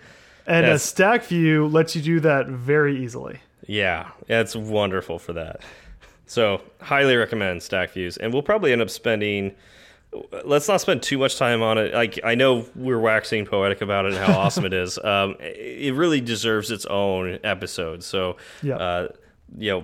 And 0.47 0.65
a 0.65 0.79
stack 0.79 1.25
view 1.25 1.67
lets 1.67 1.95
you 1.95 2.01
do 2.01 2.19
that 2.21 2.47
very 2.47 3.03
easily. 3.03 3.39
Yeah, 3.69 4.09
it's 4.27 4.55
wonderful 4.55 5.19
for 5.19 5.33
that. 5.33 5.61
So, 6.25 6.61
highly 6.81 7.15
recommend 7.15 7.61
Stack 7.61 7.91
Views, 7.91 8.17
and 8.17 8.33
we'll 8.33 8.41
probably 8.41 8.71
end 8.71 8.81
up 8.81 8.89
spending. 8.89 9.53
Let's 10.43 10.67
not 10.67 10.81
spend 10.81 11.03
too 11.03 11.19
much 11.19 11.37
time 11.37 11.61
on 11.61 11.77
it. 11.77 11.93
Like 11.93 12.19
I 12.23 12.33
know 12.33 12.65
we're 12.75 12.99
waxing 12.99 13.45
poetic 13.45 13.81
about 13.81 14.07
it 14.07 14.13
and 14.15 14.25
how 14.25 14.39
awesome 14.39 14.65
it 14.65 14.73
is. 14.73 14.97
Um, 14.97 15.35
it 15.39 15.93
really 15.93 16.19
deserves 16.19 16.71
its 16.71 16.87
own 16.87 17.37
episode. 17.43 18.03
So, 18.03 18.37
yeah. 18.63 18.77
Uh, 18.77 19.07
you 19.57 19.71
know, 19.71 19.83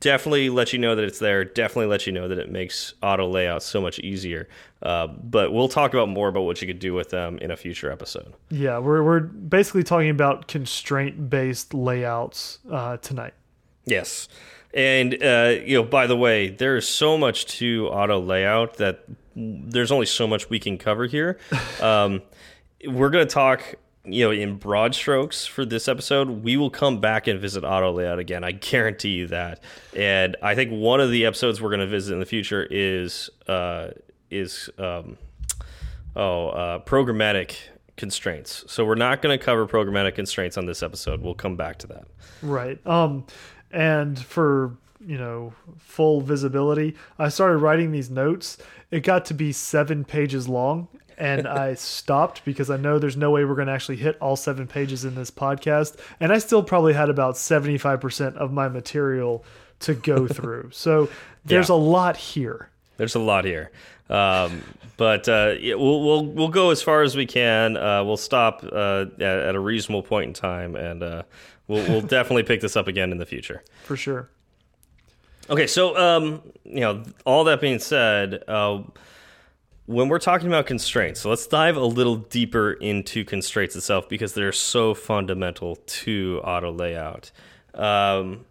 definitely 0.00 0.50
let 0.50 0.72
you 0.72 0.78
know 0.78 0.94
that 0.94 1.04
it's 1.04 1.18
there. 1.18 1.44
Definitely 1.44 1.86
let 1.86 2.06
you 2.06 2.12
know 2.12 2.28
that 2.28 2.38
it 2.38 2.50
makes 2.50 2.94
auto 3.02 3.28
layout 3.28 3.62
so 3.62 3.80
much 3.80 3.98
easier. 4.00 4.48
Uh, 4.82 5.06
but 5.06 5.52
we'll 5.52 5.68
talk 5.68 5.92
about 5.92 6.08
more 6.08 6.28
about 6.28 6.42
what 6.42 6.60
you 6.60 6.66
could 6.66 6.78
do 6.78 6.94
with 6.94 7.10
them 7.10 7.38
in 7.38 7.50
a 7.50 7.56
future 7.56 7.90
episode. 7.90 8.32
Yeah, 8.50 8.78
we're 8.78 9.02
we're 9.02 9.20
basically 9.20 9.82
talking 9.82 10.10
about 10.10 10.46
constraint 10.46 11.30
based 11.30 11.74
layouts 11.74 12.58
uh, 12.70 12.98
tonight. 12.98 13.34
Yes, 13.84 14.28
and 14.74 15.20
uh, 15.22 15.56
you 15.64 15.76
know, 15.76 15.82
by 15.82 16.06
the 16.06 16.16
way, 16.16 16.50
there 16.50 16.76
is 16.76 16.88
so 16.88 17.18
much 17.18 17.46
to 17.58 17.88
auto 17.88 18.20
layout 18.20 18.74
that 18.74 19.04
there's 19.34 19.90
only 19.90 20.06
so 20.06 20.26
much 20.26 20.50
we 20.50 20.58
can 20.58 20.78
cover 20.78 21.06
here. 21.06 21.38
Um, 21.80 22.22
we're 22.84 23.10
going 23.10 23.26
to 23.26 23.32
talk 23.32 23.76
you 24.12 24.24
know, 24.24 24.30
in 24.30 24.56
broad 24.56 24.94
strokes 24.94 25.46
for 25.46 25.64
this 25.64 25.88
episode, 25.88 26.28
we 26.28 26.56
will 26.56 26.70
come 26.70 27.00
back 27.00 27.26
and 27.26 27.40
visit 27.40 27.64
auto 27.64 27.92
layout 27.92 28.18
again. 28.18 28.44
I 28.44 28.52
guarantee 28.52 29.10
you 29.10 29.26
that. 29.28 29.62
And 29.96 30.36
I 30.42 30.54
think 30.54 30.70
one 30.70 31.00
of 31.00 31.10
the 31.10 31.26
episodes 31.26 31.60
we're 31.60 31.70
going 31.70 31.80
to 31.80 31.86
visit 31.86 32.12
in 32.12 32.20
the 32.20 32.26
future 32.26 32.66
is 32.70 33.30
uh, 33.46 33.88
is 34.30 34.70
um, 34.78 35.16
oh 36.16 36.48
uh, 36.48 36.78
programmatic 36.80 37.56
constraints. 37.96 38.64
So 38.68 38.84
we're 38.84 38.94
not 38.94 39.20
going 39.20 39.36
to 39.36 39.44
cover 39.44 39.66
programmatic 39.66 40.14
constraints 40.14 40.56
on 40.56 40.66
this 40.66 40.82
episode. 40.82 41.20
We'll 41.20 41.34
come 41.34 41.56
back 41.56 41.78
to 41.80 41.86
that. 41.88 42.06
Right. 42.42 42.84
Um, 42.86 43.26
and 43.70 44.18
for 44.18 44.76
you 45.00 45.18
know 45.18 45.52
full 45.76 46.20
visibility, 46.22 46.96
I 47.18 47.28
started 47.28 47.58
writing 47.58 47.92
these 47.92 48.08
notes. 48.08 48.56
It 48.90 49.00
got 49.00 49.26
to 49.26 49.34
be 49.34 49.52
seven 49.52 50.04
pages 50.04 50.48
long, 50.48 50.88
and 51.18 51.46
I 51.46 51.74
stopped 51.74 52.44
because 52.44 52.70
I 52.70 52.76
know 52.76 52.98
there's 52.98 53.16
no 53.16 53.30
way 53.30 53.44
we're 53.44 53.54
going 53.54 53.66
to 53.66 53.72
actually 53.72 53.96
hit 53.96 54.16
all 54.20 54.36
seven 54.36 54.66
pages 54.66 55.04
in 55.04 55.14
this 55.14 55.30
podcast. 55.30 55.98
And 56.20 56.32
I 56.32 56.38
still 56.38 56.62
probably 56.62 56.94
had 56.94 57.10
about 57.10 57.34
75% 57.34 58.36
of 58.36 58.52
my 58.52 58.68
material 58.68 59.44
to 59.80 59.94
go 59.94 60.26
through. 60.28 60.70
So 60.72 61.08
there's 61.44 61.68
yeah. 61.68 61.74
a 61.74 61.76
lot 61.76 62.16
here. 62.16 62.70
There's 62.96 63.14
a 63.14 63.20
lot 63.20 63.44
here. 63.44 63.70
Um, 64.08 64.62
but 64.96 65.28
uh, 65.28 65.54
yeah, 65.60 65.74
we'll, 65.74 66.02
we'll 66.02 66.26
we'll 66.26 66.48
go 66.48 66.70
as 66.70 66.82
far 66.82 67.02
as 67.02 67.14
we 67.14 67.26
can. 67.26 67.76
Uh, 67.76 68.02
we'll 68.04 68.16
stop 68.16 68.64
uh, 68.64 69.06
at, 69.16 69.22
at, 69.22 69.54
a 69.54 69.60
reasonable 69.60 70.02
point 70.02 70.28
in 70.28 70.32
time, 70.32 70.74
and 70.74 71.02
uh, 71.02 71.22
we'll 71.68 71.86
we'll 71.88 72.00
definitely 72.16 72.42
pick 72.42 72.60
this 72.60 72.76
up 72.76 72.88
again 72.88 73.12
in 73.12 73.18
the 73.18 73.26
future. 73.26 73.62
For 73.84 73.96
sure. 73.96 74.30
Okay, 75.50 75.66
so 75.66 75.96
um, 75.96 76.42
you 76.64 76.80
know, 76.80 77.04
all 77.24 77.44
that 77.44 77.60
being 77.60 77.78
said, 77.78 78.42
uh, 78.48 78.82
when 79.88 80.10
we're 80.10 80.18
talking 80.18 80.48
about 80.48 80.66
constraints, 80.66 81.20
so 81.20 81.30
let's 81.30 81.46
dive 81.46 81.74
a 81.74 81.84
little 81.84 82.16
deeper 82.16 82.72
into 82.72 83.24
constraints 83.24 83.74
itself 83.74 84.06
because 84.06 84.34
they're 84.34 84.52
so 84.52 84.92
fundamental 84.92 85.76
to 85.76 86.42
auto 86.44 86.70
layout. 86.70 87.30
Um, 87.72 88.44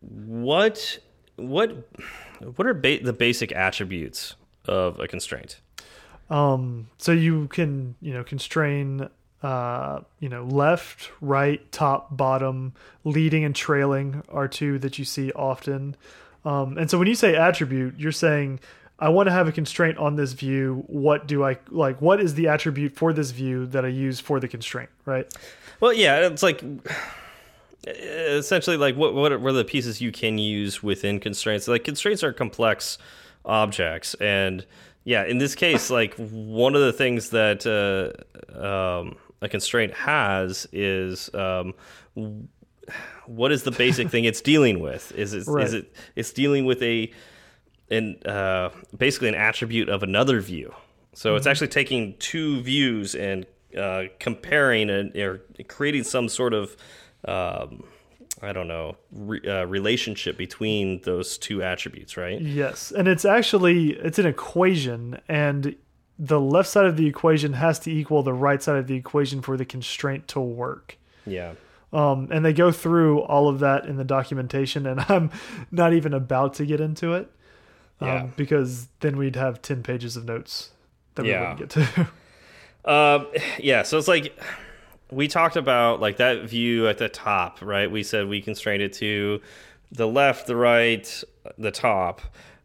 what 0.00 0.98
what 1.36 1.88
what 2.56 2.66
are 2.66 2.74
ba 2.74 2.98
the 3.00 3.12
basic 3.12 3.52
attributes 3.52 4.34
of 4.66 4.98
a 4.98 5.06
constraint? 5.06 5.60
Um, 6.28 6.88
so 6.98 7.12
you 7.12 7.46
can 7.46 7.94
you 8.00 8.12
know 8.12 8.24
constrain 8.24 9.08
uh, 9.40 10.00
you 10.18 10.28
know 10.28 10.42
left, 10.42 11.12
right, 11.20 11.70
top, 11.70 12.16
bottom, 12.16 12.74
leading 13.04 13.44
and 13.44 13.54
trailing 13.54 14.24
are 14.28 14.48
two 14.48 14.80
that 14.80 14.98
you 14.98 15.04
see 15.04 15.30
often. 15.30 15.94
Um, 16.44 16.76
and 16.76 16.90
so 16.90 16.98
when 16.98 17.06
you 17.06 17.14
say 17.14 17.36
attribute, 17.36 18.00
you're 18.00 18.10
saying 18.10 18.58
I 19.02 19.08
want 19.08 19.26
to 19.26 19.32
have 19.32 19.48
a 19.48 19.52
constraint 19.52 19.98
on 19.98 20.14
this 20.14 20.32
view. 20.32 20.84
What 20.86 21.26
do 21.26 21.42
I 21.42 21.58
like? 21.70 22.00
What 22.00 22.20
is 22.20 22.34
the 22.34 22.46
attribute 22.46 22.94
for 22.94 23.12
this 23.12 23.32
view 23.32 23.66
that 23.66 23.84
I 23.84 23.88
use 23.88 24.20
for 24.20 24.38
the 24.38 24.46
constraint? 24.46 24.90
Right. 25.04 25.26
Well, 25.80 25.92
yeah, 25.92 26.28
it's 26.28 26.42
like 26.42 26.62
essentially 27.84 28.76
like 28.76 28.94
what 28.94 29.12
what 29.12 29.32
are 29.32 29.52
the 29.52 29.64
pieces 29.64 30.00
you 30.00 30.12
can 30.12 30.38
use 30.38 30.84
within 30.84 31.18
constraints? 31.18 31.66
Like 31.66 31.82
constraints 31.82 32.22
are 32.22 32.32
complex 32.32 32.96
objects, 33.44 34.14
and 34.14 34.64
yeah, 35.02 35.24
in 35.24 35.38
this 35.38 35.56
case, 35.56 35.90
like 35.90 36.14
one 36.14 36.76
of 36.76 36.80
the 36.80 36.92
things 36.92 37.30
that 37.30 37.66
uh, 37.66 38.56
um, 38.56 39.16
a 39.40 39.48
constraint 39.48 39.94
has 39.94 40.68
is 40.72 41.28
um, 41.34 41.74
what 43.26 43.50
is 43.50 43.64
the 43.64 43.72
basic 43.72 44.10
thing 44.10 44.26
it's 44.26 44.40
dealing 44.40 44.78
with? 44.78 45.10
Is 45.16 45.34
it 45.34 45.48
right. 45.48 45.66
is 45.66 45.74
it 45.74 45.92
it's 46.14 46.32
dealing 46.32 46.66
with 46.66 46.80
a 46.84 47.10
and 47.92 48.26
uh, 48.26 48.70
basically 48.96 49.28
an 49.28 49.34
attribute 49.34 49.88
of 49.88 50.02
another 50.02 50.40
view. 50.40 50.74
So 51.14 51.30
mm 51.30 51.32
-hmm. 51.32 51.36
it's 51.36 51.44
mm-hmm. 51.44 51.50
actually 51.50 51.68
taking 51.68 52.14
two 52.18 52.62
views 52.62 53.14
and 53.14 53.46
uh, 53.76 54.04
comparing 54.18 54.90
and 54.90 55.16
or 55.16 55.40
creating 55.66 56.04
some 56.04 56.28
sort 56.28 56.54
of 56.54 56.76
um, 57.24 57.84
I 58.42 58.52
don't 58.52 58.66
know 58.66 58.96
re 59.12 59.40
uh, 59.46 59.66
relationship 59.66 60.36
between 60.36 61.00
those 61.02 61.38
two 61.38 61.62
attributes, 61.62 62.16
right? 62.16 62.40
Yes, 62.40 62.92
and 62.92 63.06
it's 63.08 63.24
actually 63.24 63.92
it's 63.92 64.18
an 64.18 64.26
equation, 64.26 65.20
and 65.28 65.76
the 66.18 66.40
left 66.40 66.68
side 66.68 66.86
of 66.86 66.96
the 66.96 67.06
equation 67.06 67.52
has 67.52 67.78
to 67.80 67.90
equal 67.90 68.22
the 68.22 68.32
right 68.32 68.62
side 68.62 68.78
of 68.78 68.86
the 68.86 68.96
equation 68.96 69.42
for 69.42 69.56
the 69.56 69.64
constraint 69.64 70.28
to 70.28 70.40
work. 70.40 70.98
Yeah. 71.26 71.52
Um, 71.92 72.28
and 72.30 72.44
they 72.44 72.54
go 72.54 72.72
through 72.72 73.20
all 73.20 73.48
of 73.48 73.58
that 73.58 73.84
in 73.86 73.96
the 73.96 74.04
documentation, 74.04 74.86
and 74.86 75.00
I'm 75.08 75.30
not 75.70 75.92
even 75.92 76.14
about 76.14 76.54
to 76.54 76.66
get 76.66 76.80
into 76.80 77.14
it 77.14 77.30
um, 78.00 78.08
Yeah. 78.08 78.26
because 78.36 78.88
then 79.00 79.16
we'd 79.16 79.36
have 79.36 79.62
10 79.62 79.82
pages 79.82 80.16
of 80.16 80.24
notes 80.24 80.70
that 81.14 81.24
Yeah. 81.26 81.40
we 81.40 81.46
wouldn't 81.48 81.58
get 81.58 81.70
to. 81.96 82.08
Um, 82.84 83.28
yeah, 83.60 83.84
so 83.84 83.96
it's 83.96 84.08
like 84.08 84.36
we 85.12 85.28
talked 85.28 85.54
about 85.54 86.00
like 86.00 86.16
that 86.16 86.42
view 86.48 86.88
at 86.88 86.98
the 86.98 87.08
top, 87.08 87.62
right? 87.62 87.88
We 87.88 88.02
said 88.02 88.26
we 88.26 88.42
constrained 88.42 88.82
it 88.82 88.92
to 88.94 89.40
the 89.92 90.08
left, 90.08 90.48
the 90.48 90.56
right, 90.56 91.22
the 91.58 91.70
top. 91.70 92.22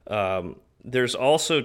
Um, 0.07 0.55
there's 0.84 1.13
also, 1.13 1.63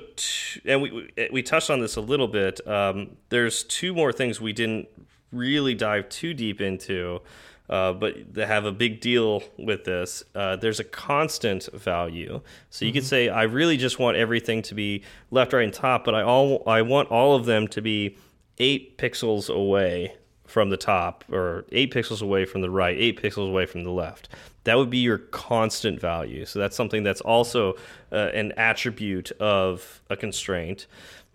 and 0.67 0.83
we 0.83 0.91
we- 1.17 1.29
we 1.33 1.43
touched 1.43 1.71
on 1.71 1.81
this 1.81 1.97
a 1.97 2.03
little 2.03 2.29
bit. 2.29 2.61
Um, 2.69 3.17
there's 3.31 3.63
two 3.65 3.95
more 3.95 4.13
things 4.13 4.39
we 4.39 4.53
didn't 4.53 4.87
really 5.31 5.75
dive 5.75 6.11
too 6.11 6.35
deep 6.35 6.61
into, 6.61 7.23
uh, 7.69 7.93
but 7.93 8.35
they 8.35 8.47
have 8.47 8.65
a 8.65 8.73
big 8.73 9.01
deal 9.01 9.43
with 9.59 9.85
this. 9.85 10.23
Uh, 10.35 10.57
there's 10.57 10.81
a 10.81 10.85
constant 10.85 11.69
value, 11.73 12.41
so 12.71 12.85
you 12.85 12.93
could 12.93 13.05
say 13.05 13.29
I 13.29 13.45
really 13.45 13.77
just 13.77 13.99
want 13.99 14.17
everything 14.17 14.63
to 14.63 14.75
be 14.75 15.03
left, 15.31 15.53
right, 15.53 15.65
and 15.65 15.73
top, 15.73 16.05
but 16.05 16.15
I 16.15 16.23
all 16.23 16.63
I 16.67 16.83
want 16.83 17.11
all 17.11 17.35
of 17.35 17.47
them 17.47 17.69
to 17.69 17.81
be 17.81 18.17
eight 18.59 18.99
pixels 18.99 19.49
away 19.49 20.17
from 20.47 20.71
the 20.71 20.77
top, 20.77 21.25
or 21.31 21.65
eight 21.73 21.93
pixels 21.93 22.21
away 22.21 22.45
from 22.45 22.61
the 22.61 22.71
right, 22.71 22.97
eight 22.99 23.21
pixels 23.21 23.49
away 23.49 23.65
from 23.65 23.85
the 23.85 23.91
left. 23.91 24.29
That 24.65 24.77
would 24.77 24.91
be 24.91 24.99
your 24.99 25.19
constant 25.19 26.01
value. 26.01 26.45
So 26.45 26.59
that's 26.59 26.77
something 26.77 27.03
that's 27.03 27.21
also 27.23 27.75
uh, 28.13 28.31
an 28.35 28.53
attribute 28.57 29.33
of 29.33 30.03
a 30.11 30.17
constraint. 30.17 30.87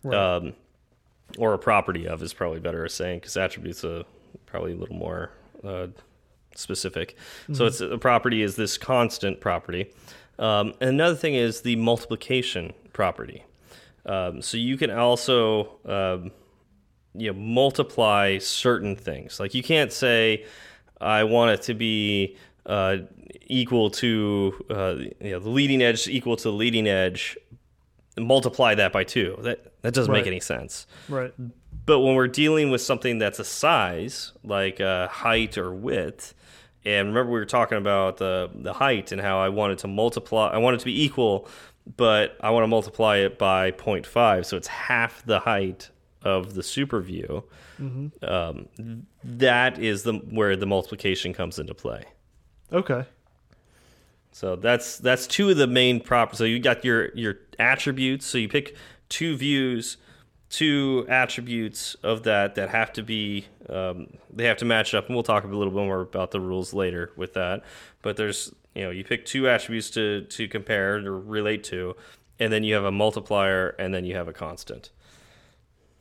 Um, 0.05 0.53
or 1.37 1.53
a 1.53 1.59
property 1.59 2.07
of 2.07 2.21
is 2.23 2.33
probably 2.33 2.59
better 2.59 2.85
a 2.85 2.89
saying 2.89 3.19
because 3.19 3.35
attributes 3.35 3.83
are 3.83 4.03
probably 4.45 4.71
a 4.71 4.75
little 4.75 4.95
more 4.95 5.31
uh, 5.63 5.87
specific. 6.57 7.15
So 7.53 7.65
it's 7.65 7.79
a 7.81 7.97
property 7.97 8.41
is 8.41 8.55
this 8.55 8.77
constant 8.77 9.39
property. 9.39 9.91
Um, 10.39 10.73
and 10.81 10.89
another 10.89 11.15
thing 11.15 11.35
is 11.35 11.61
the 11.61 11.75
multiplication 11.77 12.73
property. 12.93 13.43
Um, 14.05 14.41
so 14.41 14.57
you 14.57 14.77
can 14.77 14.91
also 14.91 15.79
um, 15.85 16.31
you 17.13 17.31
know 17.31 17.39
multiply 17.39 18.37
certain 18.37 18.95
things. 18.95 19.39
Like 19.39 19.53
you 19.53 19.63
can't 19.63 19.91
say 19.91 20.45
I 21.01 21.23
want 21.23 21.51
it 21.51 21.61
to 21.63 21.73
be 21.73 22.37
uh, 22.65 22.97
equal 23.47 23.89
to 23.91 24.65
uh, 24.69 24.95
you 25.21 25.31
know 25.31 25.39
the 25.39 25.49
leading 25.49 25.81
edge 25.81 26.07
equal 26.07 26.35
to 26.37 26.43
the 26.43 26.53
leading 26.55 26.87
edge. 26.87 27.37
Multiply 28.17 28.75
that 28.75 28.91
by 28.91 29.03
two. 29.03 29.37
That 29.43 29.73
that 29.83 29.93
doesn't 29.93 30.11
make 30.11 30.27
any 30.27 30.39
sense. 30.39 30.87
right. 31.09 31.33
But 31.85 31.99
when 32.01 32.15
we're 32.15 32.27
dealing 32.27 32.69
with 32.69 32.81
something 32.81 33.17
that's 33.17 33.39
a 33.39 33.45
size, 33.45 34.33
like 34.43 34.81
uh, 34.81 35.07
height 35.07 35.57
or 35.57 35.71
width, 35.73 36.33
and 36.87 37.09
remember 37.09 37.31
we 37.33 37.39
were 37.39 37.45
talking 37.45 37.77
about 37.77 38.15
the 38.17 38.49
the 38.55 38.71
height 38.71 39.11
and 39.11 39.19
how 39.19 39.39
I 39.39 39.49
wanted 39.49 39.79
to 39.79 39.87
multiply, 39.87 40.47
I 40.47 40.57
want 40.57 40.75
it 40.75 40.79
to 40.79 40.85
be 40.85 41.03
equal, 41.03 41.47
but 41.97 42.37
I 42.39 42.49
want 42.51 42.63
to 42.63 42.67
multiply 42.67 43.17
it 43.17 43.37
by 43.37 43.71
0.5, 43.71 44.45
so 44.45 44.55
it's 44.55 44.67
half 44.67 45.25
the 45.25 45.39
height 45.41 45.89
of 46.23 46.53
the 46.55 46.63
super 46.63 47.01
view. 47.01 47.43
Um, 48.23 48.67
that 49.23 49.79
is 49.79 50.03
the 50.03 50.13
where 50.13 50.55
the 50.55 50.65
multiplication 50.65 51.33
comes 51.33 51.59
into 51.59 51.73
play. 51.73 52.05
Okay. 52.71 53.05
So 54.31 54.55
that's 54.55 54.97
that's 54.97 55.27
two 55.27 55.49
of 55.49 55.57
the 55.57 55.67
main 55.67 55.99
prop. 55.99 56.35
So 56.35 56.45
you 56.45 56.59
got 56.59 56.85
your 56.85 57.13
your 57.15 57.39
attributes. 57.59 58.25
So 58.25 58.37
you 58.37 58.47
pick 58.47 58.77
two 59.09 59.35
views, 59.35 59.97
two 60.49 61.05
attributes 61.09 61.95
of 61.95 62.23
that 62.23 62.55
that 62.55 62.69
have 62.69 62.93
to 62.93 63.03
be 63.03 63.45
um, 63.69 64.07
they 64.33 64.45
have 64.45 64.57
to 64.57 64.65
match 64.65 64.93
up, 64.93 65.07
and 65.07 65.15
we'll 65.15 65.23
talk 65.23 65.43
a 65.43 65.47
little 65.47 65.71
bit 65.73 65.85
more 65.85 66.01
about 66.01 66.31
the 66.31 66.39
rules 66.39 66.73
later 66.73 67.11
with 67.15 67.33
that. 67.33 67.63
But 68.01 68.17
there's 68.17 68.53
you 68.75 68.83
know 68.83 68.89
you 68.91 69.03
pick 69.03 69.25
two 69.25 69.49
attributes 69.49 69.89
to 69.91 70.21
to 70.21 70.47
compare 70.47 70.95
or 70.97 71.19
relate 71.19 71.63
to, 71.65 71.95
and 72.39 72.51
then 72.51 72.63
you 72.63 72.73
have 72.75 72.85
a 72.85 72.91
multiplier, 72.91 73.69
and 73.79 73.93
then 73.93 74.05
you 74.05 74.15
have 74.15 74.27
a 74.27 74.33
constant. 74.33 74.89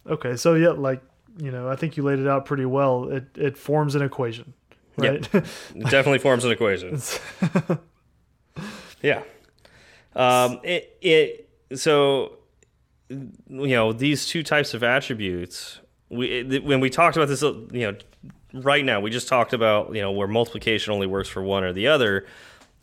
Okay. 0.08 0.36
So, 0.36 0.54
yeah, 0.54 0.70
like, 0.70 1.02
you 1.38 1.50
know, 1.50 1.68
I 1.68 1.76
think 1.76 1.96
you 1.96 2.02
laid 2.02 2.18
it 2.18 2.28
out 2.28 2.44
pretty 2.44 2.64
well. 2.64 3.08
It, 3.08 3.24
it 3.34 3.56
forms 3.56 3.94
an 3.94 4.02
equation, 4.02 4.54
right? 4.96 5.14
It 5.14 5.32
definitely 5.90 6.18
forms 6.18 6.44
an 6.44 6.52
equation. 6.52 7.00
Yeah. 9.02 9.22
Um, 10.14 10.60
it, 10.62 10.96
it, 11.02 11.48
so, 11.74 12.38
you 13.08 13.28
know, 13.48 13.92
these 13.92 14.26
two 14.26 14.42
types 14.42 14.74
of 14.74 14.82
attributes, 14.82 15.80
we, 16.08 16.60
when 16.60 16.80
we 16.80 16.90
talked 16.90 17.16
about 17.16 17.28
this, 17.28 17.42
uh, 17.42 17.52
you 17.72 17.92
know, 17.92 17.96
right 18.52 18.84
now, 18.84 19.00
we 19.00 19.10
just 19.10 19.28
talked 19.28 19.52
about, 19.52 19.94
you 19.94 20.00
know, 20.00 20.12
where 20.12 20.28
multiplication 20.28 20.92
only 20.92 21.06
works 21.06 21.28
for 21.28 21.42
one 21.42 21.64
or 21.64 21.72
the 21.72 21.88
other. 21.88 22.26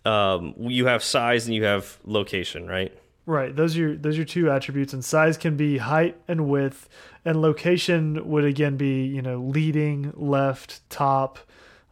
Um, 0.05 0.53
you 0.57 0.85
have 0.87 1.03
size 1.03 1.45
and 1.45 1.55
you 1.55 1.63
have 1.63 1.97
location, 2.03 2.67
right? 2.67 2.93
Right. 3.25 3.55
Those 3.55 3.77
are 3.77 3.95
those 3.95 4.19
are 4.19 4.25
two 4.25 4.51
attributes, 4.51 4.91
and 4.91 5.03
size 5.03 5.37
can 5.37 5.55
be 5.55 5.77
height 5.77 6.17
and 6.27 6.49
width, 6.49 6.89
and 7.23 7.41
location 7.41 8.29
would 8.29 8.43
again 8.43 8.75
be 8.75 9.05
you 9.05 9.21
know 9.21 9.39
leading, 9.39 10.11
left, 10.15 10.87
top. 10.89 11.39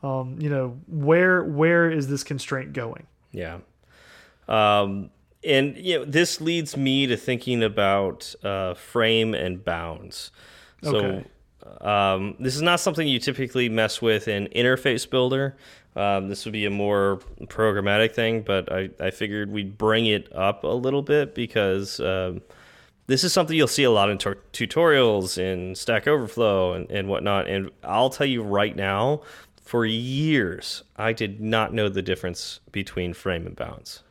Um, 0.04 0.38
you 0.42 0.50
know 0.50 0.78
where 0.88 1.42
where 1.42 1.90
is 1.90 2.10
this 2.10 2.24
constraint 2.24 2.74
going? 2.74 3.08
Yeah. 3.32 3.60
Um, 4.50 5.10
and 5.44 5.78
you 5.78 6.00
know, 6.00 6.06
this 6.06 6.42
leads 6.42 6.78
me 6.78 7.08
to 7.08 7.18
thinking 7.18 7.64
about 7.64 8.34
uh, 8.44 8.74
frame 8.74 9.34
and 9.34 9.64
bounds. 9.64 10.32
So 10.84 10.98
Okay. 10.98 11.24
um, 11.82 12.36
this 12.40 12.56
is 12.56 12.62
not 12.62 12.80
something 12.80 13.08
you 13.08 13.20
typically 13.20 13.70
mess 13.70 14.02
with 14.02 14.28
in 14.28 14.48
Interface 14.48 15.10
Builder. 15.10 15.56
Um, 15.96 16.30
this 16.30 16.46
would 16.46 16.54
be 16.54 16.66
a 16.66 16.70
more 16.70 17.20
programmatic 17.46 18.14
thing, 18.14 18.42
but 18.44 18.72
I, 18.72 18.90
I 19.00 19.12
figured 19.12 19.52
we'd 19.52 19.78
bring 19.78 20.06
it 20.06 20.34
up 20.34 20.64
a 20.64 20.68
little 20.68 21.02
bit 21.02 21.36
because 21.36 22.00
um, 22.00 22.42
this 23.08 23.24
is 23.24 23.34
something 23.34 23.58
you'll 23.58 23.68
see 23.68 23.84
a 23.84 23.92
lot 23.92 24.10
in 24.10 24.18
tutorials 24.18 25.38
in 25.38 25.76
Stack 25.76 26.08
Overflow 26.08 26.74
and, 26.74 26.90
and 26.90 27.10
whatnot. 27.10 27.48
And 27.48 27.72
I'll 27.84 28.10
tell 28.10 28.28
you 28.28 28.42
right 28.42 28.76
now, 28.76 29.22
for 29.64 29.86
years, 29.86 30.84
I 30.96 31.12
did 31.14 31.42
not 31.42 31.74
know 31.74 31.90
the 31.90 32.02
difference 32.02 32.62
between 32.72 33.14
frame 33.14 33.46
and 33.46 33.56
bounds. 33.56 34.04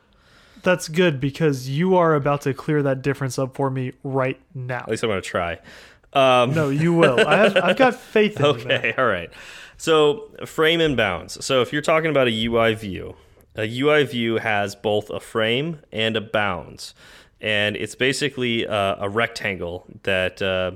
That's 0.62 0.88
good 0.88 1.20
because 1.20 1.68
you 1.68 1.96
are 1.96 2.14
about 2.14 2.42
to 2.42 2.54
clear 2.54 2.82
that 2.82 3.02
difference 3.02 3.38
up 3.38 3.54
for 3.54 3.70
me 3.70 3.92
right 4.02 4.40
now. 4.54 4.80
At 4.80 4.88
least 4.88 5.02
I'm 5.02 5.10
going 5.10 5.22
to 5.22 5.28
try. 5.28 5.58
Um, 6.12 6.54
No, 6.54 6.68
you 6.70 6.92
will. 6.92 7.26
I 7.26 7.36
have, 7.36 7.56
I've 7.56 7.76
got 7.76 7.94
faith 8.00 8.38
in 8.38 8.44
you. 8.44 8.50
Okay, 8.52 8.94
all 8.98 9.06
right. 9.06 9.30
So, 9.76 10.30
frame 10.44 10.80
and 10.80 10.96
bounds. 10.96 11.42
So, 11.44 11.62
if 11.62 11.72
you're 11.72 11.82
talking 11.82 12.10
about 12.10 12.28
a 12.28 12.46
UI 12.46 12.74
view, 12.74 13.16
a 13.56 13.80
UI 13.80 14.04
view 14.04 14.36
has 14.36 14.74
both 14.74 15.08
a 15.10 15.20
frame 15.20 15.80
and 15.90 16.16
a 16.16 16.20
bounds. 16.20 16.94
And 17.40 17.76
it's 17.76 17.94
basically 17.94 18.66
uh, 18.66 18.96
a 18.98 19.08
rectangle 19.08 19.86
that 20.02 20.42
uh, 20.42 20.72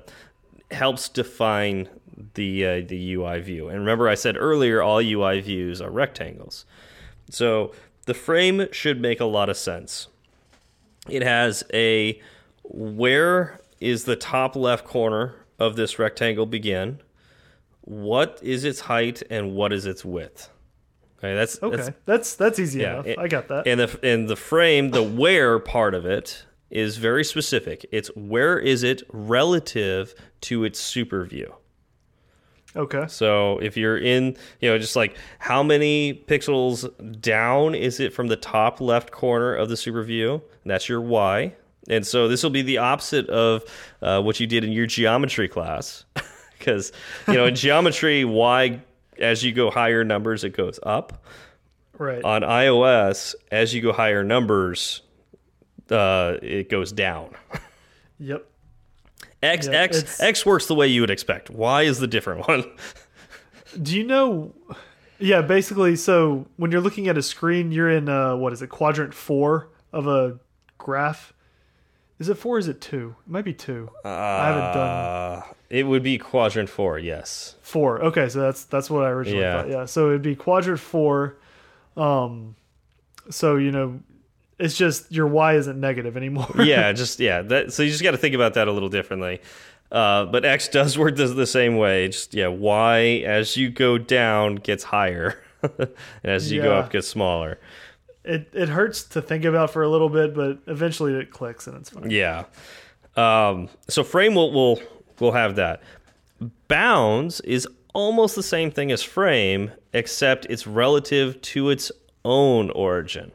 helps 0.70 1.10
define 1.10 1.90
the, 2.34 2.66
uh, 2.66 2.80
the 2.86 3.14
UI 3.14 3.40
view. 3.40 3.68
And 3.68 3.80
remember, 3.80 4.08
I 4.08 4.14
said 4.14 4.36
earlier, 4.38 4.80
all 4.80 5.00
UI 5.00 5.40
views 5.40 5.82
are 5.82 5.90
rectangles. 5.90 6.64
So, 7.28 7.72
the 8.04 8.14
frame 8.14 8.66
should 8.72 9.00
make 9.00 9.20
a 9.20 9.24
lot 9.24 9.48
of 9.48 9.56
sense. 9.56 10.08
It 11.08 11.22
has 11.22 11.62
a 11.72 12.20
where 12.62 13.60
is 13.80 14.04
the 14.04 14.16
top 14.16 14.56
left 14.56 14.86
corner 14.86 15.34
of 15.58 15.76
this 15.76 15.98
rectangle 15.98 16.46
begin? 16.46 17.00
What 17.82 18.38
is 18.42 18.64
its 18.64 18.80
height 18.80 19.22
and 19.28 19.54
what 19.54 19.72
is 19.72 19.84
its 19.86 20.04
width? 20.04 20.48
Okay, 21.18 21.34
that's 21.34 21.62
Okay, 21.62 21.76
that's 21.76 21.90
that's 22.06 22.34
that's, 22.36 22.58
easy 22.58 22.80
yeah, 22.80 22.94
enough. 22.94 23.06
it- 23.06 23.18
I 23.18 23.28
got 23.28 23.48
that. 23.48 23.66
and 23.66 23.80
the 23.80 23.98
and 24.02 24.28
the 24.28 24.36
frame, 24.36 24.90
the 24.90 25.02
where 25.02 25.58
part 25.58 25.94
of 25.94 26.04
it 26.06 26.44
is 26.70 26.96
very 26.96 27.24
specific. 27.24 27.86
It's 27.92 28.08
where 28.16 28.58
is 28.58 28.82
it 28.82 29.02
relative 29.12 30.14
to 30.42 30.64
its 30.64 30.78
super 30.80 31.24
view. 31.24 31.54
Okay, 32.76 33.06
So 33.08 33.58
if 33.58 33.76
you're 33.76 33.98
in, 33.98 34.36
you 34.60 34.70
know, 34.70 34.78
just 34.78 34.96
like 34.96 35.16
how 35.38 35.62
many 35.62 36.14
pixels 36.26 36.88
down 37.20 37.74
is 37.74 38.00
it 38.00 38.12
from 38.12 38.28
the 38.28 38.36
top 38.36 38.80
left 38.80 39.10
corner 39.10 39.54
of 39.54 39.68
the 39.68 39.76
super 39.76 40.02
view? 40.02 40.42
That's 40.64 40.88
your 40.88 41.00
Y. 41.00 41.54
And 41.88 42.06
so 42.06 42.28
this 42.28 42.42
will 42.42 42.50
be 42.50 42.62
the 42.62 42.78
opposite 42.78 43.28
of 43.28 43.62
uh, 44.00 44.22
what 44.22 44.40
you 44.40 44.46
did 44.46 44.64
in 44.64 44.72
your 44.72 44.86
geometry 44.86 45.48
class. 45.48 46.04
Because, 46.56 46.92
you 47.28 47.34
know, 47.34 47.44
in 47.44 47.54
geometry, 47.56 48.24
Y, 48.24 48.80
as 49.18 49.44
you 49.44 49.52
go 49.52 49.70
higher 49.70 50.02
numbers, 50.02 50.44
it 50.44 50.56
goes 50.56 50.80
up. 50.82 51.22
right. 51.98 52.24
On 52.24 52.40
iOS, 52.40 53.34
as 53.50 53.74
you 53.74 53.82
go 53.82 53.92
higher 53.92 54.24
numbers, 54.24 55.02
uh, 55.90 56.38
it 56.40 56.70
goes 56.70 56.90
down. 56.90 57.34
yep. 58.18 58.46
X, 59.44 59.66
Yeah, 59.66 59.72
X, 59.82 60.20
X 60.20 60.46
works 60.46 60.66
the 60.66 60.74
way 60.74 60.86
you 60.88 61.00
would 61.00 61.10
expect. 61.10 61.50
Y 61.50 61.82
is 61.82 61.98
the 61.98 62.06
different 62.06 62.46
one. 62.48 62.64
Do 63.82 63.96
you 63.96 64.04
know? 64.04 64.54
Yeah, 65.18 65.42
basically. 65.42 65.96
So 65.96 66.46
when 66.56 66.70
you're 66.72 66.80
looking 66.80 67.08
at 67.08 67.18
a 67.18 67.22
screen, 67.22 67.72
you're 67.72 67.90
in 67.90 68.08
uh, 68.08 68.36
what 68.36 68.52
is 68.52 68.62
it, 68.62 68.68
quadrant 68.68 69.14
four 69.14 69.68
of 69.92 70.06
a 70.06 70.38
graph? 70.78 71.32
Is 72.18 72.28
it 72.28 72.36
four? 72.38 72.56
Or 72.56 72.58
is 72.60 72.68
it 72.68 72.80
two? 72.80 73.16
It 73.26 73.30
might 73.32 73.44
be 73.44 73.52
two. 73.54 73.90
I 74.04 74.46
haven't 74.46 74.72
done 74.74 74.88
Uh, 74.88 75.42
it 75.70 75.82
would 75.84 76.02
be 76.04 76.16
quadrant 76.18 76.68
four, 76.70 76.98
yes. 76.98 77.56
four. 77.60 78.00
Okay, 78.04 78.28
so 78.28 78.40
that's 78.40 78.64
that's 78.64 78.88
what 78.88 79.04
I 79.04 79.08
originally 79.10 79.40
Yeah. 79.42 79.62
thought. 79.62 79.70
Yeah, 79.70 79.84
so 79.86 80.08
it'd 80.10 80.22
be 80.22 80.36
quadrant 80.36 80.78
four. 80.80 81.36
Um, 81.96 82.54
so 83.30 83.56
you 83.56 83.72
know, 83.72 84.00
it's 84.58 84.76
just 84.76 85.10
your 85.10 85.26
y 85.26 85.54
isn't 85.54 85.78
negative 85.78 86.16
anymore. 86.16 86.50
yeah, 86.58 86.92
just 86.92 87.20
yeah. 87.20 87.42
That, 87.42 87.72
so 87.72 87.82
you 87.82 87.90
just 87.90 88.02
got 88.02 88.12
to 88.12 88.18
think 88.18 88.34
about 88.34 88.54
that 88.54 88.68
a 88.68 88.72
little 88.72 88.88
differently. 88.88 89.40
Uh, 89.90 90.24
but 90.26 90.44
X 90.44 90.68
does 90.68 90.98
work 90.98 91.16
the, 91.16 91.26
the 91.26 91.46
same 91.46 91.76
way. 91.76 92.08
Just 92.08 92.34
yeah, 92.34 92.48
Y 92.48 93.22
as 93.26 93.56
you 93.56 93.70
go 93.70 93.98
down 93.98 94.56
gets 94.56 94.84
higher, 94.84 95.42
and 95.62 95.88
as 96.24 96.50
you 96.50 96.62
go 96.62 96.74
up 96.74 96.90
gets 96.90 97.08
smaller. 97.08 97.58
it 98.24 98.48
it 98.52 98.68
hurts 98.68 99.04
to 99.04 99.22
think 99.22 99.44
about 99.44 99.70
for 99.70 99.82
a 99.82 99.88
little 99.88 100.08
bit, 100.08 100.34
but 100.34 100.58
eventually 100.66 101.14
it 101.14 101.30
clicks 101.30 101.66
and 101.66 101.76
it's 101.76 101.90
fine. 101.90 102.10
Yeah. 102.10 102.44
Um, 103.16 103.68
so 103.88 104.02
frame 104.02 104.34
will 104.34 104.52
will 104.52 104.80
will 105.20 105.32
have 105.32 105.56
that. 105.56 105.82
Bounds 106.68 107.40
is 107.40 107.66
almost 107.94 108.34
the 108.34 108.42
same 108.42 108.70
thing 108.70 108.90
as 108.90 109.02
frame, 109.02 109.70
except 109.92 110.46
it's 110.50 110.66
relative 110.66 111.40
to 111.40 111.70
its 111.70 111.92
own 112.24 112.70
origin. 112.70 113.32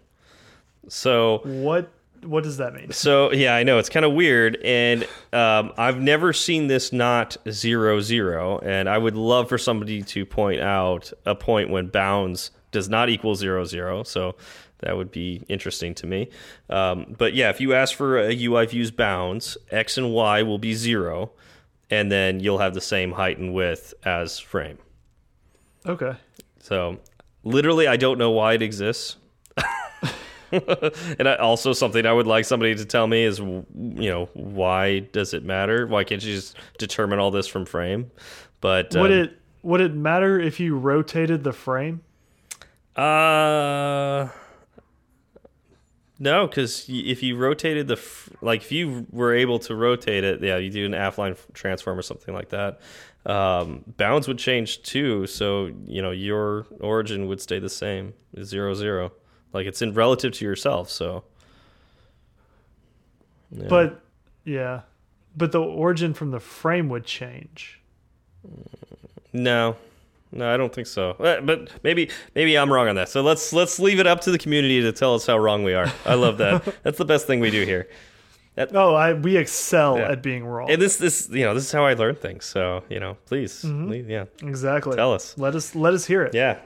So 0.89 1.39
What 1.43 1.91
what 2.23 2.43
does 2.43 2.57
that 2.57 2.73
mean? 2.73 2.91
So 2.91 3.31
yeah, 3.31 3.55
I 3.55 3.63
know 3.63 3.77
it's 3.77 3.89
kind 3.89 4.05
of 4.05 4.13
weird, 4.13 4.57
and 4.63 5.07
um, 5.31 5.71
I've 5.77 5.99
never 6.01 6.33
seen 6.33 6.67
this 6.67 6.91
not 6.91 7.37
zero 7.49 8.01
zero, 8.01 8.59
and 8.59 8.89
I 8.89 8.97
would 8.97 9.15
love 9.15 9.47
for 9.47 9.57
somebody 9.57 10.03
to 10.03 10.25
point 10.25 10.59
out 10.59 11.13
a 11.25 11.35
point 11.35 11.69
when 11.69 11.87
bounds 11.87 12.51
does 12.71 12.89
not 12.89 13.09
equal 13.09 13.35
zero 13.35 13.63
zero. 13.65 14.03
So 14.03 14.35
that 14.79 14.95
would 14.95 15.11
be 15.11 15.43
interesting 15.47 15.93
to 15.95 16.07
me. 16.07 16.29
Um, 16.69 17.15
but 17.17 17.33
yeah, 17.33 17.49
if 17.49 17.61
you 17.61 17.73
ask 17.73 17.95
for 17.95 18.17
a 18.17 18.45
UI 18.45 18.65
views 18.65 18.91
bounds, 18.91 19.57
x 19.71 19.97
and 19.97 20.13
y 20.13 20.43
will 20.43 20.59
be 20.59 20.73
zero, 20.73 21.31
and 21.89 22.11
then 22.11 22.39
you'll 22.39 22.59
have 22.59 22.73
the 22.73 22.81
same 22.81 23.13
height 23.13 23.37
and 23.37 23.53
width 23.53 23.93
as 24.03 24.39
frame. 24.39 24.77
Okay. 25.85 26.15
So 26.59 26.99
literally, 27.43 27.87
I 27.87 27.97
don't 27.97 28.17
know 28.17 28.31
why 28.31 28.53
it 28.53 28.61
exists. 28.61 29.15
and 31.19 31.27
I, 31.27 31.35
also 31.35 31.73
something 31.73 32.05
I 32.05 32.13
would 32.13 32.27
like 32.27 32.45
somebody 32.45 32.75
to 32.75 32.85
tell 32.85 33.07
me 33.07 33.23
is, 33.23 33.39
you 33.39 33.63
know, 33.73 34.29
why 34.33 34.99
does 34.99 35.33
it 35.33 35.43
matter? 35.43 35.87
Why 35.87 36.03
can't 36.03 36.23
you 36.23 36.35
just 36.35 36.55
determine 36.77 37.19
all 37.19 37.31
this 37.31 37.47
from 37.47 37.65
frame? 37.65 38.11
But 38.61 38.93
would 38.95 39.11
um, 39.11 39.17
it 39.17 39.37
would 39.63 39.81
it 39.81 39.93
matter 39.93 40.39
if 40.39 40.59
you 40.59 40.77
rotated 40.77 41.43
the 41.43 41.53
frame? 41.53 42.01
Uh, 42.95 44.27
no, 46.17 46.47
because 46.47 46.85
if 46.89 47.23
you 47.23 47.37
rotated 47.37 47.87
the 47.87 47.99
like 48.41 48.61
if 48.61 48.71
you 48.71 49.07
were 49.09 49.33
able 49.33 49.59
to 49.59 49.75
rotate 49.75 50.23
it, 50.23 50.41
yeah, 50.41 50.57
you 50.57 50.69
do 50.69 50.85
an 50.85 50.91
affine 50.91 51.37
transform 51.53 51.97
or 51.97 52.01
something 52.01 52.33
like 52.33 52.49
that. 52.49 52.81
Um, 53.25 53.83
bounds 53.97 54.27
would 54.27 54.37
change 54.37 54.81
too, 54.81 55.27
so 55.27 55.71
you 55.85 56.01
know 56.01 56.11
your 56.11 56.65
origin 56.81 57.27
would 57.27 57.39
stay 57.39 57.59
the 57.59 57.69
same, 57.69 58.13
zero 58.43 58.73
zero. 58.73 59.13
Like 59.53 59.65
it's 59.65 59.81
in 59.81 59.93
relative 59.93 60.33
to 60.33 60.45
yourself, 60.45 60.89
so. 60.89 61.23
Yeah. 63.51 63.67
But 63.67 64.01
yeah. 64.43 64.81
But 65.35 65.51
the 65.51 65.61
origin 65.61 66.13
from 66.13 66.31
the 66.31 66.39
frame 66.39 66.89
would 66.89 67.05
change. 67.05 67.81
No, 69.31 69.75
no, 70.31 70.51
I 70.51 70.57
don't 70.57 70.73
think 70.73 70.87
so. 70.87 71.11
Uh, 71.11 71.41
But 71.41 71.71
maybe 71.83 72.09
maybe 72.35 72.57
I'm 72.57 72.71
wrong 72.71 72.87
on 72.87 72.95
that. 72.95 73.09
So 73.09 73.21
let's 73.21 73.53
let's 73.53 73.79
leave 73.79 73.99
it 73.99 74.07
up 74.07 74.21
to 74.21 74.31
the 74.31 74.37
community 74.37 74.81
to 74.81 74.91
tell 74.91 75.15
us 75.15 75.25
how 75.25 75.37
wrong 75.37 75.63
we 75.63 75.73
are. 75.73 75.91
I 76.05 76.15
love 76.15 76.37
that. 76.37 76.63
That's 76.83 76.97
the 76.97 77.05
best 77.05 77.27
thing 77.27 77.39
we 77.39 77.51
do 77.51 77.63
here. 77.65 77.87
Oh, 78.73 78.93
I 78.93 79.13
we 79.13 79.37
excel 79.37 79.97
Yeah. 79.97 80.11
at 80.11 80.21
being 80.21 80.45
wrong. 80.45 80.69
And 80.69 80.81
this 80.81 80.97
this 80.97 81.29
you 81.29 81.45
know 81.45 81.53
this 81.53 81.63
is 81.65 81.71
how 81.71 81.85
I 81.85 81.93
learn 81.93 82.15
things. 82.15 82.45
So 82.45 82.83
you 82.89 82.99
know, 82.99 83.17
please, 83.25 83.61
please, 83.61 84.05
yeah, 84.07 84.25
exactly. 84.41 84.95
tell 84.95 85.13
us. 85.13 85.37
Let 85.37 85.55
us 85.55 85.75
let 85.75 85.93
us 85.93 86.05
hear 86.05 86.23
it. 86.23 86.33
Yeah. 86.33 86.59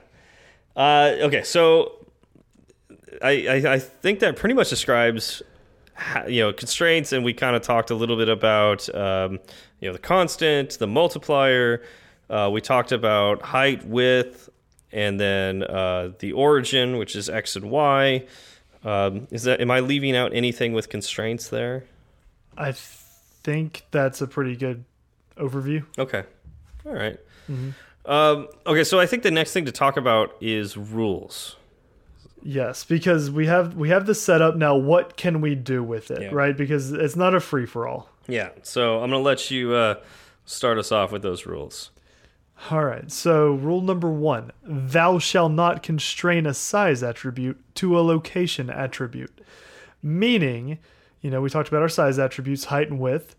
Uh, 0.75 1.15
okay, 1.21 1.43
so 1.43 2.02
I, 3.21 3.47
I 3.47 3.73
I 3.73 3.79
think 3.79 4.19
that 4.19 4.35
pretty 4.35 4.55
much 4.55 4.69
describes 4.69 5.41
how, 5.93 6.25
you 6.25 6.41
know 6.41 6.53
constraints, 6.53 7.11
and 7.11 7.23
we 7.23 7.33
kind 7.33 7.55
of 7.55 7.61
talked 7.61 7.89
a 7.89 7.95
little 7.95 8.17
bit 8.17 8.29
about 8.29 8.93
um, 8.95 9.39
you 9.79 9.89
know 9.89 9.93
the 9.93 9.99
constant, 9.99 10.79
the 10.79 10.87
multiplier. 10.87 11.81
Uh, 12.29 12.49
we 12.51 12.61
talked 12.61 12.91
about 12.91 13.41
height, 13.41 13.85
width, 13.85 14.49
and 14.91 15.19
then 15.19 15.63
uh, 15.63 16.11
the 16.19 16.31
origin, 16.33 16.97
which 16.97 17.15
is 17.15 17.29
x 17.29 17.55
and 17.55 17.69
y. 17.69 18.25
Um, 18.83 19.27
is 19.31 19.43
that 19.43 19.61
am 19.61 19.71
I 19.71 19.79
leaving 19.79 20.15
out 20.15 20.33
anything 20.33 20.73
with 20.73 20.89
constraints 20.89 21.49
there? 21.49 21.85
I 22.57 22.73
think 22.73 23.85
that's 23.91 24.21
a 24.21 24.27
pretty 24.27 24.55
good 24.55 24.83
overview. 25.37 25.85
Okay. 25.97 26.23
All 26.85 26.93
right. 26.93 27.17
Um, 28.05 28.47
okay, 28.65 28.83
so 28.83 28.99
I 28.99 29.05
think 29.05 29.23
the 29.23 29.31
next 29.31 29.53
thing 29.53 29.65
to 29.65 29.71
talk 29.71 29.97
about 29.97 30.35
is 30.41 30.75
rules. 30.75 31.55
Yes, 32.45 32.83
because 32.83 33.31
we 33.31 33.47
have 33.47 33.75
we 33.75 33.89
have 33.89 34.05
the 34.05 34.13
setup 34.15 34.55
now. 34.57 34.75
What 34.75 35.15
can 35.15 35.39
we 35.39 35.55
do 35.55 35.81
with 35.81 36.11
it, 36.11 36.21
Yeah. 36.23 36.29
right? 36.33 36.55
Because 36.55 36.91
it's 36.91 37.15
not 37.15 37.33
a 37.33 37.39
free 37.39 37.65
for 37.65 37.87
all. 37.87 38.09
Yeah, 38.27 38.49
so 38.63 38.95
I'm 39.01 39.09
going 39.09 39.21
to 39.21 39.25
let 39.25 39.49
you 39.49 39.73
uh, 39.73 39.95
start 40.45 40.77
us 40.77 40.91
off 40.91 41.11
with 41.11 41.21
those 41.21 41.45
rules. 41.45 41.91
All 42.69 42.83
right. 42.83 43.09
So 43.11 43.53
rule 43.53 43.81
number 43.81 44.09
one: 44.09 44.51
Thou 44.63 45.19
shall 45.19 45.47
not 45.49 45.83
constrain 45.83 46.45
a 46.45 46.53
size 46.53 47.01
attribute 47.01 47.61
to 47.75 47.97
a 47.97 48.01
location 48.01 48.69
attribute. 48.69 49.39
Meaning, 50.01 50.79
you 51.21 51.31
know, 51.31 51.41
we 51.41 51.49
talked 51.49 51.69
about 51.69 51.81
our 51.81 51.89
size 51.89 52.19
attributes, 52.19 52.65
height 52.65 52.89
and 52.89 52.99
width. 52.99 53.35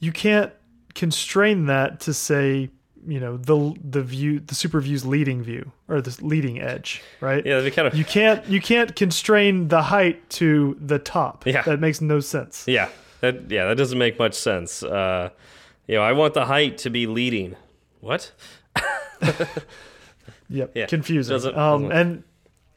You 0.00 0.12
can't 0.12 0.52
constrain 0.94 1.66
that 1.66 1.98
to 2.00 2.12
say, 2.14 2.70
you 3.06 3.20
know, 3.20 3.36
the 3.36 3.74
the 3.82 4.02
view, 4.02 4.40
the 4.40 4.54
super 4.54 4.80
view's 4.80 5.04
leading 5.04 5.42
view 5.42 5.72
or 5.88 6.00
the 6.00 6.16
leading 6.24 6.60
edge, 6.60 7.02
right? 7.20 7.44
Yeah, 7.44 7.68
kind 7.70 7.88
of 7.88 7.94
You 7.94 8.04
can't 8.04 8.44
you 8.48 8.60
can't 8.60 8.94
constrain 8.96 9.68
the 9.68 9.82
height 9.82 10.28
to 10.30 10.76
the 10.80 10.98
top. 10.98 11.46
Yeah. 11.46 11.62
That 11.62 11.80
makes 11.80 12.00
no 12.00 12.20
sense. 12.20 12.64
yeah, 12.66 12.88
that 13.20 13.50
yeah, 13.50 13.66
that 13.66 13.76
doesn't 13.76 13.98
make 13.98 14.18
much 14.18 14.34
sense. 14.34 14.82
Uh, 14.82 15.30
you 15.86 15.94
know, 15.96 16.02
I 16.02 16.12
want 16.12 16.34
the 16.34 16.46
height 16.46 16.78
to 16.78 16.90
be 16.90 17.06
leading. 17.06 17.56
What? 18.00 18.32
Yep. 20.50 20.72
Yeah. 20.74 20.86
Confusing. 20.86 21.32
Doesn't- 21.34 21.56
um 21.56 21.82
doesn't- 21.88 21.96
and 21.96 22.22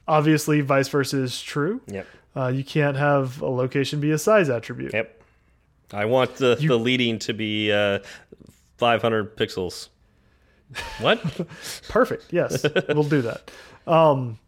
obviously 0.08 0.62
vice 0.62 0.88
versa 0.88 1.18
is 1.22 1.42
true. 1.42 1.82
Yep. 1.88 2.08
Uh, 2.36 2.48
you 2.48 2.64
can't 2.64 2.96
have 2.96 3.42
a 3.42 3.50
location 3.50 4.00
be 4.00 4.12
a 4.12 4.18
size 4.18 4.50
attribute. 4.50 4.94
Yep. 4.94 5.22
I 5.94 6.06
want 6.06 6.36
the 6.36 6.58
You- 6.60 6.70
the 6.70 6.78
leading 6.80 7.20
to 7.20 7.34
be 7.34 7.72
uh, 7.72 8.00
500 8.78 9.36
pixels. 9.38 9.90
What? 11.00 11.22
Perfect. 11.90 12.26
Yes, 12.32 12.66
we'll 12.90 13.04
do 13.04 13.22
that. 13.22 13.52
Um, 13.86 14.40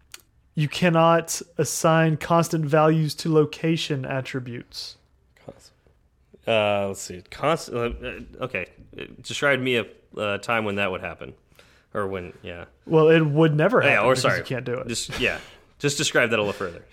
you 0.55 0.67
cannot 0.67 1.41
assign 1.57 2.17
constant 2.17 2.65
values 2.65 3.15
to 3.15 3.34
location 3.34 4.05
attributes. 4.05 4.97
uh, 6.47 6.88
let's 6.88 7.01
see. 7.01 7.24
Const 7.32 7.70
uh, 7.70 7.91
uh, 8.03 8.20
okay, 8.41 8.67
describe 9.22 9.59
me 9.59 9.78
a 9.78 9.86
uh, 10.17 10.38
time 10.39 10.65
when 10.65 10.76
that 10.76 10.91
would 10.91 11.01
happen, 11.01 11.34
or 11.93 12.07
when 12.07 12.34
yeah. 12.43 12.65
Well, 12.86 13.09
it 13.09 13.22
would 13.22 13.55
never 13.55 13.82
happen 13.82 13.93
Yeah, 13.93 14.03
or 14.03 14.15
sorry, 14.15 14.39
you 14.39 14.43
can't 14.43 14.65
do 14.65 14.74
it. 14.76 14.88
Just 14.88 15.20
yeah, 15.20 15.39
just 15.78 15.97
describe 15.97 16.32
that 16.32 16.39
a 16.39 16.41
little 16.41 16.53
further. 16.53 16.84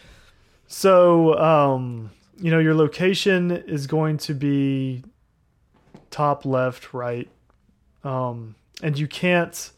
So, 0.68 1.38
um, 1.38 2.10
you 2.38 2.50
know, 2.50 2.58
your 2.58 2.74
location 2.74 3.50
is 3.50 3.86
going 3.86 4.18
to 4.18 4.34
be 4.34 5.04
top, 6.10 6.44
left, 6.44 6.92
right, 6.92 7.28
um, 8.04 8.54
and 8.82 8.98
you 8.98 9.06
can't. 9.08 9.70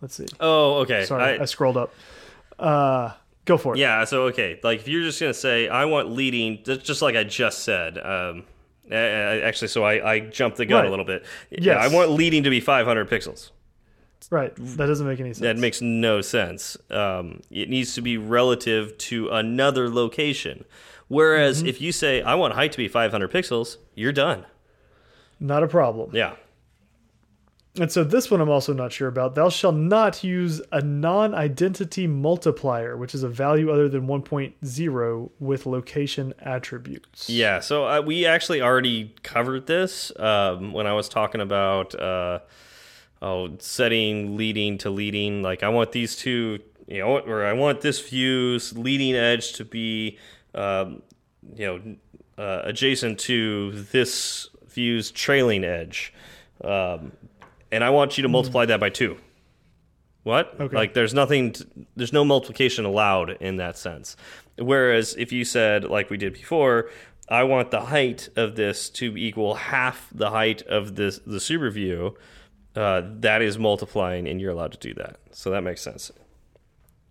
Let's 0.00 0.14
see. 0.16 0.26
Oh, 0.40 0.78
okay. 0.80 1.04
Sorry, 1.04 1.22
I, 1.38 1.42
I- 1.42 1.44
scrolled 1.46 1.76
up. 1.76 1.94
Uh, 2.58 3.12
go 3.44 3.56
for 3.58 3.74
it. 3.74 3.78
Yeah, 3.78 4.04
so 4.04 4.24
okay, 4.24 4.58
like 4.62 4.80
if 4.80 4.88
you're 4.88 5.02
just 5.02 5.20
gonna 5.20 5.34
say 5.34 5.68
I 5.68 5.84
want 5.84 6.10
leading, 6.10 6.62
just 6.64 6.84
just 6.84 7.02
like 7.02 7.16
I 7.16 7.24
just 7.24 7.60
said. 7.64 7.98
Um, 7.98 8.44
actually, 8.90 9.68
so 9.68 9.84
I, 9.84 10.12
I 10.14 10.20
jumped 10.20 10.56
the 10.58 10.66
gun 10.66 10.80
Right. 10.82 10.86
a 10.86 10.90
little 10.90 11.04
bit. 11.04 11.24
Yeah, 11.50 11.74
I 11.74 11.88
want 11.88 12.10
leading 12.10 12.44
to 12.44 12.50
be 12.50 12.60
500 12.60 13.10
pixels. 13.10 13.50
Right. 14.30 14.54
That 14.56 14.86
doesn't 14.86 15.06
make 15.06 15.20
any 15.20 15.30
sense. 15.30 15.40
That 15.40 15.56
makes 15.58 15.80
no 15.82 16.20
sense. 16.20 16.76
Um, 16.90 17.40
it 17.50 17.68
needs 17.68 17.94
to 17.94 18.00
be 18.00 18.16
relative 18.16 18.96
to 18.98 19.28
another 19.28 19.88
location. 19.90 20.64
Whereas 21.08 21.58
Mm-hmm. 21.58 21.68
if 21.68 21.80
you 21.80 21.92
say 21.92 22.22
I 22.22 22.34
want 22.36 22.54
height 22.54 22.72
to 22.72 22.78
be 22.78 22.88
500 22.88 23.30
pixels, 23.30 23.76
you're 23.94 24.12
done. 24.12 24.46
Not 25.38 25.62
a 25.62 25.68
problem. 25.68 26.10
Yeah. 26.14 26.34
And 27.78 27.92
so 27.92 28.04
this 28.04 28.30
one 28.30 28.40
I'm 28.40 28.48
also 28.48 28.72
not 28.72 28.92
sure 28.92 29.08
about. 29.08 29.34
Thou 29.34 29.48
shalt 29.48 29.74
not 29.74 30.24
use 30.24 30.62
a 30.72 30.80
non-identity 30.80 32.06
multiplier, 32.06 32.96
which 32.96 33.14
is 33.14 33.22
a 33.22 33.28
value 33.28 33.70
other 33.70 33.88
than 33.88 34.06
1.0 34.06 35.30
with 35.38 35.66
location 35.66 36.34
attributes. 36.40 37.28
Yeah, 37.28 37.60
so 37.60 37.86
uh, 37.86 38.00
we 38.00 38.26
actually 38.26 38.62
already 38.62 39.14
covered 39.22 39.66
this 39.66 40.12
um, 40.18 40.72
when 40.72 40.86
I 40.86 40.94
was 40.94 41.08
talking 41.08 41.40
about 41.40 41.94
uh, 41.94 42.40
oh 43.20 43.56
setting 43.58 44.36
leading 44.36 44.78
to 44.78 44.90
leading. 44.90 45.42
Like 45.42 45.62
I 45.62 45.68
want 45.68 45.92
these 45.92 46.16
two, 46.16 46.60
you 46.86 46.98
know, 47.00 47.18
or 47.18 47.44
I 47.44 47.52
want 47.52 47.80
this 47.82 48.00
view's 48.00 48.76
leading 48.76 49.14
edge 49.14 49.52
to 49.54 49.64
be, 49.64 50.18
um, 50.54 51.02
you 51.54 51.66
know, 51.66 51.96
uh, 52.38 52.62
adjacent 52.64 53.18
to 53.18 53.72
this 53.72 54.48
view's 54.68 55.10
trailing 55.10 55.64
edge, 55.64 56.12
um, 56.62 57.12
and 57.76 57.84
I 57.84 57.90
want 57.90 58.16
you 58.16 58.22
to 58.22 58.28
multiply 58.28 58.64
that 58.64 58.80
by 58.80 58.88
two. 58.88 59.18
What? 60.22 60.58
Okay. 60.58 60.74
Like, 60.74 60.94
there's 60.94 61.14
nothing. 61.14 61.52
t 61.52 61.64
there's 61.94 62.12
no 62.12 62.24
multiplication 62.24 62.84
allowed 62.84 63.36
in 63.40 63.58
that 63.58 63.76
sense. 63.76 64.16
Whereas 64.58 65.14
if 65.16 65.30
you 65.30 65.44
said, 65.44 65.84
like 65.84 66.10
we 66.10 66.16
did 66.16 66.32
before, 66.32 66.90
I 67.28 67.42
want 67.44 67.70
the 67.70 67.82
height 67.82 68.30
of 68.34 68.56
this 68.56 68.88
to 68.90 69.16
equal 69.16 69.54
half 69.54 70.08
the 70.12 70.30
height 70.30 70.62
of 70.62 70.96
this 70.96 71.20
the 71.26 71.38
super 71.38 71.70
view, 71.70 72.16
uh, 72.74 73.02
that 73.20 73.42
is 73.42 73.58
multiplying, 73.58 74.26
and 74.26 74.40
you're 74.40 74.52
allowed 74.52 74.72
to 74.72 74.78
do 74.78 74.94
that. 74.94 75.18
So 75.32 75.50
that 75.50 75.62
makes 75.62 75.82
sense. 75.82 76.10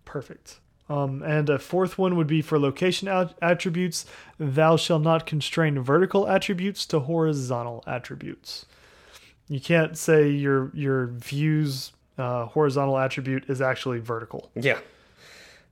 Perfect. 0.04 0.60
Um, 0.88 1.22
and 1.22 1.48
a 1.48 1.58
fourth 1.58 1.98
one 1.98 2.16
would 2.16 2.26
be 2.26 2.42
for 2.42 2.58
location 2.58 3.08
at 3.08 3.34
attributes. 3.40 4.04
Thou 4.38 4.76
shall 4.76 4.98
not 4.98 5.26
constrain 5.26 5.80
vertical 5.80 6.28
attributes 6.28 6.86
to 6.86 7.00
horizontal 7.00 7.82
attributes. 7.86 8.66
You 9.48 9.60
can't 9.60 9.96
say 9.96 10.28
your 10.30 10.70
your 10.74 11.06
view's 11.08 11.92
uh, 12.18 12.46
horizontal 12.46 12.98
attribute 12.98 13.44
is 13.48 13.60
actually 13.60 14.00
vertical, 14.00 14.50
Yeah. 14.54 14.78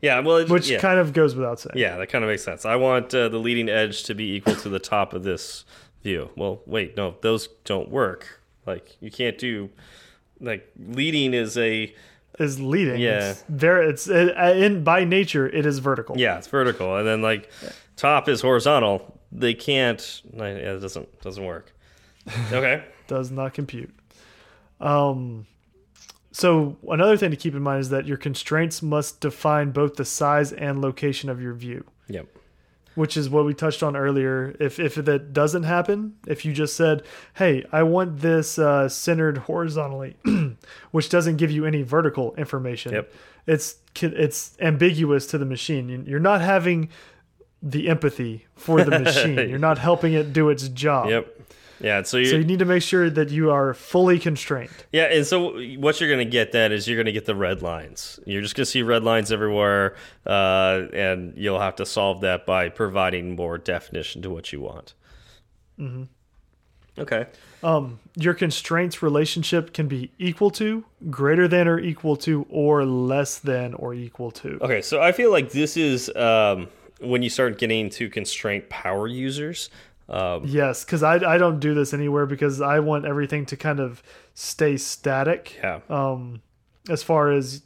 Yeah. 0.01 0.21
Well, 0.21 0.37
it, 0.39 0.51
which 0.51 0.69
yeah. 0.69 0.79
kind 0.81 0.99
of 0.99 1.13
goes 1.15 1.35
without 1.35 1.59
saying. 1.61 1.77
Yeah, 1.77 1.97
that 1.97 2.09
kind 2.09 2.23
of 2.23 2.29
makes 2.29 2.45
sense. 2.45 2.67
I 2.67 2.77
want 2.77 3.15
uh, 3.15 3.29
the 3.31 3.39
leading 3.39 3.71
edge 3.71 4.03
to 4.05 4.15
be 4.15 4.35
equal 4.35 4.55
to 4.57 4.69
the 4.69 4.79
top 4.79 5.15
of 5.15 5.23
this 5.23 5.65
view. 6.03 6.29
Well, 6.37 6.61
wait, 6.67 6.95
no, 6.97 7.15
those 7.23 7.49
don't 7.65 7.89
work. 7.89 8.41
Like 8.67 8.97
you 9.01 9.11
can't 9.11 9.39
do 9.39 9.71
like 10.41 10.71
leading 10.79 11.33
is 11.33 11.57
a 11.57 11.95
Is 12.39 12.61
leading. 12.61 13.01
Yeah. 13.01 13.31
It's 13.31 13.45
very. 13.49 13.89
It's 13.89 14.07
it, 14.07 14.37
in 14.63 14.85
by 14.85 15.05
nature 15.05 15.49
it 15.49 15.65
is 15.65 15.79
vertical. 15.79 16.17
yeah, 16.19 16.37
it's 16.37 16.49
vertical, 16.49 16.97
and 16.97 17.07
then 17.07 17.23
like 17.23 17.51
top 17.97 18.29
is 18.29 18.43
horizontal. 18.43 19.19
They 19.33 19.55
can't. 19.55 20.23
Yeah, 20.35 20.45
it 20.45 20.81
doesn't 20.81 21.21
doesn't 21.23 21.45
work. 21.45 21.73
Okay. 22.53 22.85
Does 23.07 23.31
not 23.31 23.55
compute. 23.55 23.95
Um, 24.81 25.47
so 26.33 26.77
another 26.89 27.17
thing 27.17 27.31
to 27.31 27.37
keep 27.37 27.55
in 27.55 27.63
mind 27.63 27.81
is 27.81 27.91
that 27.91 28.07
your 28.07 28.17
constraints 28.17 28.83
must 28.83 29.21
define 29.21 29.71
both 29.71 29.95
the 29.95 30.05
size 30.05 30.53
and 30.53 30.81
location 30.81 31.31
of 31.31 31.41
your 31.41 31.55
view, 31.55 31.85
yep. 32.09 32.27
which 32.97 33.17
is 33.17 33.31
what 33.31 33.45
we 33.45 33.55
touched 33.55 33.85
on 33.85 33.95
earlier. 33.97 34.55
If 34.59 34.81
if 34.81 34.97
that 34.97 35.33
doesn't 35.33 35.63
happen, 35.63 36.17
if 36.27 36.45
you 36.45 36.53
just 36.53 36.77
said, 36.77 37.05
"Hey, 37.35 37.65
I 37.71 37.85
want 37.85 38.21
this 38.21 38.59
uh, 38.59 38.89
centered 38.89 39.39
horizontally," 39.39 40.17
which 40.91 41.09
doesn't 41.09 41.37
give 41.37 41.53
you 41.53 41.67
any 41.67 41.83
vertical 41.83 42.35
information, 42.35 42.93
Yep. 42.95 43.13
it's 43.47 43.77
it's 44.03 44.57
ambiguous 44.61 45.27
to 45.29 45.39
the 45.39 45.47
machine. 45.47 46.05
You're 46.05 46.19
not 46.19 46.41
having 46.41 46.89
the 47.63 47.89
empathy 47.89 48.47
for 48.57 48.83
the 48.83 48.99
machine. 49.05 49.49
You're 49.49 49.59
not 49.59 49.79
helping 49.79 50.15
it 50.15 50.33
do 50.33 50.51
its 50.51 50.69
job. 50.69 51.11
Yep. 51.11 51.41
Yeah. 51.85 52.03
So 52.03 52.17
you 52.17 52.27
So 52.27 52.37
you 52.37 52.45
need 52.45 52.61
to 52.61 52.65
make 52.65 52.83
sure 52.83 53.11
that 53.11 53.29
you 53.29 53.51
are 53.51 53.75
fully 53.75 54.19
constrained. 54.19 54.71
Yeah, 54.91 55.05
and 55.05 55.27
so 55.27 55.61
what 55.77 56.01
you're 56.01 56.09
going 56.09 56.27
to 56.27 56.31
get 56.31 56.51
then 56.53 56.73
is 56.73 56.89
you're 56.89 56.97
going 56.97 57.07
to 57.07 57.13
get 57.13 57.27
the 57.27 57.35
red 57.35 57.61
lines. 57.61 58.19
You're 58.25 58.41
just 58.41 58.55
going 58.55 58.65
to 58.65 58.71
see 58.71 58.83
red 58.83 59.05
lines 59.05 59.31
everywhere, 59.31 59.95
uh, 60.27 60.85
and 60.95 61.35
you'll 61.37 61.61
have 61.61 61.77
to 61.77 61.87
solve 61.87 62.23
that 62.23 62.47
by 62.47 62.71
providing 62.71 63.37
more 63.37 63.59
definition 63.59 64.23
to 64.23 64.31
what 64.31 64.51
you 64.51 64.63
want. 64.63 64.95
Mm-hmm. 65.79 66.05
Okay. 66.97 67.27
Um, 67.63 67.99
your 68.17 68.35
constraints 68.35 69.03
relationship 69.03 69.75
can 69.75 69.87
be 69.87 70.11
equal 70.19 70.51
to, 70.53 70.85
greater 71.11 71.49
than 71.49 71.69
or 71.69 71.79
equal 71.79 72.17
to, 72.19 72.47
or 72.49 72.85
less 72.87 73.39
than 73.39 73.75
or 73.75 73.93
equal 73.93 74.31
to. 74.31 74.59
Okay, 74.63 74.81
so 74.81 75.03
I 75.03 75.13
feel 75.13 75.31
like 75.31 75.51
this 75.51 75.77
is 75.77 76.09
um, 76.17 76.69
when 77.01 77.23
you 77.23 77.29
start 77.29 77.59
getting 77.59 77.91
to 77.91 78.09
constraint 78.09 78.69
power 78.71 79.07
users. 79.07 79.71
Um, 80.09 80.43
Yes, 80.45 80.85
because 80.85 81.03
I, 81.03 81.15
I 81.15 81.39
don't 81.39 81.61
do 81.61 81.75
this 81.75 81.95
anywhere 81.95 82.27
because 82.27 82.61
I 82.61 82.81
want 82.81 83.07
everything 83.07 83.47
to 83.47 83.57
kind 83.57 83.81
of 83.81 84.03
stay 84.35 84.77
static. 84.77 85.59
yeah. 85.63 85.81
Um, 85.89 86.43
as 86.89 87.03
far 87.03 87.31
as 87.31 87.63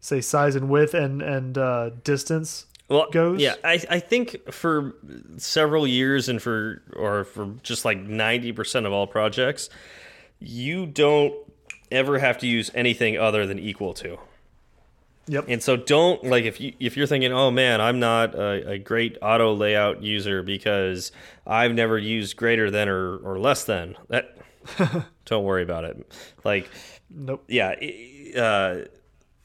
say 0.00 0.20
size 0.20 0.56
and 0.56 0.68
width 0.68 0.94
and 0.94 1.22
and 1.22 1.58
uh, 1.58 1.90
distance. 2.04 2.66
well, 2.88 3.08
goes? 3.10 3.40
Yeah, 3.40 3.54
I, 3.62 3.80
I 3.90 3.98
think 4.00 4.50
for 4.50 4.94
several 5.36 5.86
years 5.86 6.28
and 6.28 6.40
for 6.42 6.82
or 6.96 7.24
for 7.24 7.54
just 7.62 7.84
like 7.84 7.98
ninety 7.98 8.52
percent 8.52 8.86
of 8.86 8.92
all 8.92 9.06
projects, 9.06 9.68
you 10.38 10.86
don't 10.86 11.34
ever 11.90 12.18
have 12.18 12.38
to 12.38 12.46
use 12.46 12.70
anything 12.74 13.18
other 13.18 13.46
than 13.46 13.58
equal 13.58 13.92
to. 13.94 14.18
Yep. 15.28 15.44
And 15.48 15.62
so 15.62 15.76
don't 15.76 16.24
like 16.24 16.44
if 16.44 16.60
you 16.60 16.72
if 16.80 16.96
you're 16.96 17.06
thinking, 17.06 17.32
oh 17.32 17.50
man, 17.50 17.80
I'm 17.80 18.00
not 18.00 18.34
a, 18.34 18.72
a 18.72 18.78
great 18.78 19.18
auto 19.22 19.54
layout 19.54 20.02
user 20.02 20.42
because 20.42 21.12
I've 21.46 21.74
never 21.74 21.96
used 21.96 22.36
greater 22.36 22.70
than 22.70 22.88
or, 22.88 23.18
or 23.18 23.38
less 23.38 23.64
than. 23.64 23.96
That 24.08 24.36
don't 25.24 25.44
worry 25.44 25.62
about 25.62 25.84
it. 25.84 26.12
Like 26.44 26.68
nope. 27.08 27.44
yeah, 27.48 27.74
uh, 28.36 28.86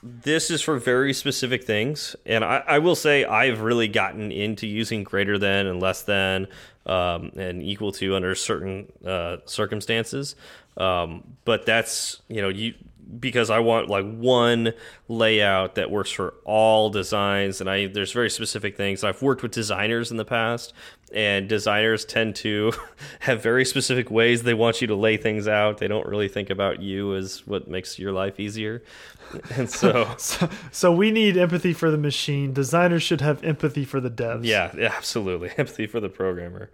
this 0.02 0.50
is 0.50 0.62
for 0.62 0.78
very 0.78 1.14
specific 1.14 1.64
things, 1.64 2.16
and 2.26 2.44
I, 2.44 2.64
I 2.68 2.80
will 2.80 2.96
say 2.96 3.26
I've 3.26 3.62
really 3.62 3.88
gotten 3.88 4.32
into 4.32 4.66
using 4.66 5.04
greater 5.04 5.38
than 5.38 5.68
and 5.68 5.80
less 5.80 6.02
than 6.02 6.48
um, 6.88 7.32
and 7.36 7.62
equal 7.62 7.92
to 7.94 8.16
under 8.16 8.34
certain 8.34 8.92
uh, 9.06 9.38
circumstances. 9.46 10.36
Um, 10.78 11.36
but 11.46 11.66
that's 11.66 12.22
you 12.30 12.42
know 12.42 12.50
you 12.50 12.74
because 13.20 13.50
I 13.50 13.60
want 13.60 13.90
like 13.90 14.06
one 14.06 14.74
layout 15.08 15.76
that 15.76 15.90
works 15.90 16.12
for 16.12 16.34
all 16.44 16.90
designs, 16.90 17.62
and 17.62 17.70
I 17.70 17.88
there's 17.88 18.12
very 18.12 18.30
specific 18.30 18.76
things. 18.76 19.04
I've 19.04 19.22
worked 19.22 19.44
with 19.44 19.52
designers 19.52 20.12
in 20.12 20.18
the 20.18 20.26
past, 20.26 20.74
and 21.14 21.48
designers 21.48 22.06
tend 22.06 22.36
to 22.38 22.74
have 23.22 23.42
very 23.42 23.66
specific 23.66 24.12
ways 24.12 24.44
they 24.44 24.54
want 24.54 24.82
you 24.82 24.88
to 24.88 24.96
lay 24.96 25.18
things 25.18 25.48
out. 25.48 25.78
They 25.78 25.88
don't 25.88 26.06
really 26.06 26.28
think 26.28 26.50
about 26.50 26.82
you 26.82 27.16
as 27.16 27.46
what 27.48 27.68
makes 27.68 27.98
your 27.98 28.12
life 28.12 28.40
easier, 28.40 28.84
and 29.56 29.70
so 29.70 30.14
So, 30.18 30.50
so 30.72 30.92
we 30.92 31.12
need 31.12 31.38
empathy 31.38 31.74
for 31.74 31.90
the 31.92 31.98
machine. 31.98 32.54
Designers 32.54 33.04
should 33.04 33.22
have 33.22 33.44
empathy 33.44 33.86
for 33.86 34.00
the 34.00 34.12
devs. 34.12 34.44
yeah, 34.44 34.72
yeah, 34.78 34.94
absolutely 34.96 35.50
empathy 35.58 35.88
for 35.88 36.00
the 36.00 36.10
programmer. 36.10 36.70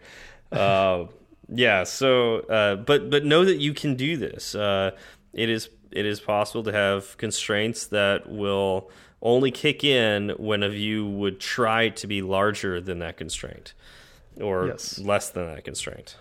Uh, 0.51 1.05
yeah, 1.49 1.83
so 1.83 2.39
uh, 2.41 2.75
but 2.75 3.09
but 3.09 3.25
know 3.25 3.45
that 3.45 3.57
you 3.59 3.73
can 3.73 3.95
do 3.95 4.17
this. 4.17 4.55
Uh, 4.55 4.91
it 5.33 5.49
is 5.49 5.69
it 5.95 6.05
is 6.05 6.19
possible 6.19 6.63
to 6.63 6.71
have 6.71 7.17
constraints 7.17 7.87
that 7.87 8.29
will 8.29 8.89
only 9.21 9.51
kick 9.51 9.83
in 9.83 10.29
when 10.37 10.63
a 10.63 10.69
view 10.69 11.05
would 11.07 11.39
try 11.39 11.89
to 11.89 12.07
be 12.07 12.21
larger 12.21 12.81
than 12.81 12.99
that 12.99 13.15
constraint 13.17 13.73
or 14.41 14.67
Yes. 14.67 14.99
less 14.99 15.29
than 15.29 15.45
that 15.53 15.63
constraint. 15.63 16.17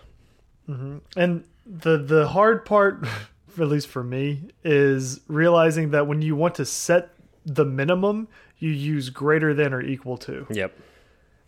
Mm-hmm. 0.69 0.97
And 1.17 1.43
the 1.65 1.97
the 1.97 2.27
hard 2.29 2.65
part, 2.65 3.05
at 3.59 3.67
least 3.67 3.87
for 3.87 4.03
me, 4.03 4.41
is 4.63 5.19
realizing 5.27 5.91
that 5.91 6.07
when 6.07 6.21
you 6.21 6.35
want 6.35 6.55
to 6.55 6.65
set 6.65 7.09
the 7.45 7.65
minimum, 7.65 8.27
you 8.59 8.69
use 8.69 9.09
greater 9.09 9.53
than 9.53 9.73
or 9.73 9.81
equal 9.81 10.17
to. 10.17 10.47
Yep. 10.49 10.73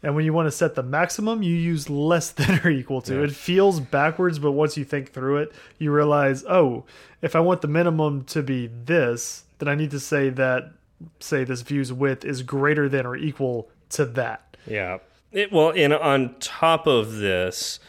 And 0.05 0.15
when 0.15 0.23
you 0.23 0.33
want 0.33 0.45
to 0.45 0.51
set 0.51 0.75
the 0.75 0.83
maximum, 0.83 1.41
you 1.41 1.55
use 1.55 1.89
less 1.89 2.29
than 2.31 2.61
or 2.63 2.69
equal 2.69 3.01
to. 3.01 3.15
Yeah. 3.15 3.23
It 3.23 3.31
feels 3.31 3.79
backwards, 3.79 4.37
but 4.37 4.51
once 4.51 4.77
you 4.77 4.85
think 4.85 5.11
through 5.11 5.37
it, 5.37 5.51
you 5.79 5.91
realize, 5.91 6.45
oh, 6.47 6.85
if 7.23 7.35
I 7.35 7.39
want 7.39 7.61
the 7.61 7.67
minimum 7.67 8.23
to 8.25 8.43
be 8.43 8.67
this, 8.67 9.45
then 9.57 9.67
I 9.67 9.73
need 9.73 9.89
to 9.91 9.99
say 9.99 10.29
that, 10.29 10.73
say, 11.19 11.43
this 11.43 11.63
view's 11.63 11.91
width 11.91 12.23
is 12.23 12.43
greater 12.43 12.87
than 12.87 13.07
or 13.07 13.15
equal 13.15 13.67
to 13.89 14.05
that. 14.05 14.55
Yeah. 14.67 14.99
It, 15.31 15.51
well, 15.51 15.71
and 15.75 15.91
on 15.91 16.35
top 16.39 16.85
of 16.85 17.15
this, 17.15 17.79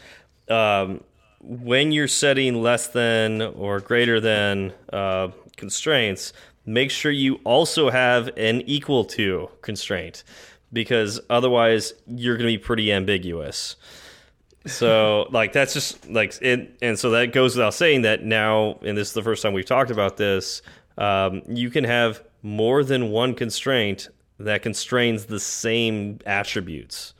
um, 0.49 1.03
when 1.39 1.91
you're 1.91 2.07
setting 2.07 2.63
less 2.63 2.87
than 2.87 3.43
or 3.43 3.79
greater 3.79 4.19
than 4.19 4.73
uh, 4.91 5.27
constraints, 5.55 6.33
make 6.65 6.89
sure 6.89 7.11
you 7.11 7.39
also 7.43 7.91
have 7.91 8.31
an 8.37 8.61
equal 8.61 9.05
to 9.05 9.49
constraint 9.61 10.23
because 10.73 11.19
otherwise 11.29 11.93
you're 12.07 12.37
going 12.37 12.51
to 12.51 12.57
be 12.57 12.63
pretty 12.63 12.91
ambiguous. 12.91 13.75
So, 14.65 15.27
like, 15.31 15.53
that's 15.53 15.73
just 15.73 16.09
like, 16.09 16.41
it, 16.41 16.77
and 16.81 16.97
so 16.99 17.11
that 17.11 17.31
goes 17.31 17.55
without 17.55 17.73
saying 17.73 18.01
that 18.03 18.23
now, 18.23 18.79
and 18.83 18.97
this 18.97 19.09
is 19.09 19.13
the 19.13 19.23
first 19.23 19.41
time 19.41 19.53
we've 19.53 19.65
talked 19.65 19.91
about 19.91 20.17
this, 20.17 20.61
um, 20.97 21.41
you 21.47 21.69
can 21.69 21.83
have 21.83 22.23
more 22.43 22.83
than 22.83 23.11
one 23.11 23.33
constraint 23.33 24.09
that 24.39 24.61
constrains 24.61 25.25
the 25.25 25.39
same 25.39 26.19
attributes. 26.25 27.13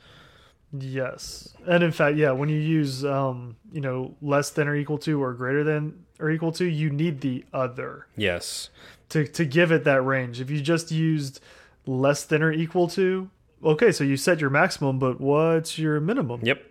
Yes. 0.72 1.54
And 1.66 1.82
in 1.82 1.92
fact, 1.92 2.16
yeah, 2.16 2.32
when 2.32 2.48
you 2.48 2.58
use, 2.58 3.04
um, 3.04 3.56
you 3.72 3.80
know, 3.80 4.14
less 4.20 4.50
than 4.50 4.68
or 4.68 4.76
equal 4.76 4.98
to 4.98 5.22
or 5.22 5.32
greater 5.32 5.64
than 5.64 6.04
or 6.20 6.30
equal 6.30 6.52
to, 6.52 6.64
you 6.64 6.90
need 6.90 7.20
the 7.22 7.44
other. 7.52 8.06
Yes. 8.16 8.68
to 9.08 9.26
to 9.26 9.44
give 9.46 9.72
it 9.72 9.84
that 9.84 10.02
range. 10.02 10.40
If 10.40 10.50
you 10.50 10.60
just 10.60 10.90
used 10.90 11.40
less 11.86 12.24
than 12.24 12.42
or 12.42 12.52
equal 12.52 12.88
to, 12.88 13.30
okay, 13.64 13.92
so 13.92 14.04
you 14.04 14.16
set 14.16 14.40
your 14.40 14.50
maximum, 14.50 14.98
but 14.98 15.20
what's 15.20 15.78
your 15.78 16.00
minimum? 16.00 16.40
Yep. 16.42 16.62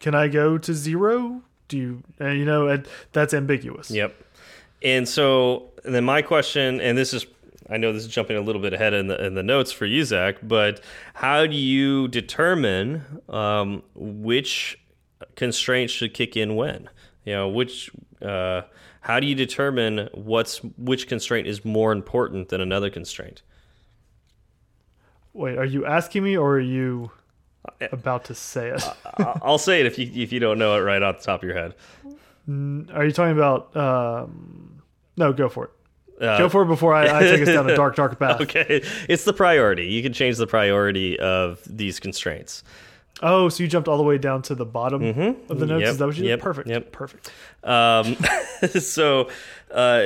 Can 0.00 0.14
I 0.14 0.28
go 0.28 0.58
to 0.58 0.74
zero? 0.74 1.42
Do 1.68 1.76
you, 1.76 2.02
and 2.18 2.38
you 2.38 2.44
know, 2.44 2.82
that's 3.12 3.34
ambiguous. 3.34 3.90
Yep. 3.90 4.14
And 4.82 5.08
so 5.08 5.70
and 5.84 5.94
then 5.94 6.04
my 6.04 6.22
question, 6.22 6.80
and 6.80 6.96
this 6.96 7.12
is, 7.12 7.26
I 7.68 7.76
know 7.76 7.92
this 7.92 8.04
is 8.04 8.08
jumping 8.08 8.36
a 8.36 8.40
little 8.40 8.62
bit 8.62 8.72
ahead 8.72 8.94
in 8.94 9.08
the 9.08 9.24
in 9.24 9.34
the 9.34 9.42
notes 9.42 9.72
for 9.72 9.84
you, 9.86 10.04
Zach, 10.04 10.36
but 10.42 10.80
how 11.14 11.46
do 11.46 11.56
you 11.56 12.08
determine 12.08 13.20
um, 13.28 13.82
which 13.94 14.78
constraints 15.34 15.92
should 15.92 16.14
kick 16.14 16.36
in 16.36 16.56
when. 16.56 16.88
You 17.24 17.34
know, 17.34 17.48
which 17.48 17.90
uh, 18.22 18.62
how 19.00 19.20
do 19.20 19.26
you 19.26 19.34
determine 19.34 20.08
what's 20.14 20.58
which 20.76 21.08
constraint 21.08 21.46
is 21.46 21.64
more 21.64 21.92
important 21.92 22.48
than 22.48 22.60
another 22.60 22.90
constraint? 22.90 23.42
Wait, 25.32 25.58
are 25.58 25.64
you 25.64 25.86
asking 25.86 26.24
me 26.24 26.36
or 26.36 26.54
are 26.54 26.60
you 26.60 27.10
about 27.92 28.24
to 28.24 28.34
say 28.34 28.70
it? 28.70 28.82
I'll 29.42 29.58
say 29.58 29.80
it 29.80 29.86
if 29.86 29.98
you 29.98 30.10
if 30.14 30.32
you 30.32 30.40
don't 30.40 30.58
know 30.58 30.76
it 30.76 30.80
right 30.80 31.02
off 31.02 31.18
the 31.18 31.24
top 31.24 31.42
of 31.42 31.48
your 31.48 31.56
head. 31.56 31.74
Are 32.94 33.04
you 33.04 33.12
talking 33.12 33.36
about? 33.36 33.76
Um, 33.76 34.82
no, 35.16 35.32
go 35.32 35.48
for 35.48 35.64
it. 35.64 35.70
Uh, 36.22 36.38
go 36.38 36.48
for 36.48 36.62
it 36.62 36.66
before 36.66 36.94
I, 36.94 37.18
I 37.18 37.20
take 37.20 37.42
us 37.42 37.48
down 37.48 37.68
a 37.70 37.76
dark, 37.76 37.94
dark 37.94 38.18
path. 38.18 38.40
Okay, 38.40 38.82
it's 39.08 39.24
the 39.24 39.32
priority. 39.32 39.86
You 39.86 40.02
can 40.02 40.12
change 40.12 40.36
the 40.36 40.46
priority 40.46 41.18
of 41.20 41.62
these 41.66 42.00
constraints. 42.00 42.64
Oh, 43.22 43.48
so 43.48 43.62
you 43.62 43.68
jumped 43.68 43.88
all 43.88 43.96
the 43.96 44.04
way 44.04 44.16
down 44.18 44.42
to 44.42 44.54
the 44.54 44.64
bottom 44.64 45.02
mm 45.02 45.14
-hmm. 45.14 45.50
of 45.50 45.58
the 45.58 45.66
notes? 45.66 45.82
Yep. 45.82 45.90
Is 45.90 45.98
that 45.98 46.06
what 46.06 46.16
you 46.16 46.26
yep. 46.26 46.38
did? 46.38 46.44
Perfect. 46.44 46.68
Yep. 46.68 46.92
Perfect. 46.92 47.32
Um, 47.62 48.16
so 48.80 49.28
uh, 49.70 50.02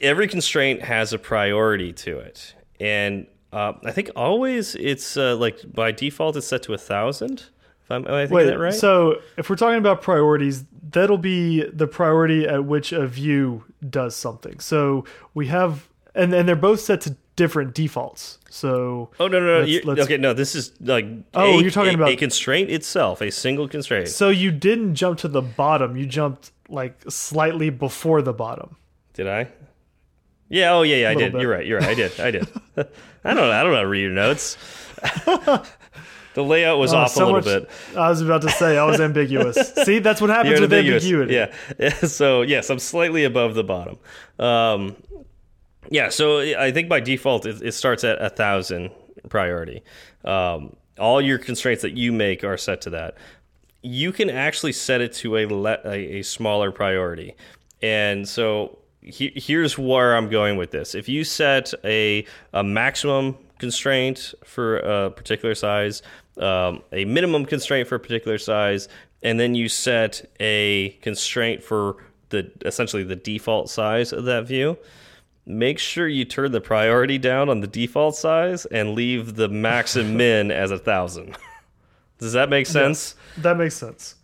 every 0.00 0.28
constraint 0.28 0.82
has 0.82 1.12
a 1.12 1.18
priority 1.18 1.92
to 1.92 2.18
it, 2.18 2.54
and 2.80 3.26
uh, 3.54 3.72
I 3.84 3.92
think 3.92 4.10
always 4.16 4.74
it's 4.74 5.16
uh, 5.16 5.36
like 5.36 5.60
by 5.72 5.92
default 5.92 6.36
it's 6.36 6.46
set 6.46 6.62
to 6.64 6.74
a 6.74 6.78
thousand. 6.78 7.44
If 7.84 7.90
I'm, 7.90 8.06
am 8.06 8.14
I 8.14 8.20
thinking 8.22 8.36
Wait, 8.36 8.44
that 8.46 8.58
right? 8.58 8.74
So 8.74 9.20
if 9.36 9.48
we're 9.48 9.56
talking 9.56 9.78
about 9.78 10.02
priorities, 10.02 10.64
that'll 10.90 11.18
be 11.18 11.62
the 11.62 11.86
priority 11.86 12.48
at 12.48 12.64
which 12.64 12.92
a 12.92 13.06
view 13.06 13.64
does 13.88 14.16
something. 14.16 14.58
So 14.58 15.04
we 15.34 15.46
have, 15.48 15.88
and 16.14 16.34
and 16.34 16.48
they're 16.48 16.56
both 16.56 16.80
set 16.80 17.00
to 17.02 17.16
different 17.36 17.74
defaults. 17.74 18.38
So 18.50 19.10
oh 19.20 19.28
no 19.28 19.38
no, 19.38 19.46
no. 19.46 19.66
Let's, 19.66 19.84
let's, 19.84 20.00
okay 20.02 20.16
no 20.16 20.32
this 20.32 20.54
is 20.54 20.72
like 20.80 21.06
oh 21.34 21.58
a, 21.58 21.62
you're 21.62 21.70
talking 21.70 21.92
a, 21.92 21.96
about 21.96 22.10
a 22.10 22.16
constraint 22.16 22.70
itself 22.70 23.20
a 23.20 23.30
single 23.30 23.68
constraint. 23.68 24.08
So 24.08 24.30
you 24.30 24.50
didn't 24.50 24.94
jump 24.94 25.18
to 25.20 25.28
the 25.28 25.42
bottom. 25.42 25.96
You 25.96 26.06
jumped 26.06 26.52
like 26.68 27.02
slightly 27.08 27.70
before 27.70 28.22
the 28.22 28.32
bottom. 28.32 28.76
Did 29.12 29.28
I? 29.28 29.48
Yeah. 30.54 30.72
Oh, 30.72 30.82
yeah. 30.82 30.96
Yeah. 30.96 31.10
I 31.10 31.14
did. 31.14 31.32
Bit. 31.32 31.42
You're 31.42 31.50
right. 31.50 31.66
You're 31.66 31.80
right. 31.80 31.88
I 31.88 31.94
did. 31.94 32.20
I 32.20 32.30
did. 32.30 32.48
I 32.76 33.34
don't. 33.34 33.50
I 33.50 33.62
don't 33.62 33.72
know 33.72 33.74
how 33.74 33.80
to 33.80 33.88
read 33.88 34.02
your 34.02 34.10
notes. 34.12 34.56
the 36.34 36.44
layout 36.44 36.78
was 36.78 36.94
oh, 36.94 36.98
off 36.98 37.10
so 37.10 37.24
a 37.24 37.26
little 37.26 37.40
much, 37.40 37.44
bit. 37.44 37.70
I 37.96 38.08
was 38.08 38.20
about 38.20 38.42
to 38.42 38.50
say 38.50 38.78
I 38.78 38.84
was 38.84 39.00
ambiguous. 39.00 39.56
See, 39.84 39.98
that's 39.98 40.20
what 40.20 40.30
happens 40.30 40.60
with 40.60 40.72
ambiguous. 40.72 41.04
ambiguity. 41.04 41.34
Yeah. 41.80 41.94
So 42.04 42.42
yes, 42.42 42.70
I'm 42.70 42.78
slightly 42.78 43.24
above 43.24 43.56
the 43.56 43.64
bottom. 43.64 43.98
Um, 44.38 44.94
yeah. 45.90 46.08
So 46.10 46.38
I 46.38 46.70
think 46.70 46.88
by 46.88 47.00
default 47.00 47.46
it, 47.46 47.60
it 47.60 47.72
starts 47.72 48.04
at 48.04 48.22
a 48.22 48.30
thousand 48.30 48.92
priority. 49.28 49.82
Um, 50.24 50.76
all 51.00 51.20
your 51.20 51.38
constraints 51.38 51.82
that 51.82 51.96
you 51.96 52.12
make 52.12 52.44
are 52.44 52.56
set 52.56 52.80
to 52.82 52.90
that. 52.90 53.16
You 53.82 54.12
can 54.12 54.30
actually 54.30 54.72
set 54.72 55.00
it 55.00 55.12
to 55.14 55.36
a, 55.36 55.46
a, 55.84 56.18
a 56.18 56.22
smaller 56.22 56.70
priority. 56.70 57.34
And 57.82 58.26
so 58.28 58.78
he, 59.04 59.32
here's 59.36 59.78
where 59.78 60.16
I'm 60.16 60.28
going 60.28 60.56
with 60.56 60.70
this. 60.70 60.94
If 60.94 61.08
you 61.08 61.24
set 61.24 61.72
a, 61.84 62.24
a 62.52 62.64
maximum 62.64 63.36
constraint 63.58 64.34
for 64.44 64.78
a 64.78 65.10
particular 65.10 65.54
size, 65.54 66.02
um, 66.38 66.82
a 66.92 67.04
minimum 67.04 67.44
constraint 67.46 67.88
for 67.88 67.96
a 67.96 68.00
particular 68.00 68.38
size, 68.38 68.88
and 69.22 69.38
then 69.38 69.54
you 69.54 69.68
set 69.68 70.30
a 70.40 70.90
constraint 71.02 71.62
for 71.62 71.96
the 72.30 72.50
essentially 72.64 73.04
the 73.04 73.16
default 73.16 73.70
size 73.70 74.12
of 74.12 74.24
that 74.24 74.46
view, 74.46 74.76
make 75.46 75.78
sure 75.78 76.08
you 76.08 76.24
turn 76.24 76.52
the 76.52 76.60
priority 76.60 77.18
down 77.18 77.48
on 77.48 77.60
the 77.60 77.66
default 77.66 78.16
size 78.16 78.64
and 78.66 78.94
leave 78.94 79.36
the 79.36 79.48
max 79.48 79.96
and 79.96 80.16
min 80.16 80.50
as 80.50 80.70
a 80.70 80.78
thousand. 80.78 81.36
Does 82.18 82.32
that 82.32 82.48
make 82.48 82.66
sense? 82.66 83.16
Yes, 83.36 83.42
that 83.42 83.56
makes 83.56 83.74
sense. 83.74 84.14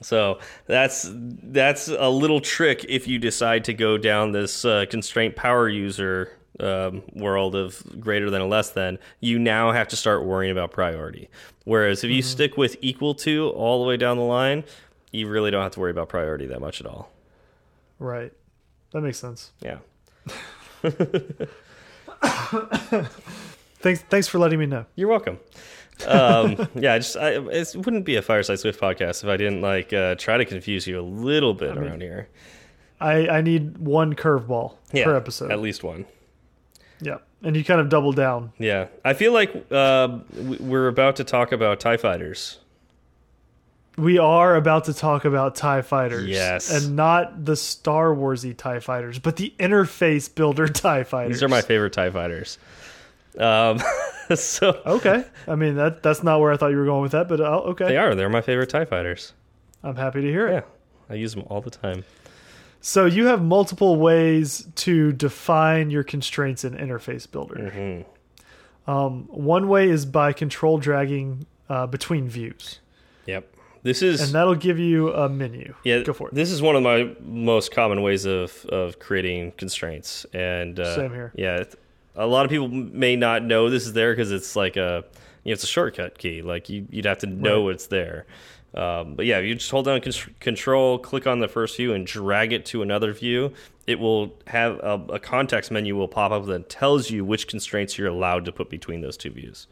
So 0.00 0.38
that's 0.66 1.10
that's 1.12 1.88
a 1.88 2.08
little 2.08 2.40
trick 2.40 2.84
if 2.88 3.06
you 3.08 3.18
decide 3.18 3.64
to 3.64 3.74
go 3.74 3.98
down 3.98 4.32
this 4.32 4.64
uh, 4.64 4.86
constraint 4.88 5.36
power 5.36 5.68
user 5.68 6.32
um, 6.60 7.02
world 7.14 7.54
of 7.54 7.82
greater 8.00 8.30
than 8.30 8.42
or 8.42 8.48
less 8.48 8.70
than. 8.70 8.98
You 9.20 9.38
now 9.38 9.72
have 9.72 9.88
to 9.88 9.96
start 9.96 10.24
worrying 10.24 10.52
about 10.52 10.70
priority. 10.70 11.28
Whereas 11.64 12.04
if 12.04 12.10
you 12.10 12.18
mm 12.18 12.20
-hmm. 12.20 12.32
stick 12.32 12.56
with 12.56 12.76
equal 12.80 13.14
to 13.14 13.50
all 13.50 13.82
the 13.82 13.88
way 13.88 13.96
down 13.96 14.16
the 14.16 14.22
line, 14.22 14.64
you 15.12 15.28
really 15.32 15.50
don't 15.50 15.62
have 15.62 15.74
to 15.74 15.80
worry 15.80 15.92
about 15.92 16.08
priority 16.08 16.46
that 16.46 16.60
much 16.60 16.80
at 16.80 16.86
all. 16.86 17.10
Right. 17.98 18.32
That 18.92 19.02
makes 19.02 19.18
sense. 19.18 19.52
Yeah. 19.60 19.78
thanks. 23.82 24.02
Thanks 24.08 24.28
for 24.28 24.38
letting 24.38 24.58
me 24.58 24.66
know. 24.66 24.84
You're 24.94 25.10
welcome 25.10 25.38
um, 26.06 26.68
yeah, 26.74 26.94
I 26.94 26.98
just 26.98 27.16
I, 27.16 27.30
it 27.30 27.74
wouldn't 27.76 28.04
be 28.04 28.16
a 28.16 28.22
Fireside 28.22 28.60
Swift 28.60 28.80
podcast 28.80 29.22
if 29.22 29.28
I 29.28 29.36
didn't 29.36 29.60
like 29.60 29.92
uh, 29.92 30.14
try 30.14 30.36
to 30.36 30.44
confuse 30.44 30.86
you 30.86 31.00
a 31.00 31.02
little 31.02 31.54
bit 31.54 31.76
I 31.76 31.80
around 31.80 31.98
mean, 31.98 32.00
here. 32.00 32.28
I 33.00 33.28
I 33.28 33.40
need 33.40 33.78
one 33.78 34.14
curveball 34.14 34.74
yeah, 34.92 35.04
per 35.04 35.16
episode, 35.16 35.50
at 35.50 35.60
least 35.60 35.82
one. 35.82 36.06
Yeah, 37.00 37.18
and 37.42 37.56
you 37.56 37.64
kind 37.64 37.80
of 37.80 37.88
double 37.88 38.12
down. 38.12 38.52
Yeah, 38.58 38.88
I 39.04 39.14
feel 39.14 39.32
like 39.32 39.66
uh, 39.70 40.18
we're 40.60 40.88
about 40.88 41.16
to 41.16 41.24
talk 41.24 41.52
about 41.52 41.80
Tie 41.80 41.96
Fighters. 41.96 42.58
We 43.96 44.16
are 44.18 44.54
about 44.54 44.84
to 44.84 44.94
talk 44.94 45.24
about 45.24 45.56
TIE 45.56 45.82
fighters. 45.82 46.28
Yes. 46.28 46.70
And 46.70 46.94
not 46.94 47.44
the 47.44 47.56
Star 47.56 48.14
Warsy 48.14 48.56
TIE 48.56 48.78
fighters, 48.78 49.18
but 49.18 49.34
the 49.34 49.52
interface 49.58 50.32
builder 50.32 50.68
TIE 50.68 51.02
fighters. 51.02 51.34
These 51.34 51.42
are 51.42 51.48
my 51.48 51.62
favorite 51.62 51.92
TIE 51.92 52.10
fighters. 52.10 52.58
Um, 53.36 53.80
so 54.34 54.80
okay, 54.86 55.24
I 55.46 55.54
mean 55.54 55.76
that 55.76 56.02
that's 56.02 56.22
not 56.22 56.40
where 56.40 56.52
I 56.52 56.56
thought 56.56 56.68
you 56.68 56.76
were 56.76 56.84
going 56.84 57.02
with 57.02 57.12
that, 57.12 57.28
but 57.28 57.40
uh, 57.40 57.58
okay. 57.70 57.88
They 57.88 57.96
are. 57.96 58.14
They're 58.14 58.28
my 58.28 58.40
favorite 58.40 58.68
Tie 58.68 58.84
Fighters. 58.84 59.32
I'm 59.82 59.96
happy 59.96 60.20
to 60.20 60.28
hear 60.28 60.48
it. 60.48 60.52
Yeah, 60.52 61.14
I 61.14 61.14
use 61.14 61.34
them 61.34 61.44
all 61.48 61.60
the 61.60 61.70
time. 61.70 62.04
So 62.80 63.06
you 63.06 63.26
have 63.26 63.42
multiple 63.42 63.96
ways 63.96 64.68
to 64.76 65.12
define 65.12 65.90
your 65.90 66.04
constraints 66.04 66.64
in 66.64 66.74
Interface 66.74 67.30
Builder. 67.30 67.56
Mm 67.56 67.70
-hmm. 67.70 68.04
um, 68.92 69.28
one 69.30 69.66
way 69.66 69.88
is 69.88 70.06
by 70.06 70.32
control 70.32 70.78
dragging 70.78 71.46
uh, 71.68 71.86
between 71.86 72.28
views. 72.28 72.80
Yep. 73.26 73.44
This 73.82 74.02
is 74.02 74.20
and 74.20 74.32
that'll 74.32 74.54
give 74.54 74.78
you 74.78 75.14
a 75.14 75.28
menu. 75.28 75.74
Yeah, 75.84 76.02
go 76.02 76.12
for 76.12 76.28
it. 76.28 76.34
This 76.34 76.50
is 76.50 76.60
one 76.60 76.76
of 76.76 76.82
my 76.82 77.14
most 77.20 77.74
common 77.74 78.02
ways 78.02 78.26
of 78.26 78.66
of 78.66 78.98
creating 78.98 79.52
constraints. 79.56 80.26
And 80.34 80.78
uh, 80.78 80.94
same 80.94 81.14
here. 81.14 81.32
Yeah, 81.34 81.64
a 82.18 82.26
lot 82.26 82.44
of 82.44 82.50
people 82.50 82.68
may 82.68 83.16
not 83.16 83.42
know 83.42 83.70
this 83.70 83.86
is 83.86 83.92
there 83.92 84.12
because 84.12 84.32
it's 84.32 84.56
like 84.56 84.76
a 84.76 85.04
you 85.44 85.50
know, 85.50 85.54
it's 85.54 85.64
a 85.64 85.68
shortcut 85.68 86.18
key. 86.18 86.42
Like 86.42 86.68
you, 86.68 86.86
would 86.92 87.04
have 87.04 87.18
to 87.18 87.26
know 87.26 87.66
right. 87.66 87.74
it's 87.74 87.86
there. 87.86 88.26
Um, 88.74 89.14
but 89.14 89.24
yeah, 89.24 89.38
you 89.38 89.54
just 89.54 89.70
hold 89.70 89.86
down 89.86 90.02
control, 90.40 90.98
click 90.98 91.26
on 91.26 91.40
the 91.40 91.48
first 91.48 91.76
view, 91.76 91.94
and 91.94 92.06
drag 92.06 92.52
it 92.52 92.66
to 92.66 92.82
another 92.82 93.12
view. 93.12 93.52
It 93.86 93.98
will 93.98 94.36
have 94.48 94.78
a, 94.80 95.02
a 95.14 95.18
context 95.18 95.70
menu 95.70 95.96
will 95.96 96.08
pop 96.08 96.32
up 96.32 96.44
that 96.46 96.68
tells 96.68 97.10
you 97.10 97.24
which 97.24 97.48
constraints 97.48 97.96
you're 97.96 98.08
allowed 98.08 98.44
to 98.44 98.52
put 98.52 98.68
between 98.68 99.00
those 99.00 99.16
two 99.16 99.30
views. 99.30 99.66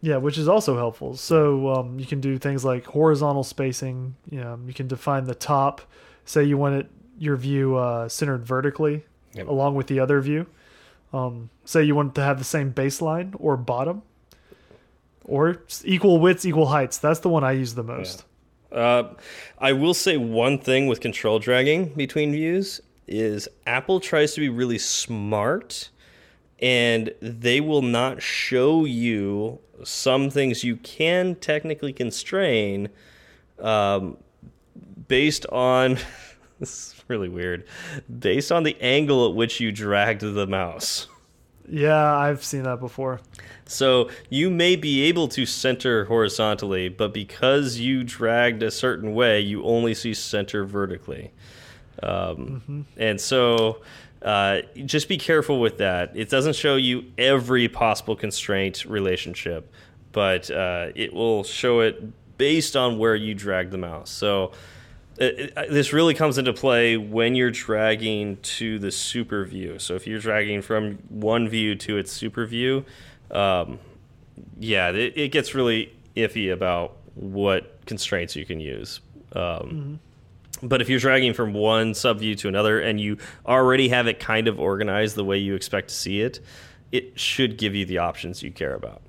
Yeah, 0.00 0.18
which 0.18 0.38
is 0.38 0.48
also 0.48 0.76
helpful. 0.76 1.16
So 1.16 1.68
um, 1.74 1.98
you 1.98 2.06
can 2.06 2.20
do 2.20 2.38
things 2.38 2.64
like 2.64 2.86
horizontal 2.86 3.42
spacing. 3.42 4.14
You, 4.30 4.40
know, 4.40 4.58
you 4.64 4.72
can 4.72 4.86
define 4.86 5.24
the 5.24 5.34
top. 5.34 5.82
Say 6.24 6.44
you 6.44 6.56
want 6.56 6.76
it 6.76 6.90
your 7.18 7.36
view 7.36 7.76
uh, 7.76 8.08
centered 8.08 8.46
vertically, 8.46 9.04
yep. 9.34 9.46
along 9.48 9.74
with 9.74 9.88
the 9.88 10.00
other 10.00 10.20
view. 10.20 10.46
Um, 11.12 11.50
say 11.64 11.82
you 11.82 11.94
want 11.94 12.14
to 12.14 12.22
have 12.22 12.38
the 12.38 12.44
same 12.44 12.72
baseline 12.72 13.34
or 13.38 13.56
bottom, 13.56 14.02
or 15.24 15.62
equal 15.84 16.18
widths, 16.18 16.44
equal 16.44 16.66
heights. 16.66 16.98
That's 16.98 17.20
the 17.20 17.28
one 17.28 17.44
I 17.44 17.52
use 17.52 17.74
the 17.74 17.82
most. 17.82 18.24
Yeah. 18.72 18.78
Uh, 18.78 19.14
I 19.58 19.72
will 19.72 19.94
say 19.94 20.16
one 20.16 20.58
thing 20.58 20.86
with 20.86 21.00
control 21.00 21.38
dragging 21.38 21.86
between 21.94 22.32
views 22.32 22.80
is 23.08 23.48
Apple 23.66 23.98
tries 23.98 24.34
to 24.34 24.40
be 24.40 24.48
really 24.48 24.78
smart, 24.78 25.90
and 26.60 27.12
they 27.20 27.60
will 27.60 27.82
not 27.82 28.22
show 28.22 28.84
you 28.84 29.58
some 29.82 30.30
things 30.30 30.62
you 30.62 30.76
can 30.76 31.34
technically 31.36 31.92
constrain 31.92 32.88
um, 33.58 34.16
based 35.08 35.46
on. 35.46 35.98
this 36.60 36.70
is 36.92 37.04
really 37.08 37.28
weird. 37.28 37.64
Based 38.18 38.52
on 38.52 38.62
the 38.62 38.76
angle 38.80 39.28
at 39.28 39.34
which 39.34 39.60
you 39.60 39.72
dragged 39.72 40.20
the 40.20 40.46
mouse. 40.46 41.08
Yeah, 41.68 42.16
I've 42.16 42.44
seen 42.44 42.64
that 42.64 42.80
before. 42.80 43.20
So 43.64 44.10
you 44.28 44.50
may 44.50 44.76
be 44.76 45.02
able 45.04 45.28
to 45.28 45.46
center 45.46 46.04
horizontally, 46.04 46.88
but 46.88 47.14
because 47.14 47.78
you 47.78 48.04
dragged 48.04 48.62
a 48.62 48.70
certain 48.70 49.14
way, 49.14 49.40
you 49.40 49.62
only 49.62 49.94
see 49.94 50.12
center 50.12 50.64
vertically. 50.64 51.32
Um, 52.02 52.36
mm 52.36 52.62
-hmm. 52.66 53.10
And 53.10 53.20
so 53.20 53.80
uh, 54.22 54.60
just 54.84 55.08
be 55.08 55.16
careful 55.16 55.60
with 55.60 55.78
that. 55.78 56.10
It 56.14 56.30
doesn't 56.30 56.56
show 56.56 56.76
you 56.76 57.04
every 57.16 57.68
possible 57.68 58.16
constraint 58.16 58.84
relationship, 58.84 59.72
but 60.12 60.50
uh, 60.50 60.88
it 60.94 61.12
will 61.12 61.44
show 61.44 61.80
it 61.80 62.02
based 62.36 62.76
on 62.76 62.98
where 62.98 63.16
you 63.16 63.34
drag 63.34 63.70
the 63.70 63.78
mouse. 63.78 64.10
So 64.10 64.52
it, 65.20 65.52
it, 65.56 65.70
this 65.70 65.92
really 65.92 66.14
comes 66.14 66.38
into 66.38 66.52
play 66.52 66.96
when 66.96 67.34
you're 67.34 67.50
dragging 67.50 68.38
to 68.38 68.78
the 68.78 68.90
super 68.90 69.44
view. 69.44 69.78
So 69.78 69.94
if 69.94 70.06
you're 70.06 70.18
dragging 70.18 70.62
from 70.62 70.94
one 71.08 71.48
view 71.48 71.74
to 71.76 71.98
its 71.98 72.10
super 72.10 72.46
view, 72.46 72.84
um, 73.30 73.78
yeah, 74.58 74.88
it, 74.88 75.12
it, 75.16 75.28
gets 75.28 75.54
really 75.54 75.92
iffy 76.16 76.52
about 76.52 76.96
what 77.14 77.84
constraints 77.84 78.34
you 78.34 78.46
can 78.46 78.60
use. 78.60 79.00
Um, 79.32 80.00
But 80.62 80.82
if 80.82 80.88
you're 80.88 81.00
dragging 81.00 81.32
from 81.32 81.52
one 81.52 81.92
subview 81.92 82.36
to 82.38 82.48
another 82.48 82.80
and 82.80 83.00
you 83.00 83.18
already 83.46 83.88
have 83.88 84.06
it 84.06 84.20
kind 84.20 84.48
of 84.48 84.58
organized 84.58 85.16
the 85.16 85.24
way 85.24 85.38
you 85.38 85.54
expect 85.54 85.88
to 85.88 85.94
see 85.94 86.20
it, 86.20 86.40
it 86.92 87.18
should 87.18 87.56
give 87.56 87.74
you 87.74 87.84
the 87.84 87.98
options 87.98 88.42
you 88.42 88.50
care 88.50 88.74
about. 88.74 89.00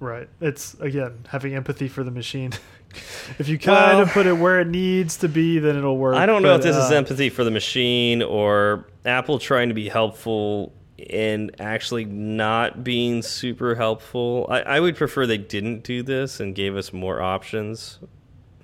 Right. 0.00 0.28
It's 0.40 0.74
again 0.74 1.24
having 1.28 1.54
empathy 1.54 1.88
for 1.88 2.04
the 2.04 2.10
machine. 2.10 2.52
if 3.38 3.48
you 3.48 3.58
kind 3.58 3.98
Well- 3.98 4.02
of 4.02 4.10
put 4.10 4.26
it 4.26 4.34
where 4.34 4.60
it 4.60 4.68
needs 4.68 5.16
to 5.18 5.28
be, 5.28 5.58
then 5.58 5.76
it'll 5.76 5.98
work. 5.98 6.14
I 6.16 6.26
don't 6.26 6.42
know 6.42 6.56
but, 6.58 6.66
if 6.66 6.74
this 6.74 6.76
is 6.76 6.90
uh, 6.90 6.94
empathy 6.94 7.30
for 7.30 7.44
the 7.44 7.50
machine 7.50 8.22
or 8.22 8.86
Apple 9.04 9.38
trying 9.38 9.68
to 9.68 9.74
be 9.74 9.88
helpful 9.88 10.72
and 11.10 11.54
actually 11.60 12.04
not 12.04 12.84
being 12.84 13.20
super 13.22 13.74
helpful. 13.74 14.46
I, 14.48 14.60
I 14.62 14.80
would 14.80 14.96
prefer 14.96 15.26
they 15.26 15.38
didn't 15.38 15.82
do 15.84 16.02
this 16.02 16.40
and 16.40 16.54
gave 16.54 16.76
us 16.76 16.92
more 16.92 17.20
options. 17.20 17.98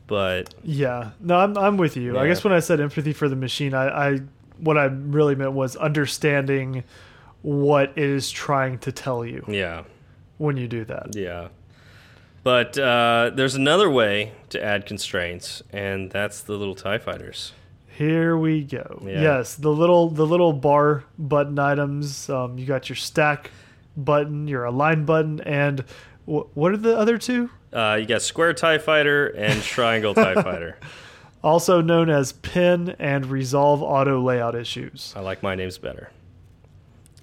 But 0.06 0.54
Yeah. 0.64 1.10
No, 1.20 1.36
I'm 1.36 1.56
I'm 1.58 1.76
with 1.76 1.96
you. 1.96 2.18
I 2.18 2.26
guess 2.26 2.42
when 2.42 2.52
I 2.52 2.60
said 2.60 2.80
empathy 2.80 3.12
for 3.12 3.28
the 3.28 3.36
machine, 3.36 3.74
I, 3.74 3.88
I 4.14 4.18
what 4.58 4.76
I 4.76 4.84
really 4.86 5.34
meant 5.34 5.52
was 5.52 5.76
understanding 5.76 6.84
what 7.42 7.90
it 7.96 8.04
is 8.04 8.30
trying 8.30 8.78
to 8.78 8.92
tell 8.92 9.24
you 9.24 9.42
yeah, 9.48 9.84
when 10.38 10.56
you 10.56 10.68
do 10.68 10.84
that. 10.84 11.14
yeah. 11.16 11.48
But 12.42 12.78
uh, 12.78 13.32
there's 13.34 13.54
another 13.54 13.90
way 13.90 14.32
to 14.48 14.62
add 14.62 14.86
constraints, 14.86 15.62
and 15.72 16.10
that's 16.10 16.40
the 16.40 16.54
little 16.54 16.74
TIE 16.74 16.98
fighters. 16.98 17.52
Here 17.88 18.36
we 18.36 18.62
go. 18.62 19.02
Yeah. 19.04 19.20
Yes, 19.20 19.56
the 19.56 19.70
little 19.70 20.08
the 20.08 20.26
little 20.26 20.54
bar 20.54 21.04
button 21.18 21.58
items. 21.58 22.30
Um, 22.30 22.58
you 22.58 22.64
got 22.64 22.88
your 22.88 22.96
stack 22.96 23.50
button, 23.96 24.48
your 24.48 24.64
align 24.64 25.04
button, 25.04 25.40
and 25.42 25.84
wh 26.26 26.44
what 26.56 26.72
are 26.72 26.78
the 26.78 26.96
other 26.96 27.18
two? 27.18 27.50
Uh, 27.72 27.98
you 28.00 28.06
got 28.06 28.22
square 28.22 28.54
TIE 28.54 28.78
fighter 28.78 29.26
and 29.26 29.62
triangle 29.62 30.14
TIE 30.14 30.34
fighter. 30.34 30.78
Also 31.42 31.80
known 31.82 32.08
as 32.08 32.32
pin 32.32 32.96
and 32.98 33.26
resolve 33.26 33.82
auto 33.82 34.20
layout 34.20 34.54
issues. 34.54 35.12
I 35.14 35.20
like 35.20 35.42
my 35.42 35.54
names 35.54 35.76
better. 35.78 36.10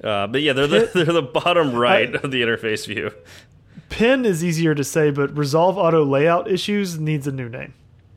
Uh, 0.03 0.27
but 0.27 0.41
yeah, 0.43 0.53
they're 0.53 0.67
the, 0.67 0.91
they're 0.93 1.05
the 1.05 1.21
bottom 1.23 1.73
right 1.73 2.15
I- 2.15 2.19
of 2.19 2.29
the 2.31 2.41
interface 2.43 2.85
view. 2.85 3.11
Pin 3.89 4.25
is 4.25 4.43
easier 4.43 4.75
to 4.75 4.83
say, 4.83 5.11
but 5.11 5.35
resolve 5.37 5.77
auto 5.77 6.03
layout 6.03 6.49
issues 6.49 6.99
needs 6.99 7.27
a 7.27 7.31
new 7.31 7.49
name. 7.49 7.73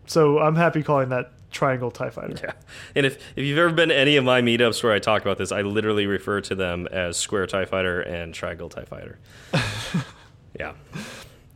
So 0.07 0.39
I'm 0.39 0.57
happy 0.57 0.83
calling 0.83 1.11
that 1.11 1.33
triangle 1.51 1.91
TIE 1.91 2.11
fighter. 2.11 2.37
Yeah. 2.43 2.53
And 2.95 3.07
if, 3.07 3.17
if 3.37 3.45
you've 3.45 3.59
ever 3.59 3.73
been 3.73 3.89
to 3.91 3.97
any 3.97 4.17
of 4.17 4.25
my 4.25 4.41
meetups 4.41 4.83
where 4.83 4.93
I 4.93 4.99
talk 4.99 5.23
about 5.23 5.39
this, 5.39 5.53
I 5.53 5.63
literally 5.63 6.07
refer 6.07 6.41
to 6.43 6.55
them 6.55 6.87
as 6.91 7.17
square 7.17 7.47
TIE 7.47 7.65
fighter 7.65 8.01
and 8.01 8.33
triangle 8.33 8.69
TIE 8.69 8.85
fighter. 8.85 9.19
yeah. 10.59 10.73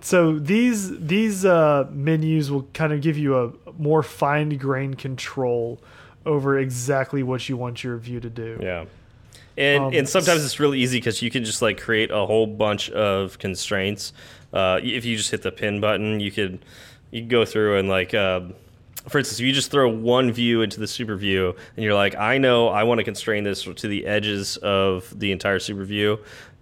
So 0.00 0.38
these 0.38 0.98
these 0.98 1.46
uh, 1.46 1.88
menus 1.90 2.50
will 2.50 2.64
kind 2.74 2.92
of 2.92 3.00
give 3.00 3.16
you 3.16 3.38
a 3.38 3.52
more 3.78 4.02
fine 4.02 4.50
grained 4.58 4.98
control 4.98 5.80
over 6.26 6.58
exactly 6.58 7.22
what 7.22 7.48
you 7.48 7.56
want 7.56 7.82
your 7.82 7.96
view 7.96 8.20
to 8.20 8.28
do. 8.28 8.58
Yeah. 8.60 8.84
And, 9.56 9.84
Um, 9.84 9.94
and 9.94 10.08
sometimes 10.08 10.44
it's 10.44 10.58
really 10.58 10.80
easy 10.80 10.98
because 10.98 11.22
you 11.22 11.30
can 11.30 11.44
just 11.44 11.62
like 11.62 11.80
create 11.80 12.10
a 12.10 12.26
whole 12.26 12.46
bunch 12.46 12.90
of 12.90 13.38
constraints. 13.38 14.12
Uh, 14.52 14.80
if 14.82 15.04
you 15.04 15.16
just 15.16 15.30
hit 15.30 15.42
the 15.42 15.52
pin 15.52 15.80
button, 15.80 16.20
you 16.20 16.30
could 16.30 16.64
you 17.10 17.20
could 17.22 17.30
go 17.30 17.44
through 17.44 17.78
and 17.78 17.88
like, 17.88 18.14
uh, 18.14 18.40
for 19.08 19.18
instance, 19.18 19.38
if 19.38 19.46
you 19.46 19.52
just 19.52 19.70
throw 19.70 19.88
one 19.88 20.32
view 20.32 20.62
into 20.62 20.80
the 20.80 20.86
super 20.88 21.14
view 21.14 21.54
and 21.76 21.84
you're 21.84 21.94
like, 21.94 22.16
I 22.16 22.38
know 22.38 22.68
I 22.68 22.82
want 22.84 22.98
to 22.98 23.04
constrain 23.04 23.44
this 23.44 23.62
to 23.62 23.88
the 23.88 24.06
edges 24.06 24.56
of 24.56 25.12
the 25.16 25.30
entire 25.30 25.58
super 25.60 25.84
view. 25.84 26.18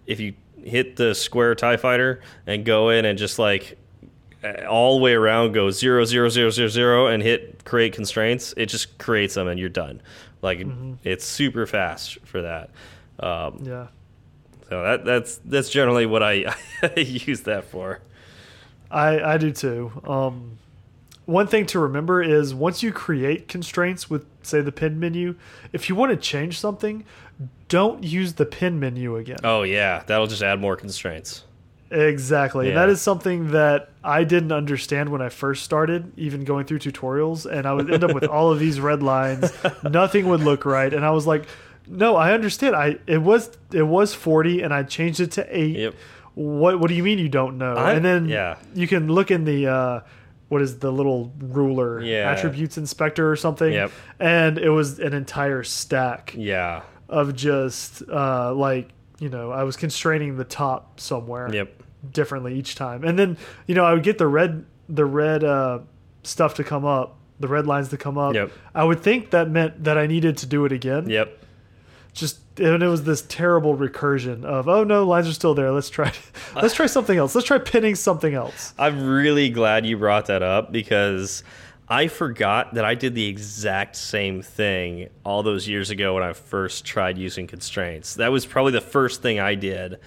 If 0.07 0.21
you 0.21 0.35
hit 0.63 0.97
the 0.97 1.15
square 1.15 1.55
Tie 1.55 1.77
Fighter 1.77 2.21
and 2.47 2.65
go 2.65 2.91
in 2.91 3.05
and 3.05 3.19
just 3.19 3.39
like 3.39 3.79
all 4.69 4.99
the 4.99 5.03
way 5.03 5.13
around 5.15 5.53
go 5.53 5.71
zero 5.71 6.05
zero 6.05 6.29
zero 6.29 6.51
zero 6.51 6.69
zero 6.69 7.07
and 7.07 7.23
hit 7.23 7.65
create 7.65 7.93
constraints, 7.93 8.53
it 8.57 8.67
just 8.67 8.99
creates 8.99 9.35
them 9.35 9.49
and 9.49 9.59
you're 9.61 9.69
done. 9.69 10.01
Like 10.41 10.67
it's 11.05 11.25
super 11.25 11.67
fast 11.67 12.19
for 12.25 12.43
that. 12.43 12.71
Um, 13.21 13.63
Yeah. 13.65 13.87
so 14.69 14.83
that 14.83 15.05
that's 15.05 15.37
that's 15.45 15.71
generally 15.71 16.07
what 16.07 16.23
I, 16.25 16.55
use 16.97 17.43
that 17.43 17.65
for. 17.65 18.01
I, 18.91 19.21
I 19.35 19.39
do 19.39 19.53
too. 19.53 19.93
Um, 20.07 20.59
one 21.25 21.47
thing 21.47 21.67
to 21.67 21.79
remember 21.79 22.21
is 22.21 22.53
once 22.53 22.83
you 22.83 22.93
create 22.93 23.47
constraints 23.47 24.11
with, 24.11 24.27
say, 24.43 24.61
the 24.61 24.73
pin 24.73 24.99
menu, 24.99 25.37
if 25.73 25.89
you 25.89 25.95
want 25.95 26.11
to 26.11 26.17
change 26.17 26.59
something, 26.59 27.05
don't 27.69 28.03
use 28.03 28.35
the 28.35 28.45
pin 28.45 28.81
menu 28.81 29.17
again. 29.17 29.39
Oh 29.45 29.63
yeah, 29.63 30.03
that'll 30.07 30.27
just 30.27 30.43
add 30.43 30.59
more 30.61 30.75
constraints. 30.77 31.45
Exactly. 31.93 32.67
And 32.69 32.75
Yeah. 32.75 32.81
that 32.87 32.89
is 32.89 33.01
something 33.01 33.51
that 33.53 33.91
I 34.03 34.25
didn't 34.25 34.53
understand 34.53 35.11
when 35.11 35.21
I 35.23 35.29
first 35.29 35.63
started, 35.65 36.13
even 36.17 36.45
going 36.45 36.65
through 36.67 36.79
tutorials. 36.81 37.45
And 37.47 37.67
I 37.67 37.73
would 37.73 37.93
end 37.93 38.03
up 38.05 38.15
with 38.15 38.25
all 38.25 38.51
of 38.51 38.59
these 38.59 38.81
red 38.81 39.03
lines. 39.03 39.53
Nothing 39.85 40.29
would 40.29 40.41
look 40.41 40.65
right. 40.65 40.93
And 40.93 41.05
I 41.05 41.11
was 41.11 41.27
like, 41.27 41.45
no, 41.87 42.17
I 42.17 42.33
understand. 42.33 42.75
I 42.77 42.97
it 43.07 43.19
was 43.19 43.51
it 43.73 43.83
was 43.83 44.15
40 44.15 44.63
and 44.63 44.73
I 44.73 44.83
changed 44.85 45.21
it 45.21 45.33
to 45.33 45.47
8. 45.57 45.77
Yep. 45.77 45.95
What 46.35 46.81
what 46.81 46.89
do 46.89 46.95
you 46.95 47.03
mean 47.03 47.19
you 47.19 47.29
don't 47.29 47.59
know? 47.59 47.75
I- 47.75 47.93
and 47.93 48.05
then 48.05 48.29
yeah. 48.29 48.57
you 48.75 48.87
can 48.89 49.09
look 49.09 49.31
in 49.31 49.45
the 49.45 49.67
uh 49.67 50.01
what 50.49 50.63
is 50.63 50.79
the 50.79 50.91
little 50.93 51.33
ruler 51.41 52.01
Yeah. 52.03 52.31
attributes 52.31 52.79
inspector 52.79 53.31
or 53.31 53.37
something 53.37 53.73
Yep. 53.73 53.91
and 54.21 54.59
it 54.59 54.69
was 54.71 54.99
an 54.99 55.13
entire 55.13 55.63
stack 55.63 56.35
Yeah. 56.37 56.83
of 57.09 57.35
just 57.35 58.03
uh 58.09 58.55
like 58.55 58.89
you 59.19 59.29
know 59.29 59.51
I 59.51 59.65
was 59.65 59.77
constraining 59.77 60.37
the 60.37 60.45
top 60.45 61.01
somewhere 61.01 61.53
Yep. 61.53 61.82
Differently 62.11 62.55
each 62.55 62.75
time. 62.75 63.05
And 63.05 63.19
then, 63.19 63.37
you 63.67 63.75
know, 63.75 63.85
I 63.85 63.93
would 63.93 64.03
get 64.03 64.19
the 64.19 64.27
red 64.27 64.65
the 64.89 65.05
red 65.05 65.45
uh, 65.45 65.81
stuff 66.23 66.55
to 66.55 66.65
come 66.65 66.85
up, 66.85 67.17
the 67.41 67.49
red 67.49 67.67
lines 67.67 67.89
to 67.91 67.97
come 67.97 68.19
up. 68.19 68.35
Yep. 68.35 68.53
I 68.75 68.85
would 68.85 69.01
think 69.01 69.31
that 69.31 69.49
meant 69.49 69.85
that 69.85 69.97
I 69.97 70.07
needed 70.07 70.37
to 70.39 70.47
do 70.47 70.65
it 70.65 70.73
again. 70.73 71.09
Yep. 71.09 71.39
Just 72.13 72.39
and 72.59 72.83
it 72.83 72.89
was 72.89 73.05
this 73.05 73.23
terrible 73.23 73.77
recursion 73.77 74.45
of 74.45 74.69
oh 74.69 74.85
no, 74.85 75.05
lines 75.05 75.29
are 75.29 75.33
still 75.33 75.55
there. 75.55 75.71
Let's 75.71 75.89
try 75.89 76.13
let's 76.55 76.75
try 76.75 76.87
something 76.87 77.17
else. 77.17 77.35
Let's 77.35 77.47
try 77.47 77.59
pinning 77.59 77.95
something 77.95 78.35
else. 78.35 78.75
I'm 78.79 79.07
really 79.07 79.49
glad 79.49 79.87
you 79.87 79.97
brought 79.97 80.27
that 80.27 80.43
up 80.43 80.73
because 80.73 81.43
I 81.89 82.09
forgot 82.09 82.75
that 82.75 82.85
I 82.85 82.95
did 82.95 83.15
the 83.15 83.27
exact 83.27 83.97
same 83.97 84.41
thing 84.41 85.09
all 85.25 85.43
those 85.43 85.69
years 85.69 85.91
ago 85.91 86.15
when 86.15 86.23
I 86.23 86.33
first 86.33 86.85
tried 86.85 87.19
using 87.19 87.47
constraints. 87.47 88.15
That 88.15 88.33
was 88.33 88.47
probably 88.47 88.73
the 88.73 88.81
first 88.81 89.21
thing 89.21 89.41
I 89.41 89.55
did 89.55 89.99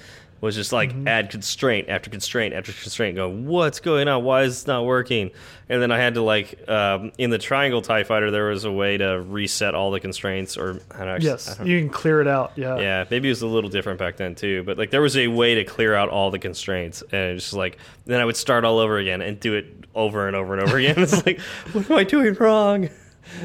was 0.46 0.56
just 0.56 0.72
like 0.72 0.94
add 1.08 1.30
constraint 1.30 1.90
after 1.90 2.10
constraint 2.10 2.54
after 2.54 2.72
constraint 2.72 3.16
going 3.18 3.46
what's 3.46 3.80
going 3.82 4.08
on 4.08 4.24
why 4.24 4.44
is 4.44 4.54
this 4.54 4.68
not 4.68 4.86
working 4.86 5.32
and 5.68 5.82
then 5.82 5.92
i 5.92 5.98
had 5.98 6.14
to 6.14 6.22
like 6.22 6.70
um, 6.70 7.12
in 7.18 7.30
the 7.32 7.38
triangle 7.38 7.82
tie 7.82 8.04
fighter 8.04 8.32
there 8.32 8.46
was 8.46 8.64
a 8.64 8.72
way 8.72 8.98
to 8.98 9.20
reset 9.22 9.76
all 9.76 9.92
the 9.92 10.00
constraints 10.00 10.56
or 10.58 10.80
I 10.92 11.00
don't 11.00 11.08
actually, 11.10 11.30
I 11.30 11.34
Yes, 11.34 11.58
don't- 11.58 11.68
you 11.68 11.80
can 11.80 11.90
clear 11.90 12.22
it 12.22 12.28
out. 12.28 12.54
Yeah. 12.56 12.78
yeah, 12.78 13.06
maybe 13.10 13.28
it 13.28 13.32
was 13.32 13.42
a 13.42 13.48
little 13.48 13.70
different 13.70 14.00
back 14.00 14.16
then 14.18 14.36
too. 14.36 14.64
But 14.64 14.78
like 14.78 14.92
there 14.92 15.02
was 15.02 15.18
a 15.18 15.28
way 15.28 15.56
to 15.56 15.64
clear 15.66 15.94
out 15.96 16.10
all 16.10 16.32
the 16.32 16.40
constraints, 16.40 17.02
and 17.12 17.36
it's 17.36 17.46
just 17.46 17.54
like 17.56 17.78
then 18.06 18.22
I 18.22 18.26
would 18.26 18.38
start 18.38 18.64
all 18.64 18.78
over 18.80 18.98
again 18.98 19.22
and 19.22 19.40
do 19.40 19.56
it 19.56 19.66
over 19.96 20.28
and 20.28 20.36
over 20.36 20.54
and 20.54 20.62
over 20.62 20.78
again. 20.78 20.96
it's 21.00 21.26
like, 21.26 21.40
what 21.74 21.90
am 21.90 21.98
I 21.98 22.04
doing 22.04 22.34
wrong? 22.36 22.90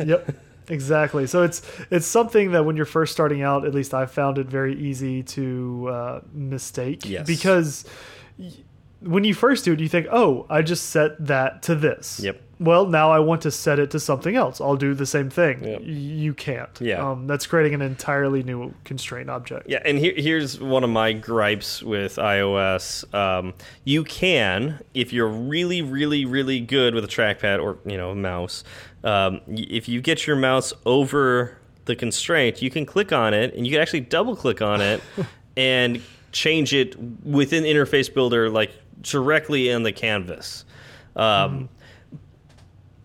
yep 0.04 0.28
exactly 0.70 1.26
so 1.26 1.42
it's 1.42 1.60
it's 1.90 2.06
something 2.06 2.52
that 2.52 2.64
when 2.64 2.76
you're 2.76 2.86
first 2.86 3.12
starting 3.12 3.42
out 3.42 3.64
at 3.66 3.74
least 3.74 3.92
i 3.92 4.06
found 4.06 4.38
it 4.38 4.46
very 4.46 4.74
easy 4.80 5.22
to 5.22 5.88
uh, 5.90 6.20
mistake 6.32 7.02
Yes. 7.04 7.26
because 7.26 7.84
when 9.00 9.24
you 9.24 9.34
first 9.34 9.64
do 9.64 9.72
it 9.72 9.80
you 9.80 9.88
think 9.88 10.06
oh 10.12 10.46
i 10.50 10.62
just 10.62 10.86
set 10.90 11.24
that 11.26 11.62
to 11.62 11.74
this 11.74 12.20
Yep. 12.22 12.38
well 12.58 12.84
now 12.86 13.10
i 13.10 13.18
want 13.18 13.40
to 13.42 13.50
set 13.50 13.78
it 13.78 13.90
to 13.92 14.00
something 14.00 14.36
else 14.36 14.60
i'll 14.60 14.76
do 14.76 14.92
the 14.94 15.06
same 15.06 15.30
thing 15.30 15.64
Yep. 15.64 15.80
You 15.84 16.34
can't 16.34 16.78
Yeah. 16.82 17.10
um, 17.10 17.26
that's 17.26 17.46
creating 17.46 17.72
an 17.74 17.80
entirely 17.82 18.42
new 18.42 18.74
constraint 18.84 19.30
object 19.30 19.68
Yeah, 19.70 19.80
and 19.86 19.96
here, 19.98 20.12
here's 20.16 20.60
one 20.60 20.84
of 20.84 20.90
my 20.90 21.14
gripes 21.14 21.82
with 21.82 22.16
iOS. 22.16 23.12
Um, 23.14 23.54
you 23.84 24.04
can, 24.04 24.80
if 24.94 25.12
you're 25.14 25.28
really, 25.28 25.80
really, 25.80 26.24
really 26.26 26.60
good 26.60 26.94
with 26.94 27.04
a 27.04 27.08
trackpad 27.08 27.62
or 27.62 27.78
you 27.90 27.96
know 27.96 28.10
a 28.10 28.14
mouse, 28.14 28.64
um, 29.04 29.40
if 29.48 29.88
you 29.88 30.00
get 30.00 30.26
your 30.26 30.36
mouse 30.36 30.72
over 30.84 31.56
the 31.84 31.96
constraint, 31.96 32.62
you 32.62 32.70
can 32.70 32.86
click 32.86 33.12
on 33.12 33.34
it, 33.34 33.54
and 33.54 33.66
you 33.66 33.72
can 33.72 33.80
actually 33.80 34.00
double 34.00 34.36
click 34.36 34.62
on 34.62 34.80
it 34.80 35.02
and 35.56 36.02
change 36.32 36.74
it 36.74 36.96
within 37.24 37.64
Interface 37.64 38.12
Builder, 38.12 38.50
like 38.50 38.72
directly 39.02 39.68
in 39.68 39.82
the 39.82 39.92
canvas. 39.92 40.64
Um, 41.16 41.68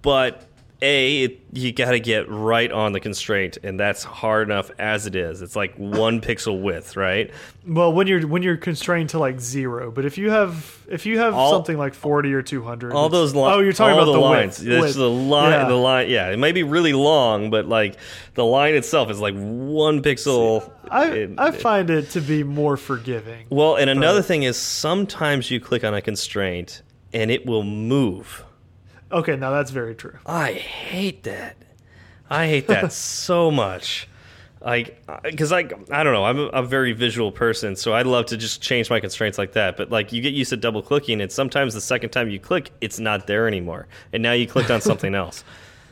but 0.01 0.47
a 0.81 1.23
it, 1.23 1.39
you 1.53 1.71
got 1.71 1.91
to 1.91 1.99
get 1.99 2.29
right 2.29 2.71
on 2.71 2.91
the 2.91 2.99
constraint 2.99 3.57
and 3.63 3.79
that's 3.79 4.03
hard 4.03 4.49
enough 4.49 4.69
as 4.77 5.05
it 5.05 5.15
is. 5.15 5.41
It's 5.41 5.55
like 5.55 5.75
one 5.77 6.19
pixel 6.21 6.61
width 6.61 6.97
right? 6.97 7.31
Well 7.65 7.93
when 7.93 8.07
you're 8.07 8.27
when 8.27 8.43
you're 8.43 8.57
constrained 8.57 9.09
to 9.11 9.19
like 9.19 9.39
zero 9.39 9.89
but 9.91 10.05
if 10.05 10.17
you 10.17 10.29
have 10.31 10.77
if 10.89 11.05
you 11.05 11.17
have 11.19 11.33
All- 11.33 11.51
something 11.51 11.77
like 11.77 11.93
40 11.93 12.33
or 12.33 12.41
200 12.41 12.93
all 12.93 13.09
those 13.09 13.33
lines 13.33 13.55
oh 13.55 13.59
you're 13.61 13.73
talking 13.73 13.93
about 13.95 14.05
the, 14.05 14.11
the, 14.13 14.19
lines. 14.19 14.59
width, 14.59 14.67
It's 14.69 14.81
width. 14.81 14.95
the 14.95 15.09
line 15.09 15.51
Yeah. 15.51 15.67
the 15.67 15.75
line 15.75 16.09
yeah. 16.09 16.29
It 16.29 16.37
may 16.37 16.51
be 16.51 16.63
really 16.63 16.93
long 16.93 17.49
but 17.49 17.67
like 17.67 17.95
the 18.35 18.45
line 18.45 18.75
itself 18.75 19.09
is 19.09 19.19
like 19.19 19.33
one 19.35 20.01
pixel 20.03 20.71
I, 20.91 21.05
It- 21.11 21.31
I 21.39 21.51
find 21.51 21.89
it 21.89 22.09
to 22.11 22.21
be 22.21 22.43
more 22.43 22.75
forgiving 22.77 23.47
well 23.49 23.75
and 23.77 23.89
another 23.89 24.21
thing 24.21 24.43
is 24.43 24.57
sometimes 24.57 25.49
you 25.49 25.59
click 25.59 25.83
on 25.83 25.93
a 25.93 26.01
constraint 26.01 26.81
and 27.13 27.31
it 27.31 27.45
will 27.45 27.63
move 27.63 28.43
Okay, 29.15 29.35
now 29.35 29.49
that's 29.51 29.71
very 29.71 29.95
true. 29.95 30.17
I 30.25 30.51
hate 30.53 31.23
that. 31.23 31.55
I 32.29 32.47
hate 32.47 32.67
that 32.67 32.91
so 32.93 33.49
much. 33.49 34.07
Like, 34.61 34.99
because 35.23 35.51
I, 35.51 35.59
I 35.91 36.03
don't 36.03 36.13
know, 36.13 36.25
I'm 36.25 36.39
a, 36.39 36.45
a 36.47 36.63
very 36.63 36.91
visual 36.91 37.31
person, 37.31 37.75
so 37.75 37.93
I 37.93 38.01
love 38.01 38.25
to 38.27 38.37
just 38.37 38.61
change 38.61 38.89
my 38.89 38.99
constraints 38.99 39.37
like 39.37 39.53
that. 39.53 39.77
But 39.77 39.91
like, 39.91 40.11
you 40.11 40.21
get 40.21 40.33
used 40.33 40.49
to 40.49 40.57
double 40.57 40.81
clicking, 40.81 41.21
and 41.21 41.31
sometimes 41.31 41.73
the 41.75 41.81
second 41.81 42.09
time 42.09 42.29
you 42.29 42.39
click, 42.39 42.71
it's 42.81 42.99
not 42.99 43.27
there 43.27 43.47
anymore, 43.47 43.87
and 44.11 44.21
now 44.23 44.31
you 44.33 44.47
clicked 44.47 44.71
on 44.71 44.81
something 44.91 45.13
else. 45.15 45.43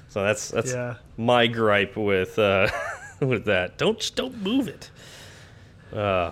So 0.09 0.24
that's 0.24 0.49
that's 0.49 0.71
Yeah. 0.74 0.95
my 1.17 1.47
gripe 1.47 1.95
with 1.95 2.38
uh, 2.39 2.67
with 3.19 3.45
that. 3.45 3.78
Don't 3.78 4.11
don't 4.15 4.41
move 4.41 4.67
it. 4.67 4.89
Uh, 5.95 6.32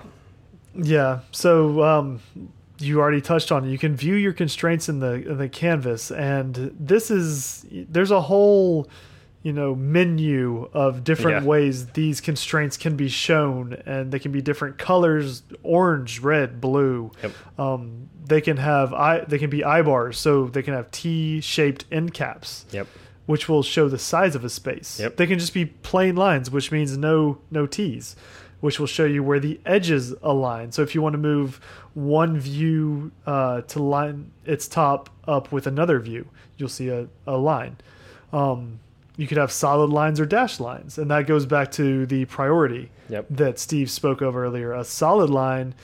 Yeah. 0.76 1.20
So 1.32 1.84
um, 1.84 2.22
you 2.82 3.00
already 3.00 3.22
touched 3.22 3.52
on 3.52 3.66
it. 3.66 3.70
You 3.70 3.78
can 3.78 3.96
view 3.96 4.16
your 4.16 4.34
constraints 4.34 4.90
in 4.90 5.00
the 5.00 5.14
in 5.14 5.38
the 5.38 5.50
canvas, 5.50 6.12
and 6.12 6.76
this 6.80 7.10
is 7.12 7.66
there's 7.72 8.12
a 8.12 8.22
whole 8.22 8.88
you 9.44 9.54
know 9.54 9.74
menu 9.74 10.70
of 10.74 11.04
different 11.04 11.44
Yeah. 11.44 11.50
ways 11.50 11.88
these 11.88 12.22
constraints 12.22 12.78
can 12.78 12.96
be 12.96 13.08
shown, 13.08 13.74
and 13.86 14.12
they 14.12 14.20
can 14.20 14.32
be 14.32 14.42
different 14.42 14.78
colors: 14.78 15.44
orange, 15.64 16.20
red, 16.20 16.62
blue. 16.62 17.12
Yep. 17.24 17.32
Um, 17.60 18.10
they 18.26 18.42
can 18.42 18.58
have 18.58 18.94
eye. 18.94 19.26
They 19.28 19.40
can 19.40 19.50
be 19.50 19.64
I-bars, 19.64 20.18
so 20.18 20.48
they 20.48 20.62
can 20.62 20.74
have 20.74 20.92
T-shaped 20.92 21.86
end 21.92 22.14
caps 22.14 22.66
yep. 22.72 22.88
which 23.26 23.50
will 23.50 23.64
show 23.64 23.90
the 23.90 23.98
size 23.98 24.36
of 24.36 24.46
a 24.46 24.50
space. 24.50 25.00
Yep. 25.00 25.18
They 25.18 25.28
can 25.28 25.40
just 25.40 25.54
be 25.54 25.66
plain 25.66 26.16
lines, 26.16 26.52
which 26.52 26.72
means 26.72 26.96
no 26.98 27.40
no 27.50 27.66
T's, 27.66 28.16
which 28.62 28.80
will 28.80 28.88
show 28.88 29.06
you 29.06 29.22
where 29.24 29.40
the 29.40 29.60
edges 29.66 30.14
align. 30.24 30.72
So 30.72 30.82
if 30.82 30.96
you 30.96 31.02
want 31.02 31.14
to 31.14 31.18
move 31.20 31.60
one 31.94 32.40
view 32.40 33.12
uh, 33.26 33.62
to 33.62 33.82
line 33.82 34.32
its 34.46 34.68
top 34.68 35.10
up 35.28 35.52
with 35.52 35.68
another 35.68 36.00
view, 36.00 36.28
you'll 36.58 36.70
see 36.70 36.90
a, 36.90 37.08
a 37.28 37.38
line. 37.38 37.78
Um, 38.32 38.80
you 39.18 39.28
could 39.28 39.38
have 39.38 39.52
solid 39.52 39.90
lines 39.90 40.20
or 40.20 40.26
dashed 40.26 40.60
lines, 40.60 40.98
and 40.98 41.12
that 41.12 41.28
goes 41.28 41.46
back 41.46 41.72
to 41.74 42.06
the 42.06 42.26
priority 42.26 42.90
Yep. 43.10 43.26
that 43.32 43.60
Steve 43.60 43.92
spoke 43.92 44.22
of 44.22 44.38
earlier. 44.38 44.72
A 44.74 44.86
solid 44.86 45.30
line 45.30 45.76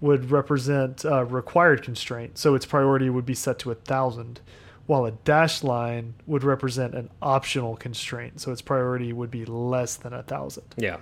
would 0.00 0.30
represent 0.30 1.04
a 1.04 1.24
required 1.24 1.82
constraint, 1.82 2.38
so 2.38 2.54
its 2.54 2.64
priority 2.64 3.10
would 3.10 3.26
be 3.26 3.34
set 3.34 3.58
to 3.60 3.70
a 3.72 3.74
thousand, 3.74 4.40
while 4.86 5.04
a 5.04 5.10
dashed 5.10 5.64
line 5.64 6.14
would 6.26 6.44
represent 6.44 6.94
an 6.94 7.10
optional 7.20 7.76
constraint, 7.76 8.40
so 8.40 8.52
its 8.52 8.62
priority 8.62 9.12
would 9.12 9.30
be 9.32 9.44
less 9.44 9.96
than 9.96 10.12
a 10.12 10.22
thousand. 10.22 10.64
Yeah. 10.76 10.98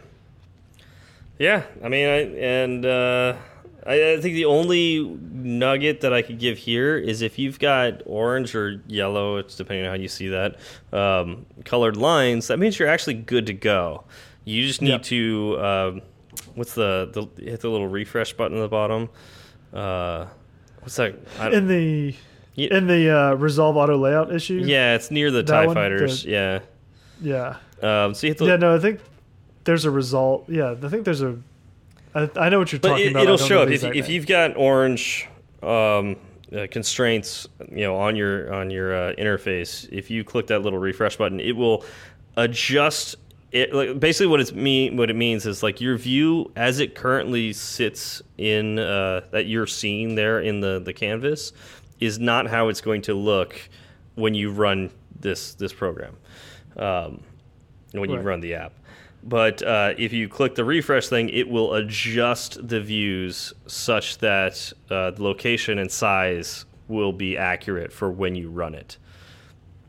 Yeah, 1.39 1.65
I 1.83 1.89
mean, 1.89 2.07
I, 2.07 2.19
and 2.39 2.87
uh, 2.87 3.35
I, 3.87 4.13
I 4.13 4.21
think 4.21 4.35
the 4.35 4.45
only 4.45 5.03
nugget 5.33 6.01
that 6.03 6.13
I 6.13 6.23
could 6.23 6.39
give 6.39 6.59
here 6.59 6.97
is 6.97 7.23
if 7.23 7.39
you've 7.39 7.59
got 7.59 8.03
orange 8.07 8.55
or 8.55 8.81
yellow, 8.87 9.37
it's 9.39 9.57
depending 9.57 9.85
on 9.87 9.91
how 9.91 10.01
you 10.01 10.07
see 10.09 10.29
that, 10.29 10.57
um, 10.93 11.45
colored 11.65 11.97
lines, 11.97 12.47
that 12.49 12.59
means 12.59 12.79
you're 12.79 12.89
actually 12.89 13.15
good 13.15 13.47
to 13.47 13.53
go. 13.53 14.05
You 14.45 14.65
just 14.67 14.81
need 14.81 14.91
Yep. 14.91 15.03
to, 15.05 15.59
um, 15.61 16.03
what's 16.55 16.75
the, 16.75 17.11
the, 17.13 17.43
hit 17.51 17.61
the 17.61 17.69
little 17.69 17.89
refresh 17.89 18.33
button 18.35 18.57
at 18.57 18.61
the 18.61 18.69
bottom. 18.69 19.09
Uh, 19.73 20.27
what's 20.81 20.95
that? 20.97 21.17
I, 21.41 21.51
In 21.51 21.67
the 21.67 22.15
Yeah. 22.55 22.77
in 22.77 22.87
the 22.87 23.11
uh, 23.11 23.35
resolve 23.35 23.77
auto 23.77 23.97
layout 23.99 24.33
issue, 24.33 24.63
yeah, 24.65 24.95
it's 24.95 25.11
near 25.11 25.33
the 25.33 25.43
That 25.43 25.53
TIE 25.53 25.67
one, 25.67 25.75
fighters. 25.75 26.23
the- 26.23 26.31
yeah. 26.31 26.59
yeah, 27.21 27.57
Um, 27.83 28.15
so 28.15 28.29
you 28.29 28.31
hit 28.33 28.39
the, 28.39 28.45
yeah. 28.47 28.57
No, 28.57 28.77
I 28.77 28.79
think 28.79 29.01
there's 29.65 29.85
a 29.85 29.91
result. 29.91 30.49
Yeah, 30.49 30.75
I 30.83 30.89
think 30.89 31.05
there's 31.05 31.23
a. 31.23 31.39
I, 32.15 32.31
I 32.37 32.49
know 32.49 32.61
what 32.61 32.73
you're 32.73 32.81
But 32.81 32.91
talking 32.91 33.07
it, 33.07 33.11
about. 33.11 33.25
It'll 33.25 33.39
show 33.39 33.63
up 33.63 33.69
if, 33.69 33.83
if 33.83 34.09
you've 34.09 34.27
got 34.27 34.57
orange 34.57 35.29
um, 35.63 36.17
uh, 36.55 36.67
constraints, 36.71 37.49
you 37.71 37.83
know, 37.83 37.97
on 37.97 38.17
your 38.17 38.53
on 38.53 38.71
your 38.71 38.95
uh, 38.95 39.15
interface. 39.15 39.89
If 39.91 40.11
you 40.11 40.25
click 40.25 40.47
that 40.49 40.61
little 40.61 40.79
refresh 40.79 41.17
button, 41.17 41.41
it 41.41 41.57
will 41.57 41.85
adjust. 42.37 43.17
It 43.53 43.73
like, 43.73 44.01
basically 44.01 44.27
what 44.27 44.41
it's 44.41 44.53
mean 44.53 44.97
what 44.97 45.11
it 45.11 45.15
means 45.15 45.47
is 45.47 45.63
like 45.63 45.81
your 45.81 45.97
view 45.97 46.51
as 46.57 46.81
it 46.81 46.97
currently 46.97 47.53
sits 47.53 48.21
in 48.37 48.81
uh, 48.81 49.23
that 49.31 49.47
you're 49.47 49.69
seeing 49.69 50.17
there 50.17 50.41
in 50.41 50.59
the 50.59 50.81
the 50.85 50.93
canvas 50.93 51.53
is 52.01 52.19
not 52.19 52.49
how 52.49 52.69
it's 52.69 52.81
going 52.81 53.03
to 53.03 53.15
look 53.15 53.57
when 54.17 54.35
you 54.35 54.51
run 54.51 54.91
this 55.21 55.55
this 55.55 55.73
program 55.73 56.17
um, 56.77 57.23
when 57.93 58.11
you 58.11 58.19
run 58.19 58.41
the 58.41 58.55
app. 58.55 58.73
But 59.27 59.63
uh, 59.63 59.95
if 59.97 60.13
you 60.13 60.29
click 60.29 60.55
the 60.55 60.65
refresh 60.65 61.09
thing, 61.09 61.31
it 61.31 61.49
will 61.49 61.75
adjust 61.75 62.69
the 62.69 62.81
views 62.81 63.55
such 63.67 64.19
that 64.19 64.73
uh, 64.91 65.13
the 65.13 65.23
location 65.23 65.79
and 65.79 65.91
size 65.91 66.67
will 66.89 67.13
be 67.13 67.39
accurate 67.39 67.91
for 67.91 68.11
when 68.11 68.35
you 68.35 68.51
run 68.51 68.75
it. 68.75 68.99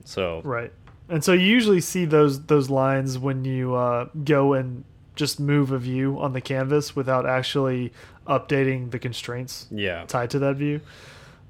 So 0.05 0.41
Right. 0.43 0.71
And 1.09 1.23
so 1.23 1.33
you 1.33 1.45
usually 1.45 1.81
see 1.81 2.05
those 2.05 2.43
those 2.45 2.69
lines 2.69 3.19
when 3.19 3.43
you 3.43 3.75
uh, 3.75 4.05
go 4.23 4.53
and 4.53 4.85
just 5.15 5.39
move 5.39 5.71
a 5.71 5.79
view 5.79 6.19
on 6.19 6.33
the 6.33 6.41
canvas 6.41 6.95
without 6.95 7.25
actually 7.25 7.91
updating 8.27 8.91
the 8.91 8.99
constraints 8.99 9.67
yeah, 9.71 10.05
tied 10.07 10.29
to 10.31 10.39
that 10.39 10.55
view, 10.55 10.81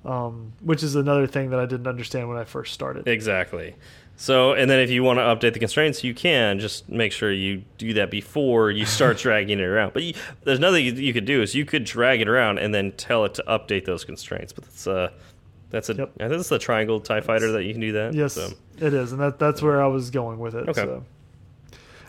um, 0.03 0.53
which 0.61 0.83
is 0.83 0.95
another 0.95 1.25
thing 1.25 1.51
that 1.51 1.59
I 1.59 1.65
didn't 1.65 1.87
understand 1.87 2.29
when 2.29 2.37
I 2.37 2.43
first 2.43 2.73
started. 2.73 3.07
exactly. 3.07 3.75
So 4.17 4.53
and 4.53 4.69
then 4.69 4.79
if 4.79 4.89
you 4.89 5.03
want 5.03 5.19
to 5.19 5.23
update 5.23 5.53
the 5.53 5.59
constraints, 5.59 6.03
you 6.03 6.13
can 6.13 6.59
just 6.59 6.87
make 6.89 7.11
sure 7.11 7.31
you 7.31 7.63
do 7.77 7.93
that 7.93 8.09
before 8.09 8.71
you 8.71 8.85
start 8.85 9.17
dragging 9.25 9.59
it 9.59 9.63
around. 9.63 9.93
But 9.93 10.03
you, 10.03 10.13
there's 10.43 10.59
nothing 10.59 10.85
you, 10.85 10.93
you 10.93 11.13
could 11.13 11.25
do 11.25 11.41
is 11.41 11.53
you 11.53 11.65
could 11.65 11.83
drag 11.83 12.21
it 12.21 12.27
around 12.29 12.59
and 12.59 12.73
then 12.73 12.93
tell 12.93 13.25
it 13.25 13.33
to 13.35 13.43
update 13.47 13.85
those 13.85 14.05
constraints. 14.05 14.53
But 14.53 14.63
that's 14.65 14.87
uh 14.87 15.11
that's 15.69 15.89
a 15.89 15.95
Yep. 15.95 16.11
I 16.19 16.27
think 16.29 16.39
it's 16.39 16.49
the 16.49 16.59
triangle 16.59 16.99
Tie 17.01 17.21
Fighter 17.21 17.51
that 17.53 17.63
you 17.63 17.73
can 17.73 17.81
do 17.81 17.91
that. 17.93 18.13
Yes, 18.13 18.33
So. 18.33 18.49
it 18.77 18.93
is, 18.93 19.11
and 19.11 19.19
that 19.21 19.39
that's 19.39 19.61
where 19.61 19.81
I 19.83 19.87
was 19.87 20.09
going 20.09 20.39
with 20.39 20.55
it. 20.55 20.69
Okay. 20.69 20.81
So. 20.81 21.03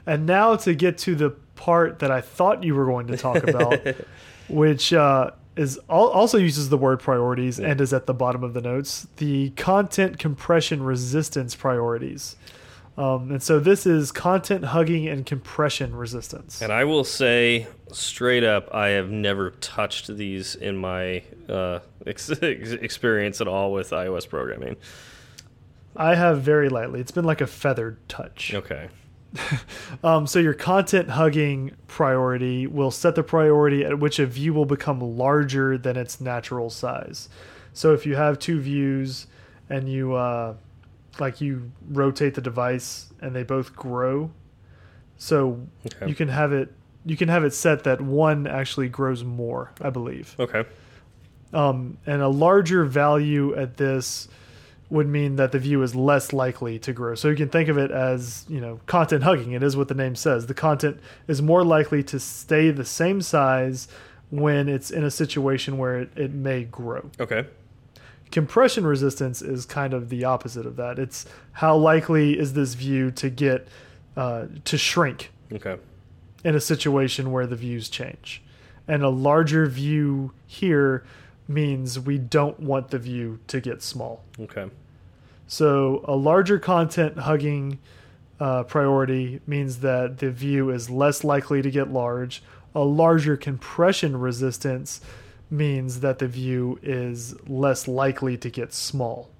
And 0.06 0.26
now 0.26 0.54
to 0.56 0.74
get 0.74 0.98
to 0.98 1.16
the 1.16 1.30
part 1.56 1.98
that 1.98 2.12
I 2.12 2.20
thought 2.20 2.62
you 2.62 2.74
were 2.76 2.84
going 2.86 3.08
to 3.08 3.16
talk 3.16 3.42
about, 3.42 3.80
which 4.48 4.92
uh, 4.92 5.32
is 5.56 5.78
al 5.88 6.08
also 6.08 6.38
uses 6.38 6.68
the 6.68 6.76
word 6.78 7.00
priorities 7.00 7.58
Yeah. 7.58 7.68
and 7.68 7.80
is 7.80 7.92
at 7.92 8.06
the 8.06 8.14
bottom 8.14 8.44
of 8.44 8.52
the 8.54 8.60
notes. 8.60 9.06
The 9.16 9.50
content 9.50 10.18
compression 10.18 10.82
resistance 10.82 11.54
priorities. 11.54 12.36
Um, 12.98 13.30
and 13.30 13.42
so 13.42 13.58
this 13.60 13.84
is 13.86 14.10
content 14.10 14.64
hugging 14.66 15.06
and 15.06 15.26
compression 15.26 15.94
resistance. 15.94 16.62
And 16.62 16.72
I 16.72 16.84
will 16.84 17.04
say 17.04 17.66
straight 17.92 18.42
up, 18.42 18.74
I 18.74 18.88
have 18.88 19.10
never 19.10 19.50
touched 19.50 20.16
these 20.16 20.54
in 20.54 20.78
my 20.78 21.22
uh, 21.48 21.80
ex 22.06 22.30
experience 22.30 23.40
at 23.42 23.48
all 23.48 23.72
with 23.72 23.90
iOS 23.90 24.26
programming. 24.28 24.76
I 25.94 26.14
have 26.14 26.40
very 26.40 26.68
lightly. 26.70 27.00
It's 27.00 27.10
been 27.10 27.24
like 27.24 27.40
a 27.42 27.46
feathered 27.46 27.96
touch. 28.08 28.52
Okay. 28.54 28.88
Um, 30.04 30.26
so 30.26 30.38
your 30.38 30.54
content 30.54 31.10
hugging 31.10 31.72
priority 31.88 32.66
will 32.66 32.90
set 32.90 33.14
the 33.14 33.22
priority 33.22 33.84
at 33.84 33.98
which 33.98 34.18
a 34.18 34.26
view 34.26 34.52
will 34.52 34.66
become 34.66 35.00
larger 35.00 35.78
than 35.78 35.96
its 35.96 36.20
natural 36.20 36.70
size. 36.70 37.28
So 37.72 37.92
if 37.94 38.04
you 38.06 38.14
have 38.16 38.38
two 38.38 38.60
views 38.60 39.26
and 39.70 39.88
you 39.88 40.14
uh, 40.14 40.54
like 41.18 41.40
you 41.40 41.70
rotate 41.88 42.34
the 42.34 42.40
device 42.40 43.12
and 43.20 43.34
they 43.34 43.42
both 43.42 43.74
grow, 43.74 44.30
so 45.16 45.66
Okay. 45.86 46.08
you 46.08 46.14
can 46.14 46.28
have 46.28 46.52
it 46.52 46.72
you 47.04 47.16
can 47.16 47.28
have 47.28 47.44
it 47.44 47.54
set 47.54 47.84
that 47.84 48.00
one 48.00 48.46
actually 48.46 48.88
grows 48.88 49.24
more, 49.24 49.72
I 49.80 49.90
believe. 49.90 50.34
Okay. 50.38 50.64
Um, 51.52 51.98
and 52.06 52.20
a 52.20 52.28
larger 52.28 52.84
value 52.84 53.54
at 53.56 53.76
this 53.76 54.28
would 54.88 55.08
mean 55.08 55.36
that 55.36 55.50
the 55.52 55.58
view 55.58 55.82
is 55.82 55.94
less 55.96 56.32
likely 56.32 56.78
to 56.78 56.92
grow. 56.92 57.14
So 57.16 57.28
you 57.28 57.36
can 57.36 57.48
think 57.48 57.68
of 57.68 57.76
it 57.76 57.90
as, 57.90 58.44
you 58.48 58.60
know, 58.60 58.78
content 58.86 59.24
hugging. 59.24 59.52
It 59.52 59.62
is 59.62 59.76
what 59.76 59.88
the 59.88 59.94
name 59.94 60.14
says. 60.14 60.46
The 60.46 60.54
content 60.54 61.00
is 61.26 61.42
more 61.42 61.64
likely 61.64 62.02
to 62.04 62.20
stay 62.20 62.70
the 62.70 62.84
same 62.84 63.20
size 63.20 63.88
when 64.30 64.68
it's 64.68 64.90
in 64.90 65.02
a 65.02 65.10
situation 65.10 65.76
where 65.78 65.98
it, 66.00 66.10
it 66.16 66.32
may 66.32 66.64
grow. 66.64 67.10
Okay. 67.18 67.46
Compression 68.30 68.86
resistance 68.86 69.42
is 69.42 69.64
kind 69.66 69.92
of 69.94 70.08
the 70.08 70.24
opposite 70.24 70.66
of 70.66 70.76
that. 70.76 70.98
It's 70.98 71.26
how 71.52 71.76
likely 71.76 72.38
is 72.38 72.52
this 72.54 72.74
view 72.74 73.10
to 73.12 73.30
get 73.30 73.68
uh, 74.16 74.46
to 74.64 74.78
shrink 74.78 75.30
Okay. 75.52 75.76
in 76.44 76.54
a 76.54 76.60
situation 76.60 77.30
where 77.32 77.46
the 77.46 77.56
views 77.56 77.88
change. 77.88 78.42
And 78.88 79.02
a 79.02 79.08
larger 79.08 79.66
view 79.66 80.32
here 80.46 81.04
means 81.48 81.98
we 82.00 82.18
don't 82.18 82.58
want 82.60 82.90
the 82.90 82.98
view 82.98 83.38
to 83.48 83.60
get 83.60 83.82
small. 83.82 84.24
Okay. 84.40 84.68
So 85.46 86.04
a 86.04 86.16
larger 86.16 86.58
content 86.58 87.18
hugging 87.18 87.78
uh, 88.40 88.64
priority 88.64 89.40
means 89.46 89.78
that 89.80 90.18
the 90.18 90.30
view 90.30 90.70
is 90.70 90.90
less 90.90 91.22
likely 91.24 91.62
to 91.62 91.70
get 91.70 91.90
large. 91.90 92.42
A 92.74 92.80
larger 92.80 93.36
compression 93.36 94.16
resistance 94.18 95.00
means 95.48 96.00
that 96.00 96.18
the 96.18 96.26
view 96.26 96.78
is 96.82 97.34
less 97.48 97.86
likely 97.86 98.36
to 98.36 98.50
get 98.50 98.74
small. 98.74 99.30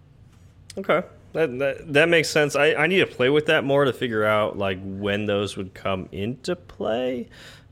Okay. 0.79 1.03
That, 1.33 1.59
that 1.59 1.93
that 1.93 2.09
makes 2.09 2.31
sense. 2.31 2.57
I, 2.57 2.75
I 2.75 2.87
need 2.87 3.01
to 3.01 3.07
play 3.07 3.29
with 3.29 3.47
that 3.47 3.65
more 3.65 3.85
to 3.85 3.93
figure 3.93 4.25
out 4.25 4.57
like 4.57 4.79
when 4.83 5.27
those 5.27 5.57
would 5.57 5.75
come 5.75 6.09
into 6.13 6.57
play. 6.57 7.29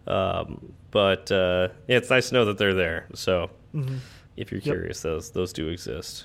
Um, 0.06 0.74
but 0.90 1.32
uh, 1.32 1.68
yeah, 1.86 1.96
it's 1.96 2.10
nice 2.10 2.28
to 2.28 2.34
know 2.34 2.44
that 2.46 2.58
they're 2.58 2.74
there. 2.74 3.06
So 3.14 3.48
Mhm. 3.74 3.98
If 4.36 4.50
you're 4.50 4.60
Yep. 4.60 4.74
curious, 4.74 5.00
those 5.02 5.30
those 5.30 5.52
do 5.52 5.68
exist. 5.68 6.24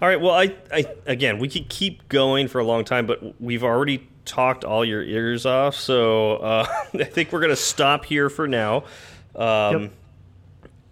All 0.00 0.08
right. 0.08 0.20
Well, 0.20 0.34
I, 0.34 0.54
I 0.72 0.84
again, 1.06 1.38
we 1.38 1.48
could 1.48 1.68
keep 1.68 2.08
going 2.08 2.46
for 2.48 2.60
a 2.60 2.64
long 2.64 2.84
time, 2.84 3.06
but 3.06 3.40
we've 3.40 3.64
already 3.64 4.08
talked 4.24 4.64
all 4.64 4.84
your 4.84 5.02
ears 5.02 5.44
off, 5.46 5.74
so 5.74 6.36
uh, 6.36 6.66
I 6.94 7.04
think 7.04 7.32
we're 7.32 7.40
going 7.40 7.50
to 7.50 7.56
stop 7.56 8.04
here 8.04 8.28
for 8.30 8.46
now. 8.46 8.84
Um, 9.34 9.82
Yep. 9.82 9.92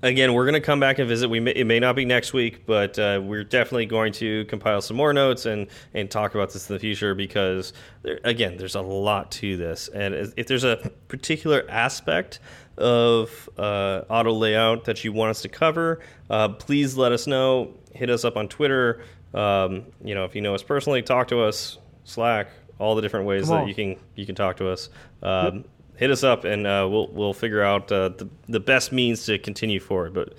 Again, 0.02 0.34
we're 0.34 0.44
going 0.44 0.54
to 0.54 0.60
come 0.60 0.78
back 0.78 0.98
and 0.98 1.08
visit. 1.08 1.28
We 1.28 1.40
may, 1.40 1.52
it 1.52 1.64
may 1.64 1.80
not 1.80 1.96
be 1.96 2.04
next 2.04 2.32
week, 2.34 2.66
but 2.66 2.96
uh, 2.98 3.20
we're 3.24 3.42
definitely 3.42 3.86
going 3.86 4.12
to 4.14 4.44
compile 4.44 4.80
some 4.82 4.96
more 4.96 5.12
notes 5.12 5.46
and 5.46 5.66
and 5.94 6.10
talk 6.10 6.34
about 6.34 6.52
this 6.52 6.68
in 6.68 6.74
the 6.76 6.78
future 6.78 7.14
because 7.14 7.72
there, 8.02 8.20
again, 8.22 8.56
there's 8.58 8.74
a 8.74 8.82
lot 8.82 9.32
to 9.32 9.56
this, 9.56 9.88
and 9.88 10.14
if 10.36 10.46
there's 10.46 10.64
a 10.64 10.92
particular 11.08 11.64
aspect 11.70 12.40
of 12.78 13.48
uh, 13.58 14.02
auto 14.08 14.32
layout 14.32 14.84
that 14.84 15.04
you 15.04 15.12
want 15.12 15.30
us 15.30 15.42
to 15.42 15.48
cover, 15.48 16.00
uh, 16.30 16.48
please 16.50 16.96
let 16.96 17.12
us 17.12 17.26
know. 17.26 17.74
Hit 17.94 18.10
us 18.10 18.24
up 18.24 18.36
on 18.36 18.48
Twitter. 18.48 19.02
Um, 19.34 19.86
you 20.04 20.14
know, 20.14 20.24
if 20.24 20.34
you 20.34 20.40
know 20.40 20.54
us 20.54 20.62
personally, 20.62 21.02
talk 21.02 21.28
to 21.28 21.40
us. 21.40 21.78
Slack, 22.04 22.48
all 22.78 22.94
the 22.94 23.02
different 23.02 23.26
ways 23.26 23.48
that 23.48 23.66
you 23.66 23.74
can 23.74 23.96
you 24.14 24.26
can 24.26 24.34
talk 24.34 24.56
to 24.58 24.68
us. 24.68 24.88
Um, 25.22 25.64
Hit 25.96 26.10
us 26.10 26.22
up, 26.22 26.44
and 26.44 26.66
uh, 26.66 26.86
we'll 26.90 27.08
we'll 27.08 27.32
figure 27.32 27.62
out 27.62 27.90
uh, 27.90 28.10
the 28.10 28.28
the 28.48 28.60
best 28.60 28.92
means 28.92 29.24
to 29.26 29.38
continue 29.38 29.80
forward. 29.80 30.12
But 30.12 30.34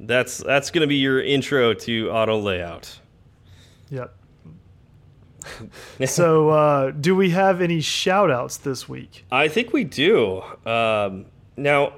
that's 0.00 0.38
that's 0.38 0.70
going 0.70 0.80
to 0.82 0.88
be 0.88 0.96
your 0.96 1.22
intro 1.22 1.72
to 1.72 2.10
auto 2.10 2.38
layout. 2.38 2.98
Yep. 3.90 4.14
so, 6.06 6.50
uh, 6.50 6.90
do 6.90 7.14
we 7.14 7.30
have 7.30 7.60
any 7.60 7.80
shout 7.80 8.30
outs 8.30 8.56
this 8.58 8.88
week? 8.88 9.24
I 9.30 9.46
think 9.46 9.72
we 9.72 9.84
do. 9.84 10.42
Um, 10.66 11.26
now, 11.58 11.92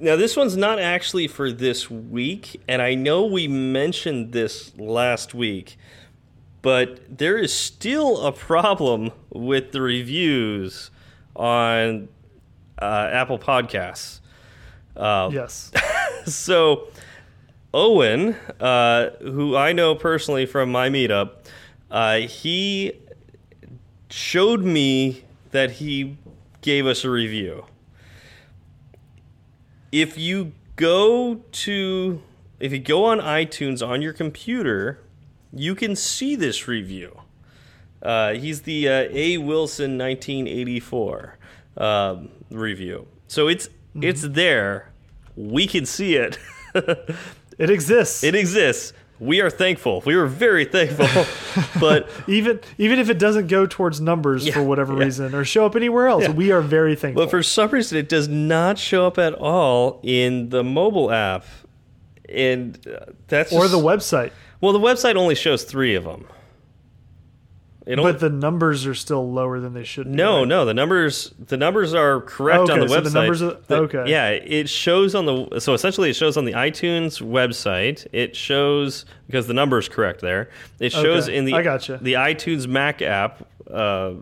now 0.00 0.16
this 0.16 0.36
one's 0.36 0.56
not 0.56 0.78
actually 0.78 1.28
for 1.28 1.52
this 1.52 1.90
week, 1.90 2.60
and 2.66 2.82
I 2.82 2.94
know 2.94 3.26
we 3.26 3.46
mentioned 3.46 4.32
this 4.32 4.76
last 4.78 5.34
week, 5.34 5.76
but 6.62 7.18
there 7.18 7.36
is 7.36 7.52
still 7.52 8.26
a 8.26 8.32
problem 8.32 9.12
with 9.30 9.72
the 9.72 9.80
reviews 9.80 10.90
on 11.36 12.08
uh, 12.80 13.08
Apple 13.12 13.38
Podcasts. 13.38 14.20
Uh, 14.96 15.30
Yes. 15.32 15.72
so 16.26 16.88
Owen, 17.74 18.34
uh, 18.60 19.10
who 19.20 19.56
I 19.56 19.72
know 19.72 19.94
personally 19.94 20.46
from 20.46 20.70
my 20.70 20.88
meetup, 20.88 21.46
uh, 21.90 22.18
he 22.18 22.92
showed 24.10 24.62
me 24.62 25.24
that 25.50 25.72
he 25.72 26.16
gave 26.60 26.86
us 26.86 27.04
a 27.04 27.10
review. 27.10 27.64
If 29.92 30.18
you 30.18 30.52
go 30.76 31.36
to 31.52 32.22
if 32.58 32.72
you 32.72 32.78
go 32.78 33.04
on 33.04 33.18
iTunes 33.18 33.86
on 33.86 34.02
your 34.02 34.12
computer, 34.12 35.00
you 35.52 35.74
can 35.74 35.94
see 35.96 36.34
this 36.34 36.66
review. 36.66 37.20
Uh, 38.02 38.32
he's 38.32 38.62
the 38.62 38.88
uh, 38.88 39.08
A 39.10 39.38
Wilson 39.38 39.98
1984 39.98 41.38
um, 41.76 42.30
review, 42.50 43.06
so 43.28 43.46
it's 43.48 43.68
it's 44.00 44.22
there. 44.22 44.90
We 45.36 45.66
can 45.66 45.86
see 45.86 46.16
it. 46.16 46.38
It 47.58 47.70
exists. 47.70 48.24
It 48.24 48.34
exists. 48.34 48.92
We 49.22 49.40
are 49.40 49.50
thankful. 49.50 50.02
We 50.04 50.14
are 50.14 50.26
very 50.26 50.64
thankful. 50.64 51.06
but 51.80 52.10
even 52.26 52.58
even 52.76 52.98
if 52.98 53.08
it 53.08 53.18
doesn't 53.20 53.46
go 53.46 53.66
towards 53.66 54.00
numbers 54.00 54.44
Yeah, 54.44 54.54
for 54.54 54.62
whatever 54.64 54.94
yeah. 54.94 55.04
reason 55.04 55.34
or 55.34 55.44
show 55.44 55.64
up 55.64 55.76
anywhere 55.76 56.08
else, 56.08 56.24
Yeah. 56.24 56.32
we 56.32 56.50
are 56.50 56.60
very 56.60 56.96
thankful. 56.96 57.24
but 57.24 57.30
for 57.30 57.42
some 57.42 57.70
reason, 57.70 57.98
it 57.98 58.08
does 58.08 58.26
not 58.26 58.78
show 58.78 59.06
up 59.06 59.18
at 59.18 59.34
all 59.34 60.00
in 60.02 60.48
the 60.48 60.64
mobile 60.64 61.12
app, 61.12 61.44
and 62.28 62.84
uh, 62.88 63.12
that's 63.28 63.52
or 63.52 63.60
just- 63.62 63.72
the 63.72 63.78
website. 63.78 64.32
well, 64.60 64.72
the 64.72 64.80
website 64.80 65.14
only 65.16 65.34
shows 65.36 65.62
three 65.64 65.94
of 65.94 66.02
them. 66.04 66.26
But 67.84 68.20
the 68.20 68.30
numbers 68.30 68.86
are 68.86 68.94
still 68.94 69.32
lower 69.32 69.58
than 69.58 69.74
they 69.74 69.82
should 69.84 70.06
be. 70.06 70.12
no, 70.12 70.38
right? 70.40 70.48
no, 70.48 70.64
the 70.64 70.74
numbers 70.74 71.34
the 71.38 71.56
numbers 71.56 71.94
are 71.94 72.20
correct 72.20 72.70
on 72.70 72.78
the 72.80 72.88
so 72.88 73.00
website. 73.00 73.04
the 73.04 73.10
numbers 73.10 73.42
are- 73.42 73.56
The- 73.66 73.76
okay. 73.78 74.04
yeah, 74.10 74.28
it 74.28 74.68
shows 74.68 75.14
on 75.16 75.26
the 75.26 75.58
so 75.60 75.74
essentially 75.74 76.10
it 76.10 76.14
shows 76.14 76.36
on 76.36 76.44
the 76.44 76.52
iTunes 76.52 77.20
website. 77.20 78.06
It 78.12 78.36
shows 78.36 79.04
because 79.26 79.46
the 79.48 79.54
number 79.54 79.78
is 79.78 79.88
correct 79.88 80.20
there. 80.20 80.48
It 80.78 80.92
shows 80.92 81.28
Okay, 81.28 81.36
in 81.36 81.44
the 81.44 81.54
I 81.54 81.62
gotcha. 81.62 81.98
the 82.00 82.12
iTunes 82.14 82.68
Mac 82.68 83.02
app, 83.02 83.44
uh, 83.68 84.12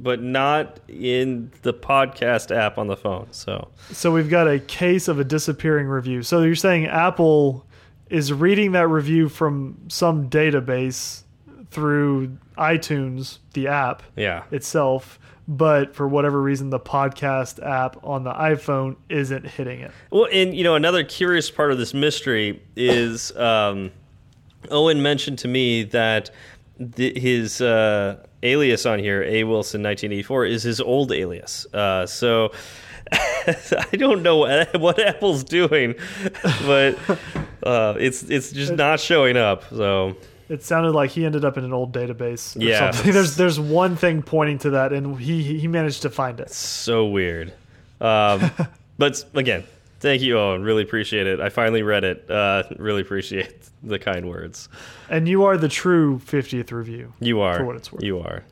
but 0.00 0.22
not 0.22 0.78
in 0.86 1.50
the 1.62 1.74
podcast 1.74 2.54
app 2.56 2.78
on 2.78 2.86
the 2.86 2.96
phone. 2.96 3.26
So 3.32 3.66
So 3.90 4.12
we've 4.12 4.30
got 4.30 4.46
a 4.46 4.60
case 4.60 5.08
of 5.08 5.18
a 5.18 5.24
disappearing 5.24 5.88
review. 5.88 6.22
So 6.22 6.42
you're 6.42 6.54
saying 6.54 6.86
Apple 6.86 7.66
is 8.08 8.32
reading 8.32 8.72
that 8.72 8.86
review 8.86 9.28
from 9.28 9.76
some 9.88 10.30
database 10.30 11.24
through 11.70 12.38
iTunes, 12.58 13.38
the 13.54 13.68
app 13.68 14.02
yeah, 14.16 14.44
itself, 14.50 15.18
but 15.46 15.94
for 15.94 16.06
whatever 16.06 16.40
reason, 16.42 16.70
the 16.70 16.80
podcast 16.80 17.64
app 17.64 17.96
on 18.04 18.24
the 18.24 18.32
iPhone 18.32 18.96
isn't 19.08 19.46
hitting 19.46 19.80
it. 19.80 19.90
Well, 20.10 20.28
and 20.30 20.54
you 20.54 20.64
know, 20.64 20.74
another 20.74 21.04
curious 21.04 21.50
part 21.50 21.72
of 21.72 21.78
this 21.78 21.94
mystery 21.94 22.62
is 22.76 23.34
um, 23.36 23.90
Owen 24.70 25.02
mentioned 25.02 25.38
to 25.40 25.48
me 25.48 25.84
that 25.84 26.30
th 26.96 27.16
his 27.16 27.60
uh, 27.60 28.22
alias 28.42 28.86
on 28.86 28.98
here, 28.98 29.22
A 29.22 29.44
Wilson 29.44 29.82
1984, 29.82 30.44
is 30.46 30.62
his 30.62 30.80
old 30.80 31.12
alias. 31.12 31.66
Uh, 31.72 32.06
so 32.06 32.52
I 33.12 33.88
don't 33.92 34.22
know 34.22 34.36
what, 34.36 34.76
what 34.80 35.00
Apple's 35.00 35.44
doing, 35.44 35.94
but 36.66 36.98
uh, 37.62 37.94
it's 37.98 38.22
it's 38.24 38.52
just 38.52 38.72
not 38.74 39.00
showing 39.00 39.36
up. 39.36 39.64
So 39.70 40.16
It 40.48 40.62
sounded 40.62 40.92
like 40.92 41.10
he 41.10 41.24
ended 41.26 41.44
up 41.44 41.58
in 41.58 41.64
an 41.64 41.72
old 41.72 41.92
database. 41.92 42.56
Or 42.56 42.60
Yeah. 42.64 42.90
something. 42.90 43.12
There's 43.14 43.36
there's 43.36 43.60
one 43.60 43.96
thing 43.96 44.22
pointing 44.22 44.58
to 44.60 44.70
that, 44.70 44.92
and 44.92 45.18
he 45.18 45.42
he 45.58 45.68
managed 45.68 46.02
to 46.02 46.10
find 46.10 46.40
it. 46.40 46.50
so 46.50 47.06
weird. 47.06 47.52
Um, 48.00 48.50
but 48.98 49.24
again, 49.34 49.64
thank 50.00 50.22
you, 50.22 50.38
Owen. 50.38 50.62
Really 50.62 50.82
appreciate 50.82 51.26
it. 51.26 51.40
I 51.40 51.48
finally 51.50 51.82
read 51.82 52.04
it. 52.04 52.30
Uh, 52.30 52.62
really 52.78 53.02
appreciate 53.02 53.54
the 53.82 53.98
kind 53.98 54.28
words. 54.28 54.68
And 55.10 55.28
you 55.28 55.44
are 55.44 55.56
the 55.58 55.68
true 55.68 56.18
50th 56.24 56.72
review. 56.72 57.12
You 57.20 57.40
are 57.40 57.58
For 57.58 57.64
what 57.64 57.76
it's 57.76 57.92
worth. 57.92 58.02
You 58.02 58.20
are. 58.20 58.44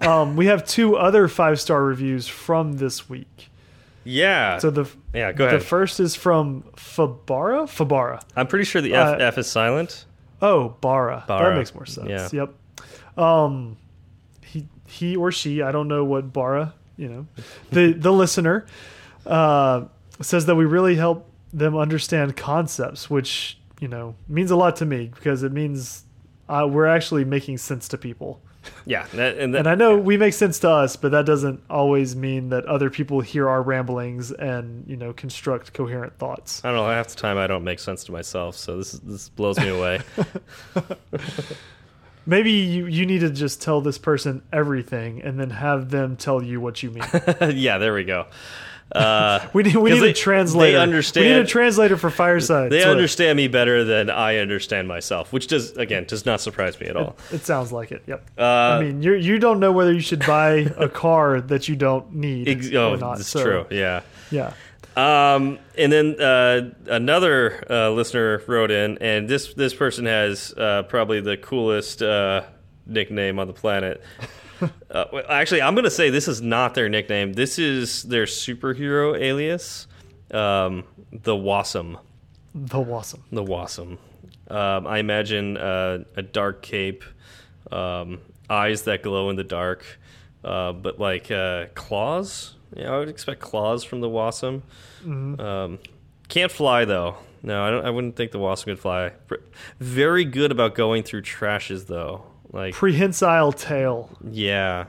Um, 0.00 0.36
we 0.36 0.46
have 0.46 0.66
two 0.66 0.96
other 0.96 1.28
five 1.28 1.60
star 1.60 1.82
reviews 1.82 2.26
from 2.26 2.74
this 2.78 3.08
week. 3.08 3.48
Yeah. 4.02 4.58
So 4.58 4.70
the 4.70 4.86
yeah. 5.14 5.32
Go 5.32 5.46
ahead. 5.46 5.60
the 5.60 5.64
first 5.64 6.00
is 6.00 6.14
from 6.14 6.62
Fabara. 6.76 7.66
Fabara. 7.68 8.20
I'm 8.36 8.46
pretty 8.46 8.64
sure 8.64 8.82
the 8.82 8.94
F, 8.94 9.14
Uh, 9.20 9.24
F 9.24 9.38
is 9.38 9.46
silent. 9.46 10.04
Oh, 10.42 10.76
Bara. 10.80 11.24
Bara. 11.26 11.50
That 11.50 11.58
makes 11.58 11.74
more 11.74 11.86
sense. 11.86 12.32
Yeah. 12.32 12.46
Yep. 13.16 13.18
Um, 13.18 13.76
he 14.44 14.68
he 14.86 15.16
or 15.16 15.32
she, 15.32 15.62
I 15.62 15.72
don't 15.72 15.88
know 15.88 16.04
what 16.04 16.32
Bara. 16.32 16.74
You 16.96 17.08
know, 17.08 17.26
the 17.70 17.92
the 17.92 18.12
listener 18.12 18.66
uh, 19.26 19.84
says 20.20 20.46
that 20.46 20.54
we 20.54 20.64
really 20.64 20.96
help 20.96 21.30
them 21.52 21.76
understand 21.76 22.36
concepts, 22.36 23.08
which 23.08 23.58
you 23.80 23.88
know 23.88 24.14
means 24.28 24.50
a 24.50 24.56
lot 24.56 24.76
to 24.76 24.84
me 24.84 25.10
because 25.14 25.42
it 25.42 25.52
means 25.52 26.04
uh, 26.48 26.66
we're 26.70 26.86
actually 26.86 27.24
making 27.24 27.58
sense 27.58 27.88
to 27.88 27.98
people. 27.98 28.40
Yeah. 28.86 29.06
That, 29.14 29.38
and 29.38 29.54
that, 29.54 29.60
And 29.60 29.68
I 29.68 29.74
know 29.74 29.96
we 29.96 30.16
make 30.16 30.34
sense 30.34 30.58
to 30.60 30.70
us, 30.70 30.96
but 30.96 31.12
that 31.12 31.26
doesn't 31.26 31.62
always 31.70 32.14
mean 32.14 32.50
that 32.50 32.64
other 32.66 32.90
people 32.90 33.20
hear 33.20 33.48
our 33.48 33.62
ramblings 33.62 34.32
and 34.32 34.84
you 34.86 34.96
know 34.96 35.12
construct 35.12 35.72
coherent 35.72 36.18
thoughts. 36.18 36.64
I 36.64 36.68
don't 36.68 36.76
know. 36.76 36.86
Half 36.86 37.08
the 37.08 37.16
time 37.16 37.38
I 37.38 37.46
don't 37.46 37.64
make 37.64 37.78
sense 37.78 38.04
to 38.04 38.12
myself, 38.12 38.56
so 38.56 38.78
this 38.78 38.92
this 38.92 39.28
blows 39.28 39.58
me 39.58 39.68
away. 39.68 40.00
Maybe 42.26 42.52
you, 42.52 42.86
you 42.86 43.04
need 43.04 43.20
to 43.20 43.28
just 43.28 43.60
tell 43.60 43.82
this 43.82 43.98
person 43.98 44.42
everything 44.50 45.20
and 45.22 45.38
then 45.38 45.50
have 45.50 45.90
them 45.90 46.16
tell 46.16 46.42
you 46.42 46.58
what 46.58 46.82
you 46.82 46.90
mean. 46.90 47.04
yeah. 47.54 47.76
There 47.76 47.92
we 47.92 48.04
go. 48.04 48.26
Uh, 48.92 49.40
We 49.52 49.64
need, 49.64 49.76
we 49.76 49.90
need 49.90 50.00
they- 50.00 50.10
a 50.10 50.14
translator. 50.14 50.72
they 50.72 50.78
understand, 50.78 51.26
We 51.26 51.32
need 51.32 51.40
a 51.40 51.46
translator 51.46 51.96
for 51.96 52.10
Fireside. 52.10 52.70
they 52.70 52.84
understand 52.84 53.36
me 53.36 53.48
better 53.48 53.82
than 53.84 54.08
I 54.10 54.36
understand 54.36 54.86
myself, 54.88 55.32
which 55.32 55.46
does 55.48 55.72
again 55.76 56.04
does 56.04 56.24
not 56.26 56.40
surprise 56.40 56.78
me 56.78 56.86
at 56.86 56.96
all. 56.96 57.16
It 57.32 57.44
sounds 57.44 57.72
like 57.72 57.90
it. 57.92 58.02
Yep. 58.06 58.30
Uh, 58.38 58.42
I 58.42 58.82
mean, 58.82 59.02
you 59.02 59.14
you 59.14 59.38
don't 59.38 59.58
know 59.58 59.72
whether 59.72 59.92
you 59.92 60.00
should 60.00 60.24
buy 60.26 60.72
a 60.76 60.88
car 60.88 61.40
that 61.40 61.68
you 61.68 61.76
don't 61.76 62.14
need 62.14 62.48
ex- 62.48 62.70
or 62.72 62.78
oh, 62.78 62.94
not. 62.96 63.16
that's 63.16 63.28
so, 63.28 63.42
true. 63.42 63.66
Yeah. 63.70 64.02
Yeah. 64.30 64.52
Um, 64.96 65.58
and 65.76 65.90
then 65.90 66.20
uh, 66.20 66.70
another 66.86 67.64
uh, 67.68 67.90
listener 67.90 68.42
wrote 68.46 68.70
in, 68.70 68.98
and 68.98 69.28
this 69.28 69.52
this 69.54 69.74
person 69.74 70.06
has 70.06 70.54
uh, 70.56 70.84
probably 70.84 71.20
the 71.20 71.36
coolest 71.36 72.00
uh, 72.00 72.42
nickname 72.86 73.40
on 73.40 73.48
the 73.48 73.52
planet. 73.52 74.02
Uh, 74.90 75.04
well, 75.12 75.24
actually, 75.28 75.62
I'm 75.62 75.74
going 75.74 75.84
to 75.84 75.90
say 75.90 76.10
this 76.10 76.28
is 76.28 76.40
not 76.40 76.74
their 76.74 76.88
nickname. 76.88 77.32
This 77.32 77.58
is 77.58 78.02
their 78.04 78.24
superhero 78.24 79.18
alias, 79.18 79.86
um, 80.30 80.84
the 81.12 81.34
Wassum. 81.34 81.98
The 82.54 82.78
Wassum. 82.78 83.20
The 83.32 83.42
Wassum. 83.44 83.98
Um, 84.48 84.86
I 84.86 84.98
imagine 84.98 85.56
uh, 85.56 86.04
a 86.16 86.22
dark 86.22 86.62
cape, 86.62 87.02
um, 87.72 88.20
eyes 88.48 88.82
that 88.82 89.02
glow 89.02 89.30
in 89.30 89.36
the 89.36 89.44
dark, 89.44 89.84
uh, 90.44 90.72
but 90.72 91.00
like 91.00 91.30
uh, 91.30 91.66
claws. 91.74 92.54
Yeah, 92.76 92.92
I 92.92 92.98
would 92.98 93.08
expect 93.08 93.40
claws 93.40 93.84
from 93.84 94.00
the 94.00 94.08
Wassum. 94.08 94.62
Um, 95.04 95.78
Can't 96.28 96.50
fly 96.52 96.84
though. 96.84 97.16
No, 97.42 97.62
I 97.62 97.70
don't. 97.70 97.84
I 97.84 97.90
wouldn't 97.90 98.16
think 98.16 98.32
the 98.32 98.38
wasp 98.38 98.64
could 98.64 98.78
fly. 98.78 99.12
Very 99.78 100.24
good 100.24 100.50
about 100.50 100.74
going 100.74 101.02
through 101.02 101.22
trashes 101.22 101.86
though. 101.86 102.24
Like 102.54 102.72
Prehensile 102.74 103.52
tail. 103.52 104.16
yeah, 104.30 104.84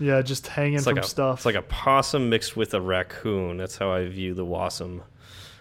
Yeah, 0.00 0.20
just 0.20 0.48
hanging 0.48 0.74
it's 0.78 0.86
like 0.86 0.96
from 0.96 1.04
a 1.04 1.06
stuff. 1.06 1.38
it's 1.38 1.46
like 1.46 1.54
a 1.54 1.62
possum 1.62 2.28
mixed 2.28 2.56
with 2.56 2.74
a 2.74 2.80
raccoon. 2.80 3.56
That's 3.56 3.76
how 3.78 3.92
I 3.92 4.06
view 4.08 4.34
the 4.34 4.44
wasm. 4.44 5.02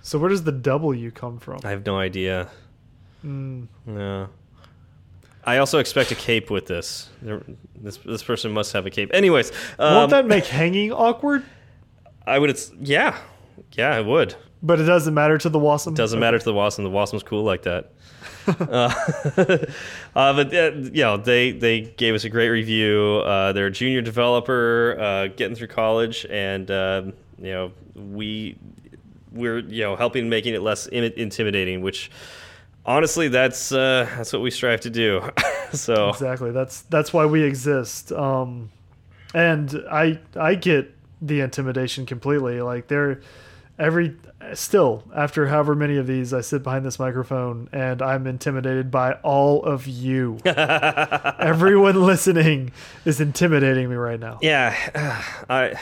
so 0.02 0.18
where 0.18 0.30
does 0.30 0.44
the 0.44 0.52
W 0.52 1.12
come 1.12 1.38
from? 1.40 1.60
I 1.64 1.70
have 1.70 1.86
no 1.86 1.98
idea. 1.98 2.50
Mm, 3.26 3.68
No. 3.86 4.30
I 5.46 5.60
also 5.60 5.80
expect 5.80 6.12
a 6.12 6.16
cape 6.16 6.50
with 6.50 6.66
this. 6.66 7.10
This 7.76 7.96
this 7.98 8.22
person 8.24 8.52
must 8.52 8.74
have 8.74 8.86
a 8.86 8.90
cape. 8.90 9.12
Anyways, 9.14 9.52
um, 9.80 9.94
Won't 9.96 10.10
that 10.12 10.26
make 10.26 10.46
hanging 10.46 10.92
awkward? 10.92 11.44
I 12.26 12.38
would. 12.40 12.50
It's, 12.50 12.70
yeah, 12.82 13.18
yeah, 13.72 13.98
it 13.98 14.06
would. 14.06 14.36
But 14.62 14.82
it 14.82 14.84
doesn't 14.86 15.14
matter 15.14 15.38
to 15.38 15.48
the 15.50 15.60
wasm. 15.60 15.96
Doesn't 15.96 16.20
matter 16.20 16.38
to 16.40 16.44
the 16.44 16.54
Wasm. 16.54 16.78
The 16.84 16.90
Wasm's 16.90 17.24
cool 17.24 17.44
like 17.44 17.62
that. 17.64 17.94
Uh, 18.48 18.94
uh, 20.16 20.34
but 20.34 20.54
uh, 20.54 20.72
you 20.76 21.04
know, 21.04 21.18
they 21.18 21.52
they 21.52 21.82
gave 21.82 22.16
us 22.16 22.24
a 22.24 22.30
great 22.30 22.50
review. 22.50 23.22
Uh, 23.26 23.52
they're 23.54 23.68
a 23.68 23.72
junior 23.72 24.02
developer, 24.02 24.98
uh, 25.00 25.28
getting 25.28 25.56
through 25.56 25.68
college, 25.68 26.26
and 26.30 26.70
um, 26.72 27.14
you 27.40 27.52
know, 27.52 27.72
we 27.96 28.58
we're 29.32 29.60
you 29.60 29.84
know 29.84 29.96
helping 29.96 30.30
making 30.30 30.54
it 30.54 30.62
less 30.62 30.88
Im 30.92 31.04
intimidating. 31.04 31.82
Which 31.82 32.12
honestly, 32.86 33.28
that's 33.28 33.72
uh, 33.72 34.10
that's 34.18 34.34
what 34.34 34.42
we 34.42 34.52
strive 34.52 34.82
to 34.82 34.90
do. 34.90 35.22
so 35.74 36.10
Exactly. 36.10 36.52
That's 36.52 36.82
that's 36.84 37.14
why 37.14 37.26
we 37.26 37.44
exist. 37.44 38.12
Um, 38.12 38.72
and 39.34 39.84
I 39.92 40.20
I 40.36 40.56
get 40.56 40.94
the 41.22 41.42
intimidation 41.42 42.06
completely. 42.06 42.62
Like 42.62 42.88
they're 42.88 43.22
every 43.78 44.16
still 44.54 45.04
after 45.16 45.48
however 45.48 45.76
many 45.76 45.98
of 45.98 46.08
these, 46.08 46.34
I 46.34 46.42
sit 46.42 46.64
behind 46.64 46.86
this 46.86 47.00
microphone 47.00 47.70
and 47.72 48.02
I'm 48.02 48.28
intimidated 48.28 48.92
by 48.92 49.14
all 49.24 49.64
of 49.64 49.88
you. 49.88 50.40
Everyone 50.46 52.02
listening 52.06 52.72
is 53.06 53.20
intimidating 53.22 53.90
me 53.90 53.96
right 53.96 54.20
now. 54.20 54.40
yeah, 54.42 55.24
I. 55.50 55.76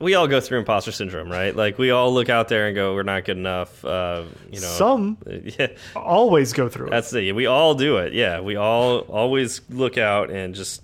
We 0.00 0.14
all 0.14 0.28
go 0.28 0.40
through 0.40 0.60
imposter 0.60 0.92
syndrome, 0.92 1.28
right? 1.28 1.56
Like 1.56 1.76
we 1.76 1.90
all 1.90 2.14
look 2.14 2.28
out 2.28 2.46
there 2.46 2.68
and 2.68 2.76
go, 2.76 2.94
"We're 2.94 3.02
not 3.02 3.24
good 3.24 3.36
enough." 3.36 3.84
Uh, 3.84 4.26
you 4.48 4.60
know, 4.60 4.66
Some 4.68 5.18
yeah, 5.58 5.68
always 5.96 6.52
go 6.52 6.68
through 6.68 6.86
it. 6.86 6.90
That's 6.90 7.12
it. 7.12 7.34
We 7.34 7.46
all 7.46 7.74
do 7.74 7.96
it. 7.96 8.12
Yeah, 8.12 8.38
we 8.40 8.54
all 8.54 8.98
always 9.00 9.60
look 9.68 9.98
out 9.98 10.30
and 10.30 10.54
just 10.54 10.82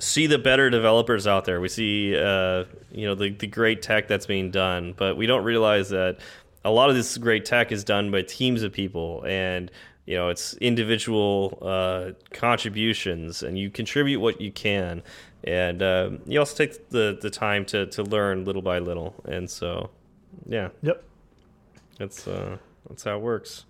see 0.00 0.26
the 0.26 0.38
better 0.38 0.70
developers 0.70 1.26
out 1.26 1.44
there. 1.44 1.60
We 1.60 1.68
see, 1.68 2.16
uh, 2.16 2.64
you 2.90 3.06
know, 3.06 3.14
the 3.14 3.30
the 3.30 3.46
great 3.46 3.82
tech 3.82 4.08
that's 4.08 4.26
being 4.26 4.50
done, 4.50 4.94
but 4.96 5.16
we 5.16 5.26
don't 5.26 5.44
realize 5.44 5.90
that 5.90 6.18
a 6.64 6.70
lot 6.70 6.90
of 6.90 6.96
this 6.96 7.16
great 7.18 7.44
tech 7.44 7.70
is 7.72 7.84
done 7.84 8.10
by 8.10 8.22
teams 8.22 8.62
of 8.62 8.72
people, 8.72 9.24
and 9.26 9.70
you 10.06 10.16
know, 10.16 10.28
it's 10.28 10.54
individual 10.54 11.58
uh, 11.62 12.10
contributions, 12.32 13.42
and 13.42 13.58
you 13.58 13.70
contribute 13.70 14.18
what 14.20 14.40
you 14.40 14.50
can, 14.50 15.02
and 15.44 15.82
uh, 15.82 16.10
you 16.26 16.38
also 16.38 16.56
take 16.56 16.88
the 16.88 17.18
the 17.20 17.30
time 17.30 17.64
to 17.66 17.86
to 17.86 18.02
learn 18.02 18.44
little 18.44 18.62
by 18.62 18.78
little, 18.78 19.14
and 19.26 19.48
so, 19.48 19.90
yeah, 20.48 20.70
Yep. 20.82 21.04
that's 21.98 22.26
uh, 22.26 22.56
that's 22.88 23.04
how 23.04 23.16
it 23.16 23.22
works. 23.22 23.64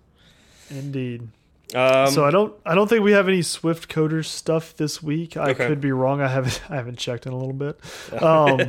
Indeed. 0.71 1.29
Um, 1.75 2.11
so 2.11 2.25
I 2.25 2.31
don't 2.31 2.53
I 2.67 2.75
don't 2.75 2.89
think 2.89 3.03
we 3.05 3.13
have 3.13 3.29
any 3.29 3.43
Swift 3.43 3.89
coders 3.89 4.27
stuff 4.27 4.77
this 4.77 5.03
week. 5.03 5.37
I 5.37 5.51
Okay. 5.51 5.67
could 5.69 5.81
be 5.81 5.93
wrong. 5.93 6.21
I 6.21 6.29
haven't 6.29 6.61
I 6.71 6.77
haven't 6.77 6.99
checked 6.99 7.27
in 7.27 7.33
a 7.33 7.37
little 7.37 7.53
bit. 7.53 7.79
Um, 8.23 8.61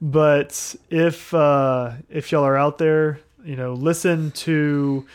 but 0.00 0.74
if 0.88 1.34
uh, 1.34 1.92
if 2.08 2.32
y'all 2.32 2.44
are 2.44 2.56
out 2.56 2.78
there, 2.78 3.20
you 3.44 3.56
know, 3.56 3.74
listen 3.74 4.30
to 4.32 5.06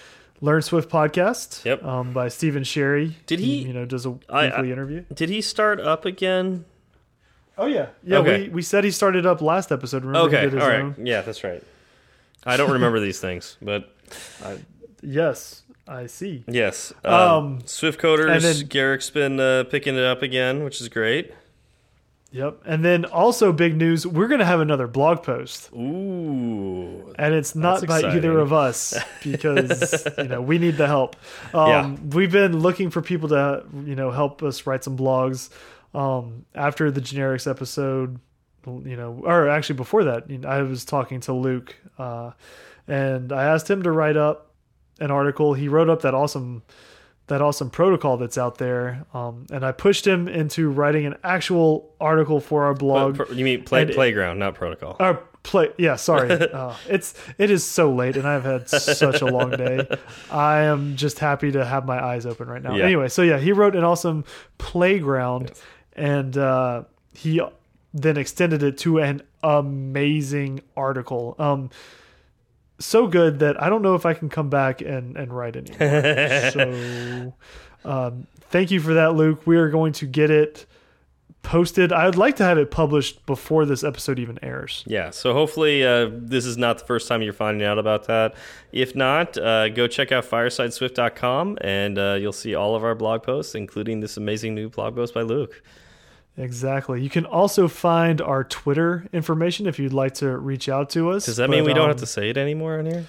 Learn 0.41 0.61
Swift 0.61 0.89
podcast. 0.91 1.63
Yep. 1.65 1.83
Um, 1.83 2.13
by 2.13 2.27
Stephen 2.27 2.63
Sherry. 2.63 3.15
Did 3.25 3.39
he- 3.39 3.63
you 3.63 3.73
know 3.73 3.85
does 3.85 4.05
a 4.05 4.15
I- 4.29 4.47
weekly 4.47 4.71
interview? 4.71 5.05
Did 5.13 5.29
he 5.29 5.41
start 5.41 5.79
up 5.79 6.05
again? 6.05 6.65
Oh 7.57 7.67
yeah, 7.67 7.87
yeah. 8.03 8.17
Okay. 8.17 8.43
We 8.43 8.49
we 8.49 8.61
said 8.61 8.83
he 8.83 8.91
started 8.91 9.25
up 9.25 9.41
last 9.41 9.71
episode. 9.71 10.03
Remember 10.03 10.29
he 10.29 10.45
Okay, 10.45 10.59
all 10.59 10.67
right. 10.67 10.81
own? 10.81 10.95
Yeah, 11.01 11.21
that's 11.21 11.43
right. 11.43 11.63
I 12.43 12.57
don't 12.57 12.71
remember 12.71 12.99
these 13.07 13.19
things, 13.19 13.57
but 13.61 13.89
Yes, 15.01 15.61
I 15.87 16.07
see. 16.07 16.43
yes. 16.47 16.93
Um, 17.03 17.13
Um, 17.13 17.59
Swift 17.65 17.99
coders. 18.01 18.31
and 18.31 18.41
then- 18.41 18.67
Garric's 18.67 19.09
been 19.09 19.39
uh, 19.39 19.65
picking 19.65 19.95
it 19.95 20.03
up 20.03 20.21
again, 20.21 20.63
which 20.63 20.81
is 20.81 20.89
great. 20.89 21.31
Yep. 22.31 22.63
And 22.65 22.83
then 22.83 23.05
also 23.05 23.53
big 23.53 23.77
news. 23.77 24.05
We're 24.05 24.27
gonna 24.27 24.43
have 24.45 24.59
another 24.59 24.87
blog 24.87 25.23
post. 25.23 25.69
Ooh, 25.73 27.13
and 27.17 27.33
it's 27.33 27.55
not 27.55 27.85
by 27.87 28.01
either 28.01 28.37
of 28.39 28.51
us 28.51 28.93
because 29.23 30.05
you 30.17 30.25
know 30.25 30.41
we 30.41 30.57
need 30.57 30.75
the 30.77 30.87
help. 30.87 31.15
Um, 31.53 31.69
Yeah. 31.69 31.95
We've 32.15 32.31
been 32.31 32.59
looking 32.59 32.89
for 32.89 33.01
people 33.01 33.29
to 33.29 33.63
you 33.85 33.95
know 33.95 34.11
help 34.11 34.43
us 34.43 34.65
write 34.67 34.83
some 34.83 34.97
blogs. 34.97 35.49
Um, 35.93 36.45
after 36.53 36.91
the 36.91 36.99
generics 36.99 37.49
episode, 37.49 38.19
you 38.65 38.97
know, 38.97 39.21
or 39.23 39.47
actually 39.47 39.75
before 39.77 40.03
that, 40.03 40.29
you 40.29 40.39
know, 40.39 40.49
I 40.49 40.61
was 40.61 40.83
talking 40.83 41.21
to 41.21 41.31
Luke, 41.31 41.73
uh, 41.97 42.31
and 42.85 43.31
I 43.31 43.45
asked 43.45 43.69
him 43.69 43.81
to 43.83 43.91
write 43.91 44.17
up 44.17 44.51
an 44.99 45.11
article. 45.11 45.53
He 45.53 45.67
wrote 45.67 45.89
up 45.89 46.01
that 46.01 46.13
awesome 46.13 46.63
that 47.27 47.41
awesome 47.41 47.71
protocol 47.71 48.17
that's 48.17 48.37
out 48.37 48.59
there, 48.59 49.03
um, 49.13 49.47
and 49.51 49.65
I 49.65 49.71
pushed 49.71 50.05
him 50.05 50.27
into 50.27 50.69
writing 50.69 51.07
an 51.07 51.15
actual 51.23 51.91
article 51.99 52.39
for 52.39 52.65
our 52.65 52.75
blog. 52.75 53.17
But, 53.17 53.33
you 53.33 53.43
mean 53.43 53.63
play, 53.63 53.81
and- 53.81 53.91
playground, 53.91 54.37
not 54.37 54.53
protocol? 54.53 54.95
Uh, 54.99 55.15
play. 55.41 55.71
Yeah, 55.77 55.95
sorry. 55.95 56.31
uh, 56.53 56.75
it's 56.87 57.15
it 57.37 57.49
is 57.49 57.63
so 57.63 57.91
late, 57.91 58.15
and 58.15 58.27
I've 58.27 58.43
had 58.43 58.69
such 58.69 59.21
a 59.21 59.25
long 59.25 59.51
day. 59.51 59.87
I 60.29 60.63
am 60.63 60.95
just 60.95 61.19
happy 61.19 61.51
to 61.53 61.65
have 61.65 61.85
my 61.85 62.03
eyes 62.03 62.25
open 62.25 62.47
right 62.47 62.61
now. 62.61 62.75
Yeah. 62.75 62.85
Anyway, 62.85 63.07
so 63.07 63.23
yeah, 63.23 63.39
he 63.39 63.51
wrote 63.51 63.75
an 63.75 63.83
awesome 63.83 64.23
playground, 64.57 65.51
and 65.93 66.37
uh, 66.37 66.83
he 67.13 67.41
then 67.93 68.17
extended 68.17 68.61
it 68.61 68.77
to 68.79 68.99
an 68.99 69.21
amazing 69.41 70.61
article. 70.75 71.35
Um, 71.39 71.69
so 72.79 73.07
good 73.07 73.39
that 73.39 73.61
I 73.61 73.69
don't 73.69 73.81
know 73.81 73.95
if 73.95 74.05
I 74.05 74.13
can 74.13 74.29
come 74.29 74.49
back 74.49 74.81
and 74.81 75.15
and 75.15 75.33
write 75.33 75.55
anymore. 75.55 76.51
so, 76.51 77.33
um, 77.89 78.27
thank 78.49 78.71
you 78.71 78.79
for 78.79 78.95
that, 78.95 79.15
Luke. 79.15 79.45
We 79.45 79.57
are 79.57 79.69
going 79.69 79.93
to 79.93 80.05
get 80.05 80.29
it 80.29 80.65
posted. 81.45 81.93
I 81.93 82.05
would 82.05 82.17
like 82.17 82.35
to 82.37 82.43
have 82.43 82.57
it 82.57 82.71
published 82.71 83.25
before 83.25 83.65
this 83.65 83.83
episode 83.83 84.19
even 84.19 84.37
airs. 84.43 84.83
Yeah, 84.87 85.11
so 85.11 85.31
hopefully 85.33 85.85
uh, 85.85 86.09
this 86.11 86.45
is 86.45 86.57
not 86.57 86.79
the 86.79 86.85
first 86.85 87.07
time 87.07 87.21
you're 87.21 87.33
finding 87.33 87.65
out 87.65 87.77
about 87.77 88.07
that. 88.07 88.35
If 88.71 88.95
not, 88.95 89.37
uh, 89.37 89.69
go 89.69 89.87
check 89.87 90.11
out 90.11 90.25
firesideswift.com 90.25 91.59
and 91.61 91.97
uh, 91.97 92.17
you'll 92.19 92.33
see 92.33 92.55
all 92.55 92.75
of 92.75 92.83
our 92.83 92.95
blog 92.95 93.23
posts, 93.23 93.55
including 93.55 93.99
this 93.99 94.17
amazing 94.17 94.55
new 94.55 94.69
blog 94.69 94.95
post 94.95 95.13
by 95.13 95.21
Luke. 95.21 95.61
Exactly. 96.37 97.01
You 97.01 97.09
can 97.09 97.25
also 97.25 97.67
find 97.67 98.19
our 98.19 98.43
Twitter 98.43 99.05
information 99.13 99.67
if 99.67 99.79
you'd 99.79 99.93
like 99.93 100.15
to 100.15 100.35
reach 100.37 100.67
out 100.67 100.89
to 100.91 101.11
us. 101.11 101.25
Does 101.25 101.37
that 101.37 101.49
mean 101.49 101.63
But, 101.63 101.67
we 101.67 101.73
don't 101.73 101.87
have 101.87 101.95
um, 101.97 102.01
to 102.01 102.05
say 102.05 102.29
it 102.29 102.37
anymore 102.37 102.77
on 102.79 102.85
here? 102.85 103.05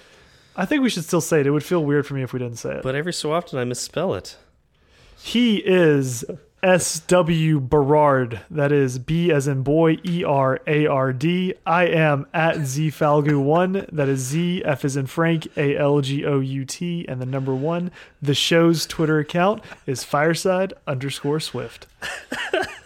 I 0.55 0.65
think 0.65 0.81
we 0.81 0.89
should 0.89 1.03
still 1.03 1.21
say 1.21 1.41
it. 1.41 1.47
It 1.47 1.51
would 1.51 1.63
feel 1.63 1.83
weird 1.83 2.07
for 2.07 2.13
me 2.13 2.23
if 2.23 2.33
we 2.33 2.39
didn't 2.39 2.57
say 2.57 2.75
it. 2.75 2.83
But 2.83 2.95
every 2.95 3.13
so 3.13 3.33
often 3.33 3.59
I 3.59 3.63
misspell 3.65 4.13
it. 4.13 4.37
he 5.21 5.57
is 5.57 6.23
S.W. 6.63 7.59
Berard. 7.59 8.41
That 8.49 8.71
is 8.71 8.97
B 8.97 9.31
as 9.31 9.47
in 9.47 9.61
boy, 9.61 9.99
E 10.03 10.23
R 10.23 10.59
A 10.65 10.87
R 10.87 11.13
D. 11.13 11.53
I 11.67 11.85
am 11.85 12.25
at 12.33 12.55
ZFalgout1. 12.57 13.91
That 13.91 14.09
is 14.09 14.21
Z, 14.21 14.63
F 14.65 14.83
as 14.83 14.97
in 14.97 15.05
Frank, 15.05 15.47
A 15.55 15.77
L 15.77 16.01
G 16.01 16.25
O 16.25 16.39
U 16.39 16.65
T, 16.65 17.05
and 17.07 17.21
the 17.21 17.25
number 17.27 17.53
one. 17.53 17.91
The 18.21 18.33
show's 18.33 18.87
Twitter 18.87 19.19
account 19.19 19.61
is 19.85 20.03
fireside 20.03 20.73
underscore 20.87 21.39
Swift. 21.39 21.85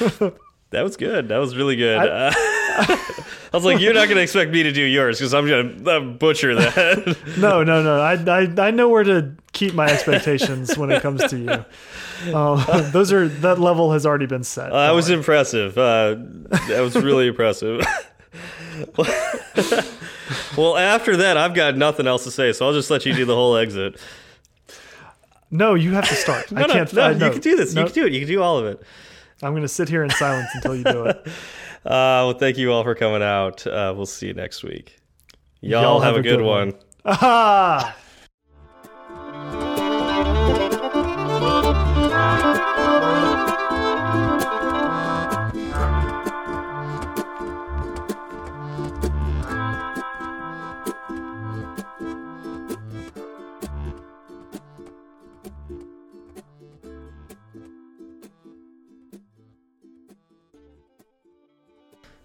That 0.70 0.82
was 0.82 0.96
good. 0.96 1.28
That 1.30 1.38
was 1.38 1.56
really 1.56 1.74
good. 1.74 1.98
Uh, 1.98 2.30
I 2.32 3.26
was 3.52 3.64
like, 3.64 3.80
you're 3.80 3.92
not 3.92 4.04
going 4.04 4.18
to 4.18 4.22
expect 4.22 4.52
me 4.52 4.62
to 4.62 4.70
do 4.70 4.82
yours 4.84 5.18
because 5.18 5.34
I'm 5.34 5.44
going 5.48 5.84
to 5.84 6.00
butcher 6.00 6.54
that. 6.54 7.16
No, 7.38 7.64
no, 7.64 7.82
no. 7.82 8.00
I, 8.00 8.12
I, 8.14 8.68
I 8.68 8.70
know 8.70 8.88
where 8.88 9.02
to 9.02 9.34
keep 9.52 9.74
my 9.74 9.86
expectations 9.88 10.78
when 10.78 10.92
it 10.92 11.02
comes 11.02 11.24
to 11.30 11.36
you. 11.38 12.32
Uh, 12.32 12.88
those 12.92 13.12
are 13.12 13.26
that 13.28 13.58
level 13.58 13.90
has 13.92 14.06
already 14.06 14.26
been 14.26 14.44
set. 14.44 14.70
Uh, 14.70 14.86
that 14.86 14.94
was 14.94 15.10
impressive. 15.10 15.76
Uh, 15.76 16.14
that 16.68 16.80
was 16.82 16.94
really 16.94 17.26
impressive. 17.26 17.84
well, 20.56 20.76
after 20.76 21.16
that, 21.16 21.36
I've 21.36 21.54
got 21.54 21.76
nothing 21.76 22.06
else 22.06 22.22
to 22.24 22.30
say, 22.30 22.52
so 22.52 22.66
I'll 22.66 22.74
just 22.74 22.90
let 22.90 23.04
you 23.04 23.12
do 23.12 23.24
the 23.24 23.34
whole 23.34 23.56
exit. 23.56 24.00
no, 25.50 25.74
you 25.74 25.92
have 25.92 26.08
to 26.08 26.14
start. 26.14 26.52
No, 26.52 26.62
I 26.62 26.66
no, 26.66 26.72
can't. 26.74 26.92
no, 26.92 27.02
I, 27.02 27.10
you 27.10 27.30
can 27.30 27.40
do 27.40 27.56
this. 27.56 27.74
No, 27.74 27.80
You 27.80 27.86
can 27.86 27.94
do 27.94 28.06
it. 28.06 28.12
You 28.12 28.20
can 28.20 28.28
do 28.28 28.40
all 28.42 28.58
of 28.58 28.66
it. 28.66 28.82
I'm 29.42 29.52
going 29.52 29.62
to 29.62 29.68
sit 29.68 29.88
here 29.88 30.02
in 30.02 30.10
silence 30.10 30.48
until 30.54 30.76
you 30.76 30.84
do 30.84 31.04
it. 31.06 31.26
Uh, 31.82 32.28
well, 32.28 32.34
thank 32.34 32.58
you 32.58 32.70
all 32.74 32.84
for 32.84 32.94
coming 32.94 33.22
out. 33.22 33.66
Uh, 33.66 33.94
we'll 33.96 34.04
see 34.04 34.26
you 34.26 34.34
next 34.34 34.62
week. 34.62 35.00
Y'all, 35.62 36.00
have, 36.00 36.14
a 36.14 36.20
good, 36.20 36.42
one. 36.42 36.74
Ah. 37.06 37.96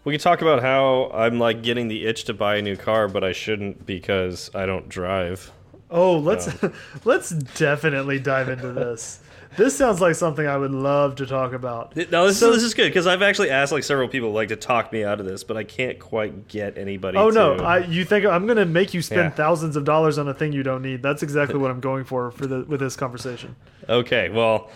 We 0.06 0.14
can 0.14 0.22
talk 0.22 0.41
about 0.41 0.61
how 0.61 1.11
I'm 1.14 1.40
like 1.40 1.61
getting 1.64 1.88
the 1.90 2.06
itch 2.06 2.23
to 2.26 2.34
buy 2.34 2.56
a 2.57 2.61
new 2.61 2.77
car, 2.77 3.07
but 3.07 3.23
I 3.23 3.34
shouldn't 3.34 3.86
because 3.86 4.49
I 4.56 4.65
don't 4.65 4.88
drive. 4.88 5.52
Oh, 5.91 6.18
let's 6.18 6.49
let's 7.06 7.30
definitely 7.32 8.19
dive 8.19 8.49
into 8.49 8.72
this. 8.72 9.19
This 9.57 9.77
sounds 9.77 10.02
like 10.02 10.15
something 10.15 10.45
I 10.45 10.57
would 10.57 10.72
love 10.72 11.15
to 11.15 11.26
talk 11.26 11.53
about. 11.53 11.95
No, 12.11 12.27
this, 12.27 12.40
So- 12.40 12.52
this 12.52 12.61
is 12.61 12.73
good 12.73 12.90
because 12.90 13.07
I've 13.07 13.22
actually 13.22 13.52
asked 13.52 13.72
like 13.72 13.86
several 13.86 14.10
people 14.10 14.34
like 14.34 14.49
to 14.49 14.57
talk 14.57 14.91
me 14.91 15.06
out 15.06 15.22
of 15.22 15.26
this, 15.26 15.45
but 15.45 15.56
I 15.56 15.64
can't 15.64 15.98
quite 15.98 16.49
get 16.49 16.77
anybody. 16.77 17.18
Oh 17.18 17.30
no! 17.30 17.56
I, 17.56 17.77
you 17.86 18.03
think 18.03 18.26
I'm 18.26 18.45
going 18.48 18.57
to 18.57 18.65
make 18.65 18.94
you 18.94 19.02
spend 19.02 19.22
Yeah. 19.22 19.30
thousands 19.30 19.77
of 19.77 19.86
dollars 19.86 20.18
on 20.18 20.27
a 20.27 20.34
thing 20.34 20.52
you 20.52 20.61
don't 20.64 20.82
need? 20.82 21.02
That's 21.02 21.23
exactly 21.23 21.57
what 21.57 21.72
I'm 21.72 21.80
going 21.80 22.03
for 22.03 22.32
for 22.32 22.45
the 22.48 22.64
with 22.65 22.80
this 22.80 22.95
conversation. 22.95 23.56
Okay, 23.88 24.30
well, 24.30 24.72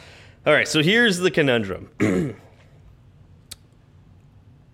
all 0.45 0.53
right. 0.53 0.67
So 0.67 0.83
here's 0.83 1.17
the 1.17 1.31
conundrum. 1.31 1.89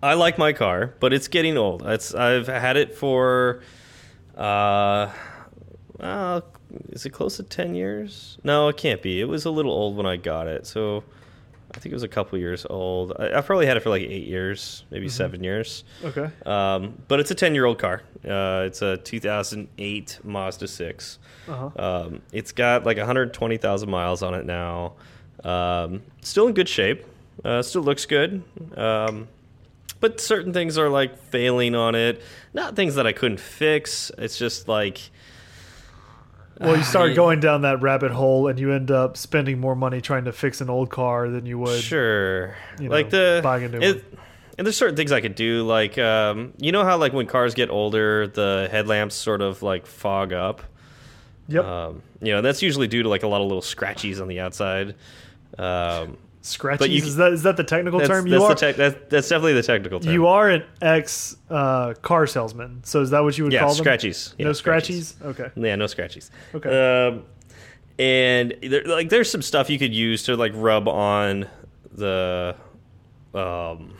I 0.06 0.14
like 0.14 0.38
my 0.38 0.52
car, 0.52 0.94
but 1.00 1.12
it's 1.12 1.28
getting 1.28 1.56
old. 1.56 1.82
It's 1.86 2.14
I've 2.14 2.46
had 2.46 2.76
it 2.76 2.94
for, 2.94 3.62
uh, 4.36 5.10
uh, 6.00 6.40
is 6.90 7.06
it 7.06 7.10
close 7.10 7.36
to 7.36 7.42
ten 7.42 7.74
years? 7.74 8.38
No, 8.44 8.68
it 8.68 8.76
can't 8.76 9.02
be. 9.02 9.20
It 9.20 9.28
was 9.28 9.44
a 9.44 9.50
little 9.50 9.72
old 9.72 9.96
when 9.96 10.06
I 10.06 10.16
got 10.16 10.46
it, 10.46 10.66
so 10.66 11.04
I 11.74 11.78
think 11.78 11.92
it 11.92 11.96
was 11.96 12.02
a 12.02 12.08
couple 12.08 12.38
years 12.38 12.64
old. 12.68 13.12
I, 13.18 13.36
I've 13.36 13.46
probably 13.46 13.66
had 13.66 13.76
it 13.76 13.80
for 13.80 13.90
like 13.90 14.02
eight 14.02 14.26
years, 14.26 14.84
maybe 14.90 15.08
seven 15.08 15.42
years. 15.42 15.84
Okay. 16.04 16.30
Um, 16.46 17.02
but 17.08 17.20
it's 17.20 17.30
a 17.30 17.34
10 17.34 17.54
year 17.54 17.64
old 17.64 17.78
car. 17.78 18.02
Uh, 18.24 18.64
it's 18.66 18.82
a 18.82 18.96
2008 18.98 20.20
Mazda 20.24 20.68
6. 20.68 21.18
Uh-huh. 21.48 21.70
Um, 21.76 22.22
it's 22.32 22.52
got 22.52 22.84
like 22.86 22.96
120,000 22.96 23.90
miles 23.90 24.22
on 24.22 24.34
it 24.34 24.46
now. 24.46 24.94
Um, 25.44 26.02
still 26.22 26.46
in 26.46 26.54
good 26.54 26.68
shape. 26.68 27.04
Uh, 27.44 27.62
still 27.62 27.82
looks 27.82 28.06
good. 28.06 28.42
Um, 28.76 29.28
but 30.00 30.20
certain 30.20 30.52
things 30.52 30.78
are 30.78 30.88
like 30.88 31.18
failing 31.18 31.74
on 31.74 31.94
it. 31.94 32.22
Not 32.54 32.76
things 32.76 32.94
that 32.96 33.06
I 33.06 33.12
couldn't 33.12 33.40
fix. 33.40 34.10
It's 34.18 34.38
just 34.38 34.68
like. 34.68 35.00
Well, 36.60 36.76
you 36.76 36.84
start 36.84 37.10
I- 37.10 37.14
going 37.14 37.40
down 37.40 37.62
that 37.62 37.82
rabbit 37.82 38.12
hole, 38.12 38.48
and 38.48 38.58
you 38.58 38.72
end 38.72 38.90
up 38.90 39.16
spending 39.18 39.60
more 39.60 39.76
money 39.76 40.00
trying 40.00 40.24
to 40.24 40.32
fix 40.32 40.62
an 40.62 40.70
old 40.70 40.88
car 40.88 41.28
than 41.28 41.44
you 41.44 41.58
would. 41.58 41.82
Sure. 41.82 42.56
you 42.80 42.88
like 42.88 43.12
know, 43.12 43.36
the 43.36 43.40
buying 43.42 43.64
a 43.64 43.68
new 43.68 43.78
it- 43.80 43.96
one. 44.10 44.20
And 44.58 44.66
there's 44.66 44.76
certain 44.76 44.96
things 44.96 45.12
I 45.12 45.20
could 45.20 45.34
do, 45.34 45.64
like 45.64 45.98
um, 45.98 46.54
you 46.56 46.72
know 46.72 46.82
how 46.82 46.96
like 46.96 47.12
when 47.12 47.26
cars 47.26 47.52
get 47.52 47.68
older, 47.68 48.26
the 48.26 48.68
headlamps 48.70 49.14
sort 49.14 49.42
of 49.42 49.62
like 49.62 49.84
fog 49.84 50.32
up. 50.32 50.62
Yep. 51.48 51.62
Um, 51.62 52.02
you 52.22 52.32
know, 52.32 52.40
that's 52.40 52.62
usually 52.62 52.88
due 52.88 53.02
to 53.02 53.08
like 53.10 53.22
a 53.22 53.26
lot 53.28 53.42
of 53.42 53.48
little 53.48 53.60
scratchies 53.60 54.18
on 54.18 54.28
the 54.28 54.40
outside. 54.40 54.94
Um, 55.58 56.16
Scratchies. 56.46 56.88
you- 56.90 57.02
is 57.02 57.16
that 57.16 57.32
is 57.32 57.42
that 57.42 57.56
the 57.56 57.64
technical 57.64 57.98
that's, 57.98 58.08
term? 58.08 58.26
You 58.26 58.32
that's, 58.32 58.44
are 58.44 58.48
the 58.48 58.54
tech 58.54 58.76
that, 58.76 59.10
that's 59.10 59.28
definitely 59.28 59.54
the 59.54 59.62
technical 59.62 59.98
term. 60.00 60.12
you 60.12 60.26
are 60.28 60.48
an 60.48 60.62
ex 60.80 61.36
uh, 61.50 61.94
car 62.02 62.26
salesman. 62.26 62.82
So 62.84 63.00
is 63.00 63.10
that 63.10 63.24
what 63.24 63.36
you 63.36 63.44
would 63.44 63.52
yeah, 63.52 63.60
call 63.60 63.74
them? 63.74 63.84
scratchies. 63.84 64.38
No 64.38 64.50
scratchies. 64.50 65.20
Okay. 65.22 65.50
Yeah, 65.56 65.74
no 65.74 65.86
scratchies. 65.86 66.30
Okay. 66.54 67.08
Um, 67.08 67.24
and 67.98 68.54
there, 68.62 68.84
like, 68.84 69.08
there's 69.08 69.30
some 69.30 69.42
stuff 69.42 69.70
you 69.70 69.78
could 69.78 69.94
use 69.94 70.22
to 70.24 70.36
like 70.36 70.52
rub 70.54 70.86
on 70.86 71.48
the 71.92 72.54
um, 73.34 73.94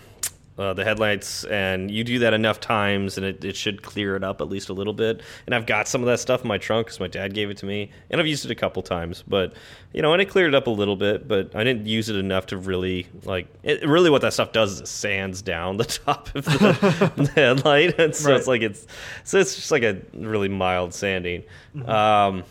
uh, 0.59 0.73
the 0.73 0.85
headlights, 0.85 1.45
and 1.45 1.91
you 1.91 2.03
do 2.03 2.19
that 2.21 2.33
enough 2.33 2.61
times, 2.61 3.17
and 3.19 3.27
it, 3.27 3.45
it 3.45 3.57
should 3.57 3.83
clear 3.83 4.17
it 4.17 4.25
up 4.25 4.41
at 4.41 4.49
least 4.49 4.69
a 4.69 4.73
little 4.73 4.95
bit. 4.95 5.21
And 5.45 5.55
I've 5.55 5.67
got 5.67 5.87
some 5.87 6.01
of 6.03 6.07
that 6.07 6.19
stuff 6.19 6.43
in 6.43 6.49
my 6.49 6.57
trunk 6.59 6.87
because 6.87 6.99
my 7.01 7.09
dad 7.09 7.35
gave 7.35 7.51
it 7.51 7.59
to 7.59 7.67
me, 7.67 7.91
and 8.11 8.21
I've 8.21 8.27
used 8.27 8.45
it 8.45 8.51
a 8.51 8.55
couple 8.55 8.83
times. 8.83 9.23
But 9.29 9.55
you 9.93 10.01
know, 10.03 10.13
and 10.13 10.23
it 10.23 10.27
cleared 10.31 10.55
it 10.55 10.57
up 10.57 10.67
a 10.67 10.71
little 10.71 10.97
bit, 10.97 11.29
but 11.29 11.55
I 11.55 11.63
didn't 11.65 11.87
use 11.87 12.09
it 12.09 12.17
enough 12.17 12.47
to 12.47 12.57
really 12.57 13.07
like. 13.25 13.49
It, 13.63 13.87
really, 13.87 14.09
what 14.11 14.23
that 14.23 14.33
stuff 14.33 14.53
does 14.53 14.73
is 14.73 14.81
it 14.81 14.89
sands 14.89 15.43
down 15.43 15.77
the 15.77 15.85
top 16.07 16.35
of 16.35 16.45
the, 16.47 17.13
the 17.17 17.31
headlight, 17.35 17.99
and 18.01 18.15
so 18.17 18.31
Right. 18.31 18.39
it's 18.39 18.47
like 18.49 18.63
it's 18.63 18.87
so 19.25 19.39
it's 19.39 19.55
just 19.57 19.71
like 19.71 19.83
a 19.83 19.99
really 20.15 20.49
mild 20.49 20.95
sanding. 20.95 21.43
Um, 21.85 22.45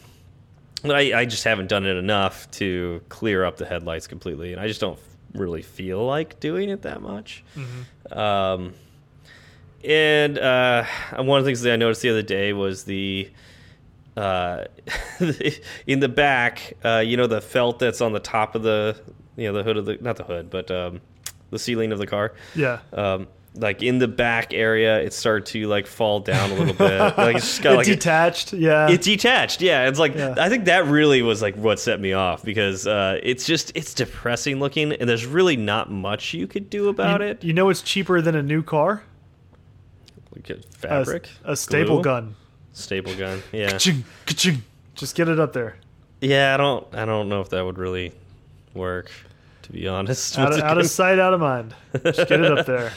but 0.83 0.95
I, 0.95 1.21
I 1.21 1.25
just 1.25 1.43
haven't 1.43 1.67
done 1.67 1.87
it 1.87 1.95
enough 1.97 2.49
to 2.51 3.01
clear 3.09 3.43
up 3.43 3.57
the 3.57 3.65
headlights 3.65 4.05
completely, 4.05 4.51
and 4.53 4.61
I 4.61 4.67
just 4.67 4.79
don't 4.79 4.99
really 5.37 5.61
feel 5.61 6.05
like 6.05 6.39
doing 6.39 6.69
it 6.69 6.81
that 6.83 7.01
much. 7.01 7.43
Um, 8.11 8.73
and 9.83 10.37
uh, 10.37 10.85
one 11.17 11.39
of 11.39 11.45
the 11.45 11.49
things 11.49 11.61
that 11.61 11.73
I 11.73 11.75
noticed 11.75 12.01
the 12.01 12.09
other 12.09 12.21
day 12.21 12.53
was 12.53 12.85
the 12.85 13.29
uh, 14.17 14.65
in 15.87 15.99
the 15.99 16.09
back, 16.09 16.73
uh, 16.83 17.03
you 17.05 17.17
know, 17.17 17.27
the 17.27 17.41
felt 17.41 17.79
that's 17.79 18.01
on 18.01 18.13
the 18.13 18.19
top 18.19 18.55
of 18.55 18.63
the 18.63 18.99
you 19.35 19.47
know 19.47 19.53
the 19.53 19.63
hood 19.63 19.77
of 19.77 19.85
the 19.85 19.97
not 20.01 20.15
the 20.15 20.23
hood, 20.23 20.49
but 20.49 20.71
um, 20.71 21.01
the 21.51 21.59
ceiling 21.59 21.91
of 21.91 21.99
the 21.99 22.07
car. 22.07 22.33
Yeah. 22.55 22.79
Um, 22.93 23.27
like 23.57 23.81
in 23.81 23.99
the 23.99 24.07
back 24.07 24.53
area, 24.53 24.99
it 25.01 25.13
started 25.13 25.45
to 25.47 25.67
like 25.67 25.87
fall 25.87 26.19
down 26.19 26.51
a 26.51 26.55
little 26.55 26.73
bit. 26.73 26.99
like 27.17 27.37
it's 27.37 27.47
just 27.47 27.61
got 27.61 27.73
It 27.73 27.77
like 27.77 27.87
a- 27.87 27.91
detached. 27.95 28.53
yeah. 28.53 28.89
it 28.89 29.01
detached 29.01 29.61
yeah 29.61 29.87
it's 29.87 29.97
like 29.99 30.13
Yeah. 30.15 30.35
i 30.37 30.49
think 30.49 30.65
that 30.65 30.85
really 30.87 31.21
was 31.21 31.41
like 31.41 31.55
what 31.55 31.79
set 31.79 31.99
me 32.01 32.11
off 32.13 32.43
because 32.43 32.85
uh, 32.85 33.19
it's 33.23 33.45
just 33.45 33.71
it's 33.75 33.93
depressing 33.93 34.59
looking 34.59 34.91
and 34.91 35.07
there's 35.09 35.25
really 35.25 35.55
not 35.55 35.89
much 35.91 36.33
you 36.33 36.47
could 36.47 36.69
do 36.69 36.89
about 36.89 37.21
you, 37.21 37.27
it 37.27 37.43
You 37.43 37.53
know, 37.53 37.69
it's 37.69 37.81
cheaper 37.81 38.21
than 38.21 38.35
a 38.35 38.43
new 38.43 38.61
car. 38.61 39.03
Like 40.35 40.49
a 40.49 40.53
A- 40.55 40.61
fabric 40.77 41.29
A, 41.45 41.55
staple 41.55 41.95
glue, 41.97 42.03
gun. 42.03 42.35
staple 42.73 43.15
gun 43.15 43.41
yeah 43.53 43.69
Ka-ching, 43.71 44.03
ka-ching. 44.25 44.63
Just 44.95 45.15
get 45.15 45.29
it 45.29 45.39
up 45.39 45.53
there. 45.53 45.77
yeah 46.21 46.53
i 46.53 46.57
don't 46.57 46.85
i 46.93 47.05
don't 47.05 47.29
know 47.29 47.39
if 47.41 47.49
that 47.49 47.63
would 47.63 47.77
really 47.77 48.11
work 48.73 49.09
to 49.63 49.71
be 49.71 49.87
honest 49.87 50.37
Out 50.37 50.59
out 50.61 50.77
of 50.77 50.87
sight, 50.87 51.17
out 51.19 51.33
of 51.33 51.39
mind. 51.39 51.73
Just 52.03 52.27
get 52.29 52.39
it 52.41 52.51
up 52.57 52.65
there. 52.73 52.91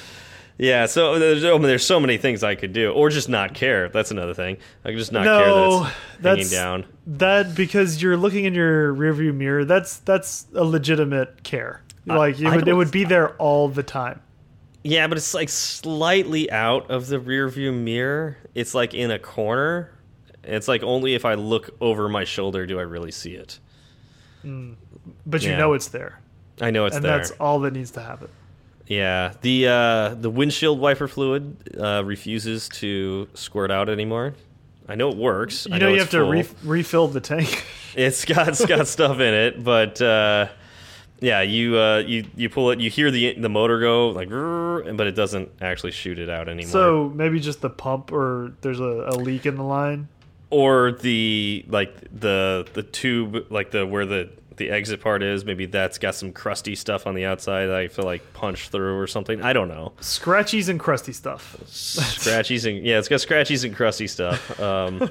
Yeah 0.59 0.87
so 0.87 1.19
there's, 1.19 1.45
I 1.45 1.53
mean, 1.53 1.63
there's 1.63 1.87
so 1.87 2.01
many 2.01 2.19
things 2.19 2.43
i 2.43 2.55
could 2.55 2.73
do 2.73 2.91
or 2.93 3.09
just 3.11 3.29
not 3.29 3.55
care 3.55 3.89
that's 3.89 4.11
another 4.11 4.35
thing 4.35 4.57
i 4.85 4.89
could 4.89 4.99
just 4.99 5.13
not 5.13 5.25
care 5.25 5.39
that 5.39 5.47
no, 5.47 5.85
it's 5.85 5.87
hanging 5.87 6.37
that's 6.37 6.51
down 6.51 6.87
that 7.07 7.55
because 7.55 8.03
you're 8.03 8.17
looking 8.17 8.45
in 8.45 8.55
your 8.55 8.95
rearview 8.95 9.35
mirror. 9.35 9.65
That's 9.65 9.97
that's 10.01 10.47
a 10.55 10.63
legitimate 10.63 11.43
care. 11.43 11.81
Like 12.05 12.39
it 12.39 12.47
I 12.47 12.57
would, 12.57 12.69
it 12.69 12.75
would 12.75 12.91
be 12.91 13.05
there 13.05 13.31
all 13.37 13.69
the 13.69 13.83
time. 13.83 14.21
Yeah, 14.83 15.07
but 15.07 15.17
it's 15.17 15.33
like 15.33 15.49
slightly 15.49 16.51
out 16.51 16.91
of 16.91 17.07
the 17.07 17.19
rearview 17.19 17.73
mirror. 17.75 18.37
It's 18.55 18.75
like 18.75 18.93
in 18.93 19.11
a 19.11 19.19
corner. 19.19 19.91
It's 20.45 20.69
like 20.69 20.83
only 20.83 21.15
if 21.15 21.25
I 21.25 21.33
look 21.35 21.71
over 21.81 22.09
my 22.11 22.25
shoulder 22.25 22.67
do 22.67 22.79
I 22.79 22.83
really 22.83 23.11
see 23.11 23.33
it. 23.33 23.59
Mm. 24.45 24.75
But 25.25 25.43
you 25.43 25.51
Yeah. 25.53 25.59
know 25.59 25.73
it's 25.73 25.89
there, 25.89 26.21
I 26.61 26.71
know 26.71 26.85
it's 26.85 26.93
there. 26.93 26.99
and 26.99 27.05
there. 27.07 27.17
that's 27.19 27.31
all 27.41 27.61
that 27.61 27.73
needs 27.73 27.91
to 27.93 28.01
happen. 28.03 28.29
Yeah, 28.89 29.35
the 29.43 29.69
uh, 29.69 30.15
the 30.15 30.31
windshield 30.31 30.81
wiper 30.81 31.07
fluid 31.09 31.57
uh, 31.79 32.03
refuses 32.05 32.69
to 32.71 33.29
squirt 33.35 33.71
out 33.71 33.89
anymore. 33.89 34.35
I 34.89 34.95
know 34.95 35.11
it 35.11 35.17
works. 35.19 35.67
You 35.67 35.75
I 35.75 35.79
know, 35.79 35.89
you 35.93 35.99
have 36.01 36.11
to 36.11 36.25
re 36.25 36.45
refill 36.65 37.09
the 37.09 37.21
tank. 37.21 37.65
It's 37.95 38.25
got 38.27 38.49
it's 38.49 38.65
got 38.65 38.87
stuff 38.87 39.19
in 39.19 39.35
it, 39.35 39.65
but 39.65 40.01
uh, 40.01 40.49
yeah, 41.21 41.41
you 41.41 41.77
uh, 41.79 41.99
you 42.07 42.27
you 42.37 42.49
pull 42.49 42.71
it. 42.71 42.79
You 42.81 42.91
hear 42.91 43.11
the 43.11 43.33
the 43.33 43.49
motor 43.49 43.81
go 43.81 44.11
like, 44.11 44.29
but 44.29 45.07
it 45.07 45.17
doesn't 45.17 45.51
actually 45.61 45.93
shoot 45.93 46.19
it 46.19 46.29
out 46.29 46.49
anymore. 46.49 46.71
so 46.71 47.13
maybe 47.15 47.41
just 47.41 47.61
the 47.61 47.71
pump, 47.71 48.13
or 48.13 48.53
there's 48.61 48.79
a, 48.79 48.85
a 49.09 49.17
leak 49.17 49.47
in 49.47 49.57
the 49.57 49.65
line. 49.65 50.09
or 50.51 50.93
the 50.93 51.65
like 51.69 51.97
the 52.21 52.67
the 52.75 52.83
tube 52.85 53.47
like 53.51 53.73
the 53.73 53.85
where 53.87 54.07
the 54.07 54.29
the 54.59 54.71
exit 54.71 55.01
part 55.01 55.23
is 55.23 55.45
maybe 55.45 55.67
that's 55.67 55.99
got 55.99 56.15
some 56.15 56.33
crusty 56.33 56.75
stuff 56.75 57.07
on 57.07 57.15
the 57.15 57.25
outside 57.25 57.67
that 57.67 57.77
I 57.77 57.89
feel 57.89 58.05
like 58.05 58.33
punch 58.35 58.69
through 58.69 58.99
or 58.99 59.07
something. 59.07 59.43
I 59.43 59.53
don't 59.53 59.69
know. 59.69 59.93
Scratchies 60.01 60.69
and 60.69 60.79
crusty 60.79 61.13
stuff. 61.13 61.57
Scratchies 61.67 62.69
and 62.69 62.85
yeah, 62.85 62.99
it's 62.99 63.09
got 63.09 63.21
scratchies 63.21 63.65
and 63.65 63.75
crusty 63.75 64.07
stuff. 64.07 64.61
Um, 64.61 65.11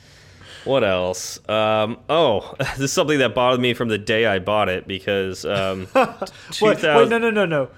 what 0.64 0.84
else? 0.84 1.38
Um, 1.48 1.98
oh, 2.08 2.54
this 2.58 2.80
is 2.80 2.92
something 2.92 3.18
that 3.18 3.34
bothered 3.34 3.60
me 3.60 3.74
from 3.74 3.88
the 3.88 3.98
day 3.98 4.26
I 4.26 4.38
bought 4.38 4.68
it 4.68 4.86
because 4.86 5.44
um, 5.44 5.86
Wait, 5.94 6.18
2000 6.52 6.96
wait, 6.96 7.08
no, 7.08 7.18
no, 7.18 7.30
no, 7.30 7.44
no. 7.46 7.68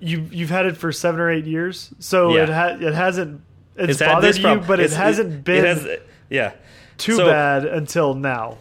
You 0.00 0.28
you've 0.30 0.50
had 0.50 0.66
it 0.66 0.76
for 0.76 0.92
seven 0.92 1.20
or 1.20 1.28
eight 1.30 1.44
years, 1.44 1.92
so 1.98 2.34
Yeah. 2.36 2.42
it 2.44 2.48
ha 2.50 2.66
it 2.80 2.94
hasn't. 2.94 3.42
It's, 3.76 3.90
it's 3.92 3.98
bothered 4.00 4.36
you, 4.36 4.56
but 4.66 4.78
it 4.80 4.92
hasn't 4.92 5.44
been 5.44 5.64
It 5.64 5.76
has, 5.76 5.86
yeah. 6.30 6.52
too 6.98 7.16
So- 7.16 7.26
bad 7.26 7.64
until 7.64 8.14
now. 8.14 8.58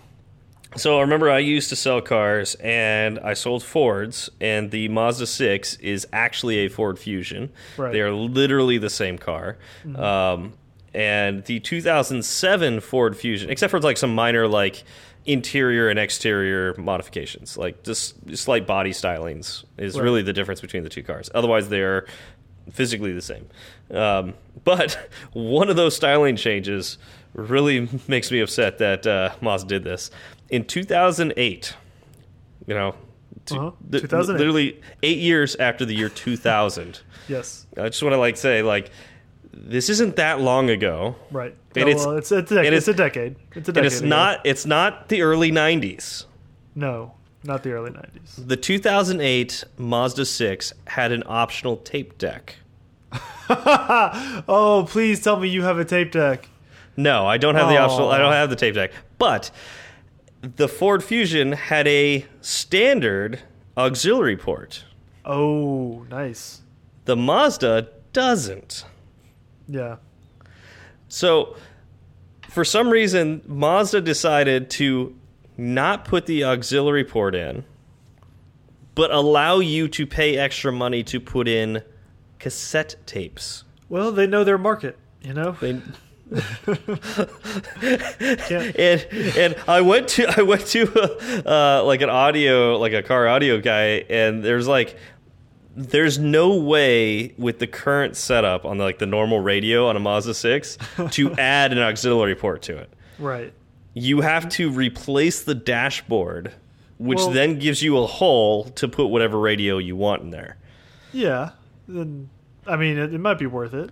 So 0.78 0.98
I 0.98 1.02
remember 1.02 1.30
I 1.30 1.40
used 1.40 1.70
to 1.70 1.76
sell 1.76 2.02
cars 2.02 2.56
and 2.56 3.20
I 3.20 3.34
sold 3.34 3.64
Fords 3.64 4.30
and 4.40 4.72
the 4.72 4.88
Mazda 4.90 5.28
6 5.28 5.76
is 5.76 6.08
actually 6.14 6.60
a 6.60 6.70
Ford 6.70 6.98
Fusion. 7.00 7.50
Right. 7.78 7.92
They 7.92 8.02
are 8.02 8.12
literally 8.12 8.78
the 8.78 8.90
same 8.90 9.18
car. 9.18 9.58
Um, 9.96 10.54
and 10.94 11.44
the 11.46 11.60
2007 11.60 12.80
Ford 12.80 13.16
Fusion, 13.18 13.50
except 13.50 13.72
for 13.72 13.80
like 13.80 13.98
some 13.98 14.16
minor 14.16 14.48
like 14.48 14.84
interior 15.26 15.90
and 15.90 16.00
exterior 16.00 16.74
modifications, 16.78 17.58
like 17.58 17.84
just 17.84 18.36
slight 18.38 18.66
body 18.66 18.92
stylings 18.92 19.64
is 19.78 19.96
Right. 19.96 20.04
really 20.04 20.22
the 20.22 20.34
difference 20.34 20.62
between 20.62 20.84
the 20.84 20.90
two 20.90 21.04
cars. 21.04 21.30
Otherwise 21.36 21.70
they're 21.70 22.06
physically 22.72 23.14
the 23.14 23.22
same. 23.22 23.48
Um, 23.92 24.34
but 24.64 24.98
one 25.34 25.70
of 25.70 25.76
those 25.76 25.96
styling 25.96 26.36
changes 26.36 26.98
really 27.34 27.88
makes 28.08 28.32
me 28.32 28.40
upset 28.40 28.78
that 28.80 29.06
uh, 29.06 29.32
Mazda 29.42 29.68
did 29.68 29.84
this. 29.84 30.10
In 30.50 30.64
2008, 30.66 31.76
you 32.68 32.74
know, 32.74 32.96
uh-huh. 33.52 33.72
the- 33.90 34.00
2008. 34.02 34.38
literally 34.40 34.82
eight 35.04 35.18
years 35.20 35.56
after 35.58 35.86
the 35.86 35.94
year 35.96 36.10
2000. 36.10 37.02
Yes. 37.30 37.66
I 37.76 37.90
just 37.90 38.02
want 38.02 38.14
to 38.14 38.18
like 38.18 38.38
say 38.38 38.62
like 38.62 38.90
this 39.52 39.90
isn't 39.90 40.16
that 40.16 40.40
long 40.40 40.70
ago, 40.70 41.18
Right. 41.30 41.54
And 41.76 41.84
Oh, 41.86 41.88
it's- 41.90 42.06
well, 42.06 42.16
it's 42.18 42.32
it's 42.32 42.52
a, 42.54 42.60
and 42.60 42.68
it's 42.74 42.88
it's- 42.88 42.94
a 42.94 42.94
decade. 42.98 43.36
It's 43.54 43.68
a 43.68 43.74
decade. 43.74 43.78
and 43.78 43.86
it's 43.86 44.00
ago. 44.00 44.08
not 44.08 44.46
it's 44.46 44.66
not 44.66 45.10
the 45.10 45.22
early 45.24 45.52
90s. 45.52 46.24
No, 46.76 47.14
not 47.44 47.64
the 47.64 47.72
early 47.72 47.92
nineties. 47.92 48.36
The 48.38 48.56
2008 48.56 49.64
Mazda 49.78 50.24
6 50.26 50.74
had 50.88 51.12
an 51.12 51.24
optional 51.26 51.76
tape 51.78 52.18
deck. 52.18 52.56
oh, 53.50 54.86
please 54.90 55.22
tell 55.22 55.38
me 55.40 55.48
you 55.50 55.64
have 55.64 55.80
a 55.80 55.86
tape 55.86 56.12
deck. 56.12 56.48
No, 56.96 57.26
I 57.28 57.38
don't 57.38 57.56
have 57.56 57.70
the 57.70 57.78
optional. 57.78 58.10
I 58.10 58.18
don't 58.18 58.34
have 58.34 58.50
the 58.50 58.56
tape 58.56 58.76
deck. 58.76 58.92
But 59.18 59.52
the 60.42 60.68
Ford 60.68 61.04
Fusion 61.04 61.54
had 61.54 61.88
a 61.88 62.26
standard 62.42 63.42
auxiliary 63.76 64.38
port. 64.38 64.86
Oh, 65.26 66.06
nice. 66.10 66.62
The 67.06 67.16
Mazda 67.16 67.90
doesn't. 68.14 68.86
Yeah. 69.68 69.98
So, 71.10 71.56
for 72.50 72.64
some 72.66 72.90
reason, 72.90 73.42
Mazda 73.46 74.02
decided 74.02 74.70
to 74.72 75.16
not 75.58 76.06
put 76.06 76.26
the 76.26 76.44
auxiliary 76.44 77.04
port 77.04 77.36
in, 77.36 77.66
but 78.96 79.12
allow 79.12 79.60
you 79.60 79.88
to 79.90 80.06
pay 80.06 80.38
extra 80.38 80.72
money 80.72 81.04
to 81.04 81.20
put 81.20 81.48
in 81.48 81.84
cassette 82.40 82.96
tapes. 83.06 83.64
Well, 83.90 84.12
they 84.12 84.28
know 84.28 84.44
their 84.44 84.58
market. 84.58 84.98
You 85.22 85.34
know. 85.34 85.52
They, 85.60 85.82
and 87.82 89.08
and 89.38 89.56
I 89.68 89.82
went 89.82 90.08
to 90.10 90.28
I 90.38 90.42
went 90.42 90.66
to 90.68 91.44
uh, 91.50 91.84
like 91.86 92.02
an 92.02 92.10
audio 92.10 92.78
like 92.78 92.94
a 92.94 93.04
car 93.04 93.28
audio 93.28 93.60
guy, 93.60 94.06
and 94.10 94.44
there's 94.44 94.68
like 94.68 94.98
there's 95.76 96.18
no 96.18 96.56
way 96.56 97.34
with 97.38 97.60
the 97.60 97.68
current 97.68 98.16
setup 98.16 98.66
on 98.66 98.78
like 98.78 98.98
the 99.00 99.06
normal 99.06 99.40
radio 99.40 99.88
on 99.88 99.96
a 99.96 100.00
Mazda 100.00 100.34
six 100.34 100.78
to 101.12 101.32
add 101.38 101.72
an 101.72 101.80
auxiliary 101.80 102.36
port 102.36 102.62
to 102.64 102.78
it. 102.78 102.92
right. 103.20 103.54
You 103.94 104.22
have 104.22 104.48
to 104.50 104.70
replace 104.70 105.42
the 105.44 105.56
dashboard, 105.56 106.54
which 107.00 107.18
Well- 107.18 107.32
then 107.32 107.58
gives 107.58 107.82
you 107.82 107.98
a 107.98 108.06
hole 108.06 108.66
to 108.66 108.88
put 108.88 109.08
whatever 109.08 109.40
radio 109.40 109.80
you 109.80 109.96
want 109.96 110.22
in 110.22 110.30
there. 110.30 110.58
Yeah. 111.12 111.52
Then, 111.88 112.30
I 112.68 112.76
mean, 112.76 112.98
it, 113.00 113.12
it 113.16 113.18
might 113.20 113.40
be 113.40 113.48
worth 113.48 113.74
it. 113.74 113.90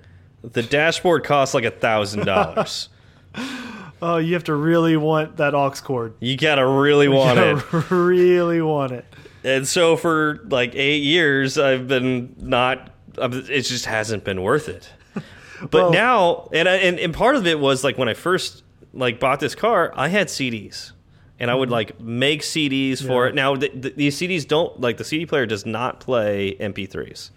The 0.53 0.63
dashboard 0.63 1.23
costs 1.23 1.53
like 1.53 1.63
a 1.65 1.71
thousand 1.71 2.25
dollars. 2.25 2.89
Oh, 4.01 4.17
you 4.17 4.33
have 4.33 4.43
to 4.43 4.53
really 4.53 4.97
want 4.97 5.37
that 5.37 5.55
aux 5.55 5.71
cord. 5.81 6.13
You 6.19 6.35
gotta 6.37 6.67
really 6.67 7.07
want 7.07 7.39
You 7.39 7.57
it. 7.57 7.65
gotta 7.71 7.95
really 7.95 8.61
want 8.61 8.91
it. 8.91 9.05
And 9.43 9.65
so 9.67 9.95
for 9.95 10.41
like 10.49 10.75
eight 10.75 11.01
years, 11.01 11.57
I've 11.57 11.87
been 11.87 12.35
not. 12.37 12.91
It 13.17 13.61
just 13.61 13.85
hasn't 13.85 14.23
been 14.25 14.41
worth 14.41 14.67
it. 14.69 14.91
But 15.61 15.71
Well- 15.73 15.91
now, 15.93 16.49
and, 16.51 16.67
I, 16.67 16.75
and 16.75 16.99
and 16.99 17.13
part 17.13 17.35
of 17.37 17.47
it 17.47 17.57
was 17.59 17.83
like 17.85 17.97
when 17.97 18.09
I 18.09 18.13
first 18.13 18.63
like 18.93 19.19
bought 19.21 19.39
this 19.39 19.55
car, 19.55 19.93
I 19.95 20.09
had 20.09 20.27
CDs, 20.27 20.91
and 21.39 21.49
I 21.49 21.55
would 21.55 21.69
like 21.69 21.99
make 21.99 22.41
CDs 22.41 22.97
for 22.99 23.07
Mm-hmm. 23.07 23.11
Yeah. 23.13 23.27
it. 23.29 23.35
Now 23.35 23.55
th 23.55 23.81
th 23.81 23.95
these 23.95 24.17
CDs 24.19 24.45
don't 24.45 24.79
like 24.81 24.97
the 24.97 25.05
CD 25.05 25.25
player 25.25 25.45
does 25.45 25.65
not 25.65 26.01
play 26.01 26.57
MP3s, 26.59 27.31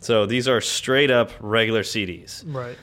so 0.00 0.26
these 0.26 0.48
are 0.48 0.60
straight 0.60 1.10
up 1.10 1.30
regular 1.40 1.82
CDs. 1.82 2.42
Right. 2.46 2.76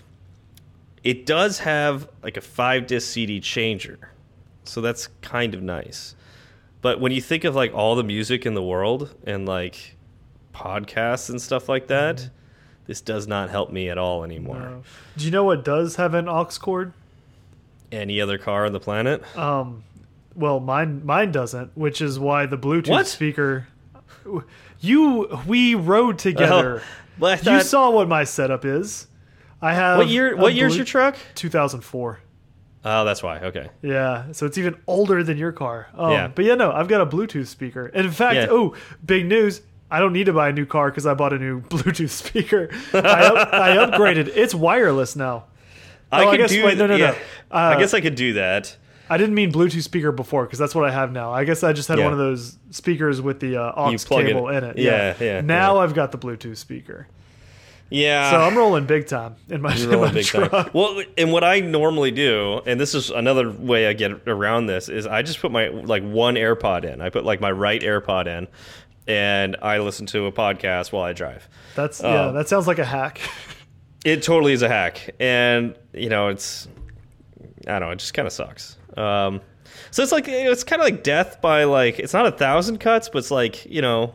It 1.04 1.26
does 1.26 1.60
have 1.60 2.10
like 2.24 2.38
a 2.38 2.42
five 2.42 2.88
disc 2.88 3.10
CD 3.12 3.40
changer, 3.40 4.12
so 4.64 4.82
that's 4.82 5.08
kind 5.22 5.54
of 5.54 5.62
nice. 5.62 6.16
But 6.82 7.00
when 7.00 7.12
you 7.12 7.22
think 7.22 7.44
of 7.44 7.56
like 7.56 7.74
all 7.74 7.96
the 7.96 8.04
music 8.04 8.46
in 8.46 8.54
the 8.54 8.64
world 8.64 9.16
and 9.26 9.46
like 9.48 9.96
podcasts 10.54 11.30
and 11.30 11.42
stuff 11.42 11.70
like 11.70 11.88
that, 11.88 12.30
this 12.88 13.02
does 13.02 13.28
not 13.28 13.50
help 13.50 13.72
me 13.72 13.90
at 13.90 13.98
all 13.98 14.24
anymore. 14.24 14.60
No. 14.60 14.84
Do 15.18 15.26
you 15.26 15.32
know 15.32 15.44
what 15.44 15.64
does 15.64 15.96
have 15.96 16.14
an 16.14 16.28
aux 16.28 16.50
cord? 16.60 16.94
Any 17.92 18.20
other 18.20 18.38
car 18.38 18.66
on 18.66 18.74
the 18.74 18.80
planet? 18.80 19.24
Um, 19.38 19.84
well, 20.36 20.60
mine 20.60 21.06
mine 21.06 21.32
doesn't, 21.32 21.72
which 21.78 22.02
is 22.02 22.20
why 22.20 22.46
the 22.46 22.58
Bluetooth 22.58 22.90
What? 22.90 23.08
speaker. 23.08 23.68
You 24.80 25.40
we 25.48 25.76
rode 25.76 26.20
together. 26.20 26.82
But 27.20 27.48
I 27.48 27.58
you 27.58 27.62
saw 27.64 27.90
what 27.90 28.08
my 28.08 28.24
setup 28.26 28.64
is. 28.66 29.08
I 29.62 29.74
have 29.74 29.98
what 29.98 30.08
year? 30.08 30.36
What 30.36 30.54
year's 30.54 30.76
your 30.76 30.86
truck? 30.86 31.16
2004. 31.36 32.20
Oh, 32.86 33.04
that's 33.04 33.24
why. 33.24 33.40
Okay. 33.40 33.70
Yeah, 33.82 34.32
so 34.32 34.46
it's 34.46 34.58
even 34.58 34.78
older 34.88 35.24
than 35.24 35.38
your 35.38 35.52
car. 35.52 35.88
Um, 35.98 36.12
Yeah. 36.12 36.28
But 36.28 36.46
yeah, 36.46 36.56
no, 36.56 36.72
I've 36.72 36.88
got 36.88 37.02
a 37.02 37.06
Bluetooth 37.06 37.48
speaker. 37.48 37.88
And 37.88 38.06
in 38.06 38.12
fact, 38.12 38.36
Yeah. 38.36 38.48
oh, 38.50 38.76
big 39.06 39.26
news. 39.26 39.62
I 39.90 40.00
don't 40.00 40.14
need 40.14 40.26
to 40.26 40.34
buy 40.34 40.50
a 40.50 40.54
new 40.54 40.66
car 40.66 40.90
because 40.92 41.06
I 41.08 41.14
bought 41.16 41.34
a 41.34 41.40
new 41.40 41.62
Bluetooth 41.70 42.10
speaker. 42.12 42.70
I, 42.94 42.98
up, 43.26 43.54
I 43.54 43.70
upgraded. 43.78 44.28
It's 44.36 44.54
wireless 44.54 45.16
now. 45.16 45.46
I 46.12 46.24
Oh, 46.24 46.28
I 46.28 46.32
could 46.32 46.38
guess- 46.44 46.52
do. 46.52 46.66
wait, 46.66 46.78
no, 46.78 46.88
no, 46.88 46.96
no. 46.98 47.04
yeah. 47.06 47.16
I 47.52 47.74
Uh, 47.74 47.80
guess 47.80 47.94
I 47.94 48.00
could 48.00 48.16
do 48.16 48.34
that. 48.34 48.78
I 49.10 49.18
didn't 49.18 49.36
mean 49.36 49.52
Bluetooth 49.52 49.84
speaker 49.84 50.12
before 50.12 50.44
because 50.46 50.60
that's 50.60 50.76
what 50.76 50.84
I 50.86 50.92
have 50.92 51.12
now. 51.12 51.32
I 51.34 51.44
guess 51.46 51.64
I 51.64 51.74
just 51.74 51.88
had 51.88 51.98
Yeah. 51.98 52.06
one 52.06 52.14
of 52.14 52.20
those 52.20 52.58
speakers 52.72 53.22
with 53.22 53.40
the 53.40 53.58
uh, 53.58 53.72
aux 53.76 53.96
plug 54.06 54.24
it- 54.26 54.28
cable 54.28 54.50
in 54.50 54.64
it. 54.64 54.78
yeah, 54.78 55.16
yeah, 55.20 55.42
Now 55.42 55.76
yeah. 55.76 55.82
I've 55.82 55.94
got 55.94 56.12
the 56.12 56.18
Bluetooth 56.18 56.58
speaker, 56.58 57.08
Yeah. 57.90 58.32
so 58.32 58.38
I'm 58.42 58.58
rolling 58.58 58.86
big 58.86 59.08
time 59.08 59.36
in 59.50 59.62
my, 59.62 59.74
in 59.76 59.90
my 60.00 60.12
big 60.12 60.26
truck. 60.26 60.52
time. 60.52 60.70
Well, 60.74 61.02
and 61.18 61.32
what 61.32 61.44
I 61.44 61.62
normally 61.62 62.12
do, 62.12 62.62
and 62.66 62.80
this 62.80 62.94
is 62.96 63.10
another 63.10 63.50
way 63.50 63.88
I 63.88 63.94
get 63.94 64.12
around 64.28 64.66
this, 64.66 64.90
is 64.90 65.08
I 65.08 65.22
just 65.22 65.40
put 65.40 65.52
my 65.52 65.70
like 65.70 66.04
one 66.04 66.36
AirPod 66.36 66.84
in. 66.84 67.00
I 67.02 67.10
put 67.10 67.24
like 67.24 67.40
my 67.40 67.52
right 67.52 67.82
AirPod 67.82 68.28
in, 68.28 68.48
and 69.08 69.56
I 69.62 69.78
listen 69.80 70.06
to 70.08 70.26
a 70.26 70.32
podcast 70.34 70.92
while 70.92 71.04
I 71.04 71.14
drive. 71.14 71.48
That's 71.76 72.02
yeah. 72.02 72.26
Oh. 72.28 72.34
That 72.34 72.50
sounds 72.50 72.68
like 72.68 72.80
a 72.80 72.86
hack. 72.86 73.22
It 74.06 74.22
totally 74.24 74.54
is 74.54 74.62
a 74.62 74.70
hack, 74.70 75.16
and 75.20 75.76
you 75.94 76.10
know 76.10 76.28
it's 76.28 76.68
I 77.68 77.80
don't 77.80 77.82
know, 77.82 77.92
it 77.92 78.00
just 78.00 78.14
kind 78.14 78.26
of 78.26 78.32
sucks. 78.34 78.78
Um, 78.98 79.42
so 79.92 80.04
it's 80.04 80.12
like 80.12 80.28
it's 80.28 80.64
kind 80.64 80.82
of 80.82 80.86
like 80.86 81.04
death 81.04 81.40
by 81.42 81.64
like 81.66 82.00
it's 82.00 82.14
not 82.14 82.26
a 82.26 82.32
thousand 82.32 82.80
cuts, 82.80 83.10
but 83.10 83.20
it's 83.20 83.32
like 83.32 83.66
you 83.66 83.82
know 83.82 84.14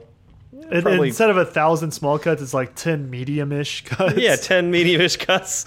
Probably- 0.70 1.08
Instead 1.08 1.28
of 1.30 1.36
a 1.36 1.44
thousand 1.44 1.90
small 1.92 2.18
cuts, 2.18 2.40
it's 2.40 2.54
like 2.54 2.74
ten 2.74 3.10
medium-ish 3.10 3.84
cuts. 3.86 4.16
yeah 4.16 4.36
ten 4.36 4.70
medium-ish 4.70 5.16
cuts. 5.16 5.64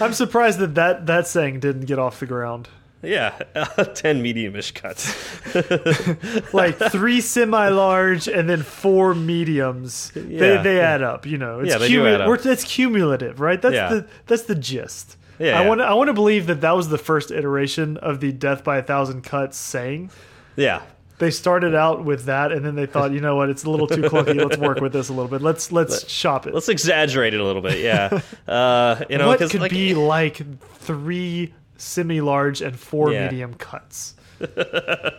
I'm 0.00 0.12
surprised 0.14 0.58
that, 0.60 0.74
that 0.76 1.06
that 1.06 1.26
saying 1.26 1.60
didn't 1.60 1.86
get 1.86 1.98
off 1.98 2.20
the 2.20 2.26
ground. 2.26 2.68
yeah, 3.02 3.30
ten 3.94 4.20
medium-ish 4.22 4.72
cuts. 4.72 5.14
Like 6.52 6.76
three 6.78 7.20
semi-large 7.20 8.28
and 8.28 8.48
then 8.48 8.62
four 8.62 9.14
mediums. 9.14 10.12
Yeah. 10.14 10.38
they 10.38 10.62
they 10.62 10.80
add 10.80 11.02
up. 11.02 11.26
You 11.26 11.38
know, 11.38 11.60
it's 11.60 11.70
Yeah, 11.70 11.78
they 11.78 11.88
do 11.88 12.06
add 12.06 12.20
up. 12.22 12.28
we're- 12.28 12.52
It's 12.52 12.64
cumulative, 12.64 13.40
right? 13.40 13.60
That's 13.60 13.74
Yeah. 13.74 13.88
the 13.88 14.06
that's 14.26 14.42
the 14.42 14.54
gist. 14.54 15.16
Yeah, 15.40 15.58
I 15.58 15.62
yeah. 15.62 15.68
want 15.68 15.80
I 15.80 15.94
want 15.94 16.08
to 16.08 16.12
believe 16.14 16.46
that 16.48 16.60
that 16.60 16.76
was 16.76 16.88
the 16.90 16.98
first 16.98 17.30
iteration 17.30 17.96
of 17.96 18.20
the 18.20 18.30
death 18.30 18.62
by 18.62 18.76
a 18.76 18.82
thousand 18.82 19.22
cuts 19.22 19.56
saying. 19.56 20.10
Yeah, 20.56 20.82
They 21.18 21.30
started 21.30 21.74
out 21.74 22.04
with 22.04 22.26
that, 22.26 22.52
and 22.52 22.64
then 22.64 22.74
they 22.74 22.84
thought, 22.86 23.12
you 23.12 23.20
know 23.20 23.36
what, 23.36 23.48
it's 23.48 23.64
a 23.64 23.70
little 23.70 23.86
too 23.86 24.02
clunky. 24.02 24.36
Let's 24.36 24.58
work 24.58 24.80
with 24.80 24.92
this 24.92 25.08
a 25.08 25.12
little 25.14 25.30
bit. 25.30 25.40
Let's 25.42 25.72
let's 25.72 26.08
shop 26.10 26.46
it. 26.46 26.52
let's 26.54 26.68
exaggerate 26.68 27.32
it 27.34 27.40
a 27.40 27.44
little 27.44 27.62
bit. 27.62 27.78
Yeah, 27.78 28.20
uh, 28.48 29.02
you 29.08 29.16
know, 29.18 29.28
what 29.28 29.38
could 29.38 29.54
like, 29.60 29.70
be 29.70 29.94
like 29.94 30.42
three 30.74 31.54
semi-large 31.78 32.60
and 32.60 32.78
four 32.78 33.10
Yeah. 33.12 33.30
medium 33.30 33.54
cuts? 33.54 34.14
a 34.40 35.12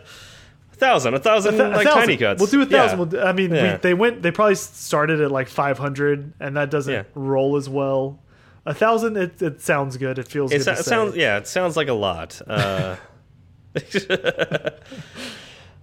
thousand, 0.74 1.14
a 1.16 1.20
thousand, 1.20 1.60
A 1.60 1.70
like 1.70 1.86
thousand. 1.88 2.02
tiny 2.02 2.18
cuts. 2.18 2.40
We'll 2.42 2.50
do 2.52 2.62
a 2.62 2.66
thousand. 2.66 2.90
Yeah. 2.92 2.96
We'll 2.98 3.06
do- 3.08 3.22
I 3.22 3.32
mean, 3.34 3.54
Yeah. 3.54 3.74
we, 3.74 3.78
they 3.80 3.94
went. 3.94 4.22
They 4.22 4.32
probably 4.32 4.56
started 4.56 5.22
at 5.22 5.32
like 5.32 5.48
five 5.48 5.78
hundred, 5.78 6.34
and 6.40 6.58
that 6.58 6.70
doesn't 6.70 6.94
Yeah. 6.94 7.04
roll 7.16 7.56
as 7.58 7.68
well. 7.70 8.20
A 8.66 8.74
thousand, 8.74 9.18
it, 9.18 9.42
it 9.42 9.62
sounds 9.62 9.98
good. 9.98 10.20
It 10.20 10.28
feels 10.28 10.52
It, 10.52 10.58
good. 10.60 10.64
so- 10.66 10.72
it 10.74 10.86
sounds 10.86 11.16
yeah, 11.16 11.38
it 11.38 11.48
sounds 11.48 11.76
like 11.76 11.88
a 11.88 11.94
lot. 11.94 12.40
Uh, 12.48 12.96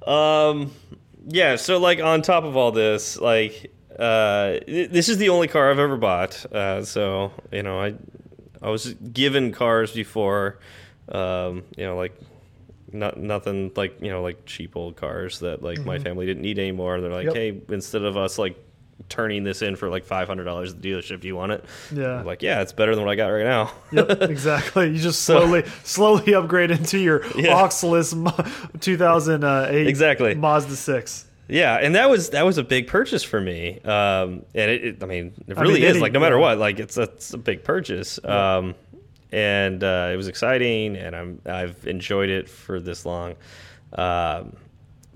um, 0.06 0.72
yeah. 1.26 1.56
So 1.56 1.78
like 1.78 2.00
on 2.00 2.22
top 2.22 2.44
of 2.44 2.56
all 2.56 2.72
this, 2.72 3.18
like 3.18 3.72
uh, 3.98 4.58
this 4.66 5.08
is 5.08 5.18
the 5.18 5.28
only 5.30 5.48
car 5.48 5.70
I've 5.70 5.78
ever 5.78 5.96
bought. 5.96 6.44
Uh, 6.52 6.84
so 6.84 7.32
you 7.52 7.62
know, 7.62 7.80
I 7.80 7.94
I 8.62 8.70
was 8.70 8.94
given 8.94 9.52
cars 9.52 9.92
before. 9.92 10.58
Um, 11.10 11.64
you 11.76 11.84
know, 11.84 11.96
like 11.96 12.18
not 12.92 13.18
nothing 13.18 13.72
like 13.76 14.00
you 14.00 14.10
know 14.10 14.22
like 14.22 14.44
cheap 14.46 14.76
old 14.76 14.96
cars 14.96 15.40
that 15.40 15.62
like 15.62 15.84
my 15.84 15.98
family 15.98 16.26
didn't 16.26 16.42
need 16.42 16.58
anymore. 16.58 17.00
They're 17.00 17.12
like, 17.12 17.26
Yep. 17.26 17.34
hey, 17.34 17.60
instead 17.70 18.02
of 18.02 18.16
us 18.16 18.38
like 18.38 18.56
turning 19.08 19.44
this 19.44 19.62
in 19.62 19.76
for 19.76 19.88
like 19.88 20.04
five 20.04 20.28
hundred 20.28 20.44
dollars 20.44 20.72
at 20.72 20.82
the 20.82 20.90
dealership, 20.90 21.20
do 21.20 21.28
you 21.28 21.36
want 21.36 21.52
it? 21.52 21.64
Yeah. 21.92 22.20
I'm 22.20 22.26
like, 22.26 22.42
yeah, 22.42 22.60
it's 22.62 22.72
better 22.72 22.94
than 22.94 23.04
what 23.04 23.10
I 23.10 23.14
got 23.16 23.28
right 23.28 23.44
now. 23.44 23.72
Yep, 23.92 24.22
exactly. 24.30 24.90
You 24.90 24.98
just 24.98 25.22
slowly, 25.22 25.64
slowly 25.84 26.34
upgrade 26.34 26.70
into 26.70 26.98
your 26.98 27.24
Yeah. 27.36 27.54
Oxless 27.54 28.14
Mo- 28.14 28.34
2008 28.80 29.86
Exactly. 29.86 30.34
Mazda 30.34 30.76
6. 30.76 31.24
Yeah, 31.50 31.76
and 31.76 31.94
that 31.94 32.10
was 32.10 32.30
that 32.30 32.44
was 32.44 32.58
a 32.58 32.62
big 32.62 32.88
purchase 32.88 33.22
for 33.22 33.40
me. 33.40 33.80
Um, 33.80 34.44
and 34.54 34.70
it, 34.70 34.84
it, 34.84 35.02
I 35.02 35.06
mean, 35.06 35.32
it 35.46 35.56
I 35.56 35.62
really 35.62 35.74
mean, 35.80 35.84
is. 35.84 35.90
any- 35.92 36.00
like 36.00 36.12
no 36.12 36.20
matter 36.20 36.34
yeah. 36.36 36.40
what, 36.42 36.58
like 36.58 36.78
it's 36.78 36.98
a, 36.98 37.02
it's 37.02 37.32
a 37.32 37.38
big 37.38 37.64
purchase. 37.64 38.22
Um, 38.22 38.74
and 39.32 39.82
uh, 39.82 40.10
it 40.12 40.16
was 40.16 40.28
exciting, 40.28 40.96
and 40.96 41.16
I'm 41.16 41.40
I've 41.46 41.86
enjoyed 41.86 42.28
it 42.28 42.48
for 42.50 42.80
this 42.80 43.06
long. 43.06 43.36
Um, 43.94 44.56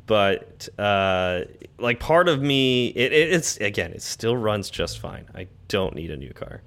but 0.06 0.68
uh, 0.78 1.42
like 1.78 2.00
part 2.00 2.28
of 2.28 2.40
me, 2.42 2.88
it, 2.88 3.12
it, 3.12 3.32
it's 3.32 3.56
again, 3.58 3.92
it 3.92 4.02
still 4.02 4.36
runs 4.36 4.70
just 4.70 4.98
fine. 4.98 5.26
I 5.34 5.48
don't 5.68 5.94
need 5.94 6.10
a 6.10 6.16
new 6.16 6.32
car. 6.32 6.62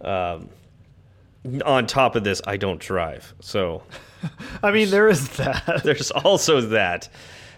Um, 0.00 0.48
on 1.64 1.86
top 1.86 2.16
of 2.16 2.24
this, 2.24 2.40
I 2.46 2.56
don't 2.56 2.80
drive, 2.80 3.34
so 3.40 3.82
I 4.62 4.70
mean, 4.70 4.90
there 4.90 5.08
is 5.08 5.28
that. 5.36 5.80
there's 5.84 6.10
also 6.10 6.60
that. 6.60 7.08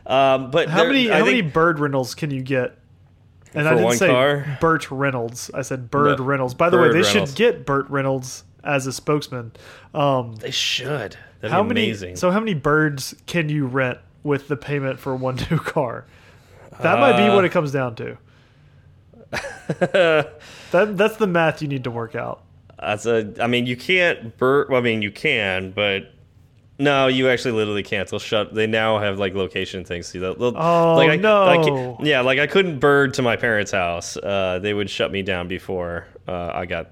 Um, 0.06 0.50
but 0.50 0.68
How 0.68 0.78
there- 0.80 0.88
many 0.88 1.10
I 1.10 1.18
how 1.18 1.24
many 1.24 1.42
Bird 1.42 1.78
Reynolds 1.78 2.14
can 2.14 2.30
you 2.30 2.42
get? 2.42 2.76
And 3.52 3.66
I 3.66 3.74
didn't 3.74 3.92
say 3.94 4.06
car? 4.08 4.58
Burt 4.60 4.88
Reynolds. 4.92 5.50
I 5.52 5.62
said 5.62 5.90
Bird 5.90 6.18
No, 6.20 6.24
Reynolds. 6.24 6.54
By 6.54 6.70
the 6.70 6.78
way, 6.78 6.88
they 6.92 7.00
Reynolds. 7.02 7.30
should 7.30 7.36
get 7.36 7.66
Burt 7.66 7.88
Reynolds 7.90 8.44
as 8.62 8.86
a 8.86 8.92
spokesman. 8.92 9.52
Um, 9.92 10.36
They 10.36 10.52
should. 10.52 11.16
That'd 11.40 11.50
how 11.50 11.62
be 11.64 11.68
many? 11.70 11.84
amazing. 11.86 12.14
So 12.16 12.30
how 12.30 12.38
many 12.38 12.54
birds 12.54 13.12
can 13.26 13.48
you 13.48 13.66
rent 13.66 13.98
with 14.22 14.48
the 14.48 14.56
payment 14.56 14.98
for 14.98 15.14
one 15.14 15.36
new 15.50 15.58
car? 15.58 16.04
That 16.80 16.98
might 16.98 17.16
be 17.16 17.24
Uh, 17.24 17.34
what 17.34 17.44
it 17.44 17.50
comes 17.52 17.72
down 17.72 17.94
to. 17.96 18.16
that 19.30 20.32
that's 20.72 21.16
the 21.16 21.26
math 21.26 21.62
you 21.62 21.68
need 21.68 21.84
to 21.84 21.90
work 21.90 22.14
out. 22.14 22.42
That's 22.78 23.06
a. 23.06 23.32
I 23.40 23.46
mean, 23.46 23.66
you 23.66 23.76
can't. 23.76 24.36
Bird. 24.38 24.68
Well, 24.70 24.80
I 24.80 24.82
mean, 24.82 25.02
you 25.02 25.10
can, 25.10 25.70
but 25.72 26.12
no, 26.78 27.06
you 27.08 27.28
actually 27.28 27.52
literally 27.52 27.82
can't. 27.82 28.08
They'll 28.08 28.18
shut. 28.18 28.54
They 28.54 28.66
now 28.66 28.98
have 28.98 29.18
like 29.18 29.34
location 29.34 29.84
things. 29.84 30.06
See, 30.06 30.18
they'll, 30.18 30.34
they'll, 30.34 30.56
Oh, 30.56 30.94
like, 30.96 31.10
I, 31.10 31.16
no. 31.16 31.44
Like, 31.44 32.06
yeah, 32.06 32.22
like 32.22 32.38
I 32.38 32.46
couldn't 32.46 32.78
bird 32.78 33.14
to 33.14 33.22
my 33.22 33.36
parents' 33.36 33.72
house. 33.72 34.16
Uh, 34.16 34.58
they 34.62 34.72
would 34.72 34.88
shut 34.88 35.12
me 35.12 35.22
down 35.22 35.46
before 35.46 36.06
uh, 36.26 36.50
I 36.54 36.64
got 36.66 36.88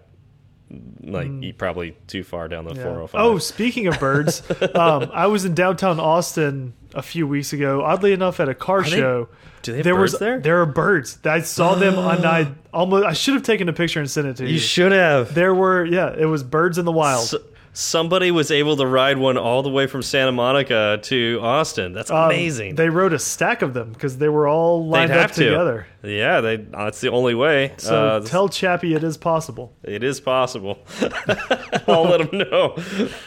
like 1.02 1.56
probably 1.58 1.96
too 2.06 2.22
far 2.22 2.48
down 2.48 2.64
the. 2.64 2.74
Yeah. 2.74 2.82
405. 2.82 3.20
Oh, 3.20 3.38
speaking 3.38 3.86
of 3.86 3.98
birds, 3.98 4.42
um, 4.74 5.10
I 5.12 5.26
was 5.26 5.44
in 5.44 5.54
downtown 5.54 5.98
Austin 6.00 6.74
a 6.94 7.02
few 7.02 7.26
weeks 7.26 7.52
ago. 7.52 7.82
Oddly 7.82 8.12
enough, 8.12 8.40
at 8.40 8.48
a 8.48 8.54
car 8.54 8.82
they- 8.82 8.90
show. 8.90 9.28
do 9.62 9.72
they 9.72 9.78
have 9.78 9.84
there 9.84 9.94
birds 9.94 10.12
was 10.12 10.20
there? 10.20 10.40
there 10.40 10.60
are 10.60 10.66
birds. 10.66 11.18
I 11.24 11.40
saw 11.40 11.74
them, 11.74 11.94
and 11.98 12.24
I 12.26 12.52
almost 12.72 13.06
I 13.06 13.12
should 13.14 13.34
have 13.34 13.42
taken 13.44 13.68
a 13.68 13.72
picture 13.72 14.00
and 14.00 14.10
sent 14.10 14.26
it 14.26 14.36
to 14.38 14.46
you. 14.46 14.54
you 14.54 14.58
should 14.58 14.92
have. 14.92 15.34
There 15.34 15.54
were 15.54 15.84
yeah, 15.84 16.14
it 16.16 16.26
was 16.26 16.42
birds 16.42 16.78
in 16.78 16.84
the 16.84 16.92
wild. 16.92 17.24
S- 17.24 17.34
somebody 17.78 18.32
was 18.32 18.50
able 18.50 18.76
to 18.76 18.84
ride 18.84 19.16
one 19.18 19.38
all 19.38 19.62
the 19.62 19.68
way 19.68 19.86
from 19.86 20.02
Santa 20.02 20.32
Monica 20.32 20.98
to 21.02 21.38
Austin. 21.40 21.92
That's 21.92 22.10
Um, 22.10 22.24
amazing. 22.24 22.74
They 22.74 22.88
rode 22.90 23.12
a 23.12 23.20
stack 23.20 23.62
of 23.62 23.72
them 23.72 23.92
because 23.92 24.18
they 24.18 24.28
were 24.28 24.48
all 24.48 24.84
lined 24.88 25.12
up 25.12 25.30
to. 25.32 25.44
together. 25.44 25.86
Yeah, 26.02 26.40
they. 26.40 26.56
That's 26.56 27.00
the 27.00 27.10
only 27.10 27.36
way. 27.36 27.74
So 27.76 27.96
Uh, 28.06 28.20
tell 28.20 28.48
Chappie 28.48 28.94
it 28.94 29.04
is 29.04 29.16
possible. 29.16 29.72
It 29.84 30.02
is 30.02 30.20
possible. 30.20 30.78
I'll 31.86 32.02
let 32.04 32.20
him 32.22 32.38
know. 32.38 32.74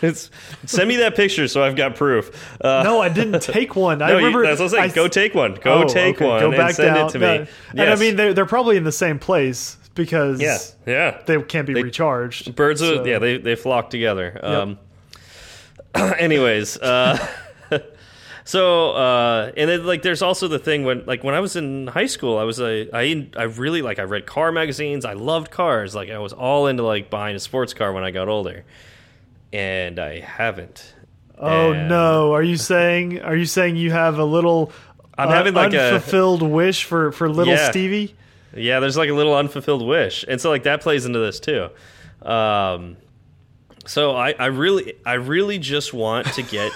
It's 0.01 0.29
send 0.65 0.89
me 0.89 0.97
that 0.97 1.15
picture 1.15 1.47
so 1.47 1.63
I've 1.63 1.75
got 1.77 1.95
proof. 1.95 2.29
Uh, 2.59 2.81
No, 2.83 3.01
I 3.01 3.07
didn't 3.09 3.41
take 3.41 3.75
one. 3.77 4.01
I 4.01 4.07
no, 4.09 4.11
you- 4.17 4.17
remember. 4.25 4.43
that's 4.45 4.59
I'm 4.59 4.67
saying. 4.69 4.83
I- 4.91 4.93
Go 4.93 5.07
take 5.07 5.33
one. 5.33 5.55
Go 5.55 5.83
Oh, 5.83 5.87
take 5.87 6.17
okay. 6.17 6.27
one 6.27 6.39
Go 6.41 6.51
back 6.51 6.67
and 6.67 6.75
send 6.75 6.95
down. 6.95 7.07
it 7.07 7.11
to 7.13 7.19
No. 7.19 7.39
me. 7.39 7.47
And 7.77 7.89
I 7.89 7.95
mean, 7.95 8.15
they're, 8.17 8.33
they're 8.33 8.45
probably 8.45 8.75
in 8.75 8.83
the 8.83 8.91
same 8.91 9.17
place 9.17 9.77
because 9.95 10.41
yeah, 10.41 10.57
yeah. 10.85 11.21
they 11.25 11.41
can't 11.43 11.67
be 11.67 11.73
They- 11.73 11.83
recharged. 11.83 12.55
Birds, 12.55 12.79
So- 12.81 13.01
are, 13.01 13.07
yeah, 13.07 13.19
they 13.19 13.37
they 13.37 13.55
flock 13.55 13.89
together. 13.89 14.39
Um, 14.41 14.79
anyways, 15.95 16.77
uh, 16.77 17.17
so 18.45 18.91
uh, 18.91 19.51
and 19.57 19.69
then 19.69 19.85
like 19.85 20.01
there's 20.01 20.21
also 20.21 20.47
the 20.47 20.59
thing 20.59 20.83
when 20.83 21.05
like 21.05 21.23
when 21.23 21.35
I 21.35 21.39
was 21.39 21.55
in 21.55 21.87
high 21.87 22.05
school, 22.07 22.37
I 22.37 22.43
was 22.43 22.59
a 22.59 22.89
I 22.93 23.27
I 23.35 23.43
really 23.43 23.81
like 23.81 23.99
I 23.99 24.03
read 24.03 24.25
car 24.25 24.51
magazines. 24.51 25.05
I 25.05 25.13
loved 25.13 25.51
cars. 25.51 25.93
Like 25.95 26.09
I 26.09 26.19
was 26.19 26.33
all 26.33 26.67
into 26.67 26.83
like 26.83 27.09
buying 27.09 27.35
a 27.35 27.39
sports 27.39 27.73
car 27.73 27.91
when 27.93 28.03
I 28.03 28.11
got 28.11 28.27
older, 28.27 28.63
and 29.53 29.99
I 29.99 30.19
haven't. 30.19 30.95
Oh 31.37 31.71
And- 31.71 31.89
no! 31.89 32.33
Are 32.33 32.43
you 32.43 32.57
saying? 32.57 33.21
Are 33.21 33.35
you 33.35 33.45
saying 33.45 33.75
you 33.75 33.91
have 33.91 34.19
a 34.19 34.25
little? 34.25 34.71
I'm 35.17 35.29
having, 35.29 35.53
like, 35.53 35.73
a- 35.73 35.95
unfulfilled 35.95 36.41
wish 36.41 36.83
for 36.85 37.11
for 37.11 37.29
little 37.29 37.53
Yeah. 37.53 37.69
Stevie. 37.69 38.15
Yeah, 38.55 38.79
there's 38.79 38.97
like 38.97 39.09
a 39.09 39.13
little 39.13 39.35
unfulfilled 39.35 39.85
wish, 39.85 40.25
and 40.27 40.39
so 40.39 40.49
like 40.49 40.63
that 40.63 40.81
plays 40.81 41.05
into 41.05 41.19
this 41.19 41.39
too. 41.39 41.69
Um, 42.21 42.97
so 43.85 44.15
I, 44.15 44.33
I 44.37 44.47
really, 44.47 44.93
I 45.05 45.13
really 45.13 45.57
just 45.57 45.93
want 45.93 46.27
to 46.33 46.43
get 46.43 46.71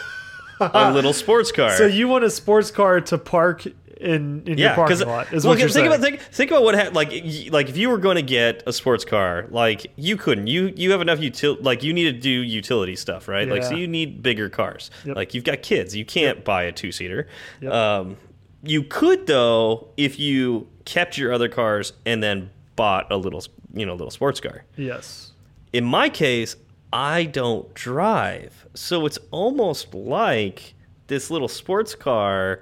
a 0.60 0.92
little 0.94 1.14
sports 1.14 1.52
car. 1.52 1.76
So 1.78 1.86
you 1.86 2.08
want 2.08 2.24
a 2.24 2.30
sports 2.30 2.72
car 2.72 3.02
to 3.02 3.18
park 3.18 3.66
in 4.00 4.44
in 4.46 4.58
your 4.58 4.70
yeah, 4.70 4.76
parking 4.76 5.00
lot? 5.08 5.32
Is 5.34 5.44
well, 5.44 5.54
what 5.54 5.60
you're 5.60 5.70
think 5.70 5.74
saying? 5.74 5.88
about 5.88 6.02
think, 6.02 6.20
think 6.20 6.52
about 6.52 6.64
what 6.64 6.76
ha- 6.76 6.90
like 6.94 7.12
like 7.52 7.70
if 7.70 7.78
you 7.78 7.90
were 7.90 7.98
going 7.98 8.16
to 8.16 8.22
get 8.22 8.64
a 8.66 8.74
sports 8.74 9.06
car, 9.06 9.48
like 9.50 9.92
you 9.96 10.18
couldn't. 10.18 10.48
You 10.48 10.74
you 10.76 10.92
have 10.92 11.02
enough 11.02 11.20
util 11.20 11.62
like 11.64 11.84
you 11.84 11.94
need 11.94 12.06
to 12.06 12.20
do 12.20 12.30
utility 12.30 12.96
stuff, 12.96 13.28
right? 13.28 13.48
Like 13.48 13.64
so 13.64 13.76
you 13.76 13.88
need 13.88 14.22
bigger 14.22 14.50
cars. 14.50 14.92
Yep. 15.06 15.16
Like 15.16 15.34
you've 15.34 15.44
got 15.44 15.62
kids, 15.62 15.96
you 15.96 16.06
can't 16.06 16.44
buy 16.44 16.64
a 16.64 16.72
two 16.72 16.92
seater. 16.92 17.28
Yep. 17.62 17.72
Um, 17.72 18.18
you 18.66 18.84
could 18.84 19.28
though 19.28 19.88
if 19.98 20.20
you 20.20 20.68
kept 20.86 21.18
your 21.18 21.32
other 21.34 21.48
cars 21.50 21.94
and 22.06 22.22
then 22.22 22.50
bought 22.76 23.12
a 23.12 23.18
little 23.18 23.42
you 23.74 23.86
know 23.86 23.94
little 23.94 24.12
sports 24.12 24.40
car. 24.40 24.64
yes. 24.78 25.32
In 25.74 25.84
my 25.84 26.08
case, 26.10 26.56
I 26.94 27.26
don't 27.26 27.74
drive. 27.74 28.66
So 28.76 29.06
it's 29.06 29.20
almost 29.32 29.94
like 29.94 30.74
this 31.08 31.30
little 31.30 31.50
sports 31.50 31.94
car 31.96 32.62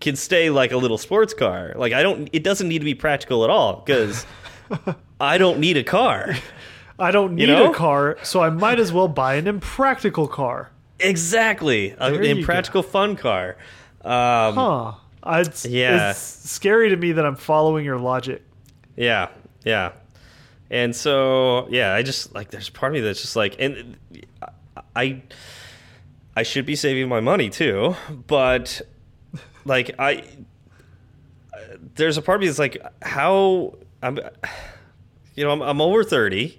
can 0.00 0.16
stay 0.16 0.50
like 0.50 0.72
a 0.72 0.76
little 0.76 0.98
sports 0.98 1.32
car. 1.32 1.72
Like 1.76 1.92
I 1.92 2.02
don't 2.02 2.28
it 2.32 2.42
doesn't 2.42 2.68
need 2.68 2.80
to 2.80 2.84
be 2.84 2.94
practical 2.94 3.44
at 3.44 3.50
all 3.50 3.82
cuz 3.82 4.26
I 5.20 5.38
don't 5.38 5.58
need 5.60 5.76
a 5.76 5.84
car. 5.84 6.34
I 6.98 7.10
don't 7.10 7.34
need 7.34 7.48
know? 7.48 7.70
a 7.70 7.74
car, 7.74 8.16
so 8.22 8.40
I 8.40 8.50
might 8.50 8.78
as 8.78 8.92
well 8.92 9.08
buy 9.08 9.34
an 9.34 9.46
impractical 9.46 10.28
car. 10.28 10.70
Exactly. 11.00 11.90
An 11.98 12.12
There 12.14 12.24
you 12.24 12.36
impractical 12.36 12.82
fun 12.82 13.16
car. 13.16 13.56
Um, 14.04 14.54
Huh? 14.54 14.92
It's, 15.26 15.64
Yeah. 15.64 16.10
it's 16.10 16.18
scary 16.18 16.90
to 16.90 16.96
me 16.96 17.12
that 17.12 17.24
I'm 17.24 17.36
following 17.36 17.84
your 17.84 17.98
logic. 17.98 18.42
Yeah, 18.96 19.28
yeah. 19.64 19.92
And 20.70 20.94
so, 20.94 21.68
yeah, 21.70 21.94
I 21.94 22.02
just 22.02 22.34
like 22.34 22.50
there's 22.50 22.68
part 22.68 22.92
of 22.92 22.94
me 22.94 23.00
that's 23.00 23.20
just 23.20 23.36
like, 23.36 23.56
and 23.58 23.96
I, 24.96 25.22
I 26.36 26.42
should 26.42 26.66
be 26.66 26.76
saving 26.76 27.08
my 27.08 27.20
money 27.20 27.48
too, 27.50 27.94
but 28.26 28.80
like 29.64 29.94
I, 29.98 30.24
there's 31.94 32.16
a 32.16 32.22
part 32.22 32.36
of 32.36 32.40
me 32.40 32.46
that's 32.48 32.58
like, 32.58 32.84
how 33.02 33.76
I'm, 34.02 34.18
you 35.34 35.44
know, 35.44 35.50
I'm, 35.50 35.62
I'm 35.62 35.80
over 35.80 36.04
30 36.04 36.58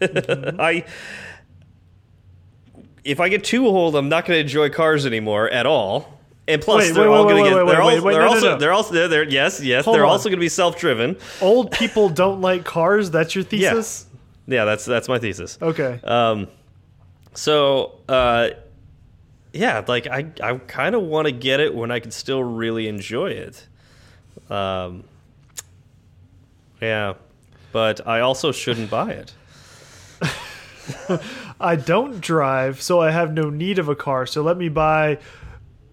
mm-hmm. 0.00 0.60
I. 0.60 0.84
If 3.04 3.20
I 3.20 3.30
get 3.30 3.42
too 3.42 3.66
old, 3.66 3.96
I'm 3.96 4.10
not 4.10 4.26
going 4.26 4.36
to 4.36 4.40
enjoy 4.40 4.68
cars 4.68 5.06
anymore 5.06 5.48
at 5.48 5.64
all. 5.64 6.17
And 6.48 6.62
plus, 6.62 6.86
Wait, 6.86 6.94
they're 6.94 7.10
wait, 7.10 7.16
all 7.16 7.24
going 7.24 7.44
to 7.44 7.50
get. 7.50 7.56
wait, 7.56 7.66
They're, 7.72 7.84
wait, 7.84 7.98
all, 7.98 8.04
wait, 8.04 8.12
they're 8.14 8.22
no, 8.22 8.28
no, 8.28 8.34
also. 8.34 8.50
no. 8.52 8.58
They're 8.58 8.72
also. 8.72 9.08
They're, 9.08 9.22
yes, 9.28 9.60
yes. 9.62 9.84
Hold 9.84 9.94
they're 9.96 10.04
on. 10.06 10.10
also 10.12 10.30
going 10.30 10.38
to 10.38 10.40
be 10.40 10.48
self-driven. 10.48 11.18
Old 11.42 11.70
people 11.72 12.08
don't 12.08 12.40
like 12.40 12.64
cars. 12.64 13.10
That's 13.10 13.34
your 13.34 13.44
Yeah. 13.50 13.74
thesis. 13.74 14.06
Yeah, 14.46 14.64
that's 14.64 14.86
that's 14.86 15.08
my 15.08 15.18
thesis. 15.18 15.58
Okay. 15.60 16.00
Um, 16.02 16.48
so 17.34 18.00
uh, 18.08 18.48
yeah, 19.52 19.84
like 19.86 20.06
I 20.06 20.24
I 20.42 20.56
kind 20.56 20.94
of 20.94 21.02
want 21.02 21.26
to 21.26 21.32
get 21.32 21.60
it 21.60 21.74
when 21.74 21.90
I 21.90 22.00
can 22.00 22.10
still 22.12 22.42
really 22.42 22.88
enjoy 22.88 23.30
it. 23.32 23.66
Um, 24.50 25.04
yeah, 26.80 27.14
but 27.72 28.06
I 28.06 28.20
also 28.20 28.52
shouldn't 28.52 28.88
buy 28.88 29.10
it. 29.10 29.34
I 31.60 31.76
don't 31.76 32.20
drive, 32.20 32.80
so 32.80 33.00
I 33.02 33.10
have 33.10 33.32
no 33.34 33.50
need 33.50 33.78
of 33.78 33.88
a 33.90 33.94
car. 33.96 34.24
So 34.26 34.42
let 34.42 34.56
me 34.56 34.68
buy 34.70 35.18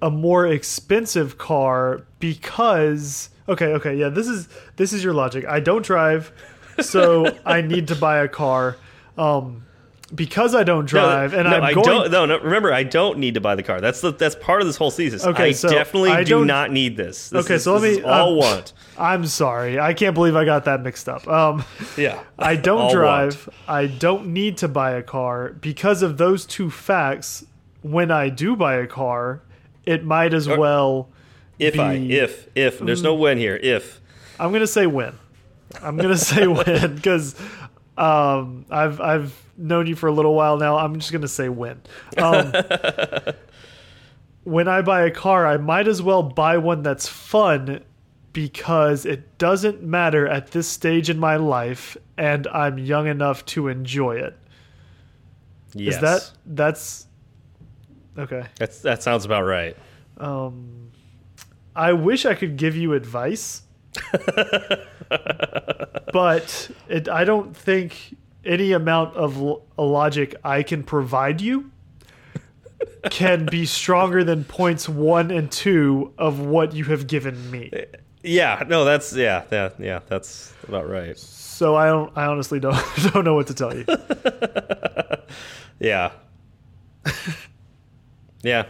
a 0.02 0.10
more 0.12 0.46
expensive 0.48 1.38
car 1.38 2.02
because 2.20 3.30
okay, 3.48 3.68
okay, 3.74 3.96
yeah, 3.96 4.10
this 4.10 4.28
is 4.28 4.48
this 4.76 4.94
is 4.94 5.04
your 5.04 5.14
logic. 5.14 5.46
I 5.46 5.60
don't 5.60 5.86
drive, 5.86 6.32
so 6.82 7.36
I 7.46 7.62
need 7.62 7.88
to 7.90 7.96
buy 7.96 8.18
a 8.20 8.28
car. 8.28 8.78
Um 9.18 9.62
because 10.14 10.54
I 10.54 10.64
don't 10.64 10.86
drive 10.86 11.34
and 11.34 11.50
no, 11.50 11.56
I'm 11.56 11.64
I 11.64 11.74
going 11.74 11.86
don't. 11.88 12.12
No, 12.12 12.26
no. 12.28 12.40
Remember, 12.40 12.72
I 12.72 12.84
don't 12.84 13.18
need 13.18 13.34
to 13.34 13.42
buy 13.42 13.56
the 13.56 13.64
car. 13.64 13.82
That's 13.82 14.02
the 14.02 14.12
that's 14.12 14.36
part 14.36 14.62
of 14.62 14.68
this 14.68 14.78
whole 14.78 14.92
thesis. 14.92 15.26
Okay, 15.26 15.46
I 15.46 15.52
so 15.52 15.68
definitely 15.70 16.12
I 16.12 16.24
do 16.24 16.46
not 16.46 16.72
need 16.72 16.96
this. 16.96 17.30
This 17.32 17.46
Okay, 17.46 17.56
is- 17.56 17.64
so 17.64 17.74
let 17.76 17.82
me 17.82 18.04
all 18.04 18.34
um, 18.34 18.38
want. 18.38 18.74
I'm 19.00 19.26
sorry. 19.26 19.80
I 19.80 19.94
can't 19.96 20.14
believe 20.14 20.36
I 20.36 20.46
got 20.46 20.66
that 20.66 20.82
mixed 20.84 21.10
up. 21.10 21.28
Um 21.28 21.64
Yeah, 21.98 22.22
I 22.38 22.56
don't 22.56 22.92
drive. 22.92 23.50
I 23.68 23.88
don't 23.88 24.28
need 24.28 24.58
to 24.58 24.68
buy 24.68 24.92
a 24.92 25.02
car 25.04 25.54
because 25.60 26.04
of 26.04 26.18
those 26.18 26.46
two 26.46 26.70
facts. 26.70 27.46
When 27.82 28.10
I 28.12 28.30
do 28.30 28.56
buy 28.56 28.76
a 28.76 28.88
car, 28.88 29.42
it 29.86 30.04
might 30.04 30.34
as 30.34 30.48
well. 30.48 31.10
If 31.58 31.80
I 31.80 31.94
if 31.94 32.48
if 32.56 32.80
there's 32.80 33.02
no 33.02 33.16
when 33.16 33.38
here. 33.38 33.56
If 33.56 34.02
I'm 34.40 34.52
gonna 34.52 34.68
say 34.68 34.88
when. 34.88 35.18
I'm 35.82 35.98
gonna 35.98 36.18
say 36.18 36.48
when 36.48 36.96
because 36.96 37.36
um, 37.98 38.66
I've 38.70 39.00
I've 39.00 39.46
known 39.58 39.88
you 39.88 39.96
for 39.96 40.08
a 40.08 40.12
little 40.12 40.36
while 40.36 40.58
now. 40.58 40.78
I'm 40.78 41.00
just 41.00 41.12
gonna 41.12 41.28
say 41.28 41.50
when. 41.50 41.82
Um, 42.18 42.54
when 44.44 44.68
I 44.68 44.82
buy 44.82 45.04
a 45.04 45.12
car, 45.12 45.48
I 45.48 45.58
might 45.58 45.88
as 45.88 46.02
well 46.02 46.24
buy 46.24 46.58
one 46.58 46.84
that's 46.84 47.08
fun 47.08 47.84
because 48.34 49.06
it 49.06 49.38
doesn't 49.38 49.82
matter 49.82 50.28
at 50.28 50.52
this 50.52 50.68
stage 50.68 51.10
in 51.10 51.18
my 51.18 51.38
life, 51.38 51.96
and 52.18 52.48
I'm 52.48 52.78
young 52.78 53.08
enough 53.08 53.46
to 53.48 53.70
enjoy 53.70 54.18
it. 54.18 54.38
yes, 55.74 55.96
Is 55.96 56.02
that 56.02 56.32
that's 56.46 57.05
okay? 58.18 58.46
that's 58.58 58.82
that 58.82 59.04
sounds 59.04 59.26
about 59.26 59.44
right. 59.44 59.76
Um, 60.18 60.92
I 61.76 61.94
wish 61.94 62.26
I 62.26 62.36
could 62.36 62.58
give 62.58 62.76
you 62.76 62.94
advice, 62.94 63.64
but 66.14 66.70
it, 66.88 67.10
I 67.10 67.26
don't 67.26 67.56
think 67.56 68.16
any 68.46 68.72
amount 68.72 69.16
of 69.16 69.62
logic 69.78 70.36
I 70.44 70.64
can 70.64 70.84
provide 70.84 71.42
you 71.42 71.72
can 73.10 73.46
be 73.46 73.66
stronger 73.66 74.24
than 74.24 74.44
points 74.44 74.88
one 74.88 75.32
and 75.32 75.52
two 75.52 76.14
of 76.18 76.40
what 76.40 76.74
you 76.74 76.86
have 76.86 77.08
given 77.08 77.50
me. 77.52 77.72
Yeah, 78.24 78.64
no, 78.68 78.86
that's 78.86 79.14
yeah, 79.16 79.44
yeah, 79.52 79.70
yeah, 79.78 80.00
that's 80.08 80.54
about 80.68 80.90
right. 80.90 81.18
So 81.18 81.76
I 81.76 81.88
don't. 81.88 82.12
I 82.18 82.26
honestly 82.26 82.60
don't 82.60 82.78
don't 83.14 83.24
know 83.24 83.36
what 83.36 83.48
to 83.48 83.54
tell 83.54 83.76
you. 83.76 83.86
Yeah. 85.80 86.12
Yeah. 88.46 88.66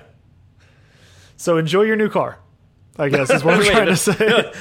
So 1.38 1.58
enjoy 1.58 1.84
your 1.84 1.96
new 1.96 2.10
car. 2.10 2.40
I 2.98 3.10
guess 3.10 3.30
is 3.30 3.44
what 3.44 3.54
I'm 3.56 3.60
Wait, 3.60 3.72
trying 3.72 3.86
to 3.88 3.96
say. 3.96 4.16
no. 4.20 4.52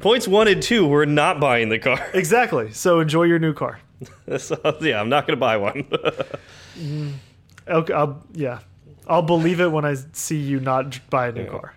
Points 0.00 0.26
one 0.26 0.48
and 0.48 0.62
two, 0.62 0.86
we're 0.86 1.04
not 1.04 1.38
buying 1.40 1.68
the 1.68 1.78
car. 1.78 2.04
Exactly. 2.14 2.72
So 2.72 3.00
enjoy 3.00 3.22
your 3.24 3.38
new 3.38 3.54
car. 3.54 3.80
so, 4.36 4.58
yeah, 4.80 5.00
I'm 5.00 5.08
not 5.08 5.26
going 5.26 5.36
to 5.36 5.40
buy 5.40 5.56
one. 5.56 5.84
Mm. 6.78 7.14
Okay. 7.66 7.92
I'll, 7.92 8.22
yeah. 8.34 8.60
I'll 9.08 9.22
believe 9.22 9.58
it 9.58 9.66
when 9.72 9.84
I 9.84 9.96
see 10.12 10.36
you 10.36 10.60
not 10.60 11.00
buy 11.10 11.26
a 11.26 11.32
new 11.32 11.46
car. 11.46 11.74